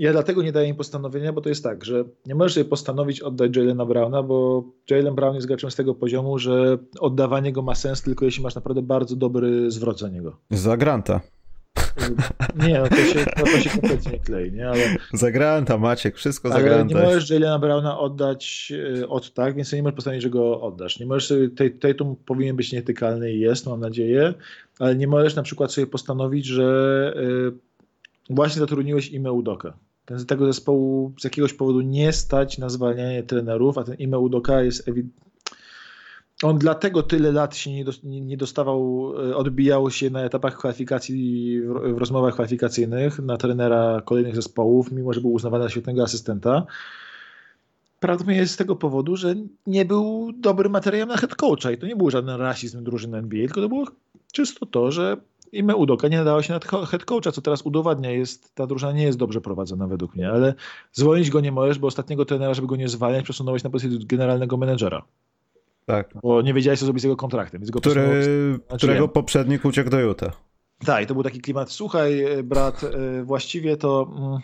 ja 0.00 0.12
dlatego 0.12 0.42
nie 0.42 0.52
daję 0.52 0.68
im 0.68 0.76
postanowienia, 0.76 1.32
bo 1.32 1.40
to 1.40 1.48
jest 1.48 1.64
tak, 1.64 1.84
że 1.84 2.04
nie 2.26 2.34
możesz 2.34 2.54
sobie 2.54 2.64
postanowić 2.64 3.20
oddać 3.20 3.56
Jalena 3.56 3.86
Browna, 3.86 4.22
bo 4.22 4.64
Jalen 4.90 5.14
Brown 5.14 5.34
jest 5.34 5.46
graczem 5.46 5.70
z 5.70 5.76
tego 5.76 5.94
poziomu, 5.94 6.38
że 6.38 6.78
oddawanie 7.00 7.52
go 7.52 7.62
ma 7.62 7.74
sens 7.74 8.02
tylko 8.02 8.24
jeśli 8.24 8.42
masz 8.42 8.54
naprawdę 8.54 8.82
bardzo 8.82 9.16
dobry 9.16 9.70
zwrot 9.70 9.98
za 9.98 10.08
niego. 10.08 10.36
Za 10.50 10.76
granta. 10.76 11.20
Nie, 12.66 12.78
no 12.78 12.88
to 12.88 12.96
się, 12.96 13.26
no 13.38 13.44
to 13.44 13.60
się 13.60 13.70
kompletnie 13.70 14.18
klei, 14.18 14.52
nie? 14.52 14.68
Ale, 14.68 14.96
za 15.12 15.30
granta, 15.30 15.78
Maciek, 15.78 16.16
wszystko 16.16 16.48
za 16.48 16.54
ale 16.54 16.64
granta. 16.64 16.94
nie 16.94 17.06
możesz 17.06 17.30
Jalena 17.30 17.58
Browna 17.58 17.98
oddać 17.98 18.72
e, 19.00 19.08
od 19.08 19.34
tak, 19.34 19.54
więc 19.54 19.72
nie 19.72 19.82
możesz 19.82 19.96
postanowić, 19.96 20.22
że 20.22 20.30
go 20.30 20.60
oddasz. 20.60 21.00
Nie 21.00 21.06
możesz 21.06 21.26
sobie, 21.26 21.70
Tatum 21.70 22.16
powinien 22.26 22.56
być 22.56 22.72
nietykalny 22.72 23.32
i 23.32 23.40
jest, 23.40 23.66
mam 23.66 23.80
nadzieję, 23.80 24.34
ale 24.78 24.96
nie 24.96 25.06
możesz 25.06 25.34
na 25.36 25.42
przykład 25.42 25.72
sobie 25.72 25.86
postanowić, 25.86 26.46
że 26.46 27.14
e, 28.30 28.34
właśnie 28.34 28.60
zatrudniłeś 28.60 29.10
Ime 29.10 29.32
Udoka 29.32 29.74
ten, 30.10 30.26
tego 30.26 30.46
zespołu 30.46 31.12
z 31.20 31.24
jakiegoś 31.24 31.54
powodu 31.54 31.80
nie 31.80 32.12
stać 32.12 32.58
na 32.58 32.68
zwalnianie 32.68 33.22
trenerów, 33.22 33.78
a 33.78 33.84
ten 33.84 33.94
Ime 33.94 34.18
Udoka 34.18 34.62
jest 34.62 34.90
on 36.42 36.58
dlatego 36.58 37.02
tyle 37.02 37.32
lat 37.32 37.56
się 37.56 37.70
nie 38.04 38.36
dostawał, 38.36 39.12
e, 39.30 39.36
odbijał 39.36 39.90
się 39.90 40.10
na 40.10 40.20
etapach 40.20 40.58
kwalifikacji, 40.58 41.60
w 41.62 41.98
rozmowach 41.98 42.34
kwalifikacyjnych 42.34 43.18
na 43.18 43.36
trenera 43.36 44.02
kolejnych 44.04 44.36
zespołów, 44.36 44.92
mimo 44.92 45.12
że 45.12 45.20
był 45.20 45.32
uznawany 45.32 45.64
za 45.64 45.70
świetnego 45.70 46.02
asystenta. 46.02 46.66
Prawdopodobnie 48.00 48.40
jest 48.40 48.54
z 48.54 48.56
tego 48.56 48.76
powodu, 48.76 49.16
że 49.16 49.34
nie 49.66 49.84
był 49.84 50.32
dobrym 50.36 50.72
materiałem 50.72 51.08
na 51.08 51.16
head 51.16 51.34
coacha 51.34 51.70
i 51.70 51.78
to 51.78 51.86
nie 51.86 51.96
był 51.96 52.10
żaden 52.10 52.40
rasizm 52.40 52.84
drużyny 52.84 53.18
NBA, 53.18 53.46
tylko 53.46 53.60
to 53.60 53.68
było 53.68 53.86
czysto 54.32 54.66
to, 54.66 54.92
że 54.92 55.16
imię 55.52 55.76
Udoka 55.76 56.08
nie 56.08 56.16
nadało 56.16 56.42
się 56.42 56.52
na 56.52 56.86
head 56.86 57.04
coacha, 57.04 57.32
co 57.32 57.42
teraz 57.42 57.62
udowadnia. 57.62 58.10
Jest, 58.10 58.54
ta 58.54 58.66
drużyna 58.66 58.92
nie 58.92 59.02
jest 59.02 59.18
dobrze 59.18 59.40
prowadzona 59.40 59.86
według 59.86 60.14
mnie, 60.14 60.30
ale 60.30 60.54
zwolnić 60.92 61.30
go 61.30 61.40
nie 61.40 61.52
możesz, 61.52 61.78
bo 61.78 61.86
ostatniego 61.86 62.24
trenera, 62.24 62.54
żeby 62.54 62.68
go 62.68 62.76
nie 62.76 62.88
zwalniać, 62.88 63.24
przesunąłeś 63.24 63.64
na 63.64 63.70
pozycję 63.70 63.98
generalnego 64.06 64.56
menedżera. 64.56 65.02
Tak. 65.86 66.14
Bo 66.22 66.42
nie 66.42 66.54
wiedziałeś, 66.54 66.80
co 66.80 66.84
zrobić 66.86 67.00
z 67.00 67.04
jego 67.04 67.16
kontraktem. 67.16 67.60
Więc 67.60 67.70
go 67.70 67.80
Który, 67.80 68.58
którego 68.76 69.08
poprzednik 69.08 69.64
uciekł 69.64 69.90
do 69.90 70.00
Utah. 70.00 70.40
Tak, 70.86 71.04
i 71.04 71.06
to 71.06 71.14
był 71.14 71.22
taki 71.22 71.40
klimat, 71.40 71.70
słuchaj 71.70 72.24
brat, 72.44 72.80
właściwie 73.22 73.76
to... 73.76 74.12
Mm, 74.16 74.40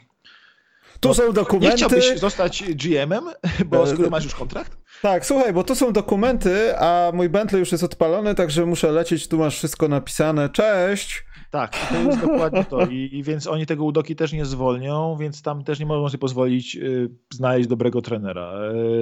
tu 1.00 1.08
no, 1.08 1.14
są 1.14 1.32
dokumenty. 1.32 1.68
Nie 1.68 1.76
chciałbyś 1.76 2.18
zostać 2.18 2.64
GM-em, 2.74 3.24
bo 3.66 3.86
skoro 3.86 4.10
masz 4.10 4.24
już 4.24 4.34
kontrakt? 4.34 4.78
Tak, 5.02 5.26
słuchaj, 5.26 5.52
bo 5.52 5.64
to 5.64 5.74
są 5.74 5.92
dokumenty, 5.92 6.78
a 6.78 7.10
mój 7.14 7.28
Bentley 7.28 7.60
już 7.60 7.72
jest 7.72 7.84
odpalony, 7.84 8.34
także 8.34 8.66
muszę 8.66 8.92
lecieć, 8.92 9.28
tu 9.28 9.38
masz 9.38 9.56
wszystko 9.56 9.88
napisane. 9.88 10.48
Cześć! 10.48 11.24
Tak, 11.50 11.76
to 11.88 11.96
jest 11.96 12.20
dokładnie 12.20 12.64
to. 12.64 12.86
I, 12.86 13.10
I, 13.12 13.22
więc 13.22 13.46
oni 13.46 13.66
tego 13.66 13.84
Udoki 13.84 14.16
też 14.16 14.32
nie 14.32 14.44
zwolnią, 14.44 15.16
więc 15.20 15.42
tam 15.42 15.64
też 15.64 15.80
nie 15.80 15.86
mogą 15.86 16.08
sobie 16.08 16.18
pozwolić 16.18 16.76
y, 16.76 17.10
znaleźć 17.34 17.68
dobrego 17.68 18.02
trenera. 18.02 18.52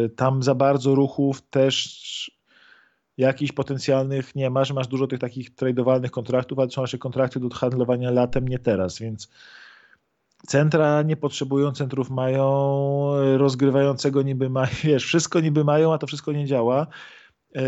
Y, 0.05 0.09
tam 0.09 0.43
za 0.43 0.55
bardzo 0.55 0.95
ruchów 0.95 1.43
też 1.43 2.31
jakichś 3.17 3.53
potencjalnych 3.53 4.35
nie 4.35 4.51
masz. 4.51 4.73
Masz 4.73 4.87
dużo 4.87 5.07
tych 5.07 5.19
takich 5.19 5.55
tradowalnych 5.55 6.11
kontraktów, 6.11 6.59
ale 6.59 6.71
są 6.71 6.81
nasze 6.81 6.99
kontrakty 6.99 7.41
do 7.41 7.51
handlowania 7.51 8.11
latem, 8.11 8.49
nie 8.49 8.59
teraz, 8.59 8.99
więc 8.99 9.29
centra 10.47 11.03
nie 11.03 11.17
potrzebują, 11.17 11.73
centrów 11.73 12.11
mają, 12.11 12.47
rozgrywającego 13.37 14.23
niby 14.23 14.51
mają, 14.51 14.69
wiesz, 14.85 15.05
wszystko 15.05 15.41
niby 15.41 15.65
mają, 15.65 15.93
a 15.93 15.99
to 15.99 16.07
wszystko 16.07 16.33
nie 16.33 16.47
działa. 16.47 16.87
Yy, 17.55 17.63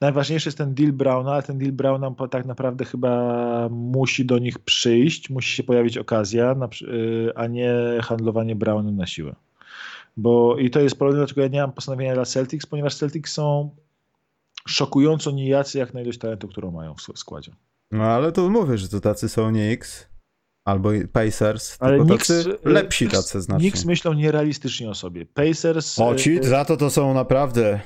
najważniejszy 0.00 0.48
jest 0.48 0.58
ten 0.58 0.74
deal 0.74 0.92
Browna, 0.92 1.32
ale 1.32 1.42
ten 1.42 1.58
deal 1.58 1.72
Browna 1.72 2.14
tak 2.30 2.46
naprawdę 2.46 2.84
chyba 2.84 3.68
musi 3.70 4.26
do 4.26 4.38
nich 4.38 4.58
przyjść, 4.58 5.30
musi 5.30 5.56
się 5.56 5.62
pojawić 5.62 5.98
okazja, 5.98 6.56
yy, 6.80 7.32
a 7.34 7.46
nie 7.46 7.74
handlowanie 8.02 8.56
Brownem 8.56 8.96
na 8.96 9.06
siłę. 9.06 9.34
Bo 10.16 10.56
i 10.56 10.70
to 10.70 10.80
jest 10.80 10.98
problem, 10.98 11.18
dlaczego 11.18 11.40
ja 11.40 11.48
nie 11.48 11.60
mam 11.60 11.72
postanowienia 11.72 12.14
dla 12.14 12.24
Celtics, 12.24 12.66
ponieważ 12.66 12.94
Celtics 12.94 13.32
są 13.32 13.70
szokująco 14.68 15.30
nijacy 15.30 15.78
jak 15.78 15.94
na 15.94 16.00
ilość 16.00 16.18
talentu, 16.18 16.48
którą 16.48 16.70
mają 16.70 16.94
w 16.94 17.18
składzie. 17.18 17.52
No 17.90 18.04
ale 18.04 18.32
to 18.32 18.50
mówię, 18.50 18.78
że 18.78 18.88
to 18.88 19.00
tacy 19.00 19.28
są 19.28 19.50
nie 19.50 19.70
X. 19.70 20.09
Albo 20.64 20.90
Pacers, 21.12 21.76
Ale 21.80 21.96
tylko 21.96 22.06
Knicks, 22.06 22.28
tacy 22.28 22.58
lepsi 22.64 23.08
tacy 23.08 23.40
znacznie. 23.40 23.70
Knicks 23.70 23.84
myślą 23.84 24.12
nierealistycznie 24.12 24.90
o 24.90 24.94
sobie. 24.94 25.26
Pacers... 25.26 25.98
O 25.98 26.14
ci, 26.14 26.38
y, 26.38 26.44
za 26.44 26.64
to 26.64 26.76
to 26.76 26.90
są 26.90 27.14
naprawdę 27.14 27.80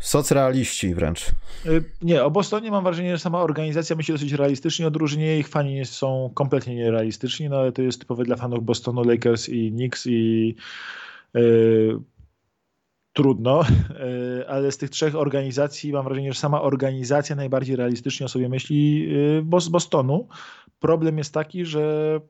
socrealiści 0.00 0.94
wręcz. 0.94 1.28
Y, 1.66 1.84
nie, 2.02 2.24
o 2.24 2.30
Bostonie 2.30 2.70
mam 2.70 2.84
wrażenie, 2.84 3.16
że 3.16 3.22
sama 3.22 3.42
organizacja 3.42 3.96
myśli 3.96 4.14
dosyć 4.14 4.32
realistycznie, 4.32 4.86
o 4.86 4.90
drużynie 4.90 5.38
ich 5.38 5.48
fani 5.48 5.86
są 5.86 6.30
kompletnie 6.34 6.74
nierealistyczni, 6.74 7.48
no 7.48 7.56
ale 7.58 7.72
to 7.72 7.82
jest 7.82 8.00
typowe 8.00 8.24
dla 8.24 8.36
fanów 8.36 8.64
Bostonu, 8.64 9.04
Lakers 9.04 9.48
i 9.48 9.70
Knicks 9.70 10.06
i 10.06 10.56
trudno, 13.12 13.62
yy, 14.38 14.48
ale 14.52 14.72
z 14.72 14.78
tych 14.78 14.90
trzech 14.90 15.16
organizacji 15.16 15.92
mam 15.92 16.04
wrażenie, 16.04 16.32
że 16.32 16.38
sama 16.38 16.62
organizacja 16.62 17.36
najbardziej 17.36 17.76
realistycznie 17.76 18.26
o 18.26 18.28
sobie 18.28 18.48
myśli 18.48 19.08
yy, 19.52 19.60
z 19.60 19.68
Bostonu, 19.68 20.28
Problem 20.80 21.18
jest 21.18 21.34
taki, 21.34 21.64
że 21.64 22.20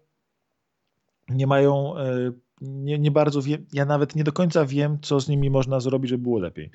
nie 1.28 1.46
mają, 1.46 1.98
e, 1.98 2.32
nie, 2.60 2.98
nie 2.98 3.10
bardzo 3.10 3.42
wiem, 3.42 3.66
ja 3.72 3.84
nawet 3.84 4.16
nie 4.16 4.24
do 4.24 4.32
końca 4.32 4.66
wiem, 4.66 4.98
co 5.02 5.20
z 5.20 5.28
nimi 5.28 5.50
można 5.50 5.80
zrobić, 5.80 6.10
żeby 6.10 6.22
było 6.22 6.38
lepiej. 6.38 6.70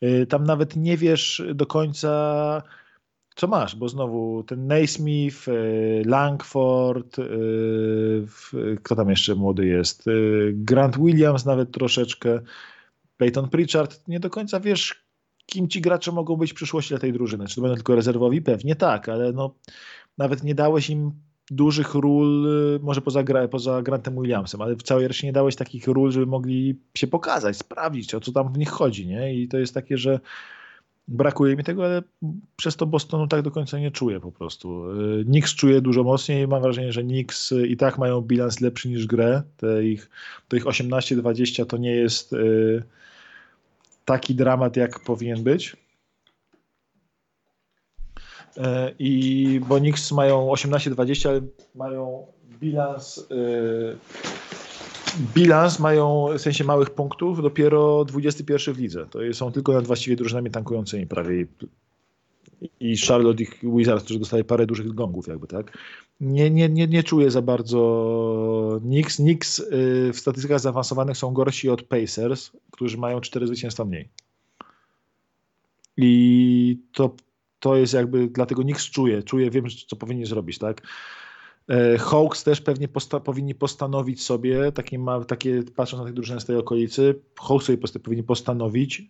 E, 0.00 0.26
tam 0.26 0.44
nawet 0.44 0.76
nie 0.76 0.96
wiesz 0.96 1.42
do 1.54 1.66
końca, 1.66 2.62
co 3.34 3.46
masz, 3.46 3.76
bo 3.76 3.88
znowu 3.88 4.42
ten 4.42 4.66
Naismith, 4.66 5.48
e, 5.48 5.52
Langford, 6.04 7.16
kto 8.82 8.96
tam 8.96 9.10
jeszcze 9.10 9.34
młody 9.34 9.66
jest, 9.66 10.04
Grant 10.52 10.98
Williams 10.98 11.44
nawet 11.44 11.70
troszeczkę, 11.70 12.40
Peyton 13.22 13.48
Pritchard, 13.48 14.08
nie 14.08 14.20
do 14.20 14.30
końca 14.30 14.60
wiesz, 14.60 15.04
kim 15.46 15.68
ci 15.68 15.80
gracze 15.80 16.12
mogą 16.12 16.36
być 16.36 16.50
w 16.52 16.54
przyszłości 16.54 16.88
dla 16.88 16.98
tej 16.98 17.12
drużyny. 17.12 17.46
Czy 17.46 17.54
to 17.54 17.60
będą 17.62 17.74
tylko 17.74 17.94
rezerwowi? 17.94 18.42
Pewnie 18.42 18.76
tak, 18.76 19.08
ale 19.08 19.32
no 19.32 19.54
nawet 20.18 20.42
nie 20.44 20.54
dałeś 20.54 20.90
im 20.90 21.12
dużych 21.50 21.94
ról, 21.94 22.46
y, 22.76 22.80
może 22.82 23.00
poza, 23.00 23.24
poza 23.50 23.82
Grantem 23.82 24.14
Williamsem, 24.14 24.60
ale 24.60 24.76
w 24.76 24.82
całej 24.82 25.08
reszcie 25.08 25.26
nie 25.26 25.32
dałeś 25.32 25.56
takich 25.56 25.86
ról, 25.86 26.12
żeby 26.12 26.26
mogli 26.26 26.78
się 26.94 27.06
pokazać, 27.06 27.56
sprawdzić, 27.56 28.14
o 28.14 28.20
co 28.20 28.32
tam 28.32 28.52
w 28.52 28.58
nich 28.58 28.70
chodzi, 28.70 29.06
nie? 29.06 29.34
I 29.34 29.48
to 29.48 29.58
jest 29.58 29.74
takie, 29.74 29.98
że 29.98 30.20
brakuje 31.08 31.56
mi 31.56 31.64
tego, 31.64 31.84
ale 31.84 32.02
przez 32.56 32.76
to 32.76 32.86
Bostonu 32.86 33.26
tak 33.26 33.42
do 33.42 33.50
końca 33.50 33.78
nie 33.78 33.90
czuję 33.90 34.20
po 34.20 34.32
prostu. 34.32 34.90
Y, 35.20 35.24
Knicks 35.24 35.54
czuje 35.54 35.80
dużo 35.80 36.04
mocniej, 36.04 36.48
mam 36.48 36.62
wrażenie, 36.62 36.92
że 36.92 37.02
Knicks 37.02 37.54
i 37.68 37.76
tak 37.76 37.98
mają 37.98 38.20
bilans 38.20 38.60
lepszy 38.60 38.88
niż 38.88 39.06
grę, 39.06 39.42
te 39.56 39.84
ich, 39.84 40.10
to 40.48 40.56
ich 40.56 40.64
18-20 40.64 41.66
to 41.66 41.76
nie 41.76 41.94
jest 41.94 42.32
y, 42.32 42.82
taki 44.04 44.34
dramat, 44.34 44.76
jak 44.76 45.00
powinien 45.00 45.42
być. 45.42 45.76
E, 48.56 48.92
I 48.98 49.60
bo 49.68 49.78
Knicks 49.78 50.12
mają 50.12 50.48
18-20, 50.48 51.28
ale 51.28 51.40
mają 51.74 52.26
bilans 52.60 53.26
e, 53.30 53.96
bilans 55.34 55.78
mają 55.78 56.26
w 56.38 56.40
sensie 56.40 56.64
małych 56.64 56.90
punktów 56.90 57.42
dopiero 57.42 58.04
21 58.04 58.74
w 58.74 58.78
lidze. 58.78 59.06
To 59.10 59.18
są 59.32 59.52
tylko 59.52 59.72
nad 59.72 59.86
właściwie 59.86 60.16
drużynami 60.16 60.50
tankującymi 60.50 61.06
prawie 61.06 61.46
i 62.80 62.96
Charlotte 62.96 63.42
i 63.42 63.46
Wizards, 63.62 64.04
którzy 64.04 64.18
dostali 64.18 64.44
parę 64.44 64.66
dużych 64.66 64.94
gongów 64.94 65.28
jakby, 65.28 65.46
tak? 65.46 65.78
Nie, 66.20 66.50
nie, 66.50 66.68
nie, 66.68 66.86
nie 66.86 67.02
czuję 67.02 67.30
za 67.30 67.42
bardzo 67.42 68.80
Knicks. 68.82 69.16
Knicks 69.16 69.60
e, 69.60 69.64
w 70.12 70.18
statystykach 70.18 70.60
zaawansowanych 70.60 71.16
są 71.16 71.32
gorsi 71.32 71.70
od 71.70 71.82
Pacers, 71.82 72.50
którzy 72.70 72.98
mają 72.98 73.20
4 73.20 73.46
zwycięstwa 73.46 73.84
mniej. 73.84 74.08
I 75.96 76.78
to 76.92 77.16
to 77.62 77.76
jest 77.76 77.94
jakby, 77.94 78.28
dlatego 78.28 78.62
nikt 78.62 78.80
czuje, 78.80 79.22
czuje, 79.22 79.50
wiem, 79.50 79.64
co 79.88 79.96
powinni 79.96 80.26
zrobić, 80.26 80.58
tak? 80.58 80.82
E, 81.68 81.98
Hawks 81.98 82.44
też 82.44 82.60
pewnie 82.60 82.88
posta 82.88 83.20
powinni 83.20 83.54
postanowić 83.54 84.22
sobie, 84.22 84.72
takie, 84.72 84.98
ma, 84.98 85.24
takie 85.24 85.62
patrząc 85.62 86.00
na 86.00 86.04
tych 86.04 86.14
drużyny 86.14 86.40
z 86.40 86.44
tej 86.44 86.56
okolicy, 86.56 87.14
Hawks 87.40 87.66
sobie 87.66 87.78
post 87.78 87.98
powinni 87.98 88.22
postanowić 88.22 89.02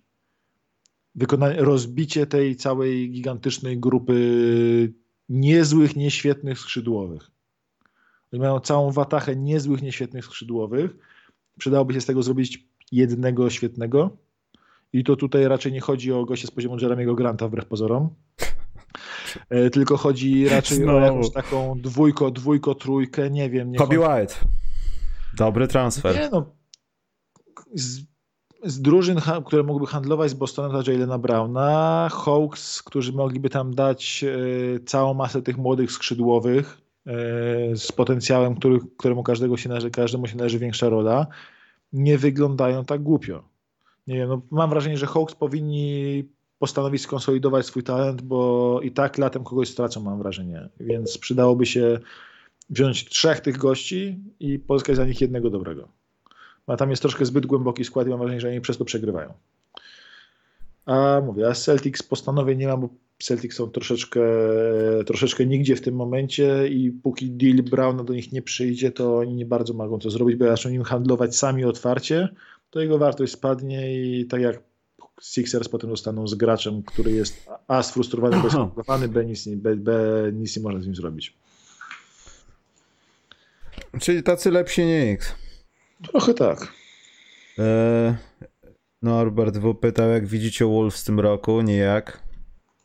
wykonanie, 1.15 1.57
rozbicie 1.57 2.27
tej 2.27 2.57
całej 2.57 3.11
gigantycznej 3.11 3.79
grupy 3.79 4.93
niezłych, 5.29 5.97
nieświetnych 5.97 6.59
skrzydłowych. 6.59 7.31
Oni 8.33 8.41
mają 8.41 8.61
całą 8.61 8.91
watachę 8.91 9.37
niezłych, 9.37 9.83
nieświetnych 9.83 10.25
skrzydłowych. 10.25 10.97
Przydałoby 11.59 11.95
się 11.95 12.01
z 12.01 12.07
tego 12.07 12.23
zrobić 12.23 12.69
jednego 12.93 13.51
świetnego, 13.51 14.17
i 14.93 15.05
to 15.05 15.17
tutaj 15.17 15.49
raczej 15.49 15.73
nie 15.73 15.81
chodzi 15.81 16.13
o 16.13 16.25
gościa 16.25 16.47
z 16.47 16.51
poziomu 16.51 16.79
Jeremiego 16.79 17.15
Granta, 17.15 17.49
wbrew 17.49 17.67
pozorom. 17.67 18.09
E, 19.49 19.71
tylko 19.71 19.97
chodzi 19.97 20.49
raczej 20.49 20.77
Znowu. 20.77 20.99
o 20.99 21.01
jakąś 21.01 21.31
taką 21.33 21.81
dwójko, 21.81 22.31
dwójko, 22.31 22.75
trójkę, 22.75 23.31
nie 23.31 23.51
wiem. 23.51 23.73
Nie 23.73 23.79
Kobe. 23.79 23.99
White. 23.99 24.35
Dobry 25.37 25.69
transfer. 25.69 26.15
Nie 26.15 26.31
no. 26.31 26.55
Z, 27.75 28.01
z 28.63 28.81
drużyn, 28.81 29.21
które 29.47 29.63
mogłyby 29.63 29.87
handlować 29.87 30.31
z 30.31 30.35
Bostonem 30.35 30.71
dla 30.71 30.93
Jalena 30.93 31.19
Browna, 31.19 32.09
Hawks, 32.13 32.83
którzy 32.83 33.13
mogliby 33.13 33.51
tam 33.51 33.75
dać 33.75 34.25
e, 34.25 34.81
całą 34.81 35.15
masę 35.15 35.43
tych 35.43 35.59
młodych 35.59 35.93
skrzydłowych 35.93 36.81
e, 37.07 37.13
z 37.77 37.93
potencjałem, 37.93 38.55
który, 38.55 38.79
któremu 38.99 39.23
każdego 39.23 39.57
się 39.57 39.69
należy, 39.69 39.91
każdemu 39.91 40.27
się 40.27 40.37
należy 40.37 40.59
większa 40.59 40.89
rola, 40.89 41.27
nie 41.93 42.19
wyglądają 42.19 42.85
tak 42.85 43.03
głupio 43.03 43.53
nie 44.07 44.17
wiem, 44.17 44.29
no 44.29 44.43
mam 44.51 44.71
wrażenie, 44.71 44.99
że 44.99 45.07
Hawks 45.07 45.35
powinni 45.35 46.25
postanowić 46.59 47.03
skonsolidować 47.03 47.67
swój 47.67 47.83
talent, 47.83 48.23
bo 48.23 48.81
i 48.81 48.91
tak 48.91 49.19
latem 49.19 49.45
kogoś 49.45 49.69
stracą, 49.69 50.03
mam 50.03 50.19
wrażenie. 50.19 50.69
Więc 50.81 51.19
przydałoby 51.19 51.67
się 51.67 51.99
wziąć 52.71 53.05
trzech 53.09 53.41
tych 53.41 53.59
gości 53.59 54.19
i 54.41 54.59
pozyskać 54.59 54.97
za 54.97 55.05
nich 55.05 55.21
jednego 55.21 55.51
dobrego. 55.51 55.89
A 56.67 56.77
tam 56.77 56.91
jest 56.91 57.03
troszkę 57.03 57.27
zbyt 57.27 57.47
głęboki 57.47 57.85
skład 57.85 58.07
i 58.07 58.11
mam 58.11 58.19
wrażenie, 58.19 58.41
że 58.41 58.49
oni 58.49 58.61
przez 58.61 58.79
to 58.79 58.85
przegrywają. 58.85 59.33
A 60.87 61.21
mówię, 61.27 61.49
a 61.49 61.55
Celtics 61.55 62.03
postanowień 62.03 62.59
nie 62.59 62.67
mam, 62.67 62.81
bo 62.81 62.89
Celtics 63.19 63.57
są 63.57 63.71
troszeczkę, 63.71 64.21
troszeczkę 65.07 65.47
nigdzie 65.47 65.77
w 65.77 65.81
tym 65.81 65.95
momencie 65.95 66.69
i 66.69 66.91
póki 66.91 67.31
deal 67.31 67.57
Browna 67.57 68.05
do 68.05 68.15
nich 68.15 68.33
nie 68.33 68.43
przyjdzie, 68.43 68.91
to 68.91 69.19
oni 69.19 69.35
nie 69.35 69.47
bardzo 69.47 69.75
mogą 69.75 69.99
to 69.99 70.11
zrobić, 70.11 70.37
bo 70.37 70.45
zaczną 70.45 70.71
nim 70.71 70.83
handlować 70.83 71.37
sami 71.37 71.65
otwarcie, 71.65 72.29
to 72.71 72.81
jego 72.81 72.99
wartość 72.99 73.33
spadnie 73.33 74.03
i 74.03 74.27
tak 74.27 74.41
jak 74.41 74.63
Sixers 75.23 75.69
potem 75.69 75.91
zostaną 75.91 76.29
z 76.29 76.35
graczem, 76.35 76.83
który 76.83 77.13
jest 77.13 77.49
A 77.69 77.83
sfrustrowany, 77.83 78.43
bezkomplikowany, 78.43 79.09
B 79.09 79.25
nic, 79.25 79.49
B, 79.49 79.77
B 79.77 79.93
nic 80.33 80.57
nie 80.57 80.63
można 80.63 80.81
z 80.81 80.87
nim 80.87 80.95
zrobić. 80.95 81.35
Czyli 84.01 84.23
tacy 84.23 84.51
lepsi 84.51 84.85
nie 84.85 85.13
X. 85.13 85.35
Trochę 86.11 86.35
tak. 86.35 86.73
E, 87.59 88.17
Norbert 89.03 89.59
W. 89.59 89.75
pytał, 89.75 90.11
jak 90.11 90.27
widzicie 90.27 90.65
Wolves 90.65 91.03
w 91.03 91.07
tym 91.07 91.21
roku, 91.21 91.61
nie 91.61 91.77
jak. 91.77 92.23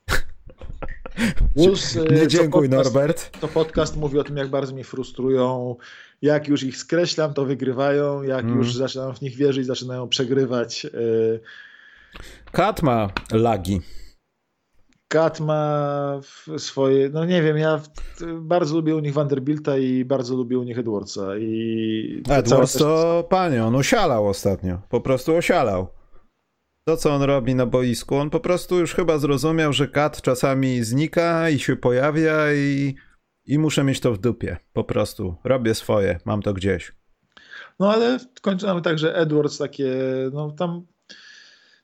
Wolves, 1.55 1.95
nie 1.95 2.21
e, 2.21 2.27
dziękuj, 2.27 2.69
podcast, 2.69 2.93
Norbert. 2.93 3.39
To 3.39 3.47
podcast 3.47 3.97
mówi 3.97 4.19
o 4.19 4.23
tym, 4.23 4.37
jak 4.37 4.47
bardzo 4.47 4.73
mnie 4.73 4.83
frustrują 4.83 5.75
jak 6.21 6.47
już 6.47 6.63
ich 6.63 6.77
skreślam, 6.77 7.33
to 7.33 7.45
wygrywają, 7.45 8.23
jak 8.23 8.45
mm. 8.45 8.57
już 8.57 8.75
zaczynam 8.75 9.15
w 9.15 9.21
nich 9.21 9.35
wierzyć, 9.35 9.65
zaczynają 9.65 10.09
przegrywać. 10.09 10.87
Kat 12.51 12.83
ma 12.83 13.09
lagi. 13.31 13.81
Kat 15.07 15.39
ma 15.39 16.21
swoje, 16.57 17.09
no 17.09 17.25
nie 17.25 17.43
wiem, 17.43 17.57
ja 17.57 17.81
bardzo 18.39 18.75
lubię 18.75 18.95
u 18.95 18.99
nich 18.99 19.13
Vanderbilta 19.13 19.77
i 19.77 20.05
bardzo 20.05 20.35
lubię 20.35 20.59
u 20.59 20.63
nich 20.63 20.79
Edwardsa. 20.79 21.37
I 21.37 22.23
Edwards 22.29 22.73
to, 22.73 23.21
też... 23.21 23.29
panie, 23.29 23.65
on 23.65 23.75
osialał 23.75 24.27
ostatnio, 24.27 24.81
po 24.89 25.01
prostu 25.01 25.35
osialał. 25.35 25.87
To, 26.83 26.97
co 26.97 27.13
on 27.13 27.21
robi 27.21 27.55
na 27.55 27.65
boisku, 27.65 28.15
on 28.15 28.29
po 28.29 28.39
prostu 28.39 28.79
już 28.79 28.93
chyba 28.93 29.17
zrozumiał, 29.17 29.73
że 29.73 29.87
kat 29.87 30.21
czasami 30.21 30.83
znika 30.83 31.49
i 31.49 31.59
się 31.59 31.75
pojawia 31.75 32.53
i, 32.53 32.95
i 33.45 33.59
muszę 33.59 33.83
mieć 33.83 33.99
to 33.99 34.13
w 34.13 34.17
dupie. 34.17 34.57
Po 34.73 34.83
prostu 34.83 35.35
robię 35.43 35.75
swoje, 35.75 36.19
mam 36.25 36.41
to 36.41 36.53
gdzieś. 36.53 36.95
No 37.79 37.93
ale 37.93 38.19
w 38.19 38.41
końcu 38.41 38.67
mamy 38.67 38.81
także 38.81 39.15
Edwards 39.15 39.57
takie, 39.57 39.95
no 40.33 40.51
tam, 40.51 40.85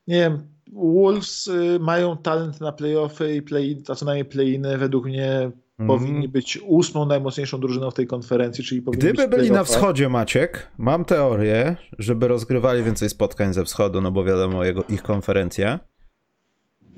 nie 0.07 0.15
wiem, 0.15 0.52
Wolves 0.73 1.47
y, 1.47 1.79
mają 1.79 2.17
talent 2.17 2.61
na 2.61 2.71
playoffy 2.71 3.35
i 3.35 3.41
play, 3.41 3.83
a 3.89 3.95
co 3.95 4.05
najmniej 4.05 4.25
play-iny 4.25 4.77
według 4.77 5.05
mnie 5.05 5.51
mm. 5.79 5.87
powinni 5.87 6.27
być 6.27 6.59
ósmą 6.65 7.05
najmocniejszą 7.05 7.59
drużyną 7.59 7.91
w 7.91 7.93
tej 7.93 8.07
konferencji, 8.07 8.63
czyli 8.63 8.81
Gdyby 8.81 9.27
byli 9.27 9.51
na 9.51 9.63
wschodzie, 9.63 10.09
Maciek, 10.09 10.71
mam 10.77 11.05
teorię, 11.05 11.75
żeby 11.99 12.27
rozgrywali 12.27 12.83
więcej 12.83 13.09
spotkań 13.09 13.53
ze 13.53 13.63
wschodu, 13.63 14.01
no 14.01 14.11
bo 14.11 14.23
wiadomo, 14.23 14.63
jego, 14.63 14.83
ich 14.89 15.03
konferencja 15.03 15.79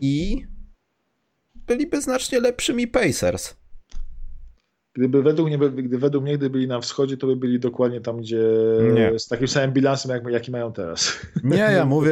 i 0.02 0.46
byliby 1.56 2.02
znacznie 2.02 2.40
lepszymi 2.40 2.88
Pacers. 2.88 3.56
Gdyby 4.96 5.24
według 5.24 5.48
mnie, 5.48 5.58
gdy 5.58 5.98
według 5.98 6.24
mnie, 6.24 6.38
gdyby 6.38 6.50
byli 6.50 6.68
na 6.68 6.82
wschodzie, 6.82 7.18
to 7.18 7.28
by 7.28 7.36
byli 7.36 7.60
dokładnie 7.60 8.02
tam, 8.02 8.18
gdzie 8.18 8.44
nie. 8.94 9.20
z 9.20 9.28
takim 9.28 9.48
samym 9.48 9.72
bilansem, 9.72 10.12
jak, 10.12 10.28
jaki 10.28 10.52
mają 10.52 10.74
teraz. 10.74 11.20
Nie, 11.44 11.58
ja 11.58 11.86
mówię, 11.96 12.12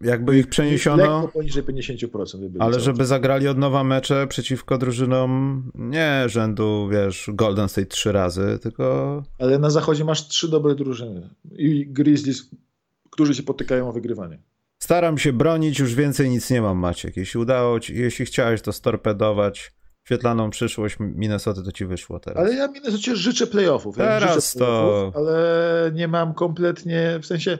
jakby 0.00 0.38
ich 0.38 0.46
przeniesiono. 0.46 1.22
Lekko 1.22 1.28
poniżej 1.28 1.62
50% 1.62 2.40
by 2.40 2.48
byli. 2.48 2.60
Ale 2.60 2.80
żeby 2.80 3.06
zagrali 3.06 3.48
od 3.48 3.58
nowa 3.58 3.84
mecze 3.84 4.26
przeciwko 4.26 4.78
drużynom 4.78 5.62
nie 5.74 6.24
rzędu, 6.26 6.88
wiesz, 6.92 7.30
Golden 7.34 7.68
State 7.68 7.86
trzy 7.86 8.12
razy, 8.12 8.58
tylko. 8.62 9.22
Ale 9.38 9.58
na 9.58 9.70
zachodzie 9.70 10.04
masz 10.04 10.28
trzy 10.28 10.50
dobre 10.50 10.74
drużyny. 10.74 11.30
I 11.50 11.86
Grizzlies, 11.86 12.50
którzy 13.10 13.34
się 13.34 13.42
potykają 13.42 13.88
o 13.88 13.92
wygrywanie. 13.92 14.38
Staram 14.78 15.18
się 15.18 15.32
bronić, 15.32 15.78
już 15.78 15.94
więcej 15.94 16.30
nic 16.30 16.50
nie 16.50 16.62
mam, 16.62 16.78
Maciek. 16.78 17.16
Jeśli 17.16 17.40
udało 17.40 17.80
ci, 17.80 17.94
jeśli 17.94 18.26
chciałeś 18.26 18.62
to 18.62 18.72
storpedować 18.72 19.76
świetlaną 20.06 20.50
przyszłość 20.50 20.96
Minnesota 21.00 21.62
to 21.62 21.72
ci 21.72 21.86
wyszło 21.86 22.20
teraz. 22.20 22.38
Ale 22.38 22.54
ja 22.54 22.68
Minnesocie 22.68 23.16
życzę 23.16 23.46
playoffów. 23.46 23.96
Teraz 23.96 24.52
życzę 24.52 24.64
playoffów, 24.64 25.14
to... 25.14 25.20
Ale 25.20 25.90
nie 25.94 26.08
mam 26.08 26.34
kompletnie, 26.34 27.18
w 27.22 27.26
sensie 27.26 27.58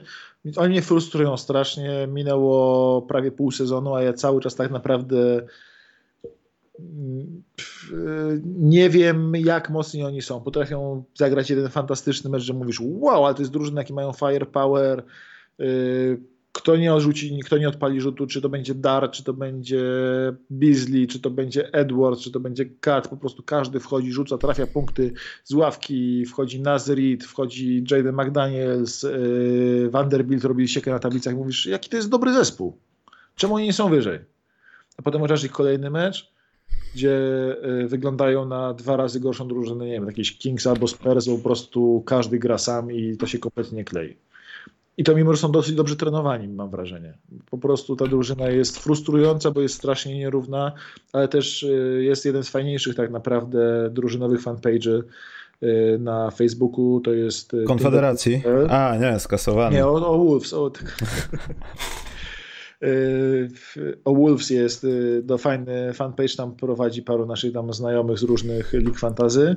oni 0.55 0.69
mnie 0.69 0.81
frustrują 0.81 1.37
strasznie. 1.37 2.07
Minęło 2.07 3.01
prawie 3.01 3.31
pół 3.31 3.51
sezonu, 3.51 3.95
a 3.95 4.03
ja 4.03 4.13
cały 4.13 4.41
czas 4.41 4.55
tak 4.55 4.71
naprawdę 4.71 5.41
mm, 6.79 7.43
nie 8.45 8.89
wiem, 8.89 9.33
jak 9.35 9.69
mocni 9.69 10.03
oni 10.03 10.21
są. 10.21 10.41
Potrafią 10.41 11.03
zagrać 11.15 11.49
jeden 11.49 11.69
fantastyczny 11.69 12.29
mecz, 12.29 12.43
że 12.43 12.53
mówisz, 12.53 12.81
wow, 12.81 13.25
ale 13.25 13.35
to 13.35 13.41
jest 13.41 13.51
drużyna, 13.51 13.81
jaki 13.81 13.93
mają 13.93 14.13
firepower. 14.13 15.03
Kto 16.57 16.77
nie 16.77 16.93
odrzuci, 16.93 17.39
kto 17.45 17.57
nie 17.57 17.69
odpali 17.69 18.01
rzutu, 18.01 18.27
czy 18.27 18.41
to 18.41 18.49
będzie 18.49 18.75
Dar, 18.75 19.11
czy 19.11 19.23
to 19.23 19.33
będzie 19.33 19.81
Beasley, 20.49 21.07
czy 21.07 21.19
to 21.19 21.29
będzie 21.29 21.73
Edwards, 21.73 22.21
czy 22.21 22.31
to 22.31 22.39
będzie 22.39 22.65
Kat, 22.65 23.07
po 23.07 23.17
prostu 23.17 23.43
każdy 23.43 23.79
wchodzi, 23.79 24.11
rzuca, 24.11 24.37
trafia 24.37 24.67
punkty 24.67 25.13
z 25.43 25.53
ławki, 25.53 26.25
wchodzi 26.25 26.61
Nazrid, 26.61 27.23
wchodzi 27.23 27.83
Jaden 27.91 28.15
McDaniels, 28.15 29.03
yy, 29.03 29.89
Vanderbilt 29.89 30.43
robi 30.43 30.67
siekę 30.67 30.91
na 30.91 30.99
tablicach, 30.99 31.35
mówisz, 31.35 31.65
jaki 31.65 31.89
to 31.89 31.97
jest 31.97 32.09
dobry 32.09 32.33
zespół, 32.33 32.77
czemu 33.35 33.55
oni 33.55 33.65
nie 33.65 33.73
są 33.73 33.89
wyżej? 33.89 34.19
A 34.97 35.01
potem 35.01 35.21
chociaż 35.21 35.43
ich 35.43 35.51
kolejny 35.51 35.89
mecz, 35.89 36.31
gdzie 36.95 37.19
yy, 37.63 37.87
wyglądają 37.87 38.45
na 38.45 38.73
dwa 38.73 38.97
razy 38.97 39.19
gorszą 39.19 39.47
drużynę, 39.47 39.85
nie 39.85 39.91
wiem, 39.91 40.05
jakieś 40.05 40.37
Kings 40.37 40.67
albo 40.67 40.87
Spurs, 40.87 41.25
po 41.25 41.37
prostu 41.37 42.03
każdy 42.05 42.39
gra 42.39 42.57
sam 42.57 42.91
i 42.91 43.17
to 43.17 43.27
się 43.27 43.39
kompletnie 43.39 43.83
klei. 43.83 44.26
I 44.97 45.03
to 45.03 45.15
mimo, 45.15 45.33
że 45.33 45.39
są 45.41 45.51
dosyć 45.51 45.75
dobrze 45.75 45.95
trenowani, 45.95 46.47
mam 46.47 46.69
wrażenie. 46.69 47.13
Po 47.49 47.57
prostu 47.57 47.95
ta 47.95 48.07
drużyna 48.07 48.49
jest 48.49 48.79
frustrująca, 48.79 49.51
bo 49.51 49.61
jest 49.61 49.75
strasznie 49.75 50.17
nierówna, 50.17 50.71
ale 51.13 51.27
też 51.27 51.63
y, 51.63 51.99
jest 52.03 52.25
jeden 52.25 52.43
z 52.43 52.49
fajniejszych 52.49 52.95
tak 52.95 53.11
naprawdę 53.11 53.89
drużynowych 53.91 54.41
fanpage'y 54.41 55.03
y, 55.63 55.97
na 55.99 56.31
Facebooku, 56.31 57.01
to 57.03 57.13
jest... 57.13 57.53
Y, 57.53 57.63
Konfederacji? 57.63 58.43
A, 58.69 58.97
nie, 58.97 59.19
skasowany. 59.19 59.75
Nie, 59.75 59.87
o, 59.87 60.07
o 60.07 60.17
Wolves. 60.17 60.53
O, 60.53 60.71
o 64.05 64.15
Wolves 64.15 64.49
jest, 64.49 64.87
do 65.23 65.37
fajny 65.37 65.93
fanpage 65.93 66.35
tam 66.37 66.55
prowadzi 66.55 67.01
paru 67.01 67.25
naszych 67.25 67.53
tam 67.53 67.73
znajomych 67.73 68.19
z 68.19 68.23
różnych 68.23 68.73
lig 68.73 68.99
fantazy. 68.99 69.55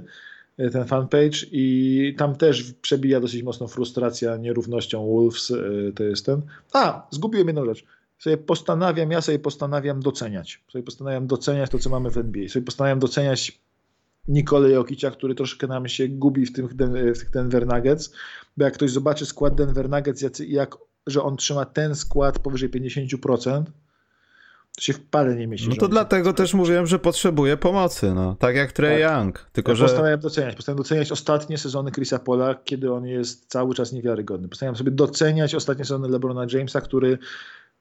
E, 0.61 0.71
ten 0.71 0.85
fanpage 0.85 1.47
i 1.53 2.15
tam 2.19 2.37
też 2.37 2.73
przebija 2.73 3.21
dosyć 3.21 3.43
mocno 3.43 3.69
frustracja 3.69 4.37
nierównością 4.37 5.07
Wolves, 5.07 5.51
e, 5.51 5.93
to 5.93 6.05
jest 6.05 6.27
ten. 6.27 6.43
A, 6.73 7.07
zgubiłem 7.11 7.47
jedną 7.47 7.65
rzecz. 7.65 7.85
Sobie 8.19 8.37
postanawiam, 8.37 9.11
ja 9.11 9.21
sobie 9.21 9.39
postanawiam 9.39 10.01
doceniać. 10.01 10.63
Sobie 10.73 10.83
postanawiam 10.83 11.27
doceniać 11.27 11.71
to, 11.71 11.79
co 11.79 11.91
mamy 11.91 12.11
w 12.11 12.19
NBA. 12.19 12.49
Sobie 12.49 12.65
postanawiam 12.65 12.99
doceniać 12.99 13.61
Nikolę 14.29 14.71
Jokicia, 14.71 15.11
który 15.11 15.35
troszkę 15.35 15.67
nam 15.67 15.89
się 15.89 16.09
gubi 16.09 16.47
w, 16.47 16.53
tym, 16.53 16.69
w 17.15 17.19
tych 17.19 17.31
Denver 17.31 17.67
Nuggets, 17.67 18.13
bo 18.57 18.65
jak 18.65 18.75
ktoś 18.75 18.91
zobaczy 18.91 19.27
skład 19.27 19.55
Denver 19.55 19.91
Nuggets, 19.91 20.43
jak, 20.49 20.77
że 21.07 21.23
on 21.23 21.37
trzyma 21.37 21.65
ten 21.65 21.95
skład 21.95 22.39
powyżej 22.39 22.71
50%, 22.71 23.63
to 24.77 24.81
się 24.81 24.93
w 24.93 25.01
parę 25.01 25.37
nie 25.37 25.47
mieści. 25.47 25.69
No 25.69 25.77
to 25.77 25.89
dlatego 25.89 26.33
też 26.33 26.55
mówiłem, 26.55 26.87
że 26.87 26.99
potrzebuje 26.99 27.57
pomocy, 27.57 28.15
no. 28.15 28.37
Tak 28.39 28.57
jak 28.57 28.73
Trey 28.73 29.03
tak. 29.03 29.13
Young. 29.13 29.47
Tylko, 29.53 29.73
ja 29.73 29.77
że... 29.77 29.85
Postanawiam 29.85 30.21
doceniać. 30.21 30.57
Postanawiam 30.57 30.83
doceniać 30.83 31.13
ostatnie 31.13 31.59
sezony 31.59 31.91
Chrisa 31.91 32.19
Pola, 32.19 32.55
kiedy 32.65 32.93
on 32.93 33.07
jest 33.07 33.47
cały 33.47 33.75
czas 33.75 33.93
niewiarygodny. 33.93 34.49
Postanawiam 34.49 34.77
sobie 34.77 34.91
doceniać 34.91 35.55
ostatnie 35.55 35.85
sezony 35.85 36.09
LeBrona 36.09 36.47
Jamesa, 36.53 36.81
który 36.81 37.19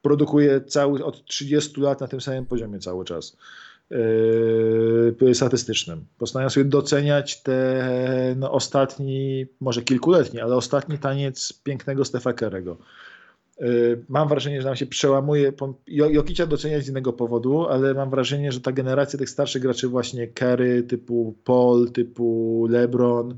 produkuje 0.02 0.62
cały, 0.62 1.06
od 1.06 1.26
30 1.26 1.82
lat 1.82 2.02
na 2.02 2.08
tym 2.08 2.22
samym 2.22 2.46
poziomie 2.46 2.80
cały 2.80 3.06
czas. 3.06 3.38
Yy, 5.22 5.34
statystycznym. 5.36 6.06
Postanawiam 6.18 6.50
sobie 6.50 6.66
doceniać 6.66 7.42
ten 7.42 8.44
ostatni, 8.44 9.46
może 9.60 9.82
kilkuletni, 9.82 10.40
ale 10.40 10.56
ostatni 10.56 10.98
taniec 10.98 11.54
pięknego 11.64 12.06
Stefa 12.06 12.34
Kerego. 12.34 12.78
Y, 13.62 14.06
mam 14.10 14.28
wrażenie, 14.28 14.62
że 14.62 14.68
nam 14.68 14.76
się 14.76 14.86
przełamuje. 14.86 15.54
Jokicia 15.88 16.46
doceniać 16.46 16.86
z 16.86 16.90
innego 16.90 17.14
powodu, 17.14 17.68
ale 17.68 17.94
mam 17.94 18.10
wrażenie, 18.10 18.52
że 18.52 18.62
ta 18.62 18.72
generacja 18.72 19.20
tych 19.20 19.30
starszych 19.30 19.62
graczy, 19.62 19.88
właśnie 19.88 20.28
Kerry, 20.28 20.84
typu 20.84 21.36
Paul, 21.44 21.92
typu 21.92 22.68
LeBron, 22.70 23.38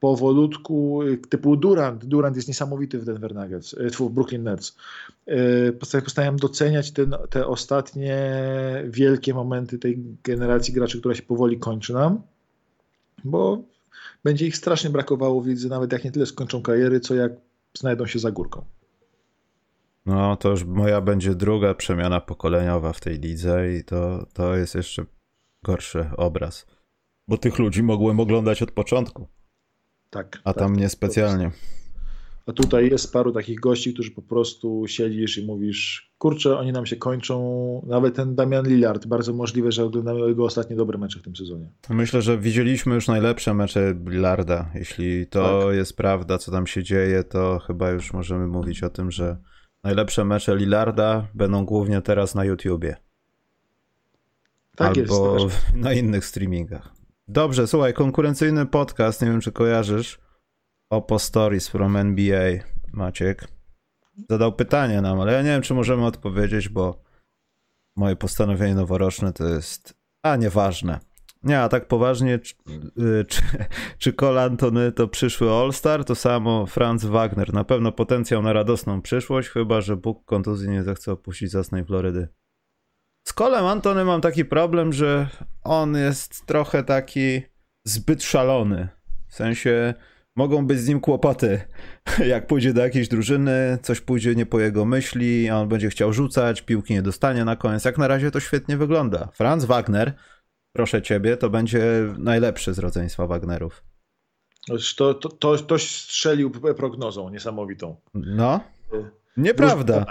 powolutku, 0.00 1.02
y, 1.02 1.18
typu 1.18 1.56
Durant. 1.56 2.04
Durant 2.04 2.36
jest 2.36 2.48
niesamowity 2.48 2.98
w 2.98 3.04
Denver 3.04 3.34
Nuggets, 3.34 3.72
y, 3.72 3.90
w 3.90 4.10
Brooklyn 4.10 4.42
Nets. 4.42 4.76
Postanawiam 5.80 6.36
doceniać 6.36 6.92
te 7.30 7.46
ostatnie 7.46 8.18
wielkie 8.84 9.34
momenty 9.34 9.78
tej 9.78 9.98
generacji 10.24 10.74
graczy, 10.74 11.00
która 11.00 11.14
się 11.14 11.22
powoli 11.22 11.58
kończy 11.58 11.92
nam, 11.92 12.22
bo 13.24 13.62
będzie 14.24 14.46
ich 14.46 14.56
strasznie 14.56 14.90
brakowało 14.90 15.42
widzę, 15.42 15.68
nawet 15.68 15.92
jak 15.92 16.04
nie 16.04 16.12
tyle 16.12 16.26
skończą 16.26 16.62
kariery, 16.62 17.00
co 17.00 17.14
jak 17.14 17.32
znajdą 17.74 18.06
się 18.06 18.18
za 18.18 18.30
górką. 18.30 18.64
No, 20.06 20.36
to 20.36 20.50
już 20.50 20.64
moja 20.64 21.00
będzie 21.00 21.34
druga 21.34 21.74
przemiana 21.74 22.20
pokoleniowa 22.20 22.92
w 22.92 23.00
tej 23.00 23.18
lidze 23.18 23.74
i 23.74 23.84
to, 23.84 24.26
to 24.32 24.56
jest 24.56 24.74
jeszcze 24.74 25.04
gorszy 25.62 26.06
obraz. 26.16 26.66
Bo 27.28 27.38
tych 27.38 27.58
ludzi 27.58 27.82
mogłem 27.82 28.20
oglądać 28.20 28.62
od 28.62 28.70
początku. 28.70 29.28
Tak. 30.10 30.40
A 30.44 30.52
tak, 30.52 30.62
tam 30.62 30.76
niespecjalnie. 30.76 31.50
A 32.46 32.52
tutaj 32.52 32.90
jest 32.90 33.12
paru 33.12 33.32
takich 33.32 33.60
gości, 33.60 33.94
którzy 33.94 34.10
po 34.10 34.22
prostu 34.22 34.84
siedzisz 34.86 35.38
i 35.38 35.46
mówisz, 35.46 36.12
kurczę, 36.18 36.58
oni 36.58 36.72
nam 36.72 36.86
się 36.86 36.96
kończą. 36.96 37.86
Nawet 37.86 38.14
ten 38.14 38.34
Damian 38.34 38.68
Lillard, 38.68 39.06
bardzo 39.06 39.32
możliwe, 39.32 39.72
że 39.72 39.84
oglądamy 39.84 40.20
jego 40.20 40.44
ostatnie 40.44 40.76
dobre 40.76 40.98
mecze 40.98 41.18
w 41.18 41.22
tym 41.22 41.36
sezonie. 41.36 41.72
Myślę, 41.90 42.22
że 42.22 42.38
widzieliśmy 42.38 42.94
już 42.94 43.08
najlepsze 43.08 43.54
mecze 43.54 43.94
Lillarda. 44.06 44.70
Jeśli 44.74 45.26
to 45.26 45.62
tak. 45.66 45.74
jest 45.74 45.96
prawda, 45.96 46.38
co 46.38 46.52
tam 46.52 46.66
się 46.66 46.82
dzieje, 46.82 47.24
to 47.24 47.58
chyba 47.58 47.90
już 47.90 48.12
możemy 48.12 48.46
mówić 48.46 48.82
o 48.82 48.90
tym, 48.90 49.10
że 49.10 49.36
najlepsze 49.84 50.24
mecze 50.24 50.56
Lillarda 50.56 51.26
będą 51.34 51.64
głównie 51.64 52.02
teraz 52.02 52.34
na 52.34 52.44
YouTubie. 52.44 52.96
Tak 54.76 54.98
Albo 54.98 55.38
jest, 55.38 55.72
na 55.74 55.92
innych 55.92 56.24
streamingach. 56.24 56.92
Dobrze, 57.28 57.66
słuchaj, 57.66 57.94
konkurencyjny 57.94 58.66
podcast, 58.66 59.22
nie 59.22 59.28
wiem 59.28 59.40
czy 59.40 59.52
kojarzysz, 59.52 60.18
Opo 60.90 61.18
Stories 61.18 61.68
from 61.68 61.96
NBA, 61.96 62.50
Maciek. 62.92 63.48
Zadał 64.30 64.52
pytanie 64.52 65.00
nam, 65.00 65.20
ale 65.20 65.32
ja 65.32 65.42
nie 65.42 65.48
wiem, 65.48 65.62
czy 65.62 65.74
możemy 65.74 66.06
odpowiedzieć, 66.06 66.68
bo 66.68 67.02
moje 67.96 68.16
postanowienie 68.16 68.74
noworoczne 68.74 69.32
to 69.32 69.48
jest, 69.48 69.94
a 70.22 70.36
nieważne. 70.36 71.00
Nie, 71.44 71.60
a 71.60 71.68
tak 71.68 71.88
poważnie, 71.88 72.38
czy, 72.38 72.54
y, 72.98 73.24
czy, 73.24 73.42
czy 73.98 74.12
Cole 74.12 74.42
Antony 74.42 74.92
to 74.92 75.08
przyszły 75.08 75.50
All-Star, 75.50 76.04
to 76.04 76.14
samo 76.14 76.66
Franz 76.66 77.04
Wagner. 77.04 77.54
Na 77.54 77.64
pewno 77.64 77.92
potencjał 77.92 78.42
na 78.42 78.52
radosną 78.52 79.02
przyszłość, 79.02 79.48
chyba 79.48 79.80
że 79.80 79.96
Bóg 79.96 80.24
kontuzji 80.24 80.68
nie 80.68 80.82
zechce 80.82 81.12
opuścić 81.12 81.50
zasnej 81.50 81.84
Florydy. 81.84 82.28
Z 83.28 83.32
Colem 83.32 83.66
Antony 83.66 84.04
mam 84.04 84.20
taki 84.20 84.44
problem, 84.44 84.92
że 84.92 85.28
on 85.62 85.96
jest 85.96 86.46
trochę 86.46 86.84
taki 86.84 87.42
zbyt 87.84 88.22
szalony. 88.22 88.88
W 89.28 89.34
sensie 89.34 89.94
mogą 90.36 90.66
być 90.66 90.78
z 90.78 90.88
nim 90.88 91.00
kłopoty. 91.00 91.60
Jak 92.32 92.46
pójdzie 92.46 92.72
do 92.72 92.82
jakiejś 92.82 93.08
drużyny, 93.08 93.78
coś 93.82 94.00
pójdzie 94.00 94.34
nie 94.34 94.46
po 94.46 94.60
jego 94.60 94.84
myśli, 94.84 95.48
a 95.48 95.58
on 95.58 95.68
będzie 95.68 95.90
chciał 95.90 96.12
rzucać, 96.12 96.62
piłki 96.62 96.94
nie 96.94 97.02
dostanie 97.02 97.44
na 97.44 97.56
koniec. 97.56 97.84
Jak 97.84 97.98
na 97.98 98.08
razie 98.08 98.30
to 98.30 98.40
świetnie 98.40 98.76
wygląda. 98.76 99.28
Franz 99.32 99.64
Wagner, 99.64 100.14
proszę 100.76 101.02
ciebie, 101.02 101.36
to 101.36 101.50
będzie 101.50 102.14
najlepszy 102.18 102.74
z 102.74 102.78
rodzeństwa 102.78 103.26
Wagnerów. 103.26 103.84
To, 104.96 105.14
to, 105.14 105.28
to, 105.28 105.58
to 105.58 105.78
strzelił 105.78 106.50
prognozą 106.50 107.30
niesamowitą. 107.30 107.96
No, 108.14 108.60
nieprawda. 109.36 110.06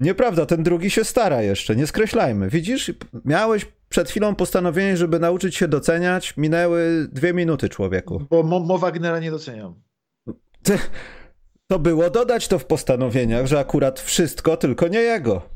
Nieprawda, 0.00 0.46
ten 0.46 0.62
drugi 0.62 0.90
się 0.90 1.04
stara 1.04 1.42
jeszcze, 1.42 1.76
nie 1.76 1.86
skreślajmy. 1.86 2.50
Widzisz, 2.50 2.92
miałeś 3.24 3.66
przed 3.88 4.10
chwilą 4.10 4.34
postanowienie, 4.34 4.96
żeby 4.96 5.18
nauczyć 5.18 5.56
się 5.56 5.68
doceniać, 5.68 6.36
minęły 6.36 7.08
dwie 7.12 7.32
minuty 7.32 7.68
człowieku. 7.68 8.26
Bo 8.30 8.42
Mo, 8.42 8.60
Mo 8.60 8.78
Wagnera 8.78 9.18
nie 9.18 9.30
doceniam. 9.30 9.74
To 11.66 11.78
było 11.78 12.10
dodać 12.10 12.48
to 12.48 12.58
w 12.58 12.64
postanowieniach, 12.64 13.46
że 13.46 13.58
akurat 13.58 14.00
wszystko, 14.00 14.56
tylko 14.56 14.88
nie 14.88 15.00
jego. 15.00 15.42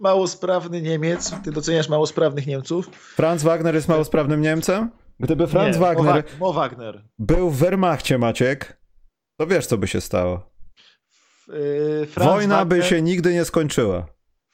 Małosprawny 0.00 0.82
Niemiec. 0.82 1.34
Ty 1.44 1.52
doceniasz 1.52 1.88
małosprawnych 1.88 2.46
Niemców? 2.46 2.86
Franz 2.90 3.42
Wagner 3.42 3.74
jest 3.74 3.88
małosprawnym 3.88 4.40
Niemcem? 4.40 4.90
Gdyby 5.20 5.46
Franz 5.46 5.76
nie, 5.76 5.80
Wagner, 5.80 6.24
Mo 6.40 6.52
Wagner 6.52 7.04
był 7.18 7.50
w 7.50 7.56
Wehrmachcie, 7.56 8.18
Maciek, 8.18 8.80
to 9.36 9.46
wiesz, 9.46 9.66
co 9.66 9.78
by 9.78 9.86
się 9.86 10.00
stało. 10.00 10.50
Yy, 11.48 12.06
Wojna 12.16 12.56
Wagner... 12.56 12.78
by 12.78 12.82
się 12.82 13.02
nigdy 13.02 13.34
nie 13.34 13.44
skończyła. 13.44 14.06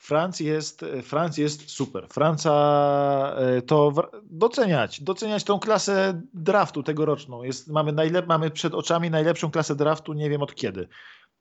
Franc 0.04 0.40
jest, 0.40 0.84
Franc 1.02 1.38
jest 1.38 1.70
super. 1.70 2.08
Franca 2.08 3.36
e, 3.36 3.62
to 3.62 3.92
doceniać, 4.22 5.00
doceniać 5.00 5.44
tą 5.44 5.58
klasę 5.58 6.22
draftu 6.34 6.82
tegoroczną. 6.82 7.42
Jest, 7.42 7.68
mamy, 7.68 7.92
najlep, 7.92 8.26
mamy 8.26 8.50
przed 8.50 8.74
oczami 8.74 9.10
najlepszą 9.10 9.50
klasę 9.50 9.74
draftu, 9.74 10.12
nie 10.12 10.30
wiem 10.30 10.42
od 10.42 10.54
kiedy. 10.54 10.88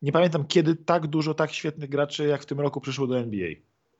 Nie 0.04 0.12
pamiętam, 0.12 0.46
kiedy 0.46 0.76
tak 0.76 1.08
dużo 1.08 1.34
tak 1.34 1.52
świetnych 1.52 1.90
graczy 1.90 2.28
jak 2.28 2.42
w 2.42 2.46
tym 2.46 2.60
roku 2.60 2.82
przyszło 2.82 3.08
do 3.08 3.20
NBA. 3.20 3.50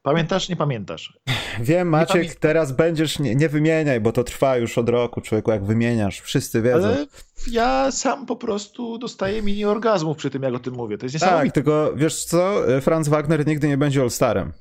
Pamiętasz? 0.02 0.50
Nie 0.50 0.56
pamiętasz. 0.56 1.20
Wiem, 1.60 1.90
Maciek, 1.90 2.36
teraz 2.36 2.72
będziesz, 2.72 3.20
nie, 3.20 3.36
nie, 3.36 3.50
wymieniaj, 3.50 4.02
bo 4.02 4.12
to 4.12 4.24
trwa 4.24 4.58
już 4.58 4.78
od 4.78 4.90
roku, 4.90 5.22
człowieku, 5.22 5.52
jak 5.52 5.66
wymieniasz, 5.66 6.22
wszyscy 6.22 6.62
wiedzą. 6.62 6.88
Ale 6.88 7.08
ja 7.52 7.92
sam 7.92 8.26
po 8.26 8.36
prostu 8.36 8.98
dostaję 8.98 9.42
mini 9.42 9.66
orgazmów 9.66 10.18
przy 10.18 10.30
tym, 10.30 10.44
jak 10.44 10.54
o 10.54 10.60
tym 10.60 10.74
mówię. 10.74 10.98
To 10.98 11.06
jest 11.06 11.14
tak, 11.14 11.22
niesamowite. 11.22 11.50
Tak, 11.50 11.56
tylko 11.56 11.94
wiesz 11.96 12.26
co, 12.26 12.62
Franz 12.82 13.08
Wagner 13.08 13.48
nigdy 13.48 13.68
nie 13.68 13.78
będzie 13.78 14.02
All-Starem. 14.02 14.52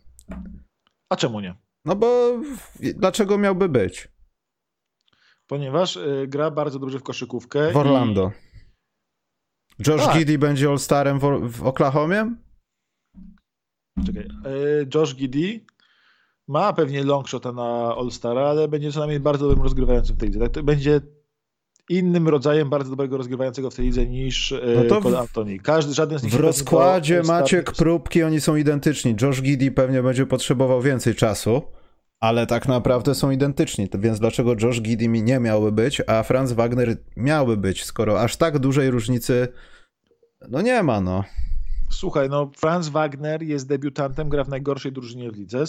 A 1.09 1.17
czemu 1.17 1.41
nie? 1.41 1.55
No 1.85 1.97
bo 1.97 2.41
dlaczego 2.81 3.39
miałby 3.39 3.69
być? 3.69 4.09
Ponieważ 5.47 5.97
y, 5.97 6.25
gra 6.29 6.51
bardzo 6.51 6.79
dobrze 6.79 6.99
w 6.99 7.03
koszykówkę. 7.03 7.73
W 7.73 7.77
Orlando. 7.77 8.31
I... 8.49 8.52
Josh 9.87 10.05
tak. 10.05 10.19
Giddy 10.19 10.39
będzie 10.39 10.69
All-Starem 10.69 11.19
w, 11.19 11.51
w 11.51 11.63
Oklahomie? 11.67 12.35
Czekaj. 14.07 14.23
E, 14.23 14.29
Josh 14.95 15.15
Giddy 15.15 15.61
ma 16.49 16.73
pewnie 16.73 17.05
longshota 17.05 17.53
na 17.53 17.95
All-Stara, 17.97 18.41
ale 18.41 18.69
będzie 18.69 18.93
co 18.93 18.99
najmniej 18.99 19.21
bardzo 19.21 19.49
dobrym 19.49 19.63
rozgrywającym 19.63 20.17
w 20.17 20.19
tej 20.19 20.29
lidze. 20.29 20.41
Tak? 20.41 20.53
To 20.53 20.63
będzie 20.63 21.01
innym 21.89 22.29
rodzajem 22.29 22.71
bardzo 22.71 22.91
dobrego 22.91 23.17
rozgrywającego 23.17 23.71
w 23.71 23.75
tej 23.75 23.85
lidze 23.85 24.07
niż 24.07 24.53
e, 24.53 24.61
no 24.89 25.01
Cole 25.01 25.19
Anthony. 25.19 25.59
Każdy, 25.59 25.95
żaden 25.95 26.19
z 26.19 26.23
nich 26.23 26.33
W 26.33 26.41
rozkładzie 26.41 27.23
Maciek 27.23 27.73
próbki, 27.73 28.23
oni 28.23 28.41
są 28.41 28.57
identyczni. 28.57 29.15
Josh 29.23 29.43
Giddy 29.43 29.71
pewnie 29.71 30.03
będzie 30.03 30.27
potrzebował 30.27 30.83
więcej 30.83 31.15
czasu, 31.15 31.63
ale 32.23 32.47
tak 32.47 32.69
naprawdę 32.69 33.15
są 33.15 33.31
identyczni. 33.31 33.89
Więc 33.99 34.21
dlaczego 34.21 34.55
Josh 34.63 34.81
Giddy 34.81 35.09
nie 35.09 35.41
miałby 35.41 35.73
być, 35.73 36.03
a 36.07 36.23
Franz 36.23 36.53
Wagner 36.53 36.97
miałby 37.17 37.57
być, 37.57 37.85
skoro 37.85 38.21
aż 38.21 38.37
tak 38.37 38.59
dużej 38.59 38.91
różnicy 38.91 39.49
no 40.49 40.63
nie 40.63 40.83
ma, 40.83 41.01
no. 41.01 41.25
Słuchaj, 41.91 42.29
no 42.29 42.51
Franz 42.57 42.89
Wagner 42.89 43.43
jest 43.43 43.69
debiutantem, 43.69 44.29
gra 44.29 44.45
w 44.45 44.49
najgorszej 44.49 44.93
drużynie 44.93 45.31
w 45.31 45.37
lidze. 45.37 45.65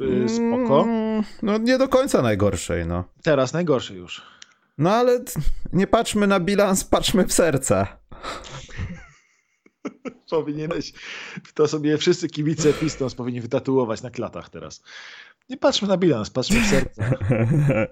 Y, 0.00 0.28
spoko. 0.28 0.82
Mm, 0.82 1.22
no 1.42 1.58
nie 1.58 1.78
do 1.78 1.88
końca 1.88 2.22
najgorszej, 2.22 2.86
no. 2.86 3.04
Teraz 3.22 3.52
najgorszej 3.52 3.96
już. 3.96 4.22
No 4.78 4.90
ale 4.90 5.20
nie 5.72 5.86
patrzmy 5.86 6.26
na 6.26 6.40
bilans, 6.40 6.84
patrzmy 6.84 7.24
w 7.24 7.32
serca. 7.32 7.86
Powinieneś 10.30 10.92
to 11.54 11.68
sobie 11.68 11.98
wszyscy 11.98 12.28
kibice 12.28 12.72
Pistons 12.72 13.14
powinni 13.14 13.40
wytatuować 13.40 14.02
na 14.02 14.10
klatach 14.10 14.48
teraz. 14.48 14.82
Nie 15.50 15.56
patrzmy 15.56 15.88
na 15.88 15.96
bilans, 15.96 16.30
patrzmy 16.30 16.60
w 16.60 16.66
serce. 16.66 17.12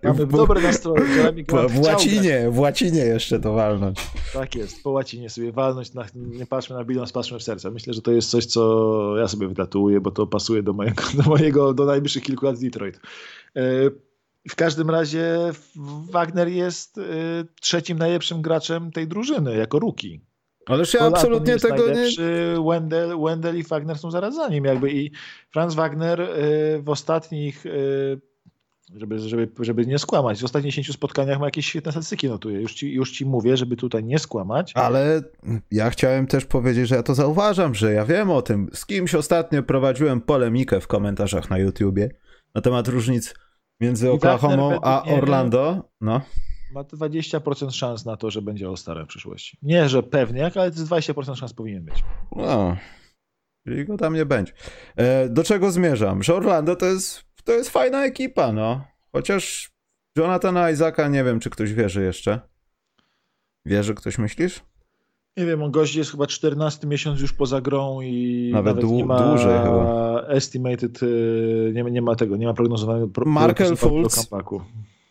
Mamy 0.02 0.26
w, 0.26 0.32
dobre 0.32 0.60
nastroje. 0.60 1.44
Po, 1.46 1.68
w 1.68 1.80
łacinie, 1.80 2.50
w 2.50 2.58
łacinie 2.58 3.00
jeszcze 3.00 3.40
to 3.40 3.52
walnąć. 3.52 3.98
Tak 4.32 4.54
jest, 4.54 4.82
po 4.82 4.90
łacinie 4.90 5.30
sobie 5.30 5.52
walnąć, 5.52 5.94
na, 5.94 6.06
nie 6.14 6.46
patrzmy 6.46 6.76
na 6.76 6.84
bilans, 6.84 7.12
patrzmy 7.12 7.38
w 7.38 7.42
serce. 7.42 7.70
Myślę, 7.70 7.94
że 7.94 8.02
to 8.02 8.12
jest 8.12 8.30
coś, 8.30 8.46
co 8.46 9.14
ja 9.18 9.28
sobie 9.28 9.48
wytatuuję, 9.48 10.00
bo 10.00 10.10
to 10.10 10.26
pasuje 10.26 10.62
do 10.62 10.72
mojego, 10.72 11.02
do, 11.22 11.30
mojego, 11.30 11.74
do 11.74 11.84
najbliższych 11.84 12.22
kilku 12.22 12.46
lat 12.46 12.56
z 12.56 12.60
Detroit. 12.60 13.00
E, 13.56 13.60
w 14.48 14.54
każdym 14.56 14.90
razie 14.90 15.52
Wagner 16.10 16.48
jest 16.48 16.98
e, 16.98 17.02
trzecim 17.60 17.98
najlepszym 17.98 18.42
graczem 18.42 18.92
tej 18.92 19.08
drużyny, 19.08 19.56
jako 19.56 19.78
rookie. 19.78 20.20
Ależ 20.66 20.94
ja 20.94 21.00
absolutnie 21.00 21.56
tego 21.56 21.88
nie... 21.88 22.06
Wendell, 22.70 23.18
Wendell 23.24 23.58
i 23.58 23.62
Wagner 23.62 23.98
są 23.98 24.10
zaraz 24.10 24.34
za 24.34 24.48
nim 24.48 24.64
jakby 24.64 24.92
i 24.92 25.10
Franz 25.50 25.74
Wagner 25.74 26.20
y, 26.20 26.82
w 26.82 26.88
ostatnich 26.88 27.66
y, 27.66 28.20
żeby, 28.96 29.18
żeby, 29.18 29.48
żeby 29.60 29.86
nie 29.86 29.98
skłamać. 29.98 30.40
W 30.40 30.44
ostatnich 30.44 30.72
10 30.72 30.92
spotkaniach 30.92 31.38
ma 31.38 31.44
jakieś 31.44 31.66
świetne 31.66 31.92
statystyki 31.92 32.28
notuje. 32.28 32.60
Już 32.60 32.74
ci, 32.74 32.92
już 32.92 33.12
ci 33.12 33.26
mówię, 33.26 33.56
żeby 33.56 33.76
tutaj 33.76 34.04
nie 34.04 34.18
skłamać. 34.18 34.72
Ale 34.74 35.22
ja 35.70 35.90
chciałem 35.90 36.26
też 36.26 36.44
powiedzieć, 36.44 36.88
że 36.88 36.96
ja 36.96 37.02
to 37.02 37.14
zauważam, 37.14 37.74
że 37.74 37.92
ja 37.92 38.04
wiem 38.04 38.30
o 38.30 38.42
tym. 38.42 38.68
Z 38.72 38.86
kimś 38.86 39.14
ostatnio 39.14 39.62
prowadziłem 39.62 40.20
polemikę 40.20 40.80
w 40.80 40.86
komentarzach 40.86 41.50
na 41.50 41.58
YouTubie 41.58 42.10
na 42.54 42.60
temat 42.60 42.88
różnic 42.88 43.34
między 43.80 44.10
Oklahoma 44.10 44.78
a 44.82 45.04
Orlando. 45.04 45.88
No 46.00 46.20
ma 46.74 46.84
20% 46.84 47.70
szans 47.70 48.04
na 48.04 48.16
to, 48.16 48.30
że 48.30 48.42
będzie 48.42 48.66
All-Starem 48.66 49.04
w 49.04 49.08
przyszłości. 49.08 49.58
Nie, 49.62 49.88
że 49.88 50.02
pewnie, 50.02 50.50
ale 50.54 50.70
20% 50.70 51.34
szans 51.34 51.52
powinien 51.52 51.84
być. 51.84 52.04
No, 52.36 52.76
czyli 53.64 53.84
go 53.84 53.96
tam 53.96 54.14
nie 54.14 54.26
będzie. 54.26 54.52
E, 54.96 55.28
do 55.28 55.44
czego 55.44 55.70
zmierzam? 55.70 56.22
Że 56.22 56.34
Orlando 56.34 56.76
to 56.76 56.86
jest, 56.86 57.24
to 57.44 57.52
jest 57.52 57.70
fajna 57.70 58.04
ekipa, 58.04 58.52
no. 58.52 58.84
Chociaż 59.12 59.70
Jonathana 60.16 60.70
Isaaca 60.70 61.08
nie 61.08 61.24
wiem, 61.24 61.40
czy 61.40 61.50
ktoś 61.50 61.72
wierzy 61.72 62.02
jeszcze. 62.02 62.40
Wierzy 63.66 63.94
ktoś, 63.94 64.18
myślisz? 64.18 64.62
Nie 65.36 65.46
wiem, 65.46 65.62
on 65.62 65.70
gość 65.70 65.94
jest 65.94 66.10
chyba 66.10 66.26
14 66.26 66.86
miesiąc 66.86 67.20
już 67.20 67.32
poza 67.32 67.60
grą 67.60 68.00
i 68.00 68.50
nawet, 68.52 68.76
nawet 68.76 68.90
nie 68.90 69.04
ma 69.04 69.18
dłużej 69.18 69.58
chyba. 69.58 70.22
estimated, 70.28 71.02
y, 71.02 71.72
nie, 71.74 71.82
nie 71.82 72.02
ma 72.02 72.14
tego, 72.14 72.36
nie 72.36 72.46
ma 72.46 72.54
prognozowanego 72.54 73.08
pro, 73.08 73.26
Markel 73.26 73.76
Fultz 73.76 74.28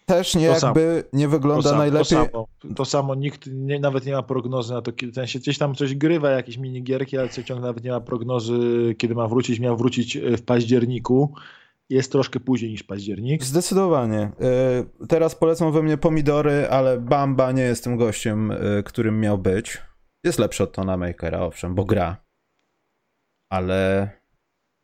też 0.05 0.35
nie 0.35 0.47
to 0.47 0.53
jakby 0.53 1.03
samo. 1.03 1.09
nie 1.13 1.27
wygląda 1.27 1.69
to 1.69 1.77
najlepiej. 1.77 2.17
To 2.17 2.25
samo, 2.25 2.47
to 2.75 2.85
samo 2.85 3.15
nikt 3.15 3.47
nie, 3.47 3.79
nawet 3.79 4.05
nie 4.05 4.13
ma 4.13 4.23
prognozy 4.23 4.73
na 4.73 4.81
to, 4.81 4.91
kiedy 4.91 5.13
ten 5.13 5.27
się 5.27 5.39
gdzieś 5.39 5.57
tam 5.57 5.75
coś 5.75 5.95
grywa, 5.95 6.29
jakieś 6.29 6.57
minigierki, 6.57 7.17
ale 7.17 7.29
co 7.29 7.43
ciągle 7.43 7.67
nawet 7.67 7.83
nie 7.83 7.91
ma 7.91 8.01
prognozy, 8.01 8.59
kiedy 8.97 9.15
ma 9.15 9.27
wrócić. 9.27 9.59
Miał 9.59 9.77
wrócić 9.77 10.17
e, 10.17 10.37
w 10.37 10.41
październiku. 10.41 11.33
Jest 11.89 12.11
troszkę 12.11 12.39
później 12.39 12.71
niż 12.71 12.83
październik. 12.83 13.43
Zdecydowanie. 13.43 14.31
E, 15.01 15.05
teraz 15.07 15.35
polecą 15.35 15.71
we 15.71 15.83
mnie 15.83 15.97
pomidory, 15.97 16.67
ale 16.69 16.99
Bamba 16.99 17.51
nie 17.51 17.63
jest 17.63 17.83
tym 17.83 17.97
gościem, 17.97 18.51
e, 18.51 18.83
którym 18.83 19.19
miał 19.19 19.37
być. 19.37 19.81
Jest 20.23 20.39
lepszy 20.39 20.63
od 20.63 20.71
Tona 20.71 20.97
Makera, 20.97 21.39
owszem, 21.39 21.75
bo 21.75 21.85
gra. 21.85 22.17
Ale 23.49 24.09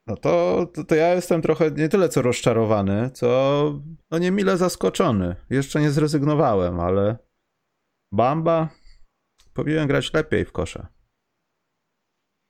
no 0.10 0.18
to, 0.18 0.66
to, 0.74 0.84
to, 0.84 0.96
ja 0.96 1.16
jestem 1.16 1.42
trochę 1.42 1.72
nie 1.72 1.90
tyle 1.90 2.10
co 2.10 2.22
rozczarowany, 2.22 3.12
co 3.14 3.82
no 4.12 4.18
niemile 4.18 4.58
zaskoczony. 4.58 5.36
Jeszcze 5.50 5.82
nie 5.82 5.92
zrezygnowałem, 5.92 6.80
ale 6.80 7.18
Bamba 8.14 8.70
powinien 9.54 9.88
grać 9.88 10.14
lepiej 10.14 10.46
w 10.46 10.52
kosze. 10.52 10.88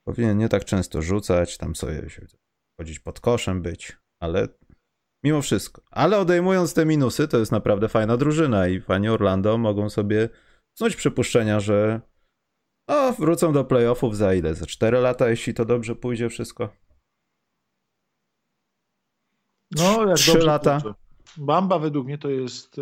Powinien 0.07 0.37
nie 0.37 0.49
tak 0.49 0.65
często 0.65 1.01
rzucać, 1.01 1.57
tam 1.57 1.75
sobie 1.75 2.07
chodzić 2.79 2.99
pod 2.99 3.19
koszem 3.19 3.61
być, 3.61 3.97
ale 4.21 4.47
mimo 5.23 5.41
wszystko. 5.41 5.81
Ale 5.91 6.19
odejmując 6.19 6.73
te 6.73 6.85
minusy, 6.85 7.27
to 7.27 7.37
jest 7.39 7.51
naprawdę 7.51 7.89
fajna 7.89 8.17
drużyna 8.17 8.67
i 8.67 8.81
fani 8.81 9.09
Orlando 9.09 9.57
mogą 9.57 9.89
sobie 9.89 10.29
snuć 10.77 10.95
przypuszczenia, 10.95 11.59
że 11.59 12.01
no, 12.89 13.13
wrócą 13.13 13.53
do 13.53 13.65
playoffów 13.65 14.17
za 14.17 14.33
ile? 14.33 14.55
Za 14.55 14.65
4 14.65 14.97
lata, 14.97 15.29
jeśli 15.29 15.53
to 15.53 15.65
dobrze 15.65 15.95
pójdzie 15.95 16.29
wszystko. 16.29 16.69
No, 19.77 20.07
jak 20.07 20.17
Trzy 20.17 20.37
lata. 20.37 20.81
Bamba 21.37 21.79
według 21.79 22.05
mnie 22.05 22.17
to 22.17 22.29
jest 22.29 22.79
e, 22.79 22.81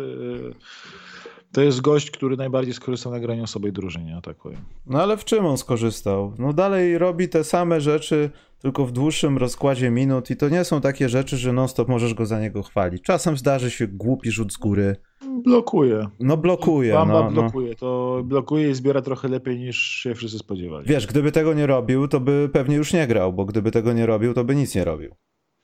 to 1.52 1.62
jest 1.62 1.80
gość, 1.80 2.10
który 2.10 2.36
najbardziej 2.36 2.74
skorzystał 2.74 3.12
na 3.12 3.20
graniu 3.20 3.42
osobej 3.42 3.72
drużynie, 3.72 4.10
ja 4.10 4.20
tak 4.20 4.36
powiem. 4.36 4.60
No 4.86 5.02
ale 5.02 5.16
w 5.16 5.24
czym 5.24 5.46
on 5.46 5.58
skorzystał? 5.58 6.32
No 6.38 6.52
dalej 6.52 6.98
robi 6.98 7.28
te 7.28 7.44
same 7.44 7.80
rzeczy, 7.80 8.30
tylko 8.58 8.86
w 8.86 8.92
dłuższym 8.92 9.38
rozkładzie 9.38 9.90
minut 9.90 10.30
i 10.30 10.36
to 10.36 10.48
nie 10.48 10.64
są 10.64 10.80
takie 10.80 11.08
rzeczy, 11.08 11.36
że 11.36 11.52
non-stop 11.52 11.88
możesz 11.88 12.14
go 12.14 12.26
za 12.26 12.40
niego 12.40 12.62
chwalić. 12.62 13.02
Czasem 13.02 13.36
zdarzy 13.36 13.70
się 13.70 13.86
głupi 13.86 14.30
rzut 14.30 14.52
z 14.52 14.56
góry. 14.56 14.96
Blokuje. 15.44 16.06
No 16.20 16.36
blokuje, 16.36 16.92
Bamba 16.92 17.14
no, 17.14 17.30
no. 17.30 17.30
blokuje. 17.30 17.74
To 17.74 18.20
blokuje 18.24 18.70
i 18.70 18.74
zbiera 18.74 19.02
trochę 19.02 19.28
lepiej 19.28 19.58
niż 19.58 19.76
się 19.76 20.14
wszyscy 20.14 20.38
spodziewali. 20.38 20.86
Wiesz, 20.88 21.06
gdyby 21.06 21.32
tego 21.32 21.54
nie 21.54 21.66
robił, 21.66 22.08
to 22.08 22.20
by 22.20 22.50
pewnie 22.52 22.76
już 22.76 22.92
nie 22.92 23.06
grał, 23.06 23.32
bo 23.32 23.44
gdyby 23.44 23.70
tego 23.70 23.92
nie 23.92 24.06
robił, 24.06 24.34
to 24.34 24.44
by 24.44 24.54
nic 24.54 24.74
nie 24.74 24.84
robił. 24.84 25.14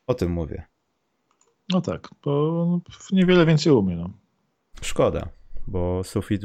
O 0.07 0.15
tym 0.15 0.33
mówię. 0.33 0.74
No 1.73 1.81
tak, 1.81 2.09
bo 2.25 2.81
niewiele 3.13 3.47
więcej 3.47 3.73
umie. 3.73 3.97
No. 3.97 4.11
Szkoda, 4.83 5.29
bo 5.67 6.05
sufit, 6.05 6.43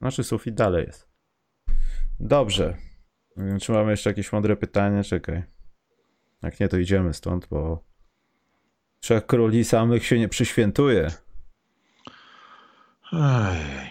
znaczy 0.00 0.24
sufit 0.24 0.54
dalej 0.54 0.86
jest. 0.86 1.08
Dobrze. 2.20 2.76
Czy 3.60 3.72
mamy 3.72 3.90
jeszcze 3.90 4.10
jakieś 4.10 4.32
mądre 4.32 4.56
pytanie? 4.56 5.04
Czekaj. 5.04 5.42
Jak 6.42 6.60
nie, 6.60 6.68
to 6.68 6.78
idziemy 6.78 7.14
stąd, 7.14 7.46
bo 7.50 7.84
trzech 9.00 9.26
króli 9.26 9.64
samych 9.64 10.06
się 10.06 10.18
nie 10.18 10.28
przyświętuje. 10.28 11.10
Ej. 13.12 13.90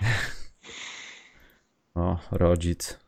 O, 1.95 2.19
rodzic, 2.31 2.99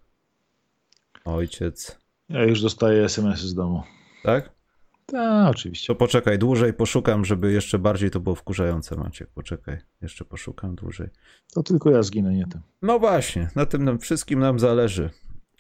ojciec, 1.26 2.00
Ja 2.30 2.44
już 2.44 2.62
dostaję 2.62 3.04
SMS-y 3.04 3.48
z 3.48 3.54
domu. 3.54 3.84
tak? 4.24 4.50
Tak, 5.12 5.50
oczywiście. 5.50 5.88
To 5.88 5.96
poczekaj, 5.96 6.40
dłużej 6.40 6.74
poszukam, 6.74 7.26
żeby 7.26 7.52
jeszcze 7.52 7.80
bardziej 7.80 8.10
to 8.12 8.20
było 8.20 8.36
wkurzające, 8.36 8.96
Maciek. 8.96 9.30
Poczekaj, 9.30 9.78
jeszcze 10.02 10.26
poszukam 10.26 10.76
dłużej. 10.76 11.10
To 11.54 11.64
tylko 11.64 11.92
ja 11.92 12.04
zginę, 12.04 12.34
nie 12.34 12.48
ty. 12.48 12.60
No 12.82 13.00
właśnie, 13.00 13.50
na 13.56 13.66
tym 13.66 13.84
nam 13.84 14.00
wszystkim 14.00 14.40
nam 14.40 14.60
zależy. 14.60 15.10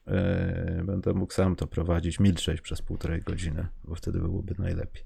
Yy, 0.07 0.83
Będę 0.83 1.13
mógł 1.13 1.33
sam 1.33 1.55
to 1.55 1.67
prowadzić, 1.67 2.19
milczeć 2.19 2.61
przez 2.61 2.81
półtorej 2.81 3.21
godziny, 3.21 3.67
bo 3.83 3.95
wtedy 3.95 4.19
byłoby 4.19 4.55
najlepiej. 4.59 5.03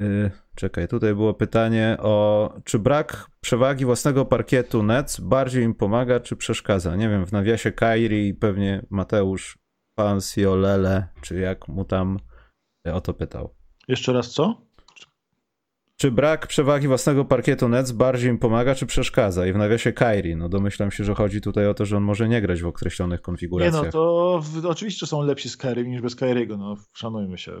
Yy, 0.00 0.30
Czekaj, 0.54 0.88
tutaj 0.88 1.14
było 1.14 1.34
pytanie 1.34 1.96
o 2.00 2.54
czy 2.64 2.78
brak 2.78 3.26
przewagi 3.40 3.84
własnego 3.84 4.24
parkietu 4.24 4.82
Nets 4.82 5.20
bardziej 5.20 5.64
im 5.64 5.74
pomaga, 5.74 6.20
czy 6.20 6.36
przeszkadza? 6.36 6.96
Nie 6.96 7.08
wiem, 7.08 7.26
w 7.26 7.32
nawiasie 7.32 7.72
Kairi 7.72 8.28
i 8.28 8.34
pewnie 8.34 8.86
Mateusz 8.90 9.58
Pansiolele, 9.94 11.08
czy 11.20 11.38
jak 11.38 11.68
mu 11.68 11.84
tam 11.84 12.18
o 12.90 13.00
to 13.00 13.14
pytał. 13.14 13.54
Jeszcze 13.88 14.12
raz 14.12 14.30
co? 14.30 14.60
Czy 15.96 16.10
brak 16.10 16.46
przewagi 16.46 16.88
własnego 16.88 17.24
parkietu 17.24 17.68
Nets 17.68 17.92
bardziej 17.92 18.30
im 18.30 18.38
pomaga, 18.38 18.74
czy 18.74 18.86
przeszkadza? 18.86 19.46
I 19.46 19.52
w 19.52 19.56
nawiasie 19.56 19.92
Kairi, 19.92 20.36
no 20.36 20.48
domyślam 20.48 20.90
się, 20.90 21.04
że 21.04 21.14
chodzi 21.14 21.40
tutaj 21.40 21.66
o 21.66 21.74
to, 21.74 21.86
że 21.86 21.96
on 21.96 22.02
może 22.02 22.28
nie 22.28 22.40
grać 22.40 22.62
w 22.62 22.66
określonych 22.66 23.20
Nie 23.20 23.24
konfiguracjach. 23.24 23.84
no, 23.84 23.90
to 23.92 24.40
w, 24.42 24.66
oczywiście 24.66 25.06
są 25.06 25.22
lepsi 25.22 25.48
z 25.48 25.56
Kyrie 25.56 25.84
niż 25.84 26.02
bez 26.02 26.16
Kyriego, 26.16 26.56
no 26.56 26.76
szanujmy 26.92 27.38
się. 27.38 27.52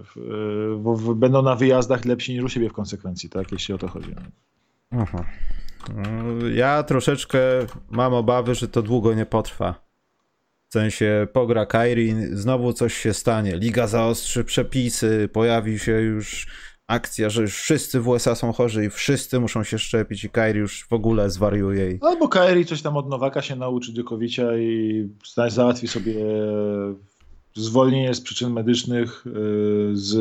Bo 0.78 1.14
będą 1.14 1.42
na 1.42 1.54
wyjazdach 1.56 2.04
lepsi 2.04 2.34
niż 2.34 2.44
u 2.44 2.48
siebie 2.48 2.68
w 2.68 2.72
konsekwencji, 2.72 3.30
tak, 3.30 3.52
jeśli 3.52 3.74
o 3.74 3.78
to 3.78 3.88
chodzi. 3.88 4.14
Aha. 4.90 5.24
No, 5.96 6.48
Ja 6.48 6.82
troszeczkę 6.82 7.38
mam 7.90 8.14
obawy, 8.14 8.54
że 8.54 8.68
to 8.68 8.82
długo 8.82 9.14
nie 9.14 9.26
potrwa. 9.26 9.91
W 10.72 10.74
sensie 10.74 11.26
pogra 11.32 11.66
Kairi, 11.66 12.14
znowu 12.32 12.72
coś 12.72 12.94
się 12.94 13.14
stanie. 13.14 13.56
Liga 13.56 13.86
zaostrzy 13.86 14.44
przepisy, 14.44 15.28
pojawi 15.32 15.78
się 15.78 15.92
już 15.92 16.46
akcja, 16.86 17.30
że 17.30 17.42
już 17.42 17.54
wszyscy 17.54 18.00
w 18.00 18.08
USA 18.08 18.34
są 18.34 18.52
chorzy 18.52 18.84
i 18.84 18.90
wszyscy 18.90 19.40
muszą 19.40 19.64
się 19.64 19.78
szczepić 19.78 20.24
i 20.24 20.30
Kairi 20.30 20.58
już 20.58 20.84
w 20.84 20.92
ogóle 20.92 21.30
zwariuje. 21.30 21.98
Albo 22.00 22.28
Kyrie 22.28 22.64
coś 22.64 22.82
tam 22.82 22.96
od 22.96 23.08
Nowaka 23.08 23.42
się 23.42 23.56
nauczy 23.56 23.92
Djokovicia 23.92 24.56
i 24.58 25.08
załatwi 25.48 25.88
sobie 25.88 26.14
zwolnienie 27.54 28.14
z 28.14 28.20
przyczyn 28.20 28.52
medycznych, 28.52 29.26
y, 29.26 29.30
z, 29.92 30.12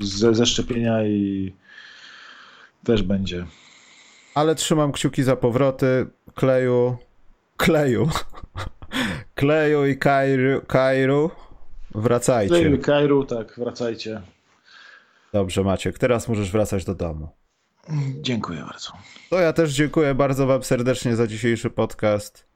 ze, 0.00 0.34
ze 0.34 0.46
szczepienia 0.46 1.06
i 1.06 1.52
też 2.84 3.02
będzie. 3.02 3.46
Ale 4.34 4.54
trzymam 4.54 4.92
kciuki 4.92 5.22
za 5.22 5.36
powroty. 5.36 6.06
Kleju. 6.34 6.96
Kleju. 7.56 8.08
Kleju 9.34 9.86
i 9.86 9.98
Kairu. 9.98 10.60
Kairu. 10.66 11.30
Wracajcie. 11.94 12.54
Kyrie, 12.54 12.78
Kairu, 12.78 13.24
tak, 13.24 13.54
wracajcie. 13.58 14.22
Dobrze, 15.32 15.64
Maciek. 15.64 15.98
Teraz 15.98 16.28
możesz 16.28 16.50
wracać 16.50 16.84
do 16.84 16.94
domu. 16.94 17.28
Dziękuję 18.20 18.60
bardzo. 18.60 18.92
To 19.30 19.40
ja 19.40 19.52
też 19.52 19.72
dziękuję 19.72 20.14
bardzo 20.14 20.46
Wam 20.46 20.62
serdecznie 20.62 21.16
za 21.16 21.26
dzisiejszy 21.26 21.70
podcast. 21.70 22.46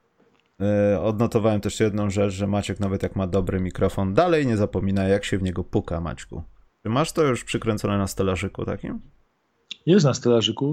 Yy, 0.93 1.01
Odnotowałem 1.01 1.61
też 1.61 1.81
jedną 1.81 2.11
rzecz, 2.11 2.33
że 2.33 2.47
Maciek 2.47 2.81
nawet 2.81 3.03
jak 3.03 3.17
ma 3.17 3.27
dobry 3.27 3.61
mikrofon, 3.61 4.15
dalej 4.15 4.47
nie 4.47 4.57
zapomina 4.57 5.05
jak 5.05 5.25
się 5.25 5.39
w 5.39 5.43
niego 5.43 5.65
puka, 5.65 6.01
Maćku. 6.01 6.43
Czy 6.83 6.89
masz 6.89 7.13
to 7.13 7.23
już 7.25 7.45
przykręcone 7.45 7.99
na 7.99 8.07
stelażyku 8.07 8.65
takim? 8.65 9.01
Jest 9.87 10.05
na 10.07 10.15
stelażyku, 10.15 10.67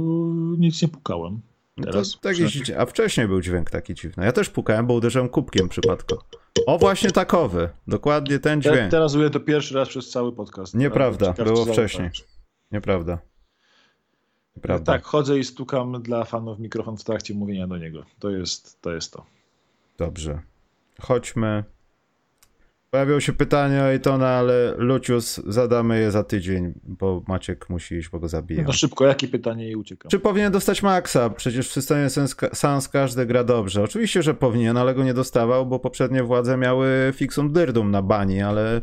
nic 0.57 0.81
nie 0.81 0.87
pukałem. 0.87 1.41
No 1.77 1.85
Teraz? 1.85 2.11
to, 2.11 2.19
tak 2.19 2.37
jeździć, 2.37 2.71
a 2.71 2.85
wcześniej 2.85 3.27
był 3.27 3.41
dźwięk 3.41 3.69
taki 3.69 3.93
dziwny. 3.93 4.25
Ja 4.25 4.31
też 4.31 4.49
pukałem, 4.49 4.87
bo 4.87 4.93
uderzyłem 4.93 5.29
kubkiem 5.29 5.69
przypadkowo. 5.69 6.23
O, 6.65 6.77
właśnie 6.77 7.11
takowy. 7.11 7.69
Dokładnie 7.87 8.39
ten 8.39 8.61
Te, 8.61 8.71
dźwięk. 8.71 8.91
teraz 8.91 9.15
mówię 9.15 9.29
to 9.29 9.39
pierwszy 9.39 9.75
raz 9.75 9.89
przez 9.89 10.09
cały 10.09 10.35
podcast. 10.35 10.73
Nieprawda, 10.75 11.33
było 11.33 11.65
wcześniej. 11.65 12.09
Nieprawda. 12.71 13.19
Nieprawda. 14.55 14.93
Tak, 14.93 15.03
chodzę 15.03 15.39
i 15.39 15.43
stukam 15.43 16.01
dla 16.01 16.23
fanów 16.23 16.59
mikrofon 16.59 16.97
w 16.97 17.03
trakcie 17.03 17.33
mówienia 17.33 17.67
do 17.67 17.77
niego. 17.77 18.05
To 18.19 18.29
jest 18.29 18.81
to. 18.81 18.93
Jest 18.93 19.13
to. 19.13 19.25
Dobrze. 19.97 20.41
Chodźmy. 21.01 21.63
Pojawiło 22.95 23.19
się 23.19 23.33
pytanie 23.33 23.81
o 23.81 23.89
Ejtona, 23.89 24.27
ale 24.27 24.73
Lucius 24.77 25.41
zadamy 25.47 25.99
je 25.99 26.11
za 26.11 26.23
tydzień, 26.23 26.73
bo 26.83 27.23
Maciek 27.27 27.69
musi 27.69 27.95
iść, 27.95 28.09
bo 28.09 28.19
go 28.19 28.27
zabiją. 28.27 28.63
No 28.63 28.73
szybko, 28.73 29.05
jakie 29.05 29.27
pytanie 29.27 29.69
i 29.69 29.75
uciekam. 29.75 30.09
Czy 30.09 30.19
powinien 30.19 30.51
dostać 30.51 30.83
Maxa? 30.83 31.29
Przecież 31.29 31.69
w 31.69 31.71
systemie 31.71 32.07
Sans 32.53 32.89
każdy 32.89 33.25
gra 33.25 33.43
dobrze. 33.43 33.83
Oczywiście, 33.83 34.23
że 34.23 34.33
powinien, 34.33 34.77
ale 34.77 34.95
go 34.95 35.03
nie 35.03 35.13
dostawał, 35.13 35.65
bo 35.65 35.79
poprzednie 35.79 36.23
władze 36.23 36.57
miały 36.57 37.13
fixum 37.15 37.53
dyrdum 37.53 37.91
na 37.91 38.01
bani, 38.01 38.41
ale, 38.41 38.81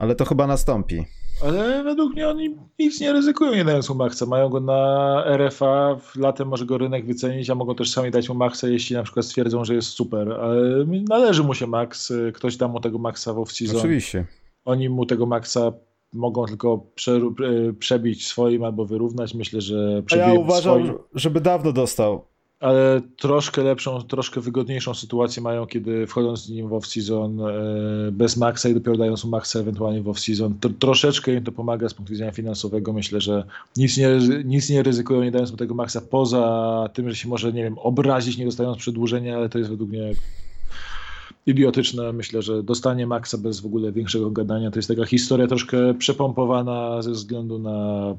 ale 0.00 0.14
to 0.14 0.24
chyba 0.24 0.46
nastąpi. 0.46 1.04
Ale 1.44 1.84
według 1.84 2.12
mnie 2.14 2.28
oni 2.28 2.56
nic 2.78 3.00
nie 3.00 3.12
ryzykują 3.12 3.54
nie 3.54 3.64
dając 3.64 3.88
mu 3.88 3.94
Maxa. 3.94 4.26
Mają 4.26 4.48
go 4.48 4.60
na 4.60 5.24
RFA, 5.36 5.96
w 6.00 6.16
latem 6.16 6.48
może 6.48 6.66
go 6.66 6.78
rynek 6.78 7.06
wycenić, 7.06 7.50
a 7.50 7.54
mogą 7.54 7.74
też 7.74 7.90
sami 7.90 8.10
dać 8.10 8.28
mu 8.28 8.34
Maxa, 8.34 8.68
jeśli 8.68 8.96
na 8.96 9.02
przykład 9.02 9.26
stwierdzą, 9.26 9.64
że 9.64 9.74
jest 9.74 9.88
super. 9.88 10.32
Ale 10.32 10.84
należy 11.08 11.42
mu 11.42 11.54
się 11.54 11.66
Max, 11.66 12.12
ktoś 12.34 12.56
da 12.56 12.68
mu 12.68 12.80
tego 12.80 12.98
Maxa 12.98 13.32
w 13.32 13.36
off-season. 13.36 13.78
Oczywiście. 13.78 14.26
Oni 14.64 14.88
mu 14.88 15.06
tego 15.06 15.26
Maxa 15.26 15.72
mogą 16.12 16.46
tylko 16.46 16.78
prze, 16.94 17.20
przebić 17.78 18.26
swoim 18.26 18.64
albo 18.64 18.84
wyrównać. 18.84 19.34
Myślę, 19.34 19.60
że 19.60 19.96
A 19.98 20.02
przebiją 20.02 20.34
ja 20.34 20.40
uważam, 20.40 20.84
swoim. 20.84 20.98
żeby 21.14 21.40
dawno 21.40 21.72
dostał. 21.72 22.24
Ale 22.60 23.00
troszkę 23.16 23.62
lepszą, 23.62 24.02
troszkę 24.02 24.40
wygodniejszą 24.40 24.94
sytuację 24.94 25.42
mają, 25.42 25.66
kiedy 25.66 26.06
wchodząc 26.06 26.40
z 26.40 26.48
nim 26.48 26.68
w 26.68 26.70
off-season 26.70 27.48
e, 27.48 28.12
bez 28.12 28.36
Maxa 28.36 28.68
i 28.68 28.74
dopiero 28.74 28.96
dając 28.96 29.24
mu 29.24 29.30
Maxa 29.30 29.58
ewentualnie 29.58 30.02
w 30.02 30.06
off-season. 30.06 30.52
Troszeczkę 30.78 31.34
im 31.34 31.44
to 31.44 31.52
pomaga 31.52 31.88
z 31.88 31.94
punktu 31.94 32.12
widzenia 32.12 32.32
finansowego. 32.32 32.92
Myślę, 32.92 33.20
że 33.20 33.44
nic 33.76 33.96
nie, 33.96 34.08
nic 34.44 34.70
nie 34.70 34.82
ryzykują 34.82 35.22
nie 35.22 35.30
dając 35.30 35.50
mu 35.50 35.56
tego 35.56 35.74
Maxa 35.74 36.00
poza 36.00 36.88
tym, 36.94 37.10
że 37.10 37.16
się 37.16 37.28
może, 37.28 37.52
nie 37.52 37.62
wiem, 37.62 37.78
obrazić 37.78 38.38
nie 38.38 38.44
dostając 38.44 38.78
przedłużenia, 38.78 39.36
ale 39.36 39.48
to 39.48 39.58
jest 39.58 39.70
według 39.70 39.90
mnie 39.90 40.12
idiotyczne. 41.46 42.12
Myślę, 42.12 42.42
że 42.42 42.62
dostanie 42.62 43.06
Maxa 43.06 43.38
bez 43.38 43.60
w 43.60 43.66
ogóle 43.66 43.92
większego 43.92 44.30
gadania 44.30 44.70
to 44.70 44.78
jest 44.78 44.88
taka 44.88 45.04
historia 45.04 45.46
troszkę 45.46 45.94
przepompowana 45.94 47.02
ze 47.02 47.10
względu 47.10 47.58
na 47.58 48.14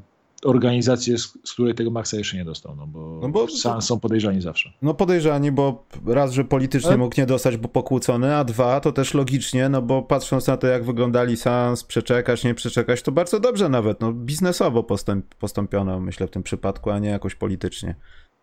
organizację, 0.46 1.18
z, 1.18 1.38
z 1.44 1.54
której 1.54 1.76
tego 1.76 1.92
Maxa 1.92 2.18
jeszcze 2.18 2.38
nie 2.38 2.46
dostał, 2.46 2.76
no 2.76 2.88
bo, 2.88 3.20
No 3.22 3.30
bo- 3.30 3.48
Suns 3.48 3.86
są 3.86 4.00
podejrzani 4.00 4.42
zawsze. 4.42 4.74
No 4.82 4.94
podejrzani, 4.94 5.52
bo 5.52 5.86
raz, 6.06 6.32
że 6.32 6.44
politycznie 6.44 6.90
Ale- 6.90 6.98
mógł 6.98 7.16
nie 7.18 7.26
dostać, 7.26 7.58
bo 7.58 7.68
pokłócony, 7.68 8.36
a 8.36 8.44
dwa, 8.44 8.80
to 8.80 8.92
też 8.92 9.14
logicznie, 9.14 9.70
no 9.70 9.82
bo 9.82 10.02
patrząc 10.02 10.48
na 10.48 10.58
to, 10.58 10.68
jak 10.68 10.84
wyglądali 10.84 11.38
Sans, 11.38 11.84
przeczekać, 11.84 12.44
nie 12.44 12.54
przeczekać, 12.56 13.02
to 13.02 13.12
bardzo 13.12 13.40
dobrze 13.40 13.70
nawet, 13.70 14.02
no 14.02 14.14
biznesowo 14.14 14.84
postąp, 14.84 15.36
postąpiono, 15.36 16.00
myślę, 16.00 16.28
w 16.28 16.32
tym 16.32 16.44
przypadku, 16.44 16.90
a 16.92 17.00
nie 17.00 17.10
jakoś 17.10 17.36
politycznie. 17.36 17.96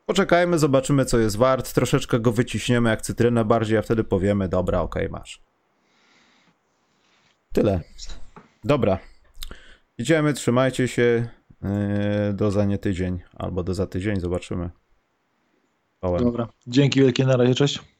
Poczekajmy, 0.06 0.58
zobaczymy, 0.58 1.04
co 1.04 1.18
jest 1.18 1.36
wart, 1.36 1.74
troszeczkę 1.74 2.20
go 2.20 2.32
wyciśniemy 2.32 2.90
jak 2.90 3.02
cytrynę 3.02 3.44
bardziej, 3.44 3.78
a 3.78 3.82
wtedy 3.82 4.04
powiemy, 4.04 4.48
dobra, 4.48 4.80
okej, 4.80 5.08
masz. 5.08 5.40
Tyle. 7.52 7.80
Dobra. 8.64 8.98
Idziemy, 9.98 10.32
trzymajcie 10.32 10.88
się, 10.88 11.28
do 12.34 12.50
za 12.50 12.64
nie 12.64 12.78
tydzień, 12.78 13.20
albo 13.34 13.62
do 13.62 13.74
za 13.74 13.86
tydzień, 13.86 14.20
zobaczymy. 14.20 14.70
Czołem. 16.00 16.24
Dobra. 16.24 16.48
Dzięki 16.66 17.00
wielkie, 17.00 17.26
na 17.26 17.36
razie, 17.36 17.54
cześć. 17.54 17.93